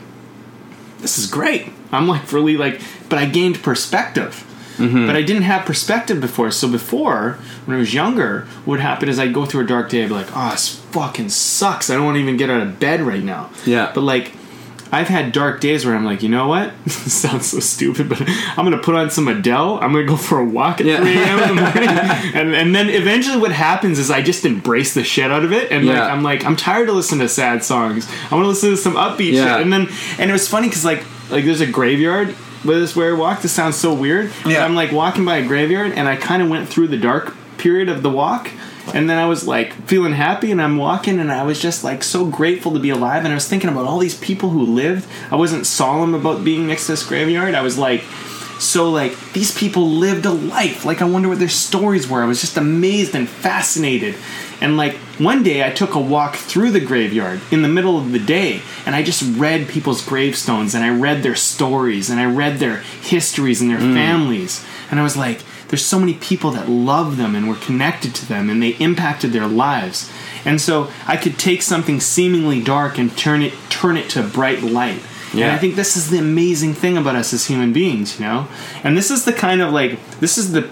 "This 1.00 1.18
is 1.18 1.26
great." 1.26 1.72
I'm 1.92 2.06
like 2.06 2.32
really 2.32 2.56
like, 2.56 2.80
but 3.08 3.18
I 3.18 3.26
gained 3.26 3.62
perspective. 3.62 4.44
Mm-hmm. 4.80 5.06
But 5.06 5.16
I 5.16 5.22
didn't 5.22 5.42
have 5.42 5.64
perspective 5.66 6.20
before. 6.20 6.50
So 6.50 6.68
before, 6.68 7.38
when 7.66 7.76
I 7.76 7.80
was 7.80 7.92
younger, 7.94 8.46
what 8.64 8.72
would 8.74 8.80
happen 8.80 9.08
is 9.08 9.18
I'd 9.18 9.34
go 9.34 9.44
through 9.46 9.62
a 9.64 9.66
dark 9.66 9.88
day. 9.90 10.02
I'd 10.02 10.08
be 10.08 10.14
like, 10.14 10.28
"Oh, 10.34 10.50
this 10.50 10.76
fucking 10.92 11.28
sucks. 11.28 11.90
I 11.90 11.94
don't 11.94 12.04
want 12.04 12.16
to 12.16 12.20
even 12.20 12.36
get 12.36 12.50
out 12.50 12.62
of 12.62 12.80
bed 12.80 13.00
right 13.02 13.22
now." 13.22 13.50
Yeah. 13.66 13.92
But 13.94 14.00
like, 14.02 14.32
I've 14.92 15.06
had 15.06 15.30
dark 15.30 15.60
days 15.60 15.86
where 15.86 15.94
I'm 15.94 16.04
like, 16.04 16.20
you 16.22 16.28
know 16.28 16.48
what? 16.48 16.72
sounds 16.90 17.46
so 17.46 17.60
stupid, 17.60 18.08
but 18.08 18.20
I'm 18.26 18.64
gonna 18.64 18.78
put 18.78 18.96
on 18.96 19.08
some 19.10 19.28
Adele. 19.28 19.78
I'm 19.80 19.92
gonna 19.92 20.04
go 20.04 20.16
for 20.16 20.38
a 20.40 20.44
walk 20.44 20.80
at 20.80 20.86
Yeah. 20.86 20.96
3 20.98 21.12
a.m. 21.16 21.38
in 21.50 21.56
the 21.56 21.62
morning, 21.62 21.88
and 22.34 22.54
and 22.56 22.74
then 22.74 22.88
eventually 22.88 23.36
what 23.36 23.52
happens 23.52 23.98
is 24.00 24.10
I 24.10 24.20
just 24.22 24.44
embrace 24.44 24.94
the 24.94 25.04
shit 25.04 25.30
out 25.30 25.44
of 25.44 25.52
it, 25.52 25.70
and 25.70 25.86
like 25.86 25.96
I'm 25.98 26.22
like 26.24 26.44
I'm 26.44 26.56
tired 26.56 26.88
of 26.88 26.96
listening 26.96 27.20
to 27.20 27.28
sad 27.28 27.62
songs. 27.62 28.08
I 28.30 28.34
want 28.34 28.44
to 28.46 28.48
listen 28.48 28.70
to 28.70 28.76
some 28.76 28.94
upbeat 28.94 29.32
Yeah. 29.34 29.44
shit, 29.56 29.62
and 29.62 29.72
then 29.72 29.88
and 30.18 30.28
it 30.28 30.32
was 30.32 30.48
funny 30.48 30.68
because 30.68 30.84
like 30.84 31.04
like 31.30 31.44
there's 31.44 31.60
a 31.60 31.66
graveyard. 31.66 32.34
With 32.64 32.78
this 32.78 32.94
where 32.94 33.14
I 33.14 33.18
walk, 33.18 33.42
this 33.42 33.52
sounds 33.52 33.76
so 33.76 33.94
weird. 33.94 34.30
Yeah. 34.44 34.64
I'm 34.64 34.74
like 34.74 34.92
walking 34.92 35.24
by 35.24 35.38
a 35.38 35.46
graveyard, 35.46 35.92
and 35.92 36.06
I 36.06 36.16
kind 36.16 36.42
of 36.42 36.50
went 36.50 36.68
through 36.68 36.88
the 36.88 36.98
dark 36.98 37.34
period 37.56 37.88
of 37.88 38.02
the 38.02 38.10
walk, 38.10 38.50
and 38.92 39.08
then 39.08 39.18
I 39.18 39.26
was 39.26 39.46
like 39.46 39.72
feeling 39.86 40.12
happy, 40.12 40.50
and 40.50 40.60
I'm 40.60 40.76
walking, 40.76 41.20
and 41.20 41.32
I 41.32 41.42
was 41.44 41.60
just 41.60 41.84
like 41.84 42.02
so 42.02 42.26
grateful 42.26 42.72
to 42.72 42.78
be 42.78 42.90
alive, 42.90 43.24
and 43.24 43.32
I 43.32 43.34
was 43.34 43.48
thinking 43.48 43.70
about 43.70 43.86
all 43.86 43.98
these 43.98 44.18
people 44.18 44.50
who 44.50 44.62
lived. 44.62 45.06
I 45.30 45.36
wasn't 45.36 45.66
solemn 45.66 46.14
about 46.14 46.44
being 46.44 46.66
next 46.66 46.86
to 46.86 46.92
this 46.92 47.06
graveyard. 47.06 47.54
I 47.54 47.62
was 47.62 47.78
like, 47.78 48.02
so 48.58 48.90
like 48.90 49.32
these 49.32 49.56
people 49.56 49.88
lived 49.88 50.26
a 50.26 50.30
life. 50.30 50.84
Like 50.84 51.00
I 51.00 51.06
wonder 51.06 51.28
what 51.28 51.38
their 51.38 51.48
stories 51.48 52.08
were. 52.08 52.22
I 52.22 52.26
was 52.26 52.42
just 52.42 52.58
amazed 52.58 53.14
and 53.14 53.28
fascinated. 53.28 54.16
And 54.60 54.76
like 54.76 54.94
one 55.18 55.42
day 55.42 55.66
I 55.66 55.70
took 55.70 55.94
a 55.94 56.00
walk 56.00 56.36
through 56.36 56.70
the 56.70 56.80
graveyard 56.80 57.40
in 57.50 57.62
the 57.62 57.68
middle 57.68 57.98
of 57.98 58.12
the 58.12 58.18
day 58.18 58.62
and 58.84 58.94
I 58.94 59.02
just 59.02 59.22
read 59.36 59.68
people's 59.68 60.04
gravestones 60.04 60.74
and 60.74 60.84
I 60.84 60.90
read 60.90 61.22
their 61.22 61.34
stories 61.34 62.10
and 62.10 62.20
I 62.20 62.26
read 62.26 62.58
their 62.58 62.78
histories 62.78 63.60
and 63.60 63.70
their 63.70 63.78
mm. 63.78 63.94
families. 63.94 64.64
And 64.90 65.00
I 65.00 65.02
was 65.02 65.16
like, 65.16 65.40
there's 65.68 65.84
so 65.84 66.00
many 66.00 66.14
people 66.14 66.50
that 66.50 66.68
love 66.68 67.16
them 67.16 67.34
and 67.34 67.48
were 67.48 67.54
connected 67.56 68.14
to 68.16 68.26
them 68.26 68.50
and 68.50 68.62
they 68.62 68.70
impacted 68.70 69.32
their 69.32 69.46
lives. 69.46 70.10
And 70.44 70.60
so 70.60 70.90
I 71.06 71.16
could 71.16 71.38
take 71.38 71.62
something 71.62 72.00
seemingly 72.00 72.62
dark 72.62 72.98
and 72.98 73.16
turn 73.16 73.42
it 73.42 73.54
turn 73.68 73.96
it 73.96 74.10
to 74.10 74.22
bright 74.22 74.62
light. 74.62 75.00
And 75.30 75.40
Yeah. 75.40 75.54
I 75.54 75.58
think 75.58 75.76
this 75.76 75.96
is 75.96 76.10
the 76.10 76.18
amazing 76.18 76.74
thing 76.74 76.96
about 76.96 77.14
us 77.14 77.32
as 77.32 77.46
human 77.46 77.72
beings, 77.72 78.18
you 78.18 78.26
know? 78.26 78.48
And 78.82 78.96
this 78.96 79.10
is 79.12 79.24
the 79.24 79.32
kind 79.32 79.62
of 79.62 79.72
like, 79.72 79.98
this 80.18 80.36
is 80.36 80.50
the 80.52 80.68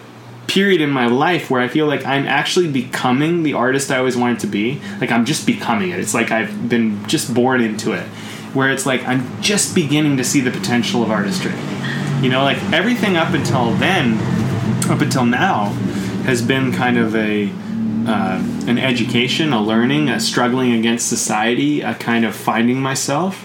period 0.49 0.81
in 0.81 0.91
my 0.91 1.07
life 1.07 1.51
where 1.51 1.61
I 1.61 1.69
feel 1.69 1.87
like 1.87 2.05
I'm 2.05 2.27
actually 2.27 2.69
becoming 2.71 3.45
the 3.45 3.55
artist 3.55 3.91
I 3.91 3.99
always 3.99 4.17
wanted 4.17 4.41
to 4.41 4.47
be. 4.49 4.81
Like, 5.01 5.13
I'm 5.13 5.25
just 5.25 5.47
becoming 5.47 5.91
it. 5.91 6.01
It's 6.01 6.15
like 6.15 6.31
I've 6.31 6.69
been 6.69 7.07
just 7.07 7.33
born 7.33 7.61
into 7.61 7.93
it. 7.93 8.07
Where 8.55 8.71
it's 8.71 8.87
like 8.87 9.07
I'm 9.07 9.43
just 9.43 9.75
beginning 9.75 10.17
to 10.17 10.25
see 10.25 10.41
the 10.41 10.51
potential 10.51 11.03
of 11.03 11.11
artistry. 11.11 11.53
You 12.23 12.31
know, 12.31 12.43
like 12.43 12.61
everything 12.73 13.17
up 13.17 13.35
until 13.35 13.73
then, 13.73 14.19
up 14.91 15.03
until 15.03 15.27
now, 15.27 15.67
has 16.25 16.43
been 16.43 16.73
kind 16.73 16.97
of 16.99 17.15
a 17.15 17.53
uh, 18.09 18.43
an 18.67 18.79
education, 18.79 19.53
a 19.53 19.61
learning, 19.61 20.09
a 20.09 20.19
struggling 20.19 20.73
against 20.73 21.09
society, 21.09 21.83
a 21.83 21.95
kind 21.95 22.25
of 22.25 22.35
finding 22.35 22.81
myself, 22.81 23.45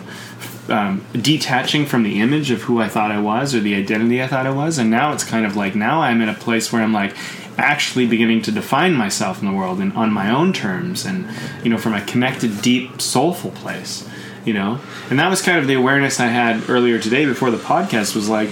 um, 0.69 1.06
detaching 1.14 1.85
from 1.85 2.03
the 2.03 2.22
image 2.22 2.52
of 2.52 2.64
who 2.64 2.80
I 2.80 2.88
thought 2.88 3.11
I 3.11 3.19
was 3.19 3.53
or 3.53 3.60
the 3.60 3.76
identity 3.76 4.22
I 4.22 4.27
thought 4.27 4.45
I 4.45 4.52
was. 4.52 4.77
And 4.77 4.90
now 4.90 5.14
it's 5.14 5.23
kind 5.23 5.45
of 5.45 5.56
like 5.56 5.76
now 5.76 6.02
I'm 6.02 6.22
in 6.22 6.30
a 6.30 6.34
place 6.34 6.72
where 6.72 6.81
I'm 6.81 6.94
like 6.94 7.15
actually 7.57 8.07
beginning 8.07 8.41
to 8.41 8.52
define 8.52 8.94
myself 8.94 9.41
in 9.41 9.48
the 9.48 9.53
world 9.53 9.80
and 9.80 9.94
on 9.94 10.11
my 10.11 10.31
own 10.31 10.53
terms 10.53 11.06
and 11.06 11.27
you 11.64 11.69
know 11.69 11.77
from 11.77 11.94
a 11.94 12.03
connected 12.06 12.61
deep 12.61 13.02
soulful 13.02 13.52
place 13.52 14.10
you 14.44 14.53
know 14.53 14.80
and 15.10 15.19
that 15.19 15.30
was 15.30 15.41
kind 15.41 15.60
of 15.60 15.68
the 15.68 15.73
awareness 15.73 16.19
i 16.19 16.26
had 16.26 16.68
earlier 16.69 16.98
today 16.98 17.26
before 17.26 17.52
the 17.52 17.57
podcast 17.57 18.15
was 18.15 18.27
like 18.27 18.49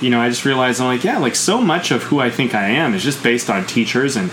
you 0.00 0.08
know 0.08 0.18
i 0.18 0.28
just 0.28 0.44
realized 0.44 0.80
i'm 0.80 0.86
like 0.86 1.04
yeah 1.04 1.18
like 1.18 1.34
so 1.34 1.60
much 1.60 1.90
of 1.90 2.02
who 2.04 2.20
i 2.20 2.30
think 2.30 2.54
i 2.54 2.68
am 2.68 2.94
is 2.94 3.04
just 3.04 3.22
based 3.22 3.50
on 3.50 3.66
teachers 3.66 4.16
and 4.16 4.30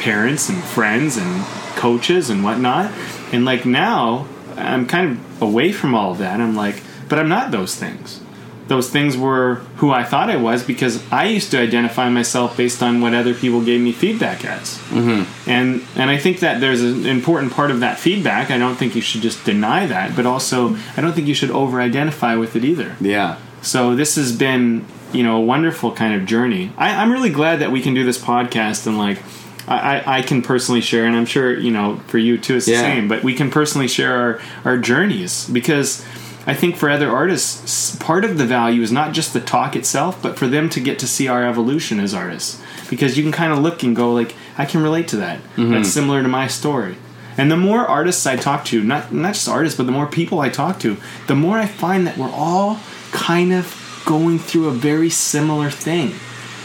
parents 0.00 0.48
and 0.48 0.62
friends 0.64 1.16
and 1.16 1.44
coaches 1.76 2.30
and 2.30 2.42
whatnot 2.42 2.90
and 3.32 3.44
like 3.44 3.64
now 3.64 4.26
i'm 4.56 4.86
kind 4.86 5.12
of 5.12 5.42
away 5.42 5.72
from 5.72 5.94
all 5.94 6.12
of 6.12 6.18
that 6.18 6.40
i'm 6.40 6.56
like 6.56 6.82
but 7.08 7.18
i'm 7.18 7.28
not 7.28 7.50
those 7.50 7.74
things 7.74 8.20
those 8.68 8.88
things 8.88 9.16
were 9.16 9.56
who 9.76 9.90
I 9.90 10.04
thought 10.04 10.30
I 10.30 10.36
was 10.36 10.62
because 10.64 11.02
I 11.12 11.26
used 11.26 11.50
to 11.50 11.58
identify 11.58 12.08
myself 12.08 12.56
based 12.56 12.82
on 12.82 13.00
what 13.00 13.12
other 13.12 13.34
people 13.34 13.62
gave 13.62 13.80
me 13.80 13.92
feedback 13.92 14.44
as. 14.44 14.78
Mm-hmm. 14.88 15.50
And 15.50 15.84
and 15.96 16.10
I 16.10 16.16
think 16.16 16.40
that 16.40 16.60
there's 16.60 16.82
an 16.82 17.06
important 17.06 17.52
part 17.52 17.70
of 17.70 17.80
that 17.80 17.98
feedback. 17.98 18.50
I 18.50 18.58
don't 18.58 18.76
think 18.76 18.94
you 18.94 19.02
should 19.02 19.20
just 19.20 19.44
deny 19.44 19.86
that, 19.86 20.16
but 20.16 20.24
also 20.24 20.76
I 20.96 21.02
don't 21.02 21.12
think 21.12 21.28
you 21.28 21.34
should 21.34 21.50
over-identify 21.50 22.36
with 22.36 22.56
it 22.56 22.64
either. 22.64 22.96
Yeah. 23.00 23.38
So 23.60 23.94
this 23.94 24.16
has 24.16 24.34
been 24.34 24.86
you 25.12 25.22
know 25.22 25.36
a 25.36 25.44
wonderful 25.44 25.92
kind 25.92 26.14
of 26.14 26.26
journey. 26.26 26.72
I, 26.78 26.94
I'm 26.94 27.12
really 27.12 27.30
glad 27.30 27.60
that 27.60 27.70
we 27.70 27.82
can 27.82 27.94
do 27.94 28.04
this 28.04 28.18
podcast 28.18 28.86
and 28.86 28.98
like. 28.98 29.18
I, 29.66 29.98
I- 29.98 30.18
I 30.18 30.22
can 30.22 30.42
personally 30.42 30.80
share, 30.80 31.04
and 31.06 31.16
I'm 31.16 31.26
sure 31.26 31.58
you 31.58 31.70
know 31.70 31.96
for 32.08 32.18
you 32.18 32.38
too 32.38 32.56
it's 32.56 32.66
the 32.66 32.72
Yeah. 32.72 32.80
same. 32.82 33.08
But 33.08 33.22
we 33.22 33.34
can 33.34 33.50
personally 33.50 33.88
share 33.88 34.16
our 34.16 34.40
our 34.64 34.78
journeys 34.78 35.48
because 35.48 36.04
I 36.46 36.52
think 36.54 36.76
for 36.76 36.90
other 36.90 37.08
artists, 37.10 37.96
part 37.96 38.24
of 38.24 38.36
the 38.36 38.44
value 38.44 38.82
is 38.82 38.92
not 38.92 39.12
just 39.12 39.32
the 39.32 39.40
talk 39.40 39.74
itself, 39.76 40.20
but 40.22 40.38
for 40.38 40.46
them 40.46 40.68
to 40.70 40.80
get 40.80 40.98
to 40.98 41.06
see 41.06 41.26
our 41.28 41.42
evolution 41.46 41.98
as 42.00 42.12
artists. 42.12 42.60
Because 42.90 43.16
you 43.16 43.22
can 43.22 43.32
kind 43.32 43.50
of 43.52 43.60
look 43.60 43.82
and 43.82 43.96
go 43.96 44.12
like, 44.12 44.34
I 44.58 44.66
can 44.66 44.82
relate 44.82 45.08
to 45.08 45.16
that. 45.16 45.38
Mm-hmm. 45.56 45.72
That's 45.72 45.88
similar 45.88 46.22
to 46.22 46.28
my 46.28 46.46
story. 46.48 46.96
And 47.38 47.50
the 47.50 47.56
more 47.56 47.86
artists 47.86 48.26
I 48.26 48.36
talk 48.36 48.64
to, 48.66 48.84
not 48.84 49.10
not 49.12 49.34
just 49.34 49.48
artists, 49.48 49.76
but 49.78 49.86
the 49.86 49.92
more 49.92 50.06
people 50.06 50.40
I 50.40 50.50
talk 50.50 50.78
to, 50.80 50.98
the 51.26 51.34
more 51.34 51.58
I 51.58 51.66
find 51.66 52.06
that 52.06 52.18
we're 52.18 52.30
all 52.30 52.78
kind 53.10 53.52
of 53.52 53.74
going 54.04 54.38
through 54.38 54.68
a 54.68 54.70
very 54.70 55.08
similar 55.10 55.70
thing. 55.70 56.12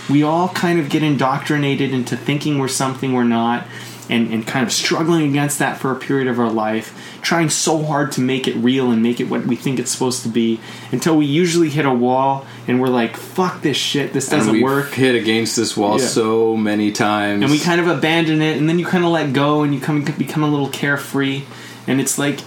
We 0.09 0.23
all 0.23 0.49
kind 0.49 0.79
of 0.79 0.89
get 0.89 1.03
indoctrinated 1.03 1.93
into 1.93 2.17
thinking 2.17 2.59
we're 2.59 2.67
something 2.67 3.13
we're 3.13 3.23
not. 3.23 3.65
And, 4.11 4.33
and 4.33 4.47
kind 4.47 4.65
of 4.65 4.73
struggling 4.73 5.29
against 5.29 5.59
that 5.59 5.77
for 5.77 5.91
a 5.91 5.95
period 5.95 6.27
of 6.29 6.39
our 6.39 6.49
life, 6.49 6.97
trying 7.21 7.51
so 7.51 7.83
hard 7.83 8.11
to 8.13 8.21
make 8.21 8.47
it 8.47 8.55
real 8.55 8.89
and 8.89 9.03
make 9.03 9.19
it 9.19 9.29
what 9.29 9.45
we 9.45 9.55
think 9.55 9.77
it's 9.77 9.91
supposed 9.91 10.23
to 10.23 10.29
be, 10.29 10.59
until 10.91 11.15
we 11.15 11.27
usually 11.27 11.69
hit 11.69 11.85
a 11.85 11.93
wall 11.93 12.43
and 12.67 12.81
we're 12.81 12.87
like, 12.87 13.15
"Fuck 13.15 13.61
this 13.61 13.77
shit! 13.77 14.11
This 14.11 14.27
doesn't 14.27 14.61
work." 14.61 14.89
hit 14.95 15.13
against 15.13 15.55
this 15.55 15.77
wall 15.77 15.99
Yeah. 15.99 16.07
so 16.07 16.57
many 16.57 16.91
times. 16.91 17.43
and 17.43 17.51
we 17.51 17.59
kind 17.59 17.79
of 17.79 17.85
abandon 17.87 18.41
it 18.41 18.57
and 18.57 18.67
then 18.67 18.79
you 18.79 18.85
kind 18.87 19.05
of 19.05 19.11
let 19.11 19.31
go 19.31 19.61
and 19.61 19.75
you 19.75 19.79
come 19.79 20.01
become 20.03 20.41
a 20.41 20.49
little 20.49 20.69
carefree 20.69 21.43
and 21.85 22.01
it's 22.01 22.17
like 22.17 22.39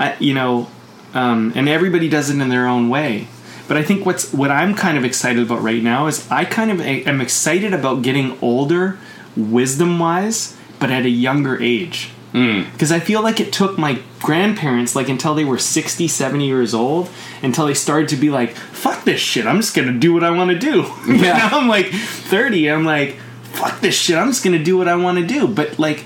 I, 0.00 0.16
you 0.18 0.32
know 0.32 0.68
um, 1.12 1.52
and 1.54 1.68
everybody 1.68 2.08
does 2.08 2.30
it 2.30 2.40
in 2.40 2.48
their 2.48 2.66
own 2.66 2.88
way 2.88 3.28
but 3.72 3.80
i 3.80 3.82
think 3.82 4.04
what's 4.04 4.30
what 4.34 4.50
i'm 4.50 4.74
kind 4.74 4.98
of 4.98 5.04
excited 5.04 5.42
about 5.42 5.62
right 5.62 5.82
now 5.82 6.06
is 6.06 6.30
i 6.30 6.44
kind 6.44 6.70
of 6.70 6.78
am 6.82 7.22
excited 7.22 7.72
about 7.72 8.02
getting 8.02 8.36
older 8.42 8.98
wisdom 9.34 9.98
wise 9.98 10.54
but 10.78 10.90
at 10.90 11.04
a 11.06 11.08
younger 11.08 11.56
age. 11.62 12.10
Hmm. 12.32 12.64
Because 12.72 12.92
i 12.92 13.00
feel 13.00 13.22
like 13.22 13.40
it 13.40 13.50
took 13.50 13.78
my 13.78 13.98
grandparents 14.20 14.94
like 14.94 15.08
until 15.08 15.34
they 15.34 15.44
were 15.44 15.56
60 15.58 16.06
70 16.06 16.46
years 16.46 16.74
old 16.74 17.08
until 17.42 17.64
they 17.66 17.72
started 17.74 18.10
to 18.10 18.16
be 18.16 18.28
like 18.28 18.50
fuck 18.56 19.04
this 19.04 19.20
shit 19.20 19.46
i'm 19.46 19.56
just 19.60 19.74
gonna 19.74 19.98
do 19.98 20.12
what 20.12 20.22
i 20.24 20.30
want 20.30 20.50
to 20.50 20.58
do 20.58 20.82
Yeah. 21.06 21.38
now 21.38 21.58
i'm 21.58 21.68
like 21.68 21.86
30 21.86 22.70
i'm 22.70 22.84
like 22.84 23.16
fuck 23.52 23.80
this 23.80 23.94
shit 23.94 24.16
i'm 24.18 24.28
just 24.28 24.44
gonna 24.44 24.62
do 24.62 24.76
what 24.76 24.88
i 24.88 24.96
want 24.96 25.16
to 25.18 25.26
do. 25.26 25.48
But 25.48 25.78
like 25.78 26.00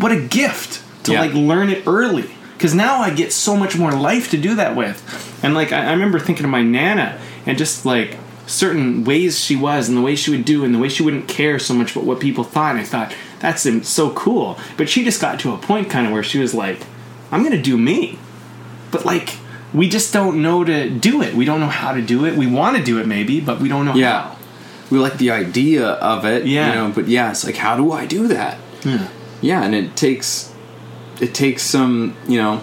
what 0.00 0.12
a 0.12 0.20
gift 0.20 0.82
to 1.04 1.12
Yeah. 1.12 1.20
like 1.20 1.34
learn 1.34 1.68
it 1.70 1.86
early 1.86 2.30
because 2.56 2.74
now 2.74 3.00
i 3.00 3.10
get 3.10 3.32
so 3.32 3.56
much 3.56 3.76
more 3.78 3.92
life 3.92 4.30
to 4.30 4.36
do 4.38 4.54
that 4.54 4.74
with 4.76 5.02
and 5.42 5.54
like 5.54 5.72
I, 5.72 5.86
I 5.86 5.90
remember 5.92 6.18
thinking 6.18 6.44
of 6.44 6.50
my 6.50 6.62
nana 6.62 7.18
and 7.46 7.56
just 7.58 7.84
like 7.86 8.16
certain 8.46 9.04
ways 9.04 9.38
she 9.44 9.56
was 9.56 9.88
and 9.88 9.96
the 9.96 10.02
way 10.02 10.14
she 10.16 10.30
would 10.30 10.44
do 10.44 10.64
and 10.64 10.74
the 10.74 10.78
way 10.78 10.88
she 10.88 11.02
wouldn't 11.02 11.28
care 11.28 11.58
so 11.58 11.74
much 11.74 11.92
about 11.92 12.04
what 12.04 12.20
people 12.20 12.44
thought 12.44 12.70
and 12.72 12.80
i 12.80 12.84
thought 12.84 13.14
that's 13.40 13.66
so 13.88 14.10
cool 14.12 14.58
but 14.76 14.88
she 14.88 15.04
just 15.04 15.20
got 15.20 15.38
to 15.40 15.52
a 15.52 15.58
point 15.58 15.90
kind 15.90 16.06
of 16.06 16.12
where 16.12 16.22
she 16.22 16.38
was 16.38 16.54
like 16.54 16.78
i'm 17.32 17.42
gonna 17.42 17.60
do 17.60 17.76
me 17.76 18.18
but 18.90 19.04
like 19.04 19.36
we 19.74 19.88
just 19.88 20.12
don't 20.12 20.40
know 20.40 20.62
to 20.64 20.88
do 20.88 21.20
it 21.22 21.34
we 21.34 21.44
don't 21.44 21.60
know 21.60 21.66
how 21.66 21.92
to 21.92 22.00
do 22.00 22.24
it 22.24 22.36
we 22.36 22.46
want 22.46 22.76
to 22.76 22.82
do 22.82 22.98
it 22.98 23.06
maybe 23.06 23.40
but 23.40 23.60
we 23.60 23.68
don't 23.68 23.84
know 23.84 23.94
Yeah. 23.94 24.22
how 24.30 24.36
we 24.88 24.98
like 25.00 25.18
the 25.18 25.32
idea 25.32 25.84
of 25.84 26.24
it. 26.24 26.46
Yeah. 26.46 26.68
You 26.68 26.74
know, 26.76 26.92
but 26.94 27.08
yeah, 27.08 27.32
it's 27.32 27.44
like 27.44 27.56
how 27.56 27.76
do 27.76 27.90
I 27.90 28.06
do 28.06 28.28
that? 28.28 28.56
Yeah. 28.84 29.08
Yeah, 29.42 29.64
and 29.64 29.74
it 29.74 29.96
takes 29.96 30.52
it 31.20 31.34
takes 31.34 31.62
some, 31.62 32.16
you 32.26 32.38
know, 32.38 32.62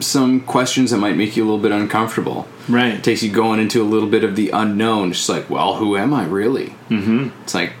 some 0.00 0.40
questions 0.40 0.90
that 0.90 0.98
might 0.98 1.16
make 1.16 1.36
you 1.36 1.44
a 1.44 1.46
little 1.46 1.60
bit 1.60 1.72
uncomfortable. 1.72 2.48
right 2.68 2.94
It 2.94 3.04
takes 3.04 3.22
you 3.22 3.30
going 3.30 3.60
into 3.60 3.82
a 3.82 3.84
little 3.84 4.08
bit 4.08 4.24
of 4.24 4.36
the 4.36 4.50
unknown. 4.50 5.10
It's 5.12 5.28
like, 5.28 5.48
well, 5.48 5.76
who 5.76 5.96
am 5.96 6.12
I 6.12 6.24
really? 6.24 6.74
Mm-hmm. 6.88 7.30
It's 7.42 7.54
like, 7.54 7.74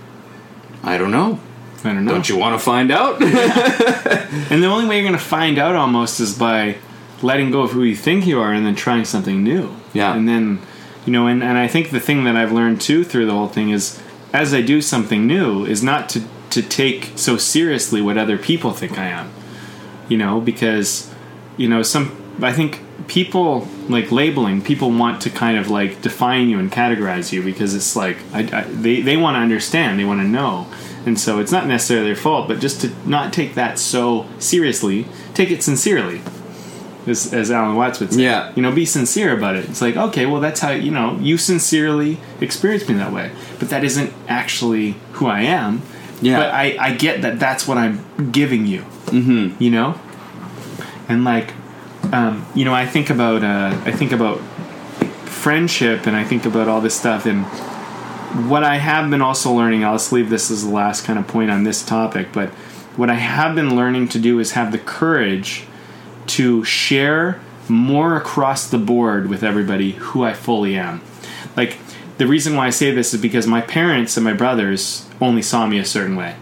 I 0.82 0.98
don't 0.98 1.10
know. 1.10 1.40
i 1.82 1.92
don't 1.92 2.04
know 2.04 2.12
Don't 2.12 2.28
you 2.28 2.36
want 2.36 2.58
to 2.58 2.64
find 2.64 2.90
out? 2.90 3.20
And 4.50 4.62
the 4.62 4.66
only 4.66 4.86
way 4.86 4.96
you're 4.96 5.08
going 5.08 5.18
to 5.18 5.24
find 5.24 5.58
out 5.58 5.76
almost 5.76 6.20
is 6.20 6.36
by 6.36 6.76
letting 7.22 7.50
go 7.50 7.62
of 7.62 7.70
who 7.70 7.82
you 7.82 7.96
think 7.96 8.26
you 8.26 8.40
are 8.40 8.52
and 8.52 8.66
then 8.66 8.74
trying 8.74 9.04
something 9.04 9.42
new. 9.42 9.74
Yeah. 9.92 10.14
And 10.14 10.28
then, 10.28 10.60
you 11.06 11.12
know, 11.12 11.26
and, 11.28 11.42
and 11.42 11.56
I 11.56 11.68
think 11.68 11.90
the 11.90 12.00
thing 12.00 12.24
that 12.24 12.36
I've 12.36 12.52
learned 12.52 12.80
too 12.80 13.04
through 13.04 13.26
the 13.26 13.32
whole 13.32 13.48
thing 13.48 13.70
is 13.70 14.02
as 14.34 14.52
I 14.52 14.60
do 14.60 14.82
something 14.82 15.26
new, 15.28 15.64
is 15.64 15.82
not 15.82 16.08
to, 16.10 16.22
to 16.50 16.60
take 16.60 17.12
so 17.14 17.36
seriously 17.36 18.02
what 18.02 18.18
other 18.18 18.36
people 18.36 18.72
think 18.72 18.98
I 18.98 19.06
am. 19.06 19.30
You 20.08 20.18
know, 20.18 20.40
because, 20.40 21.12
you 21.56 21.68
know, 21.68 21.82
some, 21.82 22.14
I 22.42 22.52
think 22.52 22.80
people 23.06 23.66
like 23.88 24.12
labeling, 24.12 24.60
people 24.62 24.90
want 24.90 25.22
to 25.22 25.30
kind 25.30 25.56
of 25.56 25.70
like 25.70 26.02
define 26.02 26.48
you 26.48 26.58
and 26.58 26.70
categorize 26.70 27.32
you 27.32 27.42
because 27.42 27.74
it's 27.74 27.96
like, 27.96 28.18
I, 28.32 28.40
I, 28.52 28.62
they, 28.64 29.00
they 29.00 29.16
want 29.16 29.36
to 29.36 29.40
understand, 29.40 29.98
they 29.98 30.04
want 30.04 30.20
to 30.20 30.28
know. 30.28 30.66
And 31.06 31.18
so 31.18 31.38
it's 31.38 31.52
not 31.52 31.66
necessarily 31.66 32.06
their 32.08 32.16
fault, 32.16 32.48
but 32.48 32.60
just 32.60 32.80
to 32.82 32.92
not 33.08 33.32
take 33.32 33.54
that 33.54 33.78
so 33.78 34.26
seriously, 34.38 35.06
take 35.34 35.50
it 35.50 35.62
sincerely. 35.62 36.20
as, 37.06 37.32
as 37.32 37.50
Alan 37.50 37.76
Watts 37.76 38.00
would 38.00 38.12
say. 38.12 38.22
Yeah. 38.22 38.52
You 38.54 38.62
know, 38.62 38.72
be 38.72 38.86
sincere 38.86 39.36
about 39.36 39.56
it. 39.56 39.68
It's 39.68 39.80
like, 39.80 39.96
okay, 39.96 40.26
well, 40.26 40.40
that's 40.40 40.60
how, 40.60 40.70
you 40.70 40.90
know, 40.90 41.18
you 41.20 41.38
sincerely 41.38 42.18
experience 42.40 42.88
me 42.88 42.94
that 42.94 43.12
way. 43.12 43.32
But 43.58 43.70
that 43.70 43.84
isn't 43.84 44.12
actually 44.28 44.92
who 45.12 45.26
I 45.26 45.42
am. 45.42 45.82
Yeah. 46.22 46.38
But 46.38 46.50
I, 46.50 46.76
I 46.78 46.94
get 46.94 47.22
that 47.22 47.38
that's 47.38 47.68
what 47.68 47.76
I'm 47.76 48.30
giving 48.30 48.66
you. 48.66 48.84
Mm-hmm. 49.14 49.62
You 49.62 49.70
know? 49.70 50.00
And 51.08 51.24
like, 51.24 51.52
um, 52.12 52.46
you 52.54 52.64
know, 52.64 52.74
I 52.74 52.86
think 52.86 53.10
about, 53.10 53.42
uh, 53.42 53.78
I 53.84 53.92
think 53.92 54.12
about 54.12 54.38
friendship 55.28 56.06
and 56.06 56.16
I 56.16 56.24
think 56.24 56.46
about 56.46 56.68
all 56.68 56.80
this 56.80 56.94
stuff 56.94 57.26
and 57.26 57.44
what 58.48 58.64
I 58.64 58.78
have 58.78 59.10
been 59.10 59.22
also 59.22 59.52
learning, 59.52 59.84
I'll 59.84 59.94
just 59.94 60.10
leave 60.10 60.28
this 60.28 60.50
as 60.50 60.64
the 60.64 60.70
last 60.70 61.04
kind 61.04 61.18
of 61.18 61.28
point 61.28 61.50
on 61.50 61.62
this 61.62 61.84
topic, 61.84 62.28
but 62.32 62.48
what 62.96 63.08
I 63.08 63.14
have 63.14 63.54
been 63.54 63.76
learning 63.76 64.08
to 64.08 64.18
do 64.18 64.40
is 64.40 64.52
have 64.52 64.72
the 64.72 64.78
courage 64.78 65.64
to 66.28 66.64
share 66.64 67.40
more 67.68 68.16
across 68.16 68.68
the 68.68 68.78
board 68.78 69.28
with 69.28 69.44
everybody 69.44 69.92
who 69.92 70.24
I 70.24 70.32
fully 70.32 70.76
am. 70.76 71.00
Like, 71.56 71.78
the 72.18 72.26
reason 72.26 72.56
why 72.56 72.66
I 72.66 72.70
say 72.70 72.90
this 72.90 73.14
is 73.14 73.20
because 73.20 73.46
my 73.46 73.60
parents 73.60 74.16
and 74.16 74.24
my 74.24 74.32
brothers 74.32 75.08
only 75.20 75.42
saw 75.42 75.66
me 75.66 75.78
a 75.78 75.84
certain 75.84 76.16
way. 76.16 76.36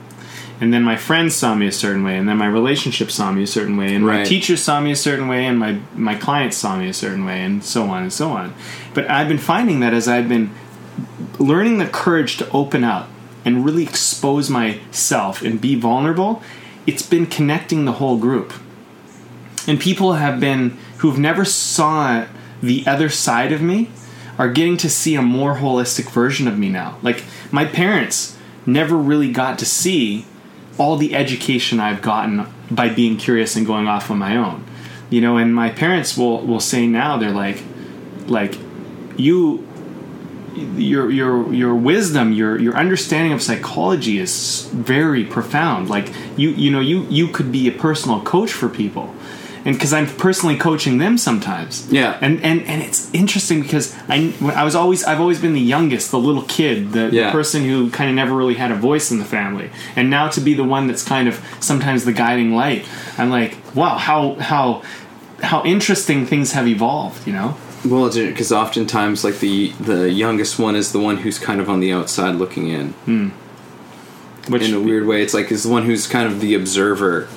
And 0.62 0.72
then 0.72 0.84
my 0.84 0.94
friends 0.94 1.34
saw 1.34 1.56
me 1.56 1.66
a 1.66 1.72
certain 1.72 2.04
way, 2.04 2.16
and 2.16 2.28
then 2.28 2.36
my 2.36 2.46
relationship 2.46 3.10
saw 3.10 3.32
me 3.32 3.42
a 3.42 3.48
certain 3.48 3.76
way, 3.76 3.96
and 3.96 4.06
my 4.06 4.18
Right. 4.18 4.26
teachers 4.26 4.62
saw 4.62 4.80
me 4.80 4.92
a 4.92 4.96
certain 4.96 5.26
way, 5.26 5.44
and 5.44 5.58
my, 5.58 5.78
my 5.96 6.14
clients 6.14 6.56
saw 6.56 6.76
me 6.76 6.88
a 6.88 6.92
certain 6.92 7.24
way, 7.24 7.42
and 7.42 7.64
so 7.64 7.86
on 7.86 8.04
and 8.04 8.12
so 8.12 8.30
on. 8.30 8.54
But 8.94 9.10
I've 9.10 9.26
been 9.26 9.38
finding 9.38 9.80
that 9.80 9.92
as 9.92 10.06
I've 10.06 10.28
been 10.28 10.52
learning 11.40 11.78
the 11.78 11.86
courage 11.86 12.36
to 12.36 12.48
open 12.52 12.84
up 12.84 13.08
and 13.44 13.64
really 13.64 13.82
expose 13.82 14.48
myself 14.50 15.42
and 15.42 15.60
be 15.60 15.74
vulnerable, 15.74 16.44
it's 16.86 17.02
been 17.02 17.26
connecting 17.26 17.84
the 17.84 17.98
whole 17.98 18.16
group. 18.16 18.52
And 19.66 19.80
people 19.80 20.12
have 20.12 20.38
been 20.38 20.78
who've 20.98 21.18
never 21.18 21.44
saw 21.44 22.26
the 22.62 22.86
other 22.86 23.08
side 23.08 23.50
of 23.50 23.62
me 23.62 23.90
are 24.38 24.48
getting 24.48 24.76
to 24.76 24.88
see 24.88 25.16
a 25.16 25.22
more 25.22 25.56
holistic 25.56 26.08
version 26.12 26.46
of 26.46 26.56
me 26.56 26.68
now. 26.68 26.98
Like 27.02 27.24
my 27.50 27.64
parents 27.64 28.38
never 28.64 28.96
really 28.96 29.32
got 29.32 29.58
to 29.58 29.66
see 29.66 30.24
all 30.78 30.96
the 30.96 31.14
education 31.14 31.80
I've 31.80 32.02
gotten 32.02 32.46
by 32.70 32.88
being 32.88 33.16
curious 33.16 33.56
and 33.56 33.66
going 33.66 33.86
off 33.86 34.10
on 34.10 34.18
my 34.18 34.36
own. 34.36 34.64
You 35.10 35.20
know, 35.20 35.36
and 35.36 35.54
my 35.54 35.68
parents 35.68 36.16
will 36.16 36.46
will 36.46 36.60
say 36.60 36.86
now 36.86 37.16
they're 37.18 37.30
like 37.30 37.62
like 38.26 38.58
you 39.16 39.66
your 40.56 41.10
your 41.10 41.52
your 41.52 41.74
wisdom 41.74 42.32
your 42.32 42.58
your 42.58 42.76
understanding 42.76 43.32
of 43.32 43.42
psychology 43.42 44.18
is 44.18 44.68
very 44.72 45.24
profound 45.24 45.88
like 45.88 46.12
you 46.36 46.50
you 46.50 46.70
know 46.70 46.80
you 46.80 47.06
you 47.08 47.28
could 47.28 47.50
be 47.50 47.68
a 47.68 47.72
personal 47.72 48.20
coach 48.20 48.52
for 48.52 48.68
people 48.68 49.14
and 49.64 49.74
because 49.76 49.92
i'm 49.92 50.06
personally 50.06 50.56
coaching 50.56 50.98
them 50.98 51.18
sometimes. 51.18 51.90
Yeah. 51.90 52.18
and 52.20 52.42
and 52.42 52.62
and 52.62 52.82
it's 52.82 53.12
interesting 53.14 53.62
because 53.62 53.94
i 54.08 54.34
i 54.54 54.64
was 54.64 54.74
always 54.74 55.04
i've 55.04 55.20
always 55.20 55.40
been 55.40 55.54
the 55.54 55.60
youngest 55.60 56.10
the 56.10 56.18
little 56.18 56.42
kid 56.42 56.92
the, 56.92 57.08
the 57.10 57.28
person 57.30 57.64
who 57.64 57.90
kind 57.90 58.10
of 58.10 58.16
never 58.16 58.34
really 58.34 58.54
had 58.54 58.70
a 58.70 58.76
voice 58.76 59.10
in 59.10 59.18
the 59.18 59.24
family. 59.24 59.70
And 59.96 60.10
now 60.10 60.28
to 60.28 60.40
be 60.40 60.54
the 60.54 60.64
one 60.64 60.86
that's 60.86 61.04
kind 61.04 61.28
of 61.28 61.44
sometimes 61.60 62.04
the 62.04 62.12
guiding 62.12 62.54
light 62.54 62.86
i'm 63.18 63.30
like 63.30 63.56
wow 63.74 63.96
how 63.96 64.34
how 64.34 64.82
how 65.42 65.64
interesting 65.64 66.26
things 66.26 66.52
have 66.52 66.66
evolved 66.68 67.26
you 67.26 67.32
know? 67.32 67.56
Well, 67.84 68.12
because 68.12 68.52
oftentimes, 68.52 69.24
like 69.24 69.40
the 69.40 69.70
the 69.72 70.10
youngest 70.10 70.58
one 70.58 70.76
is 70.76 70.92
the 70.92 71.00
one 71.00 71.18
who's 71.18 71.38
kind 71.38 71.60
of 71.60 71.68
on 71.68 71.80
the 71.80 71.92
outside 71.92 72.36
looking 72.36 72.68
in. 72.68 72.90
Hmm. 72.92 73.28
which 74.48 74.62
In 74.62 74.74
a 74.74 74.80
weird 74.80 75.06
way, 75.06 75.22
it's 75.22 75.34
like 75.34 75.50
is 75.50 75.64
the 75.64 75.68
one 75.68 75.84
who's 75.84 76.06
kind 76.06 76.26
of 76.28 76.40
the 76.40 76.54
observer, 76.54 77.28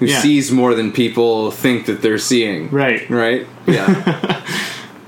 who 0.00 0.06
Yeah. 0.06 0.20
sees 0.20 0.50
more 0.50 0.74
than 0.74 0.90
people 0.90 1.50
think 1.52 1.86
that 1.86 2.02
they're 2.02 2.18
seeing. 2.18 2.68
right 2.70 3.08
Right. 3.08 3.46
Yeah. 3.66 4.42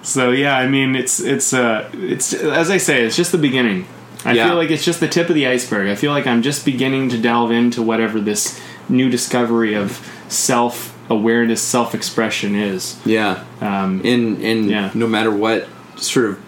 So 0.03 0.31
yeah, 0.31 0.57
I 0.59 0.67
mean, 0.69 0.95
it's 0.97 1.21
it's 1.21 1.53
uh 1.53 1.89
it's 1.95 2.33
as 2.35 2.71
I 2.71 2.77
say, 2.79 3.03
it's 3.05 3.17
just 3.17 3.33
the 3.33 3.39
beginning. 3.39 3.87
I 4.25 4.33
Yeah. 4.33 4.47
feel 4.49 4.57
like 4.57 4.71
it's 4.71 4.85
just 4.85 5.01
the 5.01 5.09
tip 5.09 5.29
of 5.29 5.35
the 5.35 5.47
iceberg. 5.47 5.89
I 5.89 5.95
feel 5.97 6.13
like 6.13 6.27
I'm 6.27 6.43
just 6.43 6.65
beginning 6.65 7.09
to 7.11 7.19
delve 7.19 7.51
into 7.51 7.83
whatever 7.83 8.21
this 8.21 8.61
new 8.89 9.09
discovery 9.09 9.75
of 9.75 10.01
self 10.29 10.93
awareness, 11.09 11.61
self 11.63 11.95
expression 11.95 12.55
is. 12.55 12.97
yeah. 13.05 13.45
Um, 13.61 14.01
In 14.05 14.41
in 14.41 14.69
Yeah. 14.69 14.91
no 14.95 15.07
matter 15.07 15.31
what 15.31 15.69
sort 15.97 16.27
of 16.31 16.39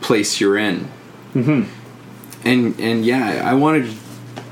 place 0.00 0.40
you're 0.40 0.58
in. 0.58 0.88
Mm-hmm. 1.34 1.62
And 2.44 2.80
and 2.80 3.04
yeah, 3.06 3.42
I 3.44 3.54
wanted 3.54 3.84
to 3.86 3.92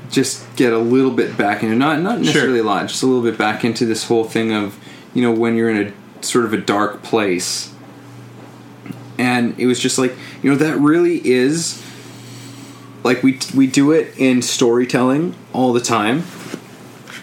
just 0.09 0.55
get 0.55 0.73
a 0.73 0.77
little 0.77 1.11
bit 1.11 1.37
back 1.37 1.63
into 1.63 1.75
not 1.75 2.01
not 2.01 2.19
necessarily 2.19 2.59
a 2.59 2.63
lot, 2.63 2.87
just 2.87 3.03
a 3.03 3.05
little 3.05 3.23
bit 3.23 3.37
back 3.37 3.63
into 3.63 3.85
this 3.85 4.07
whole 4.07 4.23
thing 4.23 4.53
of 4.53 4.77
you 5.13 5.21
know 5.21 5.31
when 5.31 5.55
you're 5.55 5.69
in 5.69 5.87
a 5.87 6.23
sort 6.23 6.45
of 6.45 6.53
a 6.53 6.57
dark 6.57 7.03
place. 7.03 7.73
And 9.17 9.59
it 9.59 9.65
was 9.65 9.79
just 9.79 9.97
like 9.97 10.15
you 10.41 10.51
know 10.51 10.57
that 10.57 10.77
really 10.77 11.25
is 11.27 11.83
like 13.03 13.23
we 13.23 13.39
we 13.55 13.67
do 13.67 13.91
it 13.91 14.17
in 14.17 14.41
storytelling 14.41 15.35
all 15.53 15.73
the 15.73 15.81
time. 15.81 16.23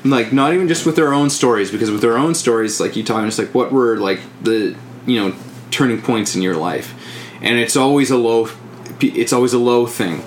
Like 0.04 0.32
not 0.32 0.52
even 0.52 0.68
just 0.68 0.84
with 0.84 0.98
our 0.98 1.14
own 1.14 1.30
stories 1.30 1.70
because 1.70 1.90
with 1.90 2.04
our 2.04 2.18
own 2.18 2.34
stories 2.34 2.78
like 2.78 2.94
you 2.94 3.02
talking 3.02 3.26
it's 3.26 3.38
like 3.38 3.54
what 3.54 3.72
were 3.72 3.96
like 3.96 4.20
the 4.42 4.76
you 5.06 5.20
know 5.20 5.34
turning 5.70 6.02
points 6.02 6.34
in 6.34 6.42
your 6.42 6.56
life? 6.56 6.94
And 7.40 7.58
it's 7.58 7.76
always 7.76 8.10
a 8.10 8.18
low 8.18 8.48
it's 9.00 9.32
always 9.32 9.52
a 9.52 9.58
low 9.58 9.86
thing 9.86 10.22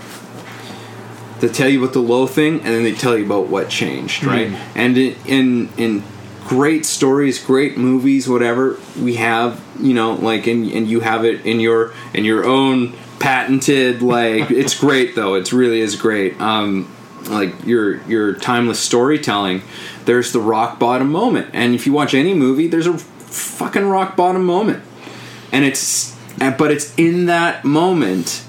they 1.39 1.47
tell 1.49 1.69
you 1.69 1.81
about 1.81 1.93
the 1.93 1.99
low 1.99 2.27
thing 2.27 2.55
and 2.55 2.65
then 2.65 2.83
they 2.83 2.93
tell 2.93 3.17
you 3.17 3.25
about 3.25 3.47
what 3.47 3.69
changed 3.69 4.23
right? 4.23 4.47
And 4.75 4.97
in, 4.97 5.15
in 5.25 5.69
in 5.77 6.03
great 6.45 6.85
stories 6.85 7.43
great 7.43 7.77
movies 7.77 8.27
whatever 8.27 8.79
we 9.01 9.15
have 9.15 9.61
you 9.81 9.93
know 9.93 10.13
like 10.13 10.47
and 10.47 10.65
and 10.71 10.87
you 10.87 11.01
have 11.01 11.25
it 11.25 11.45
in 11.45 11.59
your 11.59 11.93
in 12.13 12.23
your 12.23 12.45
own 12.45 12.93
patented 13.19 14.01
like 14.01 14.49
it's 14.51 14.77
great 14.79 15.15
though. 15.15 15.35
It 15.35 15.51
really 15.51 15.81
is 15.81 15.95
great. 15.95 16.39
Um 16.39 16.93
like 17.29 17.65
your 17.65 18.01
your 18.03 18.33
timeless 18.33 18.79
storytelling 18.79 19.61
there's 20.05 20.31
the 20.31 20.39
rock 20.39 20.79
bottom 20.79 21.11
moment. 21.11 21.49
And 21.53 21.75
if 21.75 21.85
you 21.85 21.93
watch 21.93 22.13
any 22.13 22.33
movie 22.33 22.67
there's 22.67 22.87
a 22.87 22.97
fucking 22.97 23.85
rock 23.85 24.15
bottom 24.15 24.45
moment. 24.45 24.83
And 25.51 25.65
it's 25.65 26.15
but 26.37 26.71
it's 26.71 26.93
in 26.95 27.25
that 27.25 27.65
moment 27.65 28.43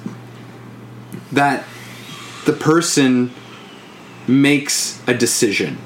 that 1.32 1.64
the 2.48 2.54
person 2.54 3.30
makes 4.26 5.02
a 5.06 5.12
decision 5.12 5.76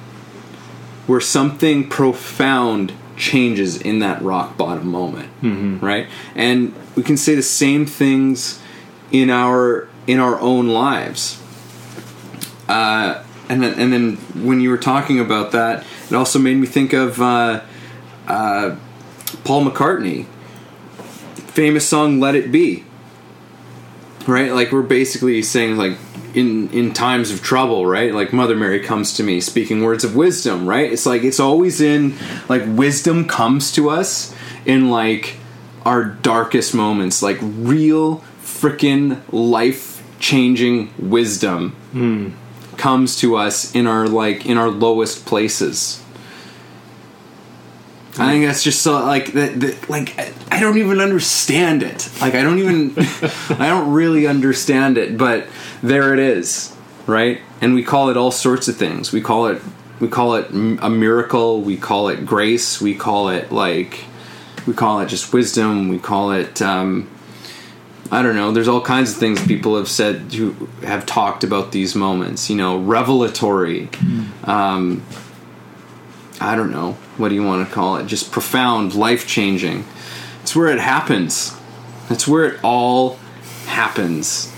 where 1.09 1.21
something 1.21 1.89
profound 1.89 2.93
changes 3.17 3.77
in 3.81 3.99
that 3.99 4.23
rock 4.23 4.57
bottom 4.57 4.87
moment 4.87 5.29
right? 5.81 6.07
And 6.37 6.73
we 6.95 7.03
can 7.03 7.17
say 7.17 7.35
the 7.35 7.43
same 7.43 7.85
things 7.85 8.61
in 9.11 9.29
our 9.29 9.89
in 10.07 10.21
our 10.21 10.39
own 10.39 10.69
lives. 10.69 11.43
Uh, 12.69 13.25
and 13.49 13.61
then, 13.61 13.79
and 13.79 13.93
then 13.93 14.17
when 14.47 14.61
you 14.61 14.71
were 14.71 14.79
talking 14.79 15.19
about 15.19 15.51
that, 15.51 15.85
it 16.09 16.15
also 16.15 16.39
made 16.39 16.57
me 16.57 16.67
think 16.67 16.93
of 16.93 17.21
uh, 17.21 17.61
uh, 18.29 18.77
Paul 19.43 19.65
McCartney, 19.65 20.27
famous 21.59 21.89
song 21.89 22.21
"Let 22.21 22.37
It 22.37 22.53
Be." 22.53 22.85
Right, 24.29 24.53
like 24.53 24.71
we're 24.71 24.83
basically 24.83 25.43
saying 25.43 25.77
like 25.77 25.99
in 26.35 26.69
in 26.71 26.93
times 26.93 27.31
of 27.31 27.43
trouble, 27.43 27.87
right? 27.87 28.15
Like 28.15 28.33
Mother 28.33 28.57
Mary 28.57 28.81
comes 28.81 29.15
to 29.15 29.23
me 29.23 29.41
speaking 29.41 29.83
words 29.83 30.05
of 30.05 30.17
wisdom, 30.17 30.67
right? 30.67 30.93
It's 30.93 31.07
like 31.07 31.23
it's 31.23 31.41
always 31.41 31.81
in 31.81 32.15
like 32.49 32.63
wisdom 32.67 33.27
comes 33.27 33.73
to 33.73 33.91
us 33.91 34.35
in 34.65 34.91
like 34.91 35.37
our 35.85 36.05
darkest 36.05 36.75
moments, 36.75 37.23
like 37.23 37.39
real 37.41 38.19
freaking 38.41 39.21
life 39.33 40.03
changing 40.19 40.93
wisdom 40.99 41.71
hmm. 41.91 42.31
comes 42.77 43.17
to 43.17 43.35
us 43.35 43.75
in 43.75 43.87
our 43.87 44.07
like 44.07 44.47
in 44.47 44.57
our 44.57 44.71
lowest 44.71 45.27
places. 45.27 46.03
I 48.19 48.31
think 48.31 48.45
that's 48.45 48.63
just 48.63 48.83
so 48.83 48.93
like 49.07 49.33
that, 49.33 49.59
that 49.61 49.89
like 49.91 50.19
I- 50.19 50.33
I 50.51 50.61
don't 50.61 50.77
even 50.77 51.01
understand 51.01 51.83
it. 51.83 52.11
Like 52.21 52.35
I 52.35 52.43
don't 52.43 52.59
even 52.59 52.93
I 53.59 53.69
don't 53.69 53.93
really 53.93 54.27
understand 54.27 54.99
it, 54.99 55.17
but 55.17 55.47
there 55.83 56.13
it 56.13 56.19
is, 56.19 56.77
right? 57.07 57.41
And 57.63 57.75
we 57.75 57.83
call 57.83 58.11
it 58.11 58.17
all 58.19 58.31
sorts 58.31 58.69
of 58.69 58.77
things. 58.77 59.13
We 59.13 59.21
call 59.23 59.47
it 59.47 59.63
we 59.99 60.09
call 60.09 60.35
it 60.35 60.51
a 60.51 60.91
miracle, 60.91 61.63
we 61.63 61.77
call 61.77 62.09
it 62.09 62.27
grace, 62.27 62.81
we 62.83 62.95
call 62.95 63.29
it 63.31 63.51
like 63.51 64.05
we 64.67 64.75
call 64.75 65.01
it 65.01 65.07
just 65.09 65.33
wisdom, 65.33 65.89
we 65.89 65.99
call 65.99 66.33
it 66.33 66.61
um 66.61 67.09
I 68.11 68.21
don't 68.21 68.37
know. 68.37 68.53
There's 68.53 68.69
all 68.69 68.83
kinds 68.83 69.13
of 69.13 69.17
things 69.17 69.43
people 69.47 69.79
have 69.79 69.89
said 69.89 70.35
who 70.35 70.53
have 70.83 71.07
talked 71.07 71.45
about 71.45 71.73
these 71.73 71.95
moments. 71.95 72.51
You 72.51 72.57
know, 72.57 72.77
revelatory. 72.79 73.89
Um, 74.45 75.03
I 76.43 76.57
don't 76.57 76.71
know. 76.71 76.93
What 77.17 77.29
do 77.29 77.35
you 77.35 77.45
want 77.45 77.67
to 77.69 77.75
call 77.75 77.97
it? 77.97 78.07
Just 78.07 78.33
profound, 78.33 78.95
life 78.95 79.27
changing. 79.27 79.85
It's 80.43 80.55
where 80.57 80.69
it 80.69 80.81
happens. 80.81 81.57
That's 82.09 82.27
where 82.27 82.45
it 82.45 82.61
all 82.63 83.19
happens. 83.67 84.53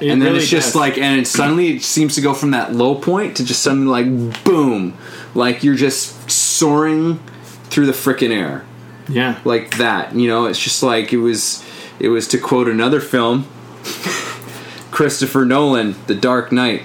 It 0.00 0.10
and 0.10 0.20
then 0.20 0.28
really 0.28 0.38
it's 0.40 0.48
just 0.48 0.68
does. 0.68 0.76
like, 0.76 0.98
and 0.98 1.20
it 1.20 1.26
suddenly 1.26 1.76
it 1.76 1.82
seems 1.82 2.14
to 2.16 2.20
go 2.20 2.34
from 2.34 2.50
that 2.50 2.74
low 2.74 2.94
point 2.96 3.36
to 3.36 3.44
just 3.44 3.62
suddenly 3.62 3.86
like 3.86 4.44
boom, 4.44 4.96
like 5.34 5.62
you're 5.64 5.76
just 5.76 6.30
soaring 6.30 7.18
through 7.64 7.86
the 7.86 7.92
frickin' 7.92 8.30
air 8.30 8.64
Yeah. 9.08 9.38
like 9.44 9.76
that. 9.78 10.14
You 10.14 10.28
know, 10.28 10.46
it's 10.46 10.58
just 10.62 10.82
like 10.82 11.12
it 11.12 11.18
was. 11.18 11.64
It 12.00 12.08
was 12.08 12.26
to 12.28 12.38
quote 12.38 12.68
another 12.68 13.00
film, 13.00 13.46
Christopher 14.90 15.44
Nolan, 15.44 15.94
The 16.08 16.14
Dark 16.14 16.50
Knight. 16.52 16.82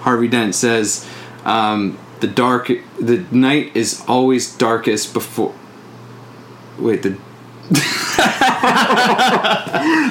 Harvey 0.00 0.28
Dent 0.28 0.54
says, 0.54 1.08
um, 1.44 1.98
"The 2.20 2.26
dark, 2.26 2.70
the 2.98 3.24
night 3.30 3.72
is 3.74 4.02
always 4.08 4.54
darkest 4.56 5.12
before." 5.14 5.54
Wait, 6.78 7.02
the. 7.02 7.16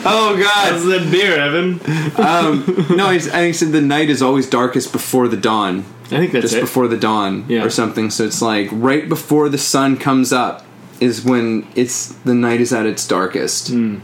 oh 0.06 0.38
God! 0.40 0.72
How's 0.72 0.86
that 0.86 1.10
beer, 1.12 1.36
Evan? 1.40 1.80
Um, 2.18 2.64
no, 2.96 3.10
he's, 3.10 3.28
I 3.28 3.32
think 3.32 3.48
he 3.48 3.54
said 3.54 3.72
the 3.72 3.82
night 3.82 4.10
is 4.10 4.22
always 4.22 4.50
darkest 4.50 4.92
before 4.92 5.28
the 5.28 5.38
dawn. 5.38 5.80
I 6.06 6.18
think 6.18 6.32
that's 6.32 6.44
just 6.44 6.56
it. 6.56 6.62
before 6.62 6.88
the 6.88 6.98
dawn 6.98 7.46
Yeah. 7.48 7.64
or 7.64 7.70
something. 7.70 8.10
So 8.10 8.24
it's 8.26 8.42
like 8.42 8.70
right 8.72 9.08
before 9.08 9.48
the 9.50 9.58
sun 9.60 9.98
comes 9.98 10.32
up 10.34 10.66
is 11.00 11.24
when 11.24 11.68
it's 11.76 12.08
the 12.26 12.34
night 12.34 12.62
is 12.62 12.74
at 12.74 12.86
its 12.86 13.08
darkest. 13.08 13.70
Hmm. 13.70 14.00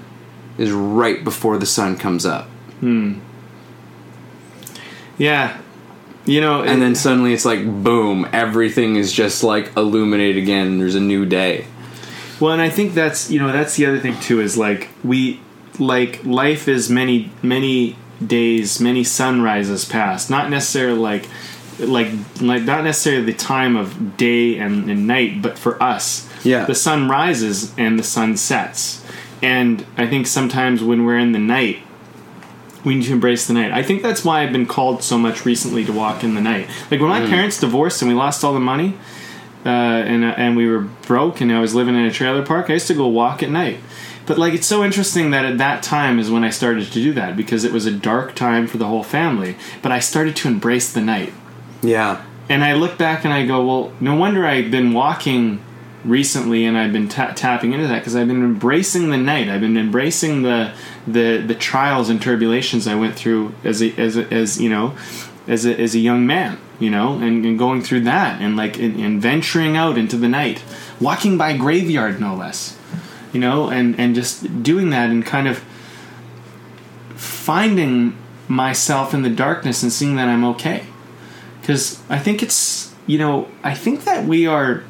Is 0.57 0.71
right 0.71 1.21
before 1.23 1.57
the 1.57 1.65
sun 1.65 1.97
comes 1.97 2.25
up, 2.25 2.47
Yeah. 5.17 5.57
You 6.25 6.41
know, 6.41 6.63
and 6.63 6.81
then 6.81 6.95
suddenly 6.95 7.33
it's 7.33 7.45
like 7.45 7.63
boom, 7.83 8.27
everything 8.33 8.95
is 8.95 9.11
just 9.13 9.43
like 9.43 9.75
illuminated 9.77 10.41
again. 10.41 10.79
There's 10.79 10.95
a 10.95 10.99
new 10.99 11.25
day. 11.25 11.65
Well, 12.39 12.51
and 12.51 12.61
I 12.61 12.69
think 12.69 12.93
that's 12.93 13.29
you 13.29 13.39
know 13.39 13.51
that's 13.51 13.75
the 13.75 13.85
other 13.85 13.99
thing 13.99 14.19
too 14.19 14.41
is 14.41 14.57
like 14.57 14.89
we 15.03 15.39
like 15.79 16.23
life 16.25 16.67
is 16.67 16.89
many 16.89 17.31
many 17.43 17.95
days, 18.25 18.79
many 18.81 19.03
sunrises 19.03 19.85
past. 19.85 20.29
Not 20.29 20.49
necessarily 20.49 20.97
like 20.99 21.27
like 21.79 22.07
like 22.41 22.63
not 22.63 22.83
necessarily 22.83 23.23
the 23.25 23.33
time 23.37 23.75
of 23.75 24.17
day 24.17 24.57
and, 24.57 24.89
and 24.89 25.05
night, 25.05 25.41
but 25.41 25.59
for 25.59 25.81
us, 25.81 26.27
Yeah. 26.43 26.65
the 26.65 26.75
sun 26.75 27.07
rises 27.07 27.73
and 27.77 27.99
the 27.99 28.03
sun 28.03 28.35
sets. 28.37 29.03
And 29.43 29.85
I 29.97 30.07
think 30.07 30.25
sometimes 30.27 30.81
when 30.81 31.05
we're 31.05 31.19
in 31.19 31.33
the 31.33 31.39
night, 31.39 31.79
we 32.85 32.95
need 32.95 33.05
to 33.05 33.13
embrace 33.13 33.47
the 33.47 33.53
night. 33.53 33.71
I 33.71 33.83
think 33.83 34.01
that's 34.03 34.23
why 34.23 34.43
I've 34.43 34.51
been 34.51 34.67
called 34.67 35.03
so 35.03 35.17
much 35.17 35.43
recently 35.45 35.83
to 35.85 35.91
walk 35.91 36.23
in 36.23 36.35
the 36.35 36.41
night. 36.41 36.69
Like 36.91 37.01
when 37.01 37.09
my 37.09 37.25
parents 37.25 37.59
divorced 37.59 38.01
and 38.01 38.09
we 38.09 38.15
lost 38.15 38.43
all 38.43 38.53
the 38.53 38.59
money, 38.59 38.95
uh, 39.65 39.69
and 39.69 40.23
and 40.23 40.55
we 40.55 40.67
were 40.67 40.81
broke, 41.07 41.41
and 41.41 41.51
I 41.51 41.59
was 41.59 41.73
living 41.73 41.95
in 41.95 42.05
a 42.05 42.11
trailer 42.11 42.45
park. 42.45 42.69
I 42.69 42.73
used 42.73 42.87
to 42.87 42.93
go 42.93 43.07
walk 43.07 43.41
at 43.41 43.49
night. 43.49 43.79
But 44.27 44.37
like 44.37 44.53
it's 44.53 44.67
so 44.67 44.83
interesting 44.83 45.31
that 45.31 45.45
at 45.45 45.57
that 45.57 45.83
time 45.83 46.19
is 46.19 46.29
when 46.31 46.43
I 46.43 46.49
started 46.49 46.85
to 46.85 46.93
do 46.93 47.13
that 47.13 47.35
because 47.35 47.63
it 47.63 47.71
was 47.71 47.85
a 47.85 47.91
dark 47.91 48.35
time 48.35 48.67
for 48.67 48.77
the 48.77 48.85
whole 48.87 49.03
family. 49.03 49.55
But 49.81 49.91
I 49.91 49.99
started 49.99 50.35
to 50.37 50.47
embrace 50.47 50.91
the 50.93 51.01
night. 51.01 51.33
Yeah, 51.83 52.23
And 52.49 52.63
I 52.63 52.73
look 52.73 52.97
back 52.97 53.25
and 53.25 53.33
I 53.33 53.45
go, 53.45 53.63
well, 53.65 53.93
no 53.99 54.15
wonder 54.15 54.43
I've 54.45 54.71
been 54.71 54.93
walking 54.93 55.61
recently 56.05 56.65
and 56.65 56.77
I've 56.77 56.93
been 56.93 57.09
ta- 57.09 57.33
tapping 57.35 57.73
into 57.73 57.87
that 57.87 57.99
because 57.99 58.15
I've 58.15 58.27
been 58.27 58.43
embracing 58.43 59.09
the 59.09 59.17
night. 59.17 59.49
I've 59.49 59.61
been 59.61 59.77
embracing 59.77 60.43
the 60.43 60.73
the 61.07 61.37
the 61.37 61.55
trials 61.55 62.09
and 62.09 62.21
tribulations 62.21 62.87
I 62.87 62.95
went 62.95 63.15
through 63.15 63.53
as 63.63 63.81
a, 63.81 63.93
as 63.99 64.17
a, 64.17 64.31
as 64.33 64.61
you 64.61 64.69
know 64.69 64.95
as 65.47 65.65
a, 65.65 65.79
as 65.79 65.93
a 65.93 65.99
young 65.99 66.25
man, 66.25 66.57
you 66.79 66.89
know, 66.89 67.19
and, 67.19 67.45
and 67.45 67.59
going 67.59 67.81
through 67.81 68.01
that 68.01 68.41
and 68.41 68.55
like 68.55 68.77
and, 68.79 68.99
and 68.99 69.21
venturing 69.21 69.75
out 69.75 69.97
into 69.97 70.17
the 70.17 70.29
night, 70.29 70.63
walking 70.99 71.37
by 71.37 71.55
graveyard 71.55 72.19
no 72.19 72.35
less, 72.35 72.77
you 73.33 73.39
know, 73.39 73.69
and 73.69 73.99
and 73.99 74.15
just 74.15 74.63
doing 74.63 74.91
that 74.91 75.09
and 75.09 75.25
kind 75.25 75.47
of 75.47 75.63
finding 77.15 78.17
myself 78.47 79.13
in 79.13 79.23
the 79.23 79.29
darkness 79.29 79.81
and 79.81 79.91
seeing 79.91 80.15
that 80.15 80.27
I'm 80.27 80.43
okay 80.45 80.85
because 81.61 81.99
I 82.09 82.19
think 82.19 82.43
it's 82.43 82.93
you 83.07 83.17
know 83.17 83.47
I 83.63 83.73
think 83.73 84.03
that 84.03 84.25
we 84.25 84.45
are 84.45 84.83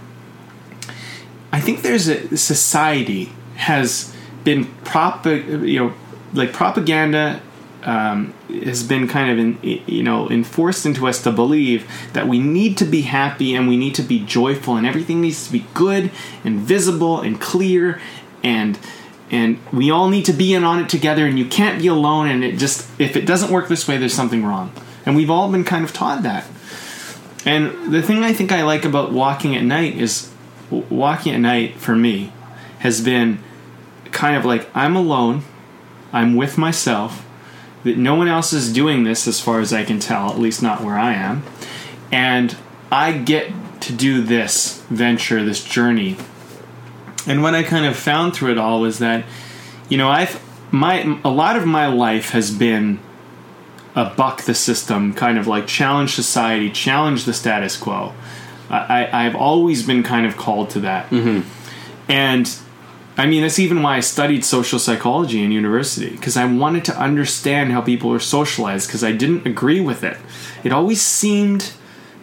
I 1.55 1.61
think 1.61 1.83
there's 1.83 2.09
a 2.09 2.35
society 2.35 3.31
has 3.55 4.13
been 4.43 4.65
prop 4.83 5.25
you 5.25 5.79
know 5.79 5.93
like 6.33 6.51
propaganda 6.51 7.41
um, 7.83 8.33
has 8.49 8.83
been 8.83 9.07
kind 9.07 9.31
of 9.31 9.39
in, 9.39 9.81
you 9.87 10.03
know 10.03 10.29
enforced 10.29 10.85
into 10.85 11.07
us 11.07 11.23
to 11.23 11.31
believe 11.31 11.89
that 12.11 12.27
we 12.27 12.39
need 12.39 12.77
to 12.79 12.83
be 12.83 13.03
happy 13.03 13.55
and 13.55 13.69
we 13.69 13.77
need 13.77 13.95
to 13.95 14.01
be 14.01 14.19
joyful 14.25 14.75
and 14.75 14.85
everything 14.85 15.21
needs 15.21 15.45
to 15.47 15.53
be 15.53 15.65
good 15.73 16.11
and 16.43 16.59
visible 16.59 17.21
and 17.21 17.39
clear 17.39 18.01
and 18.43 18.77
and 19.31 19.57
we 19.71 19.89
all 19.89 20.09
need 20.09 20.25
to 20.25 20.33
be 20.33 20.53
in 20.53 20.65
on 20.65 20.81
it 20.81 20.89
together 20.89 21.25
and 21.25 21.39
you 21.39 21.45
can't 21.45 21.81
be 21.81 21.87
alone 21.87 22.27
and 22.27 22.43
it 22.43 22.57
just 22.57 22.85
if 22.99 23.15
it 23.15 23.25
doesn't 23.25 23.49
work 23.49 23.69
this 23.69 23.87
way 23.87 23.95
there's 23.95 24.13
something 24.13 24.43
wrong. 24.43 24.73
And 25.05 25.15
we've 25.15 25.29
all 25.29 25.49
been 25.49 25.63
kind 25.63 25.85
of 25.85 25.93
taught 25.93 26.23
that. 26.23 26.45
And 27.45 27.93
the 27.93 28.01
thing 28.01 28.25
I 28.25 28.33
think 28.33 28.51
I 28.51 28.63
like 28.63 28.83
about 28.83 29.13
walking 29.13 29.55
at 29.55 29.63
night 29.63 29.95
is 29.95 30.34
walking 30.69 31.33
at 31.33 31.39
night 31.39 31.75
for 31.75 31.95
me 31.95 32.31
has 32.79 33.01
been 33.01 33.39
kind 34.11 34.35
of 34.35 34.45
like 34.45 34.69
I'm 34.75 34.95
alone, 34.95 35.43
I'm 36.11 36.35
with 36.35 36.57
myself, 36.57 37.25
that 37.83 37.97
no 37.97 38.15
one 38.15 38.27
else 38.27 38.53
is 38.53 38.73
doing 38.73 39.03
this 39.03 39.27
as 39.27 39.39
far 39.39 39.59
as 39.59 39.71
I 39.71 39.83
can 39.83 39.99
tell, 39.99 40.29
at 40.29 40.39
least 40.39 40.63
not 40.63 40.83
where 40.83 40.97
I 40.97 41.13
am, 41.13 41.43
and 42.11 42.55
I 42.91 43.11
get 43.13 43.51
to 43.81 43.93
do 43.93 44.21
this 44.21 44.81
venture, 44.89 45.43
this 45.43 45.63
journey. 45.63 46.17
And 47.27 47.43
what 47.43 47.53
I 47.55 47.63
kind 47.63 47.85
of 47.85 47.95
found 47.95 48.33
through 48.33 48.51
it 48.51 48.57
all 48.57 48.81
was 48.81 48.99
that, 48.99 49.25
you 49.89 49.97
know, 49.97 50.09
I've 50.09 50.41
my 50.71 51.19
a 51.23 51.29
lot 51.29 51.55
of 51.55 51.65
my 51.65 51.87
life 51.87 52.31
has 52.31 52.51
been 52.51 52.99
a 53.95 54.05
buck 54.05 54.43
the 54.43 54.53
system, 54.53 55.13
kind 55.13 55.37
of 55.37 55.47
like 55.47 55.67
challenge 55.67 56.13
society, 56.13 56.69
challenge 56.69 57.25
the 57.25 57.33
status 57.33 57.77
quo. 57.77 58.13
I, 58.69 59.03
I, 59.03 59.25
I've 59.25 59.35
always 59.35 59.85
been 59.85 60.03
kind 60.03 60.25
of 60.25 60.37
called 60.37 60.69
to 60.71 60.79
that. 60.81 61.09
Mm-hmm. 61.09 61.47
And 62.11 62.55
I 63.17 63.25
mean, 63.25 63.43
that's 63.43 63.59
even 63.59 63.81
why 63.81 63.97
I 63.97 63.99
studied 64.01 64.43
social 64.43 64.77
psychology 64.77 65.43
in 65.43 65.51
university, 65.51 66.09
because 66.09 66.35
I 66.35 66.45
wanted 66.45 66.83
to 66.85 66.97
understand 66.97 67.71
how 67.71 67.81
people 67.81 68.11
are 68.13 68.19
socialized, 68.19 68.87
because 68.87 69.03
I 69.03 69.13
didn't 69.13 69.45
agree 69.45 69.79
with 69.79 70.03
it. 70.03 70.17
It 70.63 70.73
always 70.73 71.01
seemed 71.01 71.73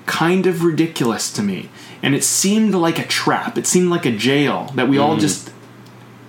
kind 0.06 0.46
of 0.46 0.64
ridiculous 0.64 1.32
to 1.32 1.42
me. 1.42 1.70
And 2.02 2.14
it 2.14 2.24
seemed 2.24 2.74
like 2.74 2.98
a 2.98 3.06
trap, 3.06 3.56
it 3.56 3.66
seemed 3.66 3.88
like 3.88 4.04
a 4.04 4.10
jail 4.10 4.70
that 4.74 4.88
we 4.88 4.98
all 4.98 5.16
mm. 5.16 5.20
just 5.20 5.52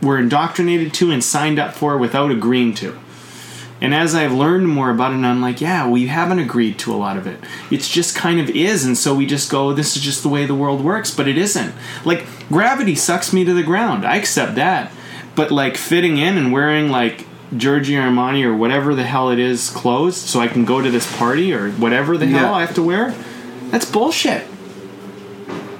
were 0.02 0.20
indoctrinated 0.20 0.94
to 0.94 1.12
and 1.12 1.24
signed 1.24 1.60
up 1.60 1.74
for 1.74 1.98
without 1.98 2.32
agreeing 2.32 2.74
to. 2.76 3.00
And 3.84 3.94
as 3.94 4.16
I've 4.16 4.32
learned 4.34 4.68
more 4.70 4.90
about 4.90 5.12
it, 5.12 5.18
I'm 5.18 5.42
like, 5.42 5.60
yeah, 5.60 5.88
we 5.88 6.08
haven't 6.08 6.40
agreed 6.40 6.80
to 6.80 6.94
a 6.94 6.96
lot 6.96 7.18
of 7.18 7.28
it. 7.28 7.38
It's 7.70 7.90
just 7.90 8.16
kind 8.16 8.40
of 8.40 8.50
is, 8.50 8.86
and 8.86 8.98
so 8.98 9.14
we 9.14 9.26
just 9.26 9.52
go, 9.52 9.74
this 9.74 9.96
is 9.98 10.02
just 10.02 10.24
the 10.24 10.30
way 10.30 10.46
the 10.46 10.56
world 10.56 10.82
works, 10.84 11.12
but 11.12 11.28
it 11.28 11.38
isn't. 11.38 11.76
Like, 12.06 12.26
gravity 12.48 12.96
sucks 12.96 13.34
me 13.34 13.44
to 13.44 13.54
the 13.54 13.62
ground. 13.62 14.06
I 14.06 14.16
accept 14.16 14.56
that. 14.56 14.92
But, 15.36 15.52
like, 15.52 15.76
fitting 15.76 16.18
in 16.18 16.38
and 16.38 16.54
wearing, 16.54 16.90
like, 16.90 17.26
Giorgio 17.58 18.02
Armani 18.02 18.44
or 18.46 18.56
whatever 18.56 18.96
the 18.96 19.04
hell 19.04 19.30
it 19.30 19.38
is 19.38 19.70
clothes 19.70 20.16
so 20.18 20.40
I 20.40 20.48
can 20.48 20.64
go 20.66 20.82
to 20.82 20.90
this 20.90 21.18
party 21.18 21.54
or 21.54 21.70
whatever 21.72 22.18
the 22.18 22.26
Yeah. 22.26 22.40
hell 22.40 22.54
I 22.54 22.62
have 22.62 22.74
to 22.76 22.82
wear, 22.82 23.14
that's 23.70 23.86
bullshit. 23.86 24.48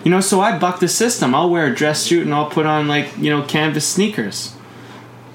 You 0.04 0.12
know, 0.12 0.20
so 0.20 0.42
I 0.42 0.58
buck 0.60 0.82
the 0.82 0.90
system. 0.90 1.34
I'll 1.34 1.50
wear 1.50 1.68
a 1.68 1.74
dress 1.74 2.02
suit 2.04 2.26
and 2.26 2.34
I'll 2.36 2.50
put 2.50 2.66
on, 2.66 2.90
like, 2.90 3.18
you 3.18 3.30
know, 3.30 3.44
canvas 3.44 3.88
sneakers. 3.88 4.52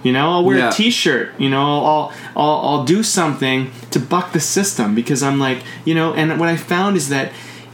You 0.05 0.12
know, 0.12 0.31
I'll 0.31 0.45
wear 0.45 0.59
Yeah. 0.59 0.69
a 0.69 0.73
T-shirt. 0.73 1.33
You 1.39 1.51
know, 1.51 1.61
I'll, 1.85 2.12
I'll 2.37 2.61
I'll 2.69 2.85
do 2.85 3.03
something 3.03 3.70
to 3.91 3.99
buck 3.99 4.33
the 4.33 4.41
system 4.41 4.95
because 4.95 5.23
I'm 5.23 5.39
like, 5.41 5.59
you 5.85 5.95
know, 5.95 6.15
and 6.15 6.39
what 6.39 6.49
I 6.49 6.57
found 6.57 6.97
is 6.97 7.09
that, 7.09 7.33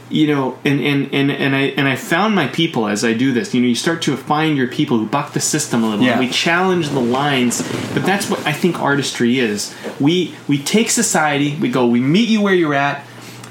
you 0.09 0.27
know, 0.27 0.57
and 0.65 0.79
and 0.81 1.13
and, 1.13 1.29
and 1.31 1.55
I 1.55 1.61
and 1.77 1.87
I 1.87 1.95
found 1.95 2.33
my 2.33 2.47
people 2.47 2.87
as 2.87 3.03
I 3.05 3.13
do 3.13 3.31
this. 3.31 3.53
You 3.53 3.61
know, 3.61 3.67
you 3.67 3.75
start 3.75 4.01
to 4.03 4.17
find 4.17 4.57
your 4.57 4.67
people 4.67 4.97
who 4.97 5.05
buck 5.05 5.33
the 5.33 5.39
system 5.39 5.83
a 5.83 5.89
little. 5.89 6.03
Yeah. 6.05 6.19
We 6.19 6.29
challenge 6.29 6.89
the 6.89 6.99
lines, 6.99 7.61
but 7.93 8.03
that's 8.05 8.27
what 8.29 8.39
I 8.45 8.53
think 8.53 8.79
artistry 8.81 9.37
is. 9.39 9.73
We 9.99 10.33
we 10.47 10.57
take 10.57 10.89
society, 10.89 11.55
we 11.61 11.69
go, 11.69 11.85
we 11.85 11.99
meet 11.99 12.27
you 12.29 12.41
where 12.41 12.55
you're 12.55 12.73
at, 12.75 13.03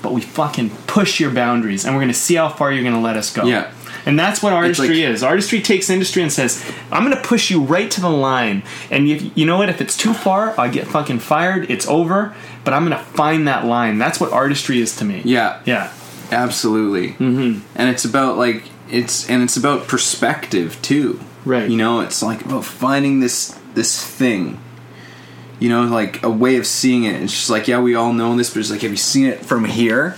but 0.02 0.12
we 0.12 0.20
fucking 0.20 0.70
push 0.88 1.20
your 1.20 1.30
boundaries, 1.30 1.84
and 1.84 1.94
we're 1.94 2.00
gonna 2.02 2.12
see 2.14 2.34
how 2.34 2.48
far 2.48 2.72
you're 2.72 2.84
gonna 2.84 3.00
let 3.00 3.16
us 3.16 3.32
go. 3.32 3.44
Yeah. 3.46 3.70
And 4.06 4.18
that's 4.18 4.42
what 4.42 4.52
artistry 4.52 4.88
like- 4.88 4.96
is. 4.98 5.22
Artistry 5.22 5.60
takes 5.62 5.88
industry 5.88 6.22
and 6.22 6.30
says, 6.32 6.62
"I'm 6.92 7.04
going 7.04 7.16
to 7.16 7.22
push 7.22 7.50
you 7.50 7.62
right 7.62 7.90
to 7.90 8.00
the 8.00 8.10
line." 8.10 8.62
And 8.90 9.08
if, 9.08 9.36
you 9.36 9.46
know 9.46 9.56
what? 9.58 9.68
If 9.68 9.80
it's 9.80 9.96
too 9.96 10.12
far, 10.12 10.54
I 10.60 10.68
get 10.68 10.86
fucking 10.86 11.20
fired. 11.20 11.70
It's 11.70 11.86
over. 11.88 12.34
But 12.64 12.74
I'm 12.74 12.86
going 12.86 12.96
to 12.98 13.04
find 13.04 13.46
that 13.48 13.64
line. 13.66 13.98
That's 13.98 14.18
what 14.20 14.32
artistry 14.32 14.80
is 14.80 14.96
to 14.96 15.04
me. 15.04 15.20
yeah, 15.24 15.60
Yeah. 15.66 15.90
absolutely. 16.32 17.10
Mm-hmm. 17.10 17.60
And 17.76 17.88
it's 17.90 18.04
about 18.04 18.36
like 18.38 18.64
it's 18.90 19.28
and 19.30 19.42
it's 19.42 19.56
about 19.56 19.88
perspective 19.88 20.78
too. 20.82 21.20
Right. 21.44 21.68
You 21.70 21.76
know, 21.76 22.00
it's 22.00 22.22
like 22.22 22.44
about 22.44 22.64
finding 22.64 23.20
this 23.20 23.58
this 23.74 24.02
thing. 24.04 24.60
You 25.60 25.68
know, 25.68 25.82
like 25.84 26.22
a 26.22 26.30
way 26.30 26.56
of 26.56 26.66
seeing 26.66 27.04
it. 27.04 27.22
It's 27.22 27.32
just 27.32 27.48
like, 27.50 27.68
yeah, 27.68 27.80
we 27.80 27.94
all 27.94 28.12
know 28.12 28.36
this, 28.36 28.50
but 28.50 28.60
it's 28.60 28.70
like, 28.70 28.82
have 28.82 28.90
you 28.90 28.96
seen 28.96 29.26
it 29.26 29.44
from 29.46 29.64
here? 29.64 30.16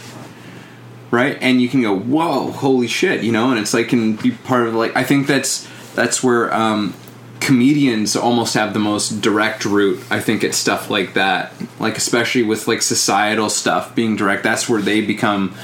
Right? 1.17 1.39
And 1.41 1.61
you 1.63 1.69
can 1.69 1.81
go, 1.83 1.97
whoa, 1.97 2.51
holy 2.53 2.87
shit, 2.89 3.23
you 3.25 3.33
know, 3.33 3.51
and 3.51 3.59
it's 3.59 3.73
like 3.75 3.89
can 3.89 4.17
be 4.17 4.31
part 4.31 4.67
of 4.69 4.75
like 4.75 4.95
I 4.97 5.03
think 5.05 5.27
that's 5.27 5.67
that's 5.95 6.23
where 6.23 6.53
um 6.55 6.95
comedians 7.41 8.17
almost 8.17 8.55
have 8.55 8.73
the 8.73 8.79
most 8.81 9.21
direct 9.21 9.65
route, 9.65 10.01
I 10.11 10.21
think, 10.21 10.43
at 10.45 10.53
stuff 10.55 10.91
like 10.91 11.15
that. 11.15 11.53
Like 11.79 11.97
especially 11.97 12.43
with 12.43 12.67
like 12.69 12.83
societal 12.83 13.49
stuff 13.51 13.95
being 13.95 14.17
direct, 14.17 14.43
that's 14.43 14.69
where 14.69 14.83
they 14.83 15.01
become 15.01 15.55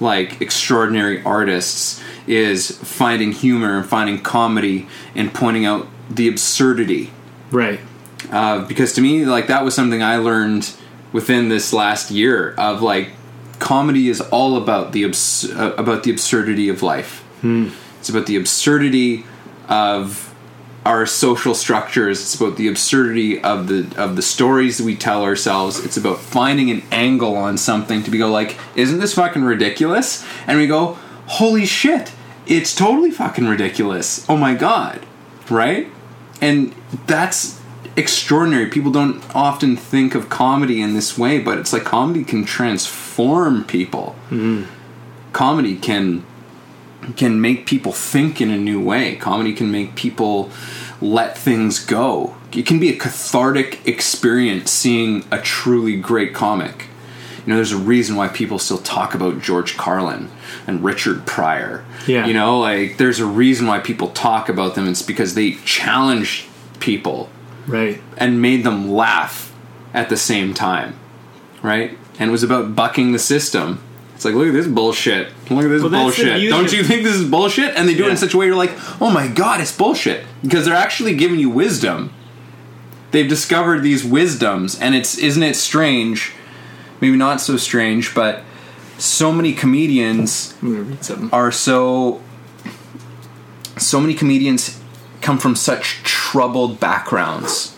like 0.00 0.40
extraordinary 0.40 1.22
artists 1.24 2.02
is 2.26 2.70
finding 2.82 3.32
humor 3.32 3.76
and 3.78 3.86
finding 3.86 4.18
comedy 4.20 4.86
and 5.14 5.32
pointing 5.32 5.64
out 5.66 5.86
the 6.10 6.26
absurdity 6.28 7.10
Right. 7.50 7.80
uh, 8.30 8.64
because 8.66 8.92
to 8.94 9.00
me 9.00 9.24
like 9.26 9.46
that 9.48 9.64
was 9.64 9.74
something 9.74 10.02
i 10.02 10.16
learned 10.16 10.72
within 11.12 11.48
this 11.48 11.72
last 11.72 12.10
year 12.10 12.54
of 12.56 12.80
like 12.82 13.10
comedy 13.60 14.08
is 14.08 14.20
all 14.20 14.56
about 14.56 14.92
the 14.92 15.04
abs- 15.04 15.50
uh, 15.50 15.74
about 15.78 16.02
the 16.02 16.10
absurdity 16.10 16.68
of 16.68 16.82
life. 16.82 17.24
It's 18.00 18.08
about 18.08 18.26
the 18.26 18.36
absurdity 18.36 19.24
of 19.68 20.34
our 20.84 21.06
social 21.06 21.54
structures. 21.54 22.20
It's 22.20 22.34
about 22.34 22.56
the 22.56 22.66
absurdity 22.66 23.40
of 23.42 23.68
the 23.68 23.86
of 23.96 24.16
the 24.16 24.22
stories 24.22 24.78
that 24.78 24.84
we 24.84 24.96
tell 24.96 25.22
ourselves. 25.22 25.84
It's 25.84 25.96
about 25.96 26.18
finding 26.18 26.70
an 26.70 26.82
angle 26.90 27.36
on 27.36 27.56
something 27.58 28.02
to 28.02 28.10
be 28.10 28.18
go 28.18 28.30
like 28.30 28.56
isn't 28.74 28.98
this 28.98 29.14
fucking 29.14 29.44
ridiculous? 29.44 30.26
And 30.46 30.58
we 30.58 30.66
go 30.66 30.98
holy 31.26 31.66
shit 31.66 32.10
it's 32.50 32.74
totally 32.74 33.12
fucking 33.12 33.46
ridiculous. 33.46 34.26
Oh 34.28 34.36
my 34.36 34.54
god. 34.54 35.06
Right? 35.48 35.88
And 36.40 36.74
that's 37.06 37.59
extraordinary 37.96 38.66
people 38.66 38.90
don't 38.90 39.22
often 39.34 39.76
think 39.76 40.14
of 40.14 40.28
comedy 40.28 40.80
in 40.80 40.94
this 40.94 41.18
way 41.18 41.38
but 41.38 41.58
it's 41.58 41.72
like 41.72 41.84
comedy 41.84 42.24
can 42.24 42.44
transform 42.44 43.64
people 43.64 44.14
mm-hmm. 44.30 44.64
comedy 45.32 45.76
can 45.76 46.24
can 47.16 47.40
make 47.40 47.66
people 47.66 47.92
think 47.92 48.40
in 48.40 48.50
a 48.50 48.56
new 48.56 48.82
way. 48.82 49.16
Comedy 49.16 49.52
can 49.52 49.70
make 49.70 49.94
people 49.94 50.50
let 51.00 51.36
things 51.36 51.84
go. 51.84 52.34
It 52.52 52.66
can 52.66 52.78
be 52.78 52.90
a 52.90 52.96
cathartic 52.96 53.86
experience 53.86 54.70
seeing 54.70 55.24
a 55.30 55.40
truly 55.40 55.96
great 55.96 56.34
comic. 56.34 56.86
You 57.46 57.52
know, 57.52 57.56
there's 57.56 57.72
a 57.72 57.78
reason 57.78 58.16
why 58.16 58.28
people 58.28 58.58
still 58.58 58.78
talk 58.78 59.14
about 59.14 59.40
George 59.40 59.76
Carlin 59.76 60.30
and 60.66 60.84
Richard 60.84 61.26
Pryor. 61.26 61.84
Yeah. 62.06 62.26
You 62.26 62.34
know, 62.34 62.60
like 62.60 62.98
there's 62.98 63.18
a 63.18 63.26
reason 63.26 63.66
why 63.66 63.78
people 63.78 64.08
talk 64.08 64.48
about 64.48 64.74
them. 64.74 64.86
It's 64.86 65.02
because 65.02 65.34
they 65.34 65.52
challenge 65.64 66.46
people 66.80 67.30
Right. 67.66 68.00
and 68.16 68.40
made 68.42 68.64
them 68.64 68.90
laugh 68.90 69.54
at 69.94 70.08
the 70.08 70.16
same 70.16 70.54
time, 70.54 70.94
right? 71.62 71.96
And 72.18 72.28
it 72.28 72.32
was 72.32 72.42
about 72.42 72.74
bucking 72.74 73.12
the 73.12 73.18
system. 73.18 73.82
It's 74.14 74.24
like, 74.24 74.34
look 74.34 74.48
at 74.48 74.52
this 74.52 74.66
bullshit. 74.66 75.28
Look 75.50 75.64
at 75.64 75.68
this 75.68 75.80
Well, 75.82 75.90
bullshit. 75.90 76.50
Don't 76.50 76.70
you 76.72 76.84
think 76.84 77.02
this 77.04 77.14
is 77.16 77.28
bullshit? 77.28 77.74
And 77.76 77.88
they 77.88 77.94
do 77.94 78.06
it 78.06 78.10
in 78.10 78.16
such 78.18 78.34
a 78.34 78.36
way 78.36 78.46
you're 78.46 78.54
like, 78.56 78.72
oh 79.00 79.10
my 79.10 79.26
god, 79.28 79.60
it's 79.60 79.74
bullshit. 79.74 80.26
Because 80.42 80.66
they're 80.66 80.74
actually 80.74 81.16
giving 81.16 81.40
you 81.40 81.48
wisdom. 81.48 82.12
They've 83.12 83.28
discovered 83.28 83.80
these 83.82 84.04
wisdoms, 84.04 84.78
and 84.78 84.94
it's 84.94 85.16
isn't 85.18 85.42
it 85.42 85.56
strange? 85.56 86.32
Maybe 87.00 87.16
not 87.16 87.40
so 87.40 87.56
strange, 87.56 88.14
but 88.14 88.42
so 88.98 89.32
many 89.32 89.52
comedians 89.54 90.54
I'm 90.62 90.72
gonna 90.72 90.82
read 90.82 91.04
something. 91.04 91.30
are 91.32 91.50
so 91.50 92.20
so 93.78 94.00
many 94.00 94.12
comedians 94.14 94.78
come 95.22 95.38
from 95.38 95.56
such 95.56 96.02
troubled 96.30 96.78
backgrounds. 96.78 97.74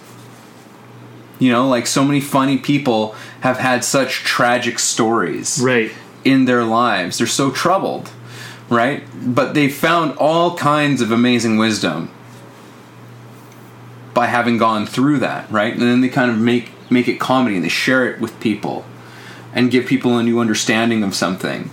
You 1.38 1.50
know 1.52 1.66
like 1.68 1.86
so 1.86 2.04
many 2.04 2.20
funny 2.20 2.58
people 2.58 3.14
have 3.40 3.58
had 3.58 3.82
such 3.82 4.12
tragic 4.24 4.78
stories 4.78 5.58
Right. 5.62 5.90
in 6.24 6.44
their 6.44 6.62
lives. 6.64 7.18
They're 7.18 7.26
so 7.26 7.50
troubled 7.50 8.10
right? 8.68 9.02
But 9.34 9.52
they 9.54 9.68
found 9.68 10.16
all 10.18 10.56
kinds 10.56 11.00
of 11.02 11.10
amazing 11.12 11.58
wisdom 11.58 12.10
by 14.14 14.26
having 14.26 14.56
gone 14.58 14.86
through 14.86 15.18
that 15.20 15.50
right? 15.50 15.72
And 15.72 15.82
then 15.82 16.00
they 16.02 16.08
kind 16.08 16.30
of 16.30 16.38
make 16.38 16.70
make 16.90 17.08
it 17.08 17.18
comedy 17.18 17.56
and 17.56 17.64
they 17.64 17.68
share 17.70 18.06
it 18.06 18.20
with 18.20 18.38
people 18.40 18.84
and 19.54 19.70
give 19.70 19.86
people 19.86 20.18
a 20.18 20.22
new 20.22 20.38
understanding 20.40 21.02
of 21.02 21.14
something 21.14 21.70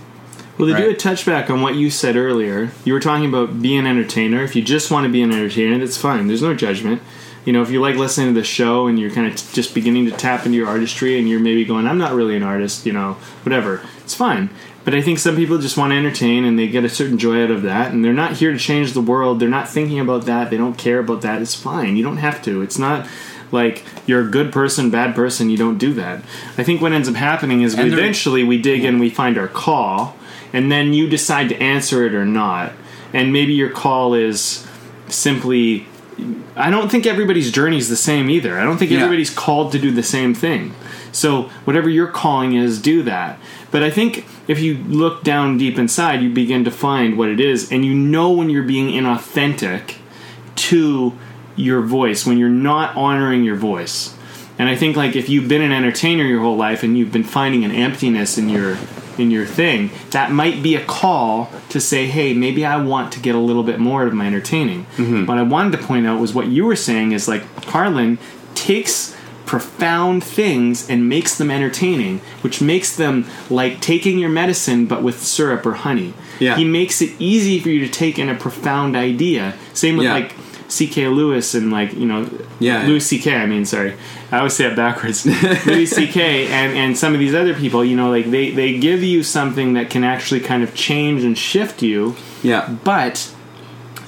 Well, 0.60 0.68
to 0.70 0.76
do 0.76 0.84
a 0.84 0.88
Right. 0.88 0.98
touchback 0.98 1.50
on 1.50 1.60
what 1.60 1.74
you 1.74 1.90
said 1.90 2.16
earlier, 2.16 2.70
you 2.84 2.92
were 2.92 3.00
talking 3.00 3.26
about 3.26 3.60
being 3.62 3.80
an 3.80 3.86
entertainer. 3.86 4.42
If 4.42 4.54
you 4.54 4.62
just 4.62 4.90
want 4.90 5.04
to 5.06 5.10
be 5.12 5.22
an 5.22 5.32
entertainer, 5.32 5.78
that's 5.78 5.96
fine. 5.96 6.26
There's 6.28 6.42
no 6.42 6.54
judgment. 6.54 7.02
You 7.46 7.52
know, 7.54 7.62
if 7.62 7.70
you 7.70 7.80
like 7.80 7.96
listening 7.96 8.34
to 8.34 8.38
the 8.40 8.44
show 8.44 8.86
and 8.86 8.98
you're 9.00 9.10
kind 9.10 9.26
of 9.26 9.34
t- 9.36 9.46
just 9.54 9.74
beginning 9.74 10.04
to 10.06 10.10
tap 10.12 10.44
into 10.44 10.58
your 10.58 10.68
artistry 10.68 11.18
and 11.18 11.26
you're 11.28 11.40
maybe 11.40 11.64
going, 11.64 11.86
I'm 11.86 11.96
not 11.98 12.12
really 12.14 12.36
an 12.36 12.42
artist, 12.42 12.84
you 12.84 12.92
know, 12.92 13.16
whatever, 13.44 13.80
it's 14.04 14.14
fine. 14.14 14.50
But 14.84 14.94
I 14.94 15.00
think 15.02 15.18
some 15.18 15.36
people 15.36 15.56
just 15.58 15.76
want 15.76 15.92
to 15.92 15.96
entertain 15.96 16.44
and 16.44 16.58
they 16.58 16.66
get 16.68 16.84
a 16.84 16.88
certain 16.88 17.16
joy 17.18 17.42
out 17.44 17.50
of 17.50 17.62
that 17.62 17.92
and 17.92 18.04
they're 18.04 18.12
not 18.12 18.34
here 18.34 18.52
to 18.52 18.58
change 18.58 18.92
the 18.92 19.00
world. 19.00 19.40
They're 19.40 19.48
not 19.48 19.68
thinking 19.68 20.00
about 20.00 20.26
that. 20.26 20.50
They 20.50 20.56
don't 20.58 20.76
care 20.76 20.98
about 20.98 21.22
that. 21.22 21.40
It's 21.40 21.54
fine. 21.54 21.96
You 21.96 22.02
don't 22.02 22.18
have 22.18 22.42
to. 22.42 22.60
It's 22.62 22.78
not 22.78 23.06
like 23.52 23.84
you're 24.06 24.20
a 24.20 24.30
good 24.30 24.52
person, 24.52 24.90
bad 24.90 25.14
person, 25.14 25.50
you 25.50 25.56
don't 25.56 25.78
do 25.78 25.92
that. 25.94 26.22
I 26.56 26.62
think 26.62 26.80
what 26.80 26.92
ends 26.92 27.08
up 27.08 27.14
happening 27.16 27.62
is 27.62 27.74
we 27.76 27.92
eventually 27.92 28.44
we 28.44 28.58
dig 28.60 28.84
in, 28.84 28.98
we 28.98 29.10
find 29.10 29.36
our 29.36 29.48
call, 29.48 30.14
and 30.52 30.70
then 30.70 30.92
you 30.92 31.08
decide 31.08 31.48
to 31.50 31.56
answer 31.62 32.04
it 32.06 32.14
or 32.14 32.24
not. 32.24 32.72
And 33.12 33.32
maybe 33.32 33.52
your 33.54 33.70
call 33.70 34.14
is 34.14 34.66
simply 35.08 35.86
I 36.54 36.68
don't 36.70 36.90
think 36.90 37.06
everybody's 37.06 37.50
journey 37.50 37.78
is 37.78 37.88
the 37.88 37.96
same 37.96 38.28
either. 38.28 38.58
I 38.58 38.64
don't 38.64 38.76
think 38.76 38.90
Yeah. 38.90 38.98
everybody's 38.98 39.30
called 39.30 39.72
to 39.72 39.78
do 39.78 39.90
the 39.90 40.02
same 40.02 40.34
thing. 40.34 40.74
So 41.12 41.44
whatever 41.64 41.88
your 41.88 42.06
calling 42.08 42.54
is, 42.54 42.80
do 42.80 43.02
that. 43.04 43.38
But 43.70 43.82
I 43.82 43.90
think 43.90 44.26
if 44.46 44.60
you 44.60 44.78
look 44.86 45.22
down 45.24 45.56
deep 45.56 45.78
inside, 45.78 46.20
you 46.22 46.28
begin 46.28 46.64
to 46.64 46.70
find 46.70 47.16
what 47.16 47.28
it 47.30 47.40
is, 47.40 47.72
and 47.72 47.84
you 47.84 47.94
know 47.94 48.30
when 48.30 48.50
you're 48.50 48.62
being 48.64 48.88
inauthentic 48.90 49.94
to 50.56 51.14
your 51.56 51.80
voice, 51.80 52.26
when 52.26 52.36
you're 52.38 52.48
not 52.48 52.94
honoring 52.96 53.42
your 53.44 53.56
voice. 53.56 54.14
And 54.58 54.68
I 54.68 54.76
think 54.76 54.96
like 54.96 55.16
if 55.16 55.28
you've 55.30 55.48
been 55.48 55.62
an 55.62 55.72
entertainer 55.72 56.24
your 56.24 56.40
whole 56.40 56.56
life 56.56 56.82
and 56.82 56.98
you've 56.98 57.12
been 57.12 57.24
finding 57.24 57.64
an 57.64 57.72
emptiness 57.72 58.36
in 58.36 58.48
your 58.50 58.76
in 59.18 59.30
your 59.30 59.46
thing, 59.46 59.90
that 60.10 60.30
might 60.32 60.62
be 60.62 60.74
a 60.76 60.84
call 60.84 61.50
to 61.70 61.80
say, 61.80 62.06
"Hey, 62.06 62.34
maybe 62.34 62.64
I 62.64 62.76
want 62.82 63.12
to 63.12 63.20
get 63.20 63.34
a 63.34 63.38
little 63.38 63.62
bit 63.62 63.78
more 63.78 64.06
of 64.06 64.12
my 64.12 64.26
entertaining." 64.26 64.86
Mm-hmm. 64.96 65.26
What 65.26 65.38
I 65.38 65.42
wanted 65.42 65.78
to 65.78 65.84
point 65.86 66.06
out 66.06 66.20
was 66.20 66.34
what 66.34 66.48
you 66.48 66.64
were 66.64 66.76
saying 66.76 67.12
is 67.12 67.28
like 67.28 67.42
Carlin 67.66 68.18
takes 68.54 69.16
profound 69.46 70.22
things 70.22 70.88
and 70.88 71.08
makes 71.08 71.36
them 71.36 71.50
entertaining, 71.50 72.18
which 72.42 72.60
makes 72.62 72.94
them 72.94 73.26
like 73.50 73.80
taking 73.80 74.16
your 74.18 74.28
medicine 74.30 74.86
but 74.86 75.02
with 75.02 75.20
syrup 75.20 75.66
or 75.66 75.72
honey. 75.74 76.14
Yeah. 76.38 76.56
He 76.56 76.64
makes 76.64 77.02
it 77.02 77.10
easy 77.18 77.58
for 77.58 77.68
you 77.68 77.80
to 77.84 77.90
take 77.92 78.16
in 78.18 78.28
a 78.28 78.34
profound 78.36 78.96
idea. 78.96 79.54
Same 79.74 79.96
with 79.96 80.04
Yeah. 80.06 80.14
like 80.14 80.32
C.K. 80.70 81.08
Lewis 81.08 81.54
and 81.54 81.70
like 81.72 81.92
you 81.94 82.06
know 82.06 82.28
Yeah. 82.60 82.86
Louis 82.86 83.00
C.K. 83.00 83.34
I 83.34 83.46
mean, 83.46 83.64
sorry, 83.64 83.94
I 84.32 84.38
always 84.38 84.54
say 84.54 84.66
it 84.66 84.76
backwards. 84.76 85.26
Louis 85.66 85.86
C.K. 85.86 86.46
and 86.46 86.76
and 86.78 86.96
some 86.96 87.12
of 87.14 87.20
these 87.20 87.34
other 87.34 87.54
people, 87.54 87.84
you 87.84 87.96
know, 87.96 88.10
like 88.10 88.30
they 88.30 88.50
they 88.50 88.78
give 88.78 89.02
you 89.02 89.22
something 89.22 89.74
that 89.74 89.90
can 89.90 90.04
actually 90.04 90.40
kind 90.40 90.62
of 90.62 90.74
change 90.74 91.24
and 91.24 91.36
shift 91.36 91.82
you, 91.82 92.14
yeah 92.42 92.68
but 92.84 93.32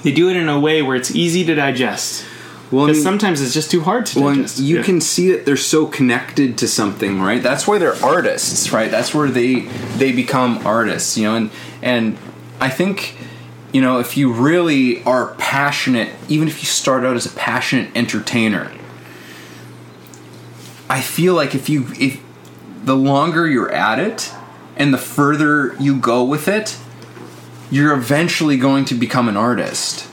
they 0.03 0.11
do 0.11 0.29
it 0.29 0.35
in 0.35 0.49
a 0.49 0.59
way 0.59 0.81
where 0.81 0.95
it's 0.95 1.11
easy 1.15 1.43
to 1.45 1.55
digest. 1.55 2.25
well 2.71 2.85
I 2.85 2.91
mean- 2.93 3.01
sometimes 3.01 3.39
it's 3.41 3.53
just 3.53 3.69
too 3.71 3.81
hard 3.81 4.05
to 4.07 4.19
Well, 4.21 4.35
digest. 4.35 4.59
you 4.59 4.77
Yeah. 4.77 4.83
can 4.83 4.99
see 5.01 5.31
that 5.31 5.45
they're 5.45 5.55
so 5.75 5.85
connected 5.85 6.57
to 6.57 6.67
something, 6.67 7.21
right? 7.21 7.41
That's 7.43 7.67
why 7.67 7.77
they're 7.77 7.95
artists, 8.03 8.71
right? 8.73 8.89
That's 8.91 9.13
where 9.13 9.29
they 9.29 9.67
they 9.97 10.11
become 10.11 10.59
artists, 10.65 11.17
you 11.17 11.23
know. 11.27 11.35
And 11.35 11.49
and 11.81 12.17
I 12.59 12.69
think 12.69 13.15
you 13.73 13.81
know 13.81 13.99
if 13.99 14.15
you 14.15 14.31
really 14.31 15.03
are 15.03 15.35
passionate, 15.35 16.09
even 16.29 16.47
if 16.47 16.61
you 16.61 16.67
start 16.67 17.03
out 17.03 17.17
as 17.17 17.25
a 17.25 17.35
passionate 17.35 17.89
entertainer, 17.95 18.71
I 20.89 21.01
feel 21.01 21.33
like 21.33 21.53
if 21.53 21.67
you 21.67 21.87
if 21.99 22.21
the 22.85 22.95
longer 22.95 23.47
you're 23.47 23.71
at 23.71 23.99
it 23.99 24.31
and 24.77 24.93
the 24.93 24.97
further 24.97 25.75
you 25.79 25.97
go 25.97 26.23
with 26.23 26.47
it, 26.47 26.77
you're 27.69 27.93
eventually 27.93 28.55
going 28.55 28.85
to 28.85 28.93
become 28.93 29.27
an 29.27 29.35
artist 29.35 30.07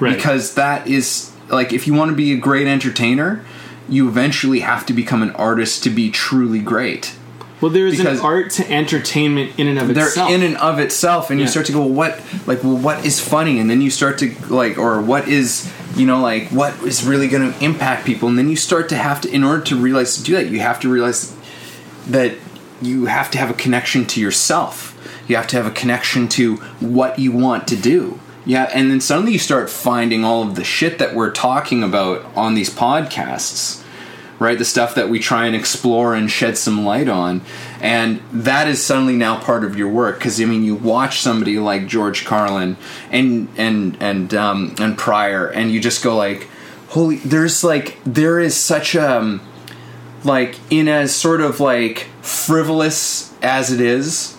right. 0.00 0.16
because 0.16 0.54
that 0.54 0.86
is 0.86 1.32
like 1.48 1.72
if 1.72 1.86
you 1.86 1.94
want 1.94 2.10
to 2.10 2.16
be 2.16 2.32
a 2.32 2.36
great 2.36 2.66
entertainer 2.66 3.44
you 3.88 4.08
eventually 4.08 4.60
have 4.60 4.86
to 4.86 4.94
become 4.94 5.22
an 5.22 5.30
artist 5.32 5.82
to 5.82 5.90
be 5.90 6.10
truly 6.10 6.60
great 6.60 7.14
well, 7.64 7.72
there's 7.72 7.98
an 7.98 8.20
art 8.20 8.50
to 8.50 8.70
entertainment 8.70 9.58
in 9.58 9.68
and 9.68 9.78
of 9.78 9.94
they're 9.94 10.08
itself. 10.08 10.30
in 10.30 10.42
and 10.42 10.54
of 10.58 10.78
itself 10.78 11.30
and 11.30 11.40
you 11.40 11.46
start 11.46 11.64
to 11.64 11.72
go 11.72 11.80
well, 11.80 11.88
what 11.88 12.22
like 12.46 12.62
well 12.62 12.76
what 12.76 13.06
is 13.06 13.18
funny? 13.20 13.58
And 13.58 13.70
then 13.70 13.80
you 13.80 13.90
start 13.90 14.18
to 14.18 14.34
like 14.50 14.76
or 14.76 15.00
what 15.00 15.28
is 15.28 15.72
you 15.96 16.04
know 16.04 16.20
like 16.20 16.48
what 16.48 16.78
is 16.82 17.06
really 17.06 17.26
going 17.26 17.50
to 17.50 17.64
impact 17.64 18.04
people? 18.04 18.28
And 18.28 18.36
then 18.36 18.50
you 18.50 18.56
start 18.56 18.90
to 18.90 18.96
have 18.96 19.22
to 19.22 19.30
in 19.30 19.42
order 19.42 19.64
to 19.64 19.76
realize 19.76 20.18
to 20.18 20.22
do 20.22 20.34
that 20.34 20.48
you 20.48 20.60
have 20.60 20.78
to 20.80 20.90
realize 20.90 21.34
that 22.06 22.36
you 22.82 23.06
have 23.06 23.30
to 23.30 23.38
have 23.38 23.48
a 23.48 23.54
connection 23.54 24.04
to 24.08 24.20
yourself. 24.20 24.90
You 25.26 25.36
have 25.36 25.46
to 25.46 25.56
have 25.56 25.64
a 25.64 25.70
connection 25.70 26.28
to 26.28 26.56
what 26.80 27.18
you 27.18 27.32
want 27.32 27.66
to 27.68 27.76
do. 27.76 28.20
Yeah 28.44 28.64
and 28.74 28.90
then 28.90 29.00
suddenly 29.00 29.32
you 29.32 29.38
start 29.38 29.70
finding 29.70 30.22
all 30.22 30.42
of 30.42 30.54
the 30.54 30.64
shit 30.64 30.98
that 30.98 31.14
we're 31.14 31.32
talking 31.32 31.82
about 31.82 32.26
on 32.36 32.56
these 32.56 32.68
podcasts 32.68 33.82
right? 34.38 34.58
The 34.58 34.64
stuff 34.64 34.94
that 34.94 35.08
we 35.08 35.18
try 35.18 35.46
and 35.46 35.54
explore 35.54 36.14
and 36.14 36.30
shed 36.30 36.58
some 36.58 36.84
light 36.84 37.08
on. 37.08 37.42
And 37.80 38.20
that 38.32 38.68
is 38.68 38.84
suddenly 38.84 39.16
now 39.16 39.38
part 39.40 39.64
of 39.64 39.76
your 39.76 39.88
work 39.88 40.18
because 40.18 40.40
I 40.40 40.44
mean, 40.44 40.64
you 40.64 40.74
watch 40.74 41.20
somebody 41.20 41.58
like 41.58 41.86
George 41.86 42.24
Carlin 42.24 42.76
and 43.10 43.48
and 43.56 43.96
and 44.00 44.34
um, 44.34 44.74
and 44.78 44.96
Pryor, 44.98 45.48
and 45.48 45.70
you 45.70 45.80
just 45.80 46.02
go 46.02 46.16
like, 46.16 46.48
holy! 46.88 47.16
There's 47.16 47.62
like 47.62 47.98
there 48.04 48.40
is 48.40 48.56
such 48.56 48.94
a 48.94 49.40
like 50.24 50.58
in 50.70 50.88
as 50.88 51.14
sort 51.14 51.40
of 51.40 51.60
like 51.60 52.08
frivolous 52.22 53.34
as 53.42 53.70
it 53.70 53.80
is 53.80 54.36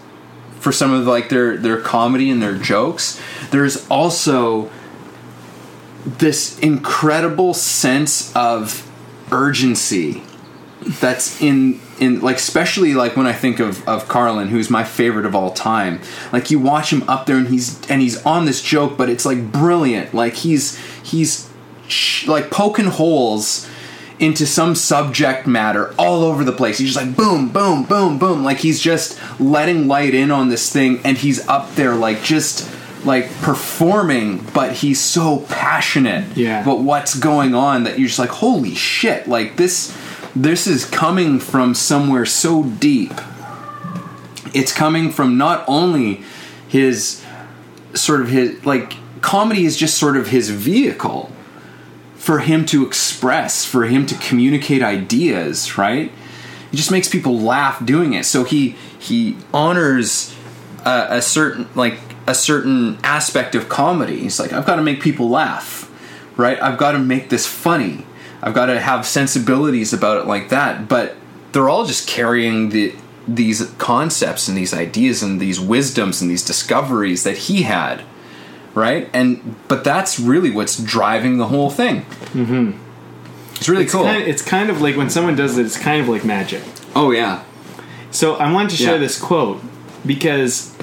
for 0.59 0.71
some 0.71 0.91
of 0.91 1.05
like 1.05 1.29
their 1.29 1.57
their 1.57 1.79
comedy 1.79 2.29
and 2.29 2.41
their 2.41 2.57
jokes. 2.57 3.21
There's 3.51 3.87
also 3.87 4.71
this 6.05 6.57
incredible 6.59 7.53
sense 7.53 8.35
of 8.35 8.84
urgency 9.35 10.23
that's 10.81 11.41
in 11.41 11.79
in 11.99 12.19
like 12.21 12.35
especially 12.35 12.93
like 12.93 13.15
when 13.15 13.25
I 13.25 13.33
think 13.33 13.59
of 13.59 13.87
of 13.87 14.07
Carlin, 14.07 14.49
who's 14.49 14.69
my 14.69 14.83
favorite 14.83 15.25
of 15.25 15.35
all 15.35 15.51
time. 15.51 16.01
Like 16.31 16.51
you 16.51 16.59
watch 16.59 16.91
him 16.91 17.07
up 17.09 17.25
there 17.25 17.37
and 17.37 17.47
he's 17.47 17.89
and 17.89 18.01
he's 18.01 18.23
on 18.25 18.45
this 18.45 18.61
joke, 18.61 18.97
but 18.97 19.09
it's 19.09 19.25
like 19.25 19.51
brilliant. 19.51 20.13
Like 20.13 20.33
he's 20.33 20.77
he's 21.03 21.49
sh- 21.87 22.27
like 22.27 22.51
poking 22.51 22.85
holes 22.85 23.69
into 24.19 24.45
some 24.45 24.75
subject 24.75 25.45
matter 25.45 25.93
all 25.97 26.23
over 26.23 26.43
the 26.43 26.51
place. 26.51 26.77
He's 26.77 26.93
just 26.93 27.05
like 27.05 27.15
boom, 27.15 27.49
boom, 27.49 27.83
boom, 27.83 28.17
boom. 28.17 28.43
Like 28.43 28.59
he's 28.59 28.79
just 28.79 29.19
letting 29.39 29.87
light 29.87 30.13
in 30.13 30.31
on 30.31 30.49
this 30.49 30.71
thing, 30.71 30.99
and 31.03 31.17
he's 31.17 31.47
up 31.47 31.73
there 31.75 31.95
like 31.95 32.21
just 32.21 32.69
like 33.05 33.29
performing, 33.41 34.39
but 34.53 34.73
he's 34.73 34.99
so 34.99 35.39
passionate 35.49 36.35
Yeah. 36.35 36.61
about 36.61 36.79
what's 36.79 37.15
going 37.15 37.53
on 37.55 37.83
that 37.83 37.97
you're 37.99 38.07
just 38.07 38.19
like, 38.19 38.29
holy 38.29 38.75
shit! 38.75 39.27
Like 39.27 39.55
this, 39.57 39.95
this 40.35 40.67
is 40.67 40.85
coming 40.85 41.39
from 41.39 41.73
somewhere 41.75 42.25
so 42.25 42.63
deep. 42.63 43.13
It's 44.53 44.71
coming 44.71 45.11
from 45.11 45.37
not 45.37 45.63
only 45.67 46.21
his 46.67 47.23
sort 47.93 48.21
of 48.21 48.29
his 48.29 48.65
like 48.65 48.95
comedy 49.21 49.65
is 49.65 49.75
just 49.77 49.97
sort 49.97 50.17
of 50.17 50.27
his 50.27 50.49
vehicle 50.49 51.31
for 52.15 52.39
him 52.39 52.65
to 52.65 52.85
express, 52.85 53.65
for 53.65 53.85
him 53.85 54.05
to 54.07 54.15
communicate 54.15 54.81
ideas, 54.81 55.77
right? 55.77 56.11
It 56.71 56.75
just 56.75 56.91
makes 56.91 57.07
people 57.07 57.37
laugh 57.39 57.85
doing 57.85 58.13
it. 58.13 58.25
So 58.25 58.43
he 58.43 58.75
he 58.97 59.37
honors 59.53 60.33
a, 60.85 61.07
a 61.17 61.21
certain 61.21 61.67
like 61.75 61.99
a 62.27 62.33
certain 62.35 62.97
aspect 63.03 63.55
of 63.55 63.69
comedy. 63.69 64.19
He's 64.21 64.39
like, 64.39 64.51
I've 64.53 64.65
got 64.65 64.77
to 64.77 64.81
make 64.81 65.01
people 65.01 65.29
laugh, 65.29 65.89
right? 66.37 66.61
I've 66.61 66.77
got 66.77 66.93
to 66.93 66.99
make 66.99 67.29
this 67.29 67.45
funny. 67.45 68.05
I've 68.41 68.53
got 68.53 68.67
to 68.67 68.79
have 68.79 69.05
sensibilities 69.05 69.93
about 69.93 70.17
it 70.21 70.27
like 70.27 70.49
that. 70.49 70.87
But 70.87 71.15
they're 71.51 71.69
all 71.69 71.85
just 71.85 72.07
carrying 72.07 72.69
the 72.69 72.93
these 73.27 73.71
concepts 73.79 74.47
and 74.47 74.55
these 74.55 74.71
ideas 74.73 75.23
and 75.23 75.39
these 75.39 75.59
wisdoms 75.59 76.21
and 76.21 76.29
these 76.29 76.43
discoveries 76.45 77.23
that 77.23 77.37
he 77.37 77.63
had 77.63 78.03
right? 78.75 79.09
And 79.13 79.55
but 79.69 79.85
that's 79.85 80.19
really 80.19 80.51
what's 80.51 80.77
driving 80.77 81.37
the 81.37 81.47
whole 81.47 81.69
thing. 81.69 82.01
Mm-hmm. 82.35 82.71
It's 83.55 83.69
really 83.69 83.83
It's 83.85 83.93
cool. 83.93 84.03
kind, 84.03 84.21
of, 84.21 84.27
it's 84.27 84.41
kind 84.41 84.69
of 84.69 84.81
like 84.81 84.97
when 84.97 85.09
someone 85.09 85.35
does 85.37 85.57
it, 85.57 85.65
it's 85.65 85.77
kind 85.79 86.01
of 86.01 86.09
like 86.09 86.25
magic. 86.25 86.61
oh 86.93 87.11
yeah, 87.11 87.43
So 88.11 88.35
I 88.35 88.51
wanted 88.51 88.71
to 88.71 88.75
share 88.75 88.95
Yeah. 88.95 88.97
this 88.99 89.17
quote 89.17 89.61
because 90.05 90.75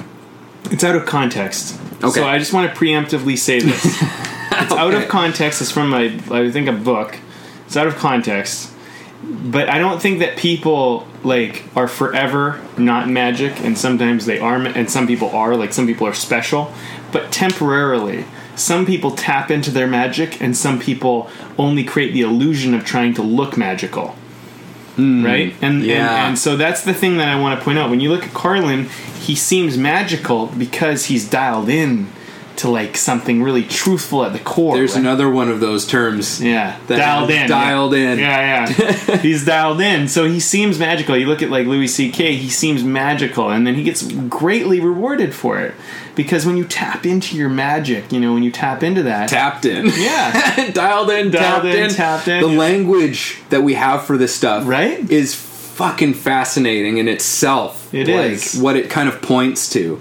it's 0.71 0.83
out 0.83 0.95
of 0.95 1.05
context. 1.05 1.79
Okay. 1.95 2.11
So 2.11 2.27
I 2.27 2.37
just 2.37 2.53
want 2.53 2.71
to 2.71 2.77
preemptively 2.77 3.37
say 3.37 3.59
this. 3.59 3.85
it's 3.85 4.71
out 4.71 4.93
of 4.93 5.07
context. 5.07 5.61
It's 5.61 5.71
from 5.71 5.93
a, 5.93 6.05
I 6.31 6.51
think, 6.51 6.67
a 6.67 6.73
book. 6.73 7.17
It's 7.65 7.77
out 7.77 7.87
of 7.87 7.95
context. 7.95 8.71
But 9.23 9.69
I 9.69 9.77
don't 9.77 10.01
think 10.01 10.19
that 10.19 10.37
people 10.37 11.07
like 11.23 11.63
are 11.77 11.87
forever 11.87 12.61
not 12.77 13.07
magic, 13.07 13.59
and 13.61 13.77
sometimes 13.77 14.25
they 14.25 14.39
are, 14.39 14.55
and 14.55 14.89
some 14.89 15.07
people 15.07 15.29
are. 15.29 15.55
Like 15.55 15.71
some 15.71 15.87
people 15.87 16.07
are 16.07 16.13
special, 16.13 16.73
but 17.11 17.31
temporarily. 17.31 18.25
Some 18.55 18.85
people 18.85 19.11
tap 19.11 19.49
into 19.49 19.71
their 19.71 19.87
magic, 19.87 20.41
and 20.41 20.55
some 20.55 20.79
people 20.79 21.29
only 21.57 21.83
create 21.83 22.13
the 22.13 22.21
illusion 22.21 22.73
of 22.73 22.85
trying 22.85 23.13
to 23.15 23.23
look 23.23 23.57
magical 23.57 24.15
Hmm. 24.95 25.25
right? 25.25 25.55
And, 25.61 25.81
and 25.81 25.91
and 25.91 26.39
so 26.39 26.55
that's 26.55 26.83
the 26.83 26.93
thing 26.93 27.17
that 27.17 27.27
I 27.27 27.39
want 27.39 27.59
to 27.59 27.65
point 27.65 27.79
out. 27.79 27.89
When 27.89 27.99
you 27.99 28.09
look 28.09 28.23
at 28.23 28.33
Carlin, 28.33 28.89
he 29.19 29.35
seems 29.35 29.77
magical 29.77 30.47
because 30.47 31.05
he's 31.05 31.27
dialed 31.27 31.69
in 31.69 32.07
to 32.57 32.69
like 32.69 32.97
something 32.97 33.41
really 33.41 33.63
truthful 33.63 34.23
at 34.23 34.33
the 34.33 34.39
core. 34.39 34.75
there's 34.75 34.93
right? 34.93 34.99
another 35.01 35.29
one 35.29 35.49
of 35.49 35.59
those 35.59 35.87
terms. 35.87 36.41
yeah, 36.41 36.79
dialed 36.87 37.29
in, 37.31 37.47
dialed 37.49 37.93
yeah. 37.93 38.11
in. 38.11 38.19
Yeah, 38.19 38.69
yeah, 38.69 39.17
he's 39.21 39.45
dialed 39.45 39.81
in. 39.81 40.07
So 40.07 40.25
he 40.25 40.39
seems 40.39 40.77
magical. 40.79 41.17
You 41.17 41.27
look 41.27 41.41
at 41.41 41.49
like 41.49 41.65
Louis 41.67 41.87
C.K. 41.87 42.35
He 42.35 42.49
seems 42.49 42.83
magical, 42.83 43.49
and 43.49 43.65
then 43.65 43.75
he 43.75 43.83
gets 43.83 44.03
greatly 44.11 44.79
rewarded 44.79 45.33
for 45.33 45.59
it 45.59 45.73
because 46.15 46.45
when 46.45 46.57
you 46.57 46.65
tap 46.65 47.05
into 47.05 47.35
your 47.35 47.49
magic, 47.49 48.11
you 48.11 48.19
know, 48.19 48.33
when 48.33 48.43
you 48.43 48.51
tap 48.51 48.83
into 48.83 49.03
that, 49.03 49.29
Tapped 49.29 49.65
in. 49.65 49.87
yeah, 49.95 50.71
dialed 50.73 51.09
in, 51.09 51.31
Dialed 51.31 51.63
tapped 51.63 51.65
in, 51.65 51.83
in, 51.83 51.89
tapped 51.89 52.27
in, 52.27 52.41
The 52.43 52.49
yeah. 52.49 52.57
language 52.59 53.41
that 53.49 53.61
we 53.61 53.73
have 53.73 54.05
for 54.05 54.17
this 54.17 54.35
stuff, 54.35 54.67
Right? 54.67 55.09
is 55.09 55.33
fucking 55.35 56.13
fascinating 56.13 56.97
in 56.99 57.07
itself. 57.07 57.91
It 57.93 58.07
like, 58.07 58.31
is. 58.33 58.55
what 58.59 58.75
it 58.75 58.89
kind 58.89 59.09
of 59.09 59.21
points 59.21 59.69
to. 59.73 59.99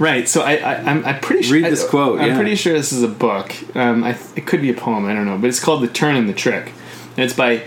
Right. 0.00 0.28
So 0.28 0.40
I, 0.40 0.54
I 0.56 0.74
I'm, 0.78 1.04
I'm 1.04 1.20
pretty 1.20 1.42
sure. 1.42 1.54
Read 1.56 1.66
this 1.66 1.84
I- 1.84 1.88
quote, 1.88 2.20
I'm 2.20 2.28
yeah. 2.30 2.36
pretty 2.36 2.54
sure 2.56 2.72
this 2.72 2.90
is 2.92 3.02
a 3.02 3.08
book. 3.08 3.54
Um, 3.76 4.02
I, 4.02 4.18
it 4.34 4.46
could 4.46 4.62
be 4.62 4.70
a 4.70 4.74
poem. 4.74 5.04
I 5.06 5.12
don't 5.14 5.26
know, 5.26 5.38
but 5.38 5.46
it's 5.48 5.60
called 5.60 5.82
"The 5.82 5.88
Turn 5.88 6.16
and 6.16 6.28
the 6.28 6.32
Trick," 6.32 6.72
and 7.16 7.24
it's 7.24 7.34
by 7.34 7.62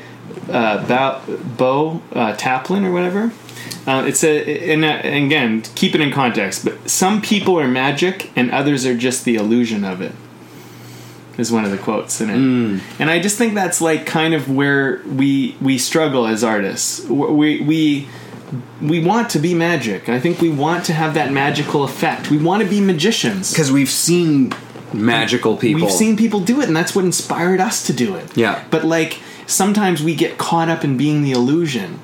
uh, 0.52 0.86
Bo, 0.88 1.22
Bo 1.58 2.02
uh, 2.12 2.36
Taplin 2.36 2.84
or 2.86 2.92
whatever. 2.92 3.32
Uh, 3.86 4.04
it's 4.08 4.24
a 4.24 4.72
and, 4.72 4.84
uh, 4.84 4.88
and 4.88 5.26
again, 5.26 5.62
keep 5.76 5.94
it 5.96 6.02
in 6.02 6.12
context. 6.12 6.66
But 6.66 6.90
some 6.90 7.22
people 7.22 7.60
are 7.60 7.68
magic, 7.68 8.32
and 8.36 8.50
others 8.52 8.86
are 8.86 8.98
just 8.98 9.26
the 9.26 9.36
illusion 9.36 9.86
of 9.86 10.02
it. 10.02 10.14
Is 11.38 11.52
one 11.52 11.66
of 11.66 11.72
the 11.72 11.80
quotes 11.80 12.22
in 12.22 12.30
it, 12.30 12.36
Hmm. 12.36 12.78
and 13.02 13.10
I 13.10 13.20
just 13.20 13.38
think 13.40 13.56
that's 13.56 13.82
like 13.82 14.06
kind 14.06 14.34
of 14.36 14.50
where 14.52 15.02
we 15.06 15.56
we 15.62 15.78
struggle 15.80 16.28
as 16.28 16.44
artists. 16.44 17.04
We 17.08 17.60
we 17.62 18.08
we 18.82 19.04
want 19.04 19.30
to 19.32 19.40
be 19.40 19.54
magic. 19.54 20.10
I 20.10 20.20
think 20.20 20.42
we 20.42 20.50
want 20.50 20.86
to 20.86 20.94
have 20.94 21.14
that 21.16 21.32
magical 21.32 21.84
effect. 21.84 22.30
We 22.30 22.38
want 22.38 22.64
to 22.64 22.70
be 22.70 22.82
magicians. 22.82 23.52
Because 23.52 23.72
we've 23.72 23.90
seen 23.90 24.54
magical 24.94 25.58
people. 25.58 25.82
We've 25.82 25.92
seen 25.92 26.18
people 26.18 26.40
do 26.40 26.62
it, 26.62 26.68
and 26.68 26.76
that's 26.76 26.96
what 26.96 27.06
inspired 27.06 27.60
us 27.60 27.86
to 27.88 27.94
do 27.94 28.16
it. 28.16 28.36
Yeah. 28.38 28.64
But 28.70 28.84
like 28.84 29.20
sometimes 29.48 30.04
we 30.04 30.16
get 30.16 30.38
caught 30.38 30.70
up 30.70 30.84
in 30.84 30.98
being 30.98 31.24
the 31.24 31.32
illusion, 31.32 32.00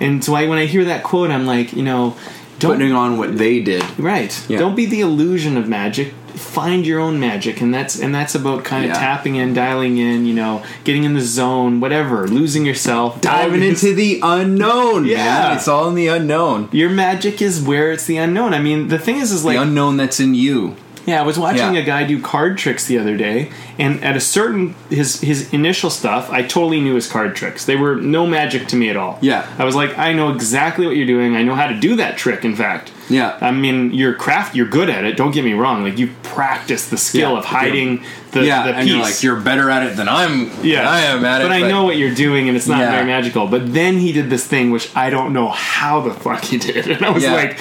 and 0.00 0.24
so 0.24 0.34
I, 0.34 0.46
when 0.48 0.58
I 0.58 0.66
hear 0.66 0.84
that 0.84 1.04
quote, 1.04 1.30
I'm 1.30 1.46
like, 1.46 1.72
you 1.72 1.82
know, 1.82 2.16
don't 2.58 2.78
putting 2.78 2.92
on 2.92 3.18
what 3.18 3.38
they 3.38 3.60
did. 3.60 3.84
right. 3.98 4.32
Yeah. 4.48 4.58
Don't 4.58 4.74
be 4.74 4.86
the 4.86 5.00
illusion 5.00 5.56
of 5.56 5.68
magic. 5.68 6.14
Find 6.34 6.84
your 6.86 7.00
own 7.00 7.20
magic, 7.20 7.60
and 7.60 7.72
that's 7.72 7.98
and 7.98 8.14
that's 8.14 8.34
about 8.34 8.64
kind 8.64 8.84
of 8.84 8.90
Yeah. 8.90 8.98
tapping 8.98 9.36
in, 9.36 9.54
dialing 9.54 9.98
in, 9.98 10.26
you 10.26 10.34
know, 10.34 10.62
getting 10.84 11.04
in 11.04 11.14
the 11.14 11.20
zone, 11.20 11.80
whatever, 11.80 12.26
losing 12.26 12.66
yourself, 12.66 13.20
Diving 13.20 13.62
into 13.62 13.94
the 13.94 14.20
unknown. 14.22 15.04
Yeah. 15.06 15.16
man. 15.24 15.56
it's 15.56 15.68
all 15.68 15.88
in 15.88 15.94
the 15.94 16.08
unknown. 16.08 16.68
your 16.72 16.90
magic 16.90 17.40
is 17.40 17.60
where 17.62 17.92
it's 17.92 18.06
the 18.06 18.16
unknown. 18.16 18.52
I 18.54 18.58
mean, 18.60 18.88
the 18.88 18.98
thing 18.98 19.16
is, 19.18 19.30
is 19.32 19.44
like 19.44 19.56
the 19.56 19.62
unknown 19.62 19.96
that's 19.96 20.18
in 20.20 20.34
you. 20.34 20.76
Yeah, 21.06 21.20
I 21.20 21.24
was 21.24 21.38
watching 21.38 21.74
Yeah. 21.74 21.80
a 21.80 21.84
guy 21.84 22.04
do 22.04 22.18
card 22.18 22.56
tricks 22.56 22.86
the 22.86 22.98
other 22.98 23.14
day, 23.16 23.50
and 23.78 24.02
at 24.02 24.16
a 24.16 24.20
certain 24.20 24.74
his 24.90 25.20
his 25.20 25.52
initial 25.52 25.90
stuff, 25.90 26.30
I 26.30 26.40
totally 26.42 26.80
knew 26.80 26.94
his 26.94 27.06
card 27.06 27.36
tricks. 27.36 27.64
They 27.66 27.76
were 27.76 27.96
no 27.96 28.26
magic 28.26 28.66
to 28.68 28.76
me 28.76 28.88
at 28.88 28.96
all. 28.96 29.18
Yeah. 29.20 29.44
I 29.58 29.64
was 29.64 29.74
like, 29.76 29.96
I 29.98 30.14
know 30.14 30.30
exactly 30.32 30.86
what 30.86 30.96
you're 30.96 31.06
doing. 31.06 31.36
I 31.36 31.42
know 31.42 31.54
how 31.54 31.66
to 31.66 31.74
do 31.74 31.94
that 31.96 32.16
trick. 32.16 32.42
In 32.44 32.56
fact, 32.56 32.90
Yeah. 33.08 33.36
I 33.40 33.50
mean, 33.50 33.92
you're 33.92 34.14
craft, 34.14 34.54
you're 34.56 34.66
good 34.68 34.88
at 34.88 35.04
it. 35.04 35.16
Don't 35.16 35.30
get 35.32 35.44
me 35.44 35.52
wrong. 35.52 35.82
Like 35.84 35.98
you've 35.98 36.14
practiced 36.22 36.90
the 36.90 36.96
skill 36.98 37.32
Yeah. 37.32 37.38
of 37.38 37.44
hiding 37.44 38.04
the 38.32 38.44
yeah, 38.44 38.66
the 38.66 38.74
and 38.74 38.88
you're 38.88 38.98
like 39.00 39.22
you're 39.22 39.38
better 39.38 39.70
at 39.70 39.84
it 39.84 39.96
than 39.96 40.08
I'm. 40.08 40.46
Yeah, 40.64 40.78
than 40.78 40.86
I 40.88 41.00
am 41.02 41.24
at 41.24 41.40
it. 41.40 41.44
but 41.44 41.52
I 41.52 41.60
know 41.68 41.84
what 41.84 41.96
you're 41.98 42.14
doing, 42.14 42.48
and 42.48 42.56
it's 42.56 42.66
not 42.66 42.80
Yeah. 42.80 42.90
very 42.90 43.04
magical. 43.06 43.46
But 43.46 43.72
then 43.72 43.98
he 43.98 44.10
did 44.12 44.28
this 44.30 44.44
thing, 44.44 44.70
which 44.72 44.90
I 44.96 45.08
don't 45.10 45.32
know 45.32 45.48
how 45.50 46.00
the 46.00 46.12
fuck 46.12 46.42
he 46.44 46.58
did, 46.58 46.88
and 46.90 47.04
I 47.04 47.10
was 47.10 47.22
Yeah. 47.22 47.34
like, 47.34 47.60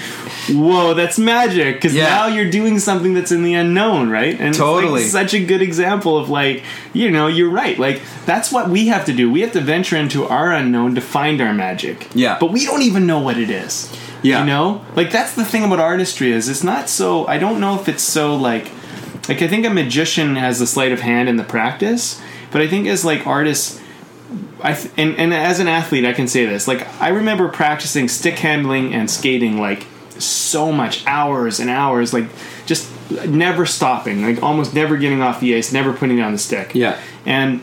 "Whoa, 0.50 0.96
that's 0.96 1.20
magic!" 1.20 1.76
Because 1.76 1.94
now 1.94 2.26
you're 2.28 2.50
doing 2.50 2.80
something 2.80 3.14
that's 3.14 3.32
in 3.32 3.44
the 3.44 3.54
unknown, 3.54 4.10
right? 4.10 4.36
And 4.40 4.56
Totally. 4.56 5.04
it's 5.04 5.14
like 5.14 5.24
such 5.30 5.34
a 5.36 5.46
good 5.46 5.62
example 5.62 6.18
of 6.18 6.30
like, 6.30 6.64
you 6.94 7.12
know, 7.12 7.28
you're 7.28 7.52
right. 7.52 7.78
Like 7.78 8.02
that's 8.26 8.52
what 8.52 8.70
we 8.70 8.88
have 8.88 9.06
to 9.06 9.14
do. 9.14 9.30
We 9.30 9.42
have 9.42 9.52
to 9.52 9.62
venture 9.62 9.96
into 9.98 10.26
our 10.26 10.52
unknown 10.52 10.96
to 10.96 11.02
find 11.02 11.40
our 11.42 11.54
magic. 11.54 12.08
Yeah. 12.16 12.38
but 12.40 12.52
we 12.52 12.66
don't 12.66 12.82
even 12.82 13.06
know 13.06 13.20
what 13.20 13.38
it 13.38 13.50
is. 13.52 13.92
Yeah. 14.24 14.40
you 14.40 14.46
know, 14.48 14.84
like 14.96 15.12
that's 15.12 15.36
the 15.36 15.46
thing 15.46 15.64
about 15.64 15.80
artistry 15.80 16.32
is 16.32 16.50
it's 16.50 16.64
not 16.64 16.90
so. 16.90 17.28
I 17.28 17.38
don't 17.38 17.60
know 17.60 17.80
if 17.80 17.88
it's 17.90 18.04
so 18.04 18.36
like 18.36 18.72
like 19.30 19.42
I 19.42 19.48
think 19.48 19.66
a 19.66 19.70
magician 19.70 20.36
has 20.36 20.60
the 20.60 20.68
sleight 20.68 20.92
of 20.92 21.02
hand 21.02 21.30
in 21.30 21.36
the 21.38 21.44
practice, 21.44 22.22
but 22.52 22.62
I 22.62 22.68
think 22.68 22.88
as 22.88 23.04
like 23.06 23.28
artists, 23.28 23.80
I 24.62 24.74
th- 24.74 24.92
and 24.98 25.16
and 25.18 25.34
as 25.34 25.60
an 25.60 25.68
athlete, 25.68 26.06
I 26.06 26.14
can 26.14 26.28
say 26.28 26.46
this. 26.46 26.68
Like 26.68 26.88
I 27.02 27.10
remember 27.10 27.50
practicing 27.50 28.08
stick 28.08 28.40
handling 28.40 28.94
and 28.94 29.10
skating 29.10 29.60
like 29.60 29.86
so 30.20 30.72
much 30.72 31.06
hours 31.06 31.60
and 31.60 31.70
hours, 31.70 32.14
like 32.14 32.26
just 32.66 32.90
never 33.28 33.66
stopping, 33.66 34.24
like 34.24 34.42
almost 34.42 34.74
never 34.74 34.96
getting 34.98 35.22
off 35.22 35.40
the 35.40 35.56
ice, 35.56 35.72
never 35.74 35.92
putting 35.94 36.18
down 36.18 36.32
the 36.32 36.38
stick. 36.38 36.74
Yeah. 36.74 37.00
and 37.26 37.62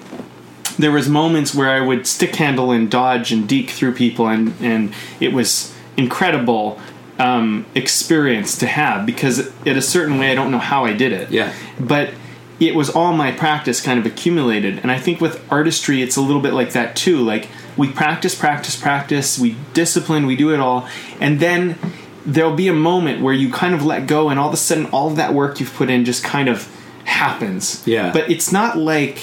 there 0.79 0.93
was 0.93 1.09
moments 1.11 1.55
where 1.55 1.69
I 1.69 1.81
would 1.81 2.07
stick 2.07 2.37
handle 2.37 2.71
and 2.71 2.91
dodge 2.91 3.33
and 3.33 3.47
deke 3.47 3.71
through 3.71 3.95
people, 3.95 4.29
and 4.29 4.55
and 4.61 4.95
it 5.21 5.33
was 5.33 5.75
incredible 6.01 6.81
um, 7.19 7.67
experience 7.75 8.59
to 8.59 8.67
have 8.67 9.05
because 9.05 9.53
in 9.65 9.77
a 9.77 9.83
certain 9.83 10.19
way 10.19 10.33
I 10.33 10.35
don't 10.35 10.51
know 10.51 10.59
how 10.59 10.85
I 10.85 10.93
did 10.95 11.13
it. 11.13 11.31
Yeah. 11.31 11.53
but 11.79 12.11
it 12.59 12.75
was 12.75 12.91
all 12.91 13.15
my 13.15 13.33
practice 13.33 13.81
kind 13.81 13.99
of 13.99 14.05
accumulated, 14.05 14.81
and 14.81 14.91
I 14.91 14.99
think 14.99 15.19
with 15.21 15.43
artistry 15.51 16.03
it's 16.03 16.17
a 16.17 16.21
little 16.21 16.43
bit 16.43 16.53
like 16.53 16.73
that 16.73 16.95
too. 16.95 17.19
Like 17.23 17.49
we 17.77 17.91
practice, 17.91 18.35
practice, 18.35 18.77
practice, 18.79 19.39
we 19.39 19.57
discipline, 19.73 20.27
we 20.27 20.37
do 20.37 20.53
it 20.53 20.61
all, 20.61 20.87
and 21.21 21.41
then 21.41 21.79
there'll 22.27 22.55
be 22.55 22.69
a 22.69 22.75
moment 22.75 23.23
where 23.23 23.33
you 23.33 23.51
kind 23.51 23.75
of 23.75 23.85
let 23.85 24.07
go, 24.07 24.29
and 24.29 24.39
all 24.39 24.49
of 24.49 24.55
a 24.55 24.59
sudden, 24.59 24.87
all 24.87 25.09
of 25.09 25.17
that 25.17 25.33
work 25.33 25.59
you've 25.59 25.73
put 25.73 25.89
in 25.89 26.05
just 26.05 26.23
kind 26.23 26.49
of 26.49 26.69
happens. 27.05 27.87
Yeah. 27.87 28.13
But 28.13 28.31
it's 28.31 28.53
not 28.53 28.77
like 28.77 29.19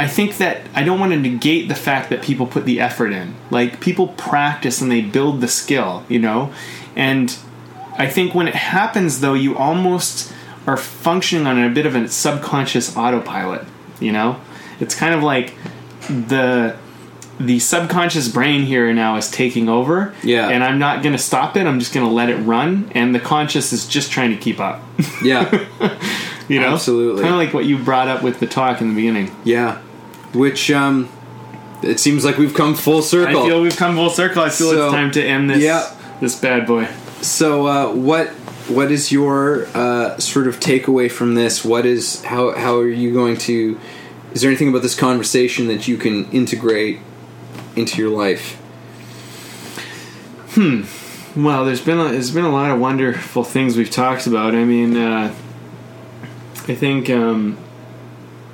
I 0.00 0.06
think 0.06 0.38
that 0.38 0.62
I 0.74 0.82
don't 0.82 0.98
want 0.98 1.12
to 1.12 1.18
negate 1.18 1.68
the 1.68 1.74
fact 1.74 2.08
that 2.08 2.22
people 2.22 2.46
put 2.46 2.64
the 2.64 2.80
effort 2.80 3.12
in. 3.12 3.34
Like 3.50 3.80
people 3.80 4.08
practice 4.08 4.80
and 4.80 4.90
they 4.90 5.02
build 5.02 5.42
the 5.42 5.48
skill, 5.48 6.04
you 6.08 6.18
know? 6.18 6.54
And 6.96 7.36
I 7.98 8.06
think 8.06 8.34
when 8.34 8.48
it 8.48 8.54
happens 8.54 9.20
though, 9.20 9.34
you 9.34 9.58
almost 9.58 10.32
are 10.66 10.78
functioning 10.78 11.46
on 11.46 11.62
a 11.62 11.68
bit 11.68 11.84
of 11.84 11.94
a 11.94 12.08
subconscious 12.08 12.96
autopilot, 12.96 13.66
you 14.00 14.10
know? 14.10 14.40
It's 14.80 14.94
kind 14.94 15.14
of 15.14 15.22
like 15.22 15.54
the 16.08 16.78
the 17.38 17.58
subconscious 17.58 18.28
brain 18.28 18.62
here 18.62 18.90
now 18.94 19.16
is 19.16 19.30
taking 19.30 19.68
over. 19.68 20.14
Yeah. 20.22 20.48
And 20.48 20.64
I'm 20.64 20.78
not 20.78 21.02
going 21.02 21.14
to 21.14 21.22
stop 21.22 21.56
it. 21.58 21.66
I'm 21.66 21.78
just 21.78 21.92
going 21.92 22.06
to 22.06 22.12
let 22.12 22.30
it 22.30 22.36
run 22.36 22.90
and 22.94 23.14
the 23.14 23.20
conscious 23.20 23.74
is 23.74 23.86
just 23.86 24.10
trying 24.10 24.30
to 24.30 24.36
keep 24.38 24.60
up. 24.60 24.82
Yeah, 25.22 25.50
you 26.48 26.58
know? 26.58 26.72
Absolutely. 26.72 27.22
Kind 27.22 27.34
of 27.34 27.38
like 27.38 27.52
what 27.52 27.66
you 27.66 27.76
brought 27.76 28.08
up 28.08 28.22
with 28.22 28.40
the 28.40 28.46
talk 28.46 28.80
in 28.80 28.88
the 28.88 28.94
beginning. 28.94 29.30
yeah. 29.44 29.82
Which 30.32 30.70
um, 30.70 31.08
it 31.82 31.98
seems 31.98 32.24
like 32.24 32.38
we've 32.38 32.54
come 32.54 32.74
full 32.74 33.02
circle. 33.02 33.42
I 33.42 33.46
feel 33.46 33.62
we've 33.62 33.76
come 33.76 33.96
full 33.96 34.10
circle. 34.10 34.42
I 34.42 34.50
feel 34.50 34.70
So, 34.70 34.84
it's 34.86 34.94
time 34.94 35.10
to 35.12 35.22
end 35.22 35.50
this 35.50 35.62
yeah. 35.62 35.94
this 36.20 36.38
bad 36.38 36.66
boy. 36.66 36.88
So, 37.22 37.66
uh, 37.66 37.92
what 37.92 38.28
what 38.68 38.90
is 38.92 39.10
your 39.10 39.66
uh, 39.74 40.18
sort 40.18 40.46
of 40.46 40.60
takeaway 40.60 41.10
from 41.10 41.34
this? 41.34 41.64
What 41.64 41.86
is 41.86 42.24
how 42.24 42.52
how 42.52 42.78
are 42.78 42.88
you 42.88 43.12
going 43.12 43.36
to? 43.38 43.78
Is 44.32 44.42
there 44.42 44.50
anything 44.50 44.68
about 44.68 44.82
this 44.82 44.94
conversation 44.94 45.66
that 45.68 45.88
you 45.88 45.96
can 45.96 46.30
integrate 46.30 47.00
into 47.74 48.00
your 48.00 48.10
life? 48.10 48.56
Hmm. 50.50 50.82
Well, 51.36 51.64
there's 51.64 51.80
been 51.80 51.98
a, 51.98 52.10
there's 52.10 52.30
been 52.30 52.44
a 52.44 52.52
lot 52.52 52.70
of 52.70 52.80
wonderful 52.80 53.44
things 53.44 53.76
we've 53.76 53.90
talked 53.90 54.26
about. 54.26 54.54
I 54.54 54.64
mean, 54.64 54.96
uh, 54.96 55.34
I 56.68 56.74
think. 56.74 57.08
Um, 57.08 57.58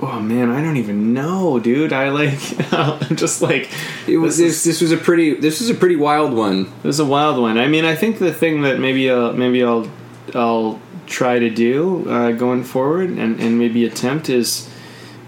oh 0.00 0.20
man, 0.20 0.50
I 0.50 0.62
don't 0.62 0.76
even 0.76 1.12
know, 1.14 1.58
dude. 1.58 1.92
I 1.92 2.10
like. 2.10 2.38
I'm 2.72 3.16
just 3.16 3.42
like. 3.42 3.70
It 4.06 4.18
was 4.18 4.36
This 4.38 4.64
this, 4.64 4.64
this 4.64 4.80
was 4.82 4.92
a 4.92 4.96
pretty 4.96 5.34
this 5.34 5.60
was 5.60 5.70
a 5.70 5.74
pretty 5.74 5.96
wild 5.96 6.32
one. 6.32 6.64
This 6.82 6.84
was 6.84 7.00
a 7.00 7.04
wild 7.06 7.40
one. 7.40 7.58
I 7.58 7.66
mean, 7.68 7.84
I 7.84 7.94
think 7.94 8.18
the 8.18 8.32
thing 8.32 8.62
that 8.62 8.78
maybe 8.78 9.10
I'll, 9.10 9.32
maybe 9.32 9.62
I'll 9.64 9.90
I'll 10.34 10.80
try 11.06 11.38
to 11.38 11.48
do 11.50 12.08
uh, 12.10 12.32
going 12.32 12.64
forward 12.64 13.10
and, 13.10 13.38
and 13.40 13.58
maybe 13.60 13.84
attempt 13.86 14.28
is, 14.28 14.68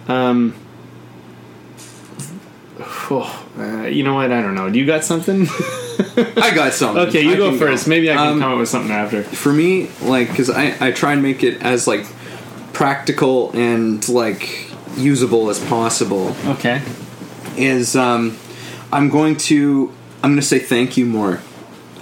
um, 0.08 0.52
oh, 3.10 3.46
uh, 3.58 3.82
you 3.86 4.02
know 4.04 4.14
what? 4.14 4.32
I 4.32 4.42
don't 4.42 4.54
know. 4.54 4.68
Do 4.70 4.78
you 4.78 4.86
got 4.86 5.04
something? 5.04 5.46
I 6.36 6.52
got 6.54 6.72
something. 6.74 7.08
okay, 7.08 7.22
you 7.22 7.32
I 7.32 7.36
go 7.36 7.56
first. 7.58 7.88
Maybe 7.88 8.10
I 8.10 8.14
can 8.14 8.26
Um, 8.34 8.40
come 8.40 8.52
up 8.52 8.58
with 8.58 8.68
something 8.68 8.92
after. 8.92 9.22
for 9.22 9.52
me 9.52 9.88
like 10.02 10.28
because 10.28 10.50
I, 10.50 10.76
I 10.80 10.90
try 10.92 11.12
and 11.12 11.22
make 11.22 11.42
it 11.42 11.60
as 11.62 11.86
like 11.88 12.06
practical 12.72 13.50
and 13.52 14.06
like 14.08 14.70
usable 14.96 15.50
as 15.50 15.64
possible. 15.66 16.34
Okay. 16.46 16.82
is 17.56 17.96
um 17.96 18.36
i'm 18.92 19.08
going 19.08 19.36
to 19.36 19.92
i'm 20.22 20.30
going 20.30 20.40
to 20.40 20.46
say 20.46 20.58
thank 20.58 20.96
you 20.96 21.06
more. 21.06 21.40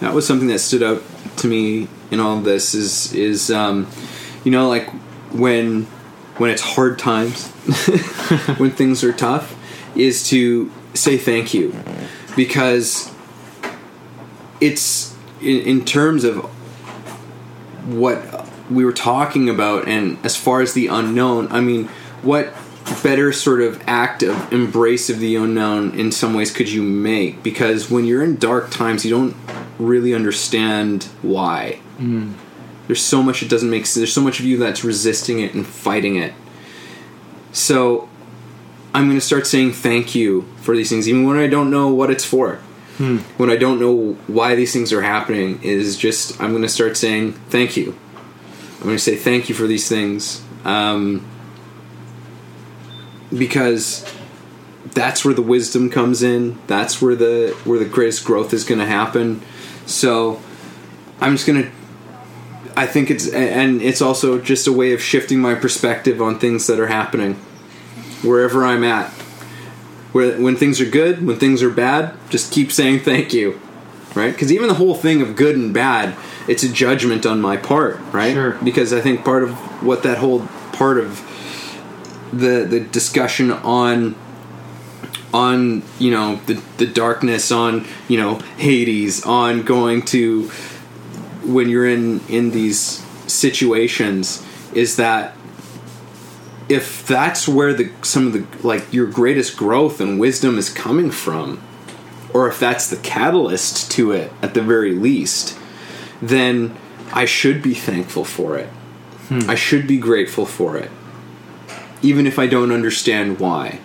That 0.01 0.13
was 0.13 0.27
something 0.27 0.49
that 0.49 0.59
stood 0.59 0.83
out 0.83 1.03
to 1.39 1.49
me 1.49 1.89
in 2.11 2.21
all 2.21 2.41
this 2.41 2.75
is 2.75 3.13
is 3.15 3.51
um 3.51 3.89
you 4.45 4.51
know 4.51 4.69
like 4.69 4.89
when 5.33 5.85
when 6.39 6.51
it's 6.51 6.63
hard 6.63 6.99
times 6.99 7.49
when 8.59 8.71
things 8.71 9.03
are 9.03 9.13
tough 9.13 9.57
is 9.97 10.29
to 10.29 10.71
say 10.95 11.17
thank 11.17 11.55
you. 11.55 11.75
Because 12.37 13.13
it's 14.61 15.17
in, 15.41 15.61
in 15.63 15.85
terms 15.85 16.25
of 16.25 16.45
what 17.87 18.19
we 18.71 18.85
were 18.85 18.93
talking 18.93 19.49
about 19.49 19.87
and 19.87 20.19
as 20.25 20.37
far 20.37 20.61
as 20.61 20.75
the 20.75 20.87
unknown 20.87 21.47
i 21.51 21.61
mean 21.61 21.87
what 22.23 22.53
better 23.03 23.33
sort 23.33 23.61
of 23.61 23.83
act 23.87 24.23
of 24.23 24.53
embrace 24.53 25.11
of 25.11 25.19
the 25.19 25.37
unknown 25.37 25.99
in 25.99 26.13
some 26.13 26.35
ways 26.35 26.53
could 26.53 26.69
you 26.69 26.83
make? 26.83 27.43
Because 27.43 27.91
when 27.91 28.05
you're 28.05 28.23
in 28.23 28.37
dark 28.37 28.71
times 28.71 29.05
you 29.05 29.11
don't 29.11 29.37
really 29.79 30.15
understand 30.15 31.05
why. 31.23 31.81
Mm-hmm. 31.99 32.33
There's 32.87 33.03
so 33.03 33.23
much 33.23 33.43
it 33.43 33.51
doesn't 33.51 33.69
make 33.69 33.87
sense 33.87 33.97
there's 33.97 34.13
so 34.13 34.21
much 34.21 34.39
of 34.39 34.47
you 34.47 34.57
that's 34.59 34.85
resisting 34.85 35.41
it 35.41 35.55
and 35.55 35.67
fighting 35.67 36.17
it. 36.17 36.35
So 37.53 38.09
i'm 38.95 39.07
going 39.07 39.19
to 39.19 39.25
start 39.25 39.47
saying 39.47 39.73
thank 39.73 40.15
you 40.15 40.43
for 40.63 40.75
these 40.75 40.89
things 40.89 41.07
even 41.07 41.27
when 41.27 41.37
i 41.37 41.47
don't 41.47 41.71
know 41.71 41.89
what 41.89 42.11
it's 42.11 42.25
for. 42.25 42.61
Hmm. 42.99 43.19
When 43.37 43.51
I 43.51 43.57
don't 43.57 43.79
know 43.79 44.15
why 44.27 44.55
these 44.55 44.73
things 44.73 44.91
are 44.91 45.03
happening 45.03 45.63
is 45.63 45.99
just 45.99 46.41
I'm 46.41 46.53
going 46.53 46.63
to 46.63 46.69
start 46.69 46.97
saying 46.97 47.33
thank 47.51 47.77
you. 47.77 47.95
I'm 48.87 48.91
going 48.91 48.99
to 48.99 49.03
say 49.03 49.17
thank 49.17 49.49
you 49.49 49.55
for 49.57 49.67
these 49.67 49.89
things 49.89 50.45
um, 50.65 51.27
because 53.37 54.09
that's 54.95 55.25
where 55.25 55.35
the 55.35 55.43
wisdom 55.43 55.91
comes 55.91 56.23
in. 56.23 56.57
That's 56.69 57.03
where 57.03 57.17
the 57.17 57.57
where 57.65 57.81
the 57.81 57.85
greatest 57.85 58.25
growth 58.25 58.53
is 58.53 58.63
going 58.63 58.79
to 58.79 58.87
happen. 58.87 59.43
So 59.87 60.41
I'm 61.21 61.35
just 61.35 61.49
going 61.49 61.65
to. 61.65 61.71
I 62.77 62.87
think 62.87 63.11
it's 63.11 63.27
and 63.27 63.83
it's 63.83 64.01
also 64.01 64.41
just 64.41 64.69
a 64.69 64.73
way 64.73 64.93
of 64.93 65.03
shifting 65.03 65.41
my 65.41 65.57
perspective 65.57 66.23
on 66.23 66.39
things 66.39 66.69
that 66.69 66.79
are 66.79 66.87
happening 66.87 67.35
wherever 68.23 68.65
I'm 68.65 68.85
at 68.85 69.11
where 70.13 70.41
when 70.41 70.55
things 70.55 70.81
are 70.81 70.89
good, 70.89 71.27
when 71.27 71.41
things 71.41 71.61
are 71.61 71.71
bad, 71.71 72.15
just 72.31 72.53
keep 72.53 72.71
saying 72.71 73.01
thank 73.01 73.33
you, 73.33 73.61
right? 74.17 74.33
Because 74.33 74.53
even 74.53 74.69
the 74.69 74.75
whole 74.75 74.95
thing 74.95 75.23
of 75.23 75.37
good 75.37 75.55
and 75.57 75.73
bad, 75.73 76.17
it's 76.49 76.63
a 76.63 76.69
judgment 76.69 77.27
on 77.27 77.41
my 77.41 77.57
part, 77.57 78.01
right? 78.13 78.33
Sure. 78.33 78.53
Because 78.65 78.93
I 78.93 79.01
think 79.01 79.25
part 79.25 79.43
of 79.43 79.53
what 79.83 80.03
that 80.03 80.19
whole 80.19 80.47
part 80.73 80.99
of 80.99 81.23
the 82.33 82.65
the 82.65 82.81
discussion 82.81 83.51
on 83.53 84.17
on 85.33 85.83
you 85.99 86.11
know 86.11 86.37
the 86.47 86.55
the 86.79 86.87
darkness 86.87 87.53
on 87.53 87.87
you 88.09 88.19
know 88.19 88.39
Hades 88.57 89.25
on 89.25 89.63
going 89.63 90.03
to 90.07 90.49
when 91.45 91.69
you're 91.69 91.87
in 91.87 92.21
in 92.29 92.51
these 92.51 93.05
situations 93.27 94.45
is 94.75 94.97
that 94.97 95.37
if 96.69 97.07
that's 97.07 97.47
where 97.47 97.73
the 97.73 97.91
some 98.03 98.27
of 98.27 98.33
the 98.33 98.67
like 98.67 98.93
your 98.93 99.07
greatest 99.07 99.57
growth 99.57 100.01
and 100.01 100.19
wisdom 100.19 100.59
is 100.59 100.69
coming 100.69 101.11
from 101.11 101.63
or 102.37 102.49
if 102.49 102.61
that's 102.61 102.91
the 102.91 102.97
catalyst 102.99 103.91
to 103.91 104.13
it 104.13 104.31
at 104.43 104.53
the 104.53 104.61
very 104.61 104.93
least 104.93 105.59
then 106.21 106.77
I 107.13 107.25
should 107.25 107.63
be 107.63 107.73
thankful 107.73 108.25
for 108.25 108.59
it. 108.59 108.69
Hmm. 109.29 109.49
I 109.49 109.55
should 109.55 109.87
be 109.87 109.97
grateful 109.99 110.45
for 110.45 110.77
it 110.77 110.91
even 112.03 112.27
if 112.27 112.39
I 112.39 112.47
don't 112.47 112.73
understand 112.73 113.41
why. 113.41 113.81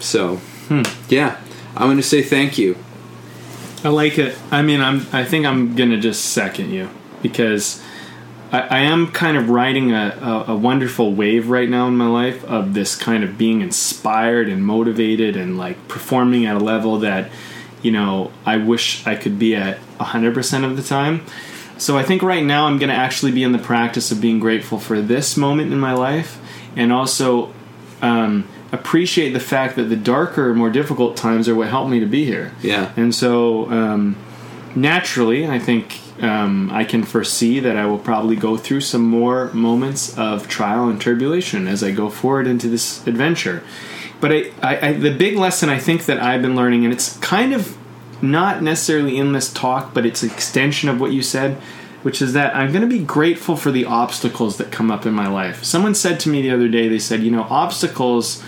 So, 0.00 0.36
hmm. 0.68 0.82
yeah, 1.08 1.40
I'm 1.76 1.86
going 1.86 1.96
to 1.96 2.02
say 2.02 2.22
thank 2.22 2.58
you. 2.58 2.76
I 3.84 3.88
like 3.90 4.18
it. 4.18 4.36
I 4.50 4.62
mean, 4.62 4.80
I'm. 4.80 5.06
I 5.12 5.24
think 5.24 5.46
I'm 5.46 5.76
gonna 5.76 6.00
just 6.00 6.32
second 6.32 6.72
you 6.72 6.90
because 7.22 7.80
I, 8.50 8.60
I 8.60 8.78
am 8.80 9.08
kind 9.12 9.36
of 9.36 9.50
riding 9.50 9.92
a, 9.92 10.44
a, 10.48 10.52
a 10.52 10.56
wonderful 10.56 11.14
wave 11.14 11.48
right 11.50 11.68
now 11.68 11.86
in 11.88 11.96
my 11.96 12.06
life 12.06 12.44
of 12.44 12.74
this 12.74 12.96
kind 12.96 13.24
of 13.24 13.36
being 13.36 13.60
inspired 13.60 14.48
and 14.48 14.64
motivated 14.64 15.36
and 15.36 15.58
like 15.58 15.88
performing 15.88 16.46
at 16.46 16.56
a 16.56 16.64
level 16.64 16.98
that 17.00 17.30
you 17.82 17.90
know 17.90 18.32
I 18.44 18.56
wish 18.56 19.06
I 19.06 19.16
could 19.16 19.38
be 19.38 19.54
at 19.54 19.78
100% 19.98 20.64
of 20.64 20.76
the 20.76 20.82
time. 20.82 21.24
So 21.76 21.96
I 21.96 22.02
think 22.02 22.22
right 22.22 22.44
now 22.44 22.66
I'm 22.66 22.78
going 22.78 22.88
to 22.88 22.96
actually 22.96 23.30
be 23.30 23.44
in 23.44 23.52
the 23.52 23.58
practice 23.58 24.10
of 24.10 24.20
being 24.20 24.40
grateful 24.40 24.80
for 24.80 25.00
this 25.00 25.36
moment 25.36 25.72
in 25.72 25.78
my 25.78 25.92
life 25.92 26.40
and 26.74 26.92
also 26.92 27.52
um, 28.02 28.48
appreciate 28.72 29.32
the 29.32 29.40
fact 29.40 29.76
that 29.76 29.84
the 29.84 29.96
darker, 29.96 30.52
more 30.54 30.70
difficult 30.70 31.16
times 31.16 31.48
are 31.48 31.54
what 31.54 31.68
helped 31.68 31.90
me 31.90 32.00
to 32.00 32.06
be 32.06 32.24
here. 32.24 32.52
Yeah. 32.62 32.92
And 32.96 33.14
so 33.14 33.70
um, 33.70 34.16
naturally, 34.74 35.46
I 35.46 35.60
think 35.60 36.00
um, 36.20 36.70
I 36.72 36.84
can 36.84 37.04
foresee 37.04 37.60
that 37.60 37.76
I 37.76 37.86
will 37.86 37.98
probably 37.98 38.36
go 38.36 38.56
through 38.56 38.80
some 38.80 39.02
more 39.02 39.52
moments 39.52 40.16
of 40.18 40.48
trial 40.48 40.88
and 40.88 41.00
tribulation 41.00 41.68
as 41.68 41.82
I 41.82 41.92
go 41.92 42.10
forward 42.10 42.46
into 42.46 42.68
this 42.68 43.06
adventure. 43.06 43.62
But 44.20 44.32
I, 44.32 44.52
I, 44.62 44.88
I, 44.88 44.92
the 44.94 45.14
big 45.14 45.36
lesson 45.36 45.68
I 45.68 45.78
think 45.78 46.06
that 46.06 46.20
I've 46.20 46.42
been 46.42 46.56
learning, 46.56 46.84
and 46.84 46.92
it's 46.92 47.16
kind 47.18 47.52
of 47.52 47.76
not 48.20 48.62
necessarily 48.62 49.16
in 49.16 49.32
this 49.32 49.52
talk, 49.52 49.94
but 49.94 50.04
it's 50.04 50.22
an 50.22 50.30
extension 50.30 50.88
of 50.88 51.00
what 51.00 51.12
you 51.12 51.22
said, 51.22 51.54
which 52.02 52.20
is 52.20 52.32
that 52.32 52.54
I'm 52.54 52.72
going 52.72 52.82
to 52.82 52.88
be 52.88 53.04
grateful 53.04 53.56
for 53.56 53.70
the 53.70 53.84
obstacles 53.84 54.56
that 54.58 54.72
come 54.72 54.90
up 54.90 55.06
in 55.06 55.14
my 55.14 55.28
life. 55.28 55.62
Someone 55.62 55.94
said 55.94 56.18
to 56.20 56.28
me 56.28 56.42
the 56.42 56.50
other 56.50 56.68
day, 56.68 56.88
they 56.88 56.98
said, 56.98 57.22
you 57.22 57.30
know, 57.30 57.42
obstacles 57.44 58.42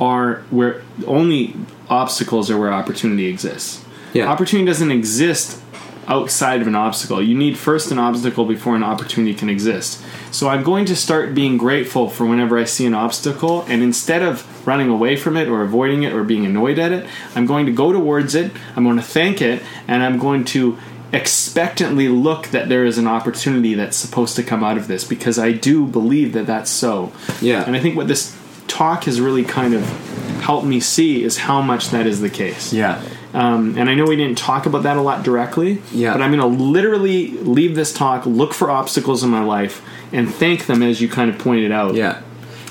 are 0.00 0.36
where 0.50 0.82
only 1.06 1.54
obstacles 1.88 2.50
are 2.50 2.58
where 2.58 2.72
opportunity 2.72 3.26
exists. 3.26 3.84
Yeah. 4.14 4.26
Opportunity 4.26 4.66
doesn't 4.66 4.90
exist 4.90 5.60
outside 6.08 6.60
of 6.60 6.66
an 6.66 6.74
obstacle. 6.74 7.22
You 7.22 7.36
need 7.36 7.58
first 7.58 7.90
an 7.90 7.98
obstacle 7.98 8.44
before 8.44 8.76
an 8.76 8.82
opportunity 8.82 9.34
can 9.34 9.48
exist. 9.48 10.02
So 10.30 10.48
I'm 10.48 10.62
going 10.62 10.84
to 10.86 10.96
start 10.96 11.34
being 11.34 11.56
grateful 11.56 12.08
for 12.08 12.26
whenever 12.26 12.58
I 12.58 12.64
see 12.64 12.86
an 12.86 12.94
obstacle, 12.94 13.62
and 13.62 13.82
instead 13.82 14.22
of 14.22 14.66
running 14.66 14.88
away 14.88 15.16
from 15.16 15.36
it 15.36 15.48
or 15.48 15.62
avoiding 15.62 16.02
it 16.02 16.12
or 16.12 16.24
being 16.24 16.44
annoyed 16.46 16.78
at 16.78 16.92
it, 16.92 17.06
I'm 17.34 17.46
going 17.46 17.66
to 17.66 17.72
go 17.72 17.92
towards 17.92 18.34
it, 18.34 18.52
I'm 18.76 18.84
going 18.84 18.96
to 18.96 19.02
thank 19.02 19.40
it, 19.40 19.62
and 19.86 20.02
I'm 20.02 20.18
going 20.18 20.44
to 20.46 20.78
expectantly 21.12 22.08
look 22.08 22.48
that 22.48 22.68
there 22.68 22.84
is 22.84 22.98
an 22.98 23.06
opportunity 23.06 23.74
that's 23.74 23.96
supposed 23.96 24.34
to 24.36 24.42
come 24.42 24.64
out 24.64 24.76
of 24.76 24.88
this 24.88 25.04
because 25.04 25.38
I 25.38 25.52
do 25.52 25.86
believe 25.86 26.32
that 26.32 26.46
that's 26.46 26.70
so. 26.70 27.12
Yeah. 27.40 27.64
And 27.64 27.76
I 27.76 27.80
think 27.80 27.96
what 27.96 28.08
this 28.08 28.36
talk 28.66 29.04
has 29.04 29.20
really 29.20 29.44
kind 29.44 29.74
of 29.74 29.82
helped 30.40 30.66
me 30.66 30.80
see 30.80 31.22
is 31.22 31.38
how 31.38 31.62
much 31.62 31.90
that 31.90 32.06
is 32.06 32.20
the 32.20 32.30
case. 32.30 32.72
Yeah. 32.72 33.00
Um, 33.34 33.76
and 33.76 33.90
I 33.90 33.94
know 33.94 34.04
we 34.04 34.14
didn't 34.16 34.38
talk 34.38 34.64
about 34.66 34.84
that 34.84 34.96
a 34.96 35.02
lot 35.02 35.24
directly. 35.24 35.82
Yeah. 35.92 36.12
But 36.12 36.22
I'm 36.22 36.30
going 36.30 36.40
to 36.56 36.62
literally 36.64 37.32
leave 37.38 37.74
this 37.74 37.92
talk, 37.92 38.24
look 38.26 38.54
for 38.54 38.70
obstacles 38.70 39.24
in 39.24 39.30
my 39.30 39.42
life, 39.42 39.82
and 40.12 40.32
thank 40.32 40.66
them 40.66 40.82
as 40.82 41.00
you 41.00 41.08
kind 41.08 41.28
of 41.28 41.38
pointed 41.38 41.72
out. 41.72 41.94
Yeah. 41.96 42.22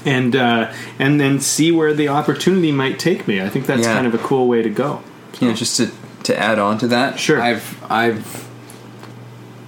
And 0.06 0.36
uh, 0.36 0.74
and 1.00 1.20
then 1.20 1.40
see 1.42 1.72
where 1.72 1.94
the 1.94 2.08
opportunity 2.10 2.72
might 2.72 2.98
take 2.98 3.28
me. 3.28 3.42
I 3.42 3.50
think 3.50 3.66
that's 3.66 3.82
Yeah. 3.84 3.94
kind 3.94 4.08
of 4.08 4.14
a 4.14 4.18
cool 4.20 4.48
way 4.48 4.62
to 4.62 4.70
go. 4.70 5.02
You 5.42 5.50
know, 5.50 5.54
just 5.54 5.78
to 5.78 5.92
to 6.24 6.38
add 6.40 6.60
on 6.60 6.78
to 6.80 6.88
that, 6.88 7.20
Sure. 7.20 7.42
I've 7.42 7.78
I've 7.92 8.48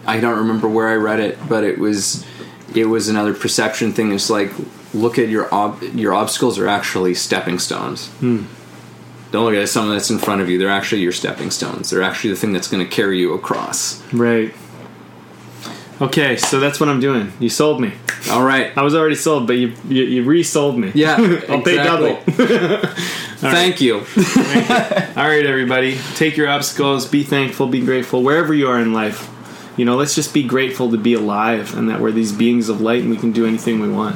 I 0.05 0.19
don't 0.19 0.37
remember 0.37 0.67
where 0.67 0.87
I 0.89 0.95
read 0.95 1.19
it, 1.19 1.37
but 1.49 1.63
it 1.63 1.77
was 1.79 2.25
it 2.73 2.85
was 2.85 3.07
another 3.09 3.33
perception 3.33 3.91
thing. 3.93 4.11
It's 4.13 4.29
like 4.29 4.51
look 4.93 5.17
at 5.19 5.29
your 5.29 5.53
ob- 5.53 5.81
your 5.93 6.13
obstacles 6.13 6.57
are 6.59 6.67
actually 6.67 7.13
stepping 7.15 7.57
stones. 7.59 8.09
Don't 9.35 9.43
look 9.43 9.55
at 9.55 9.67
something 9.67 9.91
that's 9.91 10.09
in 10.09 10.17
front 10.17 10.39
of 10.39 10.49
you. 10.49 10.57
They're 10.57 10.69
actually 10.69 11.01
your 11.01 11.11
stepping 11.11 11.51
stones. 11.51 11.89
They're 11.89 12.01
actually 12.01 12.29
the 12.29 12.35
thing 12.37 12.53
that's 12.53 12.69
going 12.69 12.81
to 12.81 12.89
carry 12.89 13.19
you 13.19 13.33
across. 13.33 14.01
Right. 14.13 14.53
Okay, 15.99 16.37
so 16.37 16.61
that's 16.61 16.79
what 16.79 16.87
I'm 16.87 17.01
doing. 17.01 17.33
You 17.41 17.49
sold 17.49 17.81
me. 17.81 17.91
All 18.31 18.45
right. 18.45 18.71
I 18.77 18.81
was 18.81 18.95
already 18.95 19.15
sold, 19.15 19.45
but 19.45 19.57
you 19.57 19.73
you, 19.89 20.03
you 20.03 20.23
resold 20.23 20.79
me. 20.79 20.93
Yeah, 20.95 21.17
I'll 21.49 21.61
pay 21.61 21.75
double. 21.75 22.15
Thank 23.41 23.81
you. 23.81 23.95
All 23.97 25.27
right, 25.27 25.45
everybody, 25.45 25.97
take 26.13 26.37
your 26.37 26.47
obstacles. 26.47 27.05
Be 27.05 27.23
thankful. 27.23 27.67
Be 27.67 27.81
grateful 27.81 28.23
wherever 28.23 28.53
you 28.53 28.69
are 28.69 28.79
in 28.79 28.93
life. 28.93 29.29
You 29.75 29.83
know, 29.83 29.97
let's 29.97 30.15
just 30.15 30.33
be 30.33 30.43
grateful 30.43 30.91
to 30.91 30.97
be 30.97 31.13
alive 31.13 31.75
and 31.75 31.89
that 31.89 31.99
we're 31.99 32.13
these 32.13 32.31
beings 32.31 32.69
of 32.69 32.79
light 32.79 33.01
and 33.01 33.09
we 33.09 33.17
can 33.17 33.33
do 33.33 33.45
anything 33.45 33.81
we 33.81 33.89
want. 33.89 34.15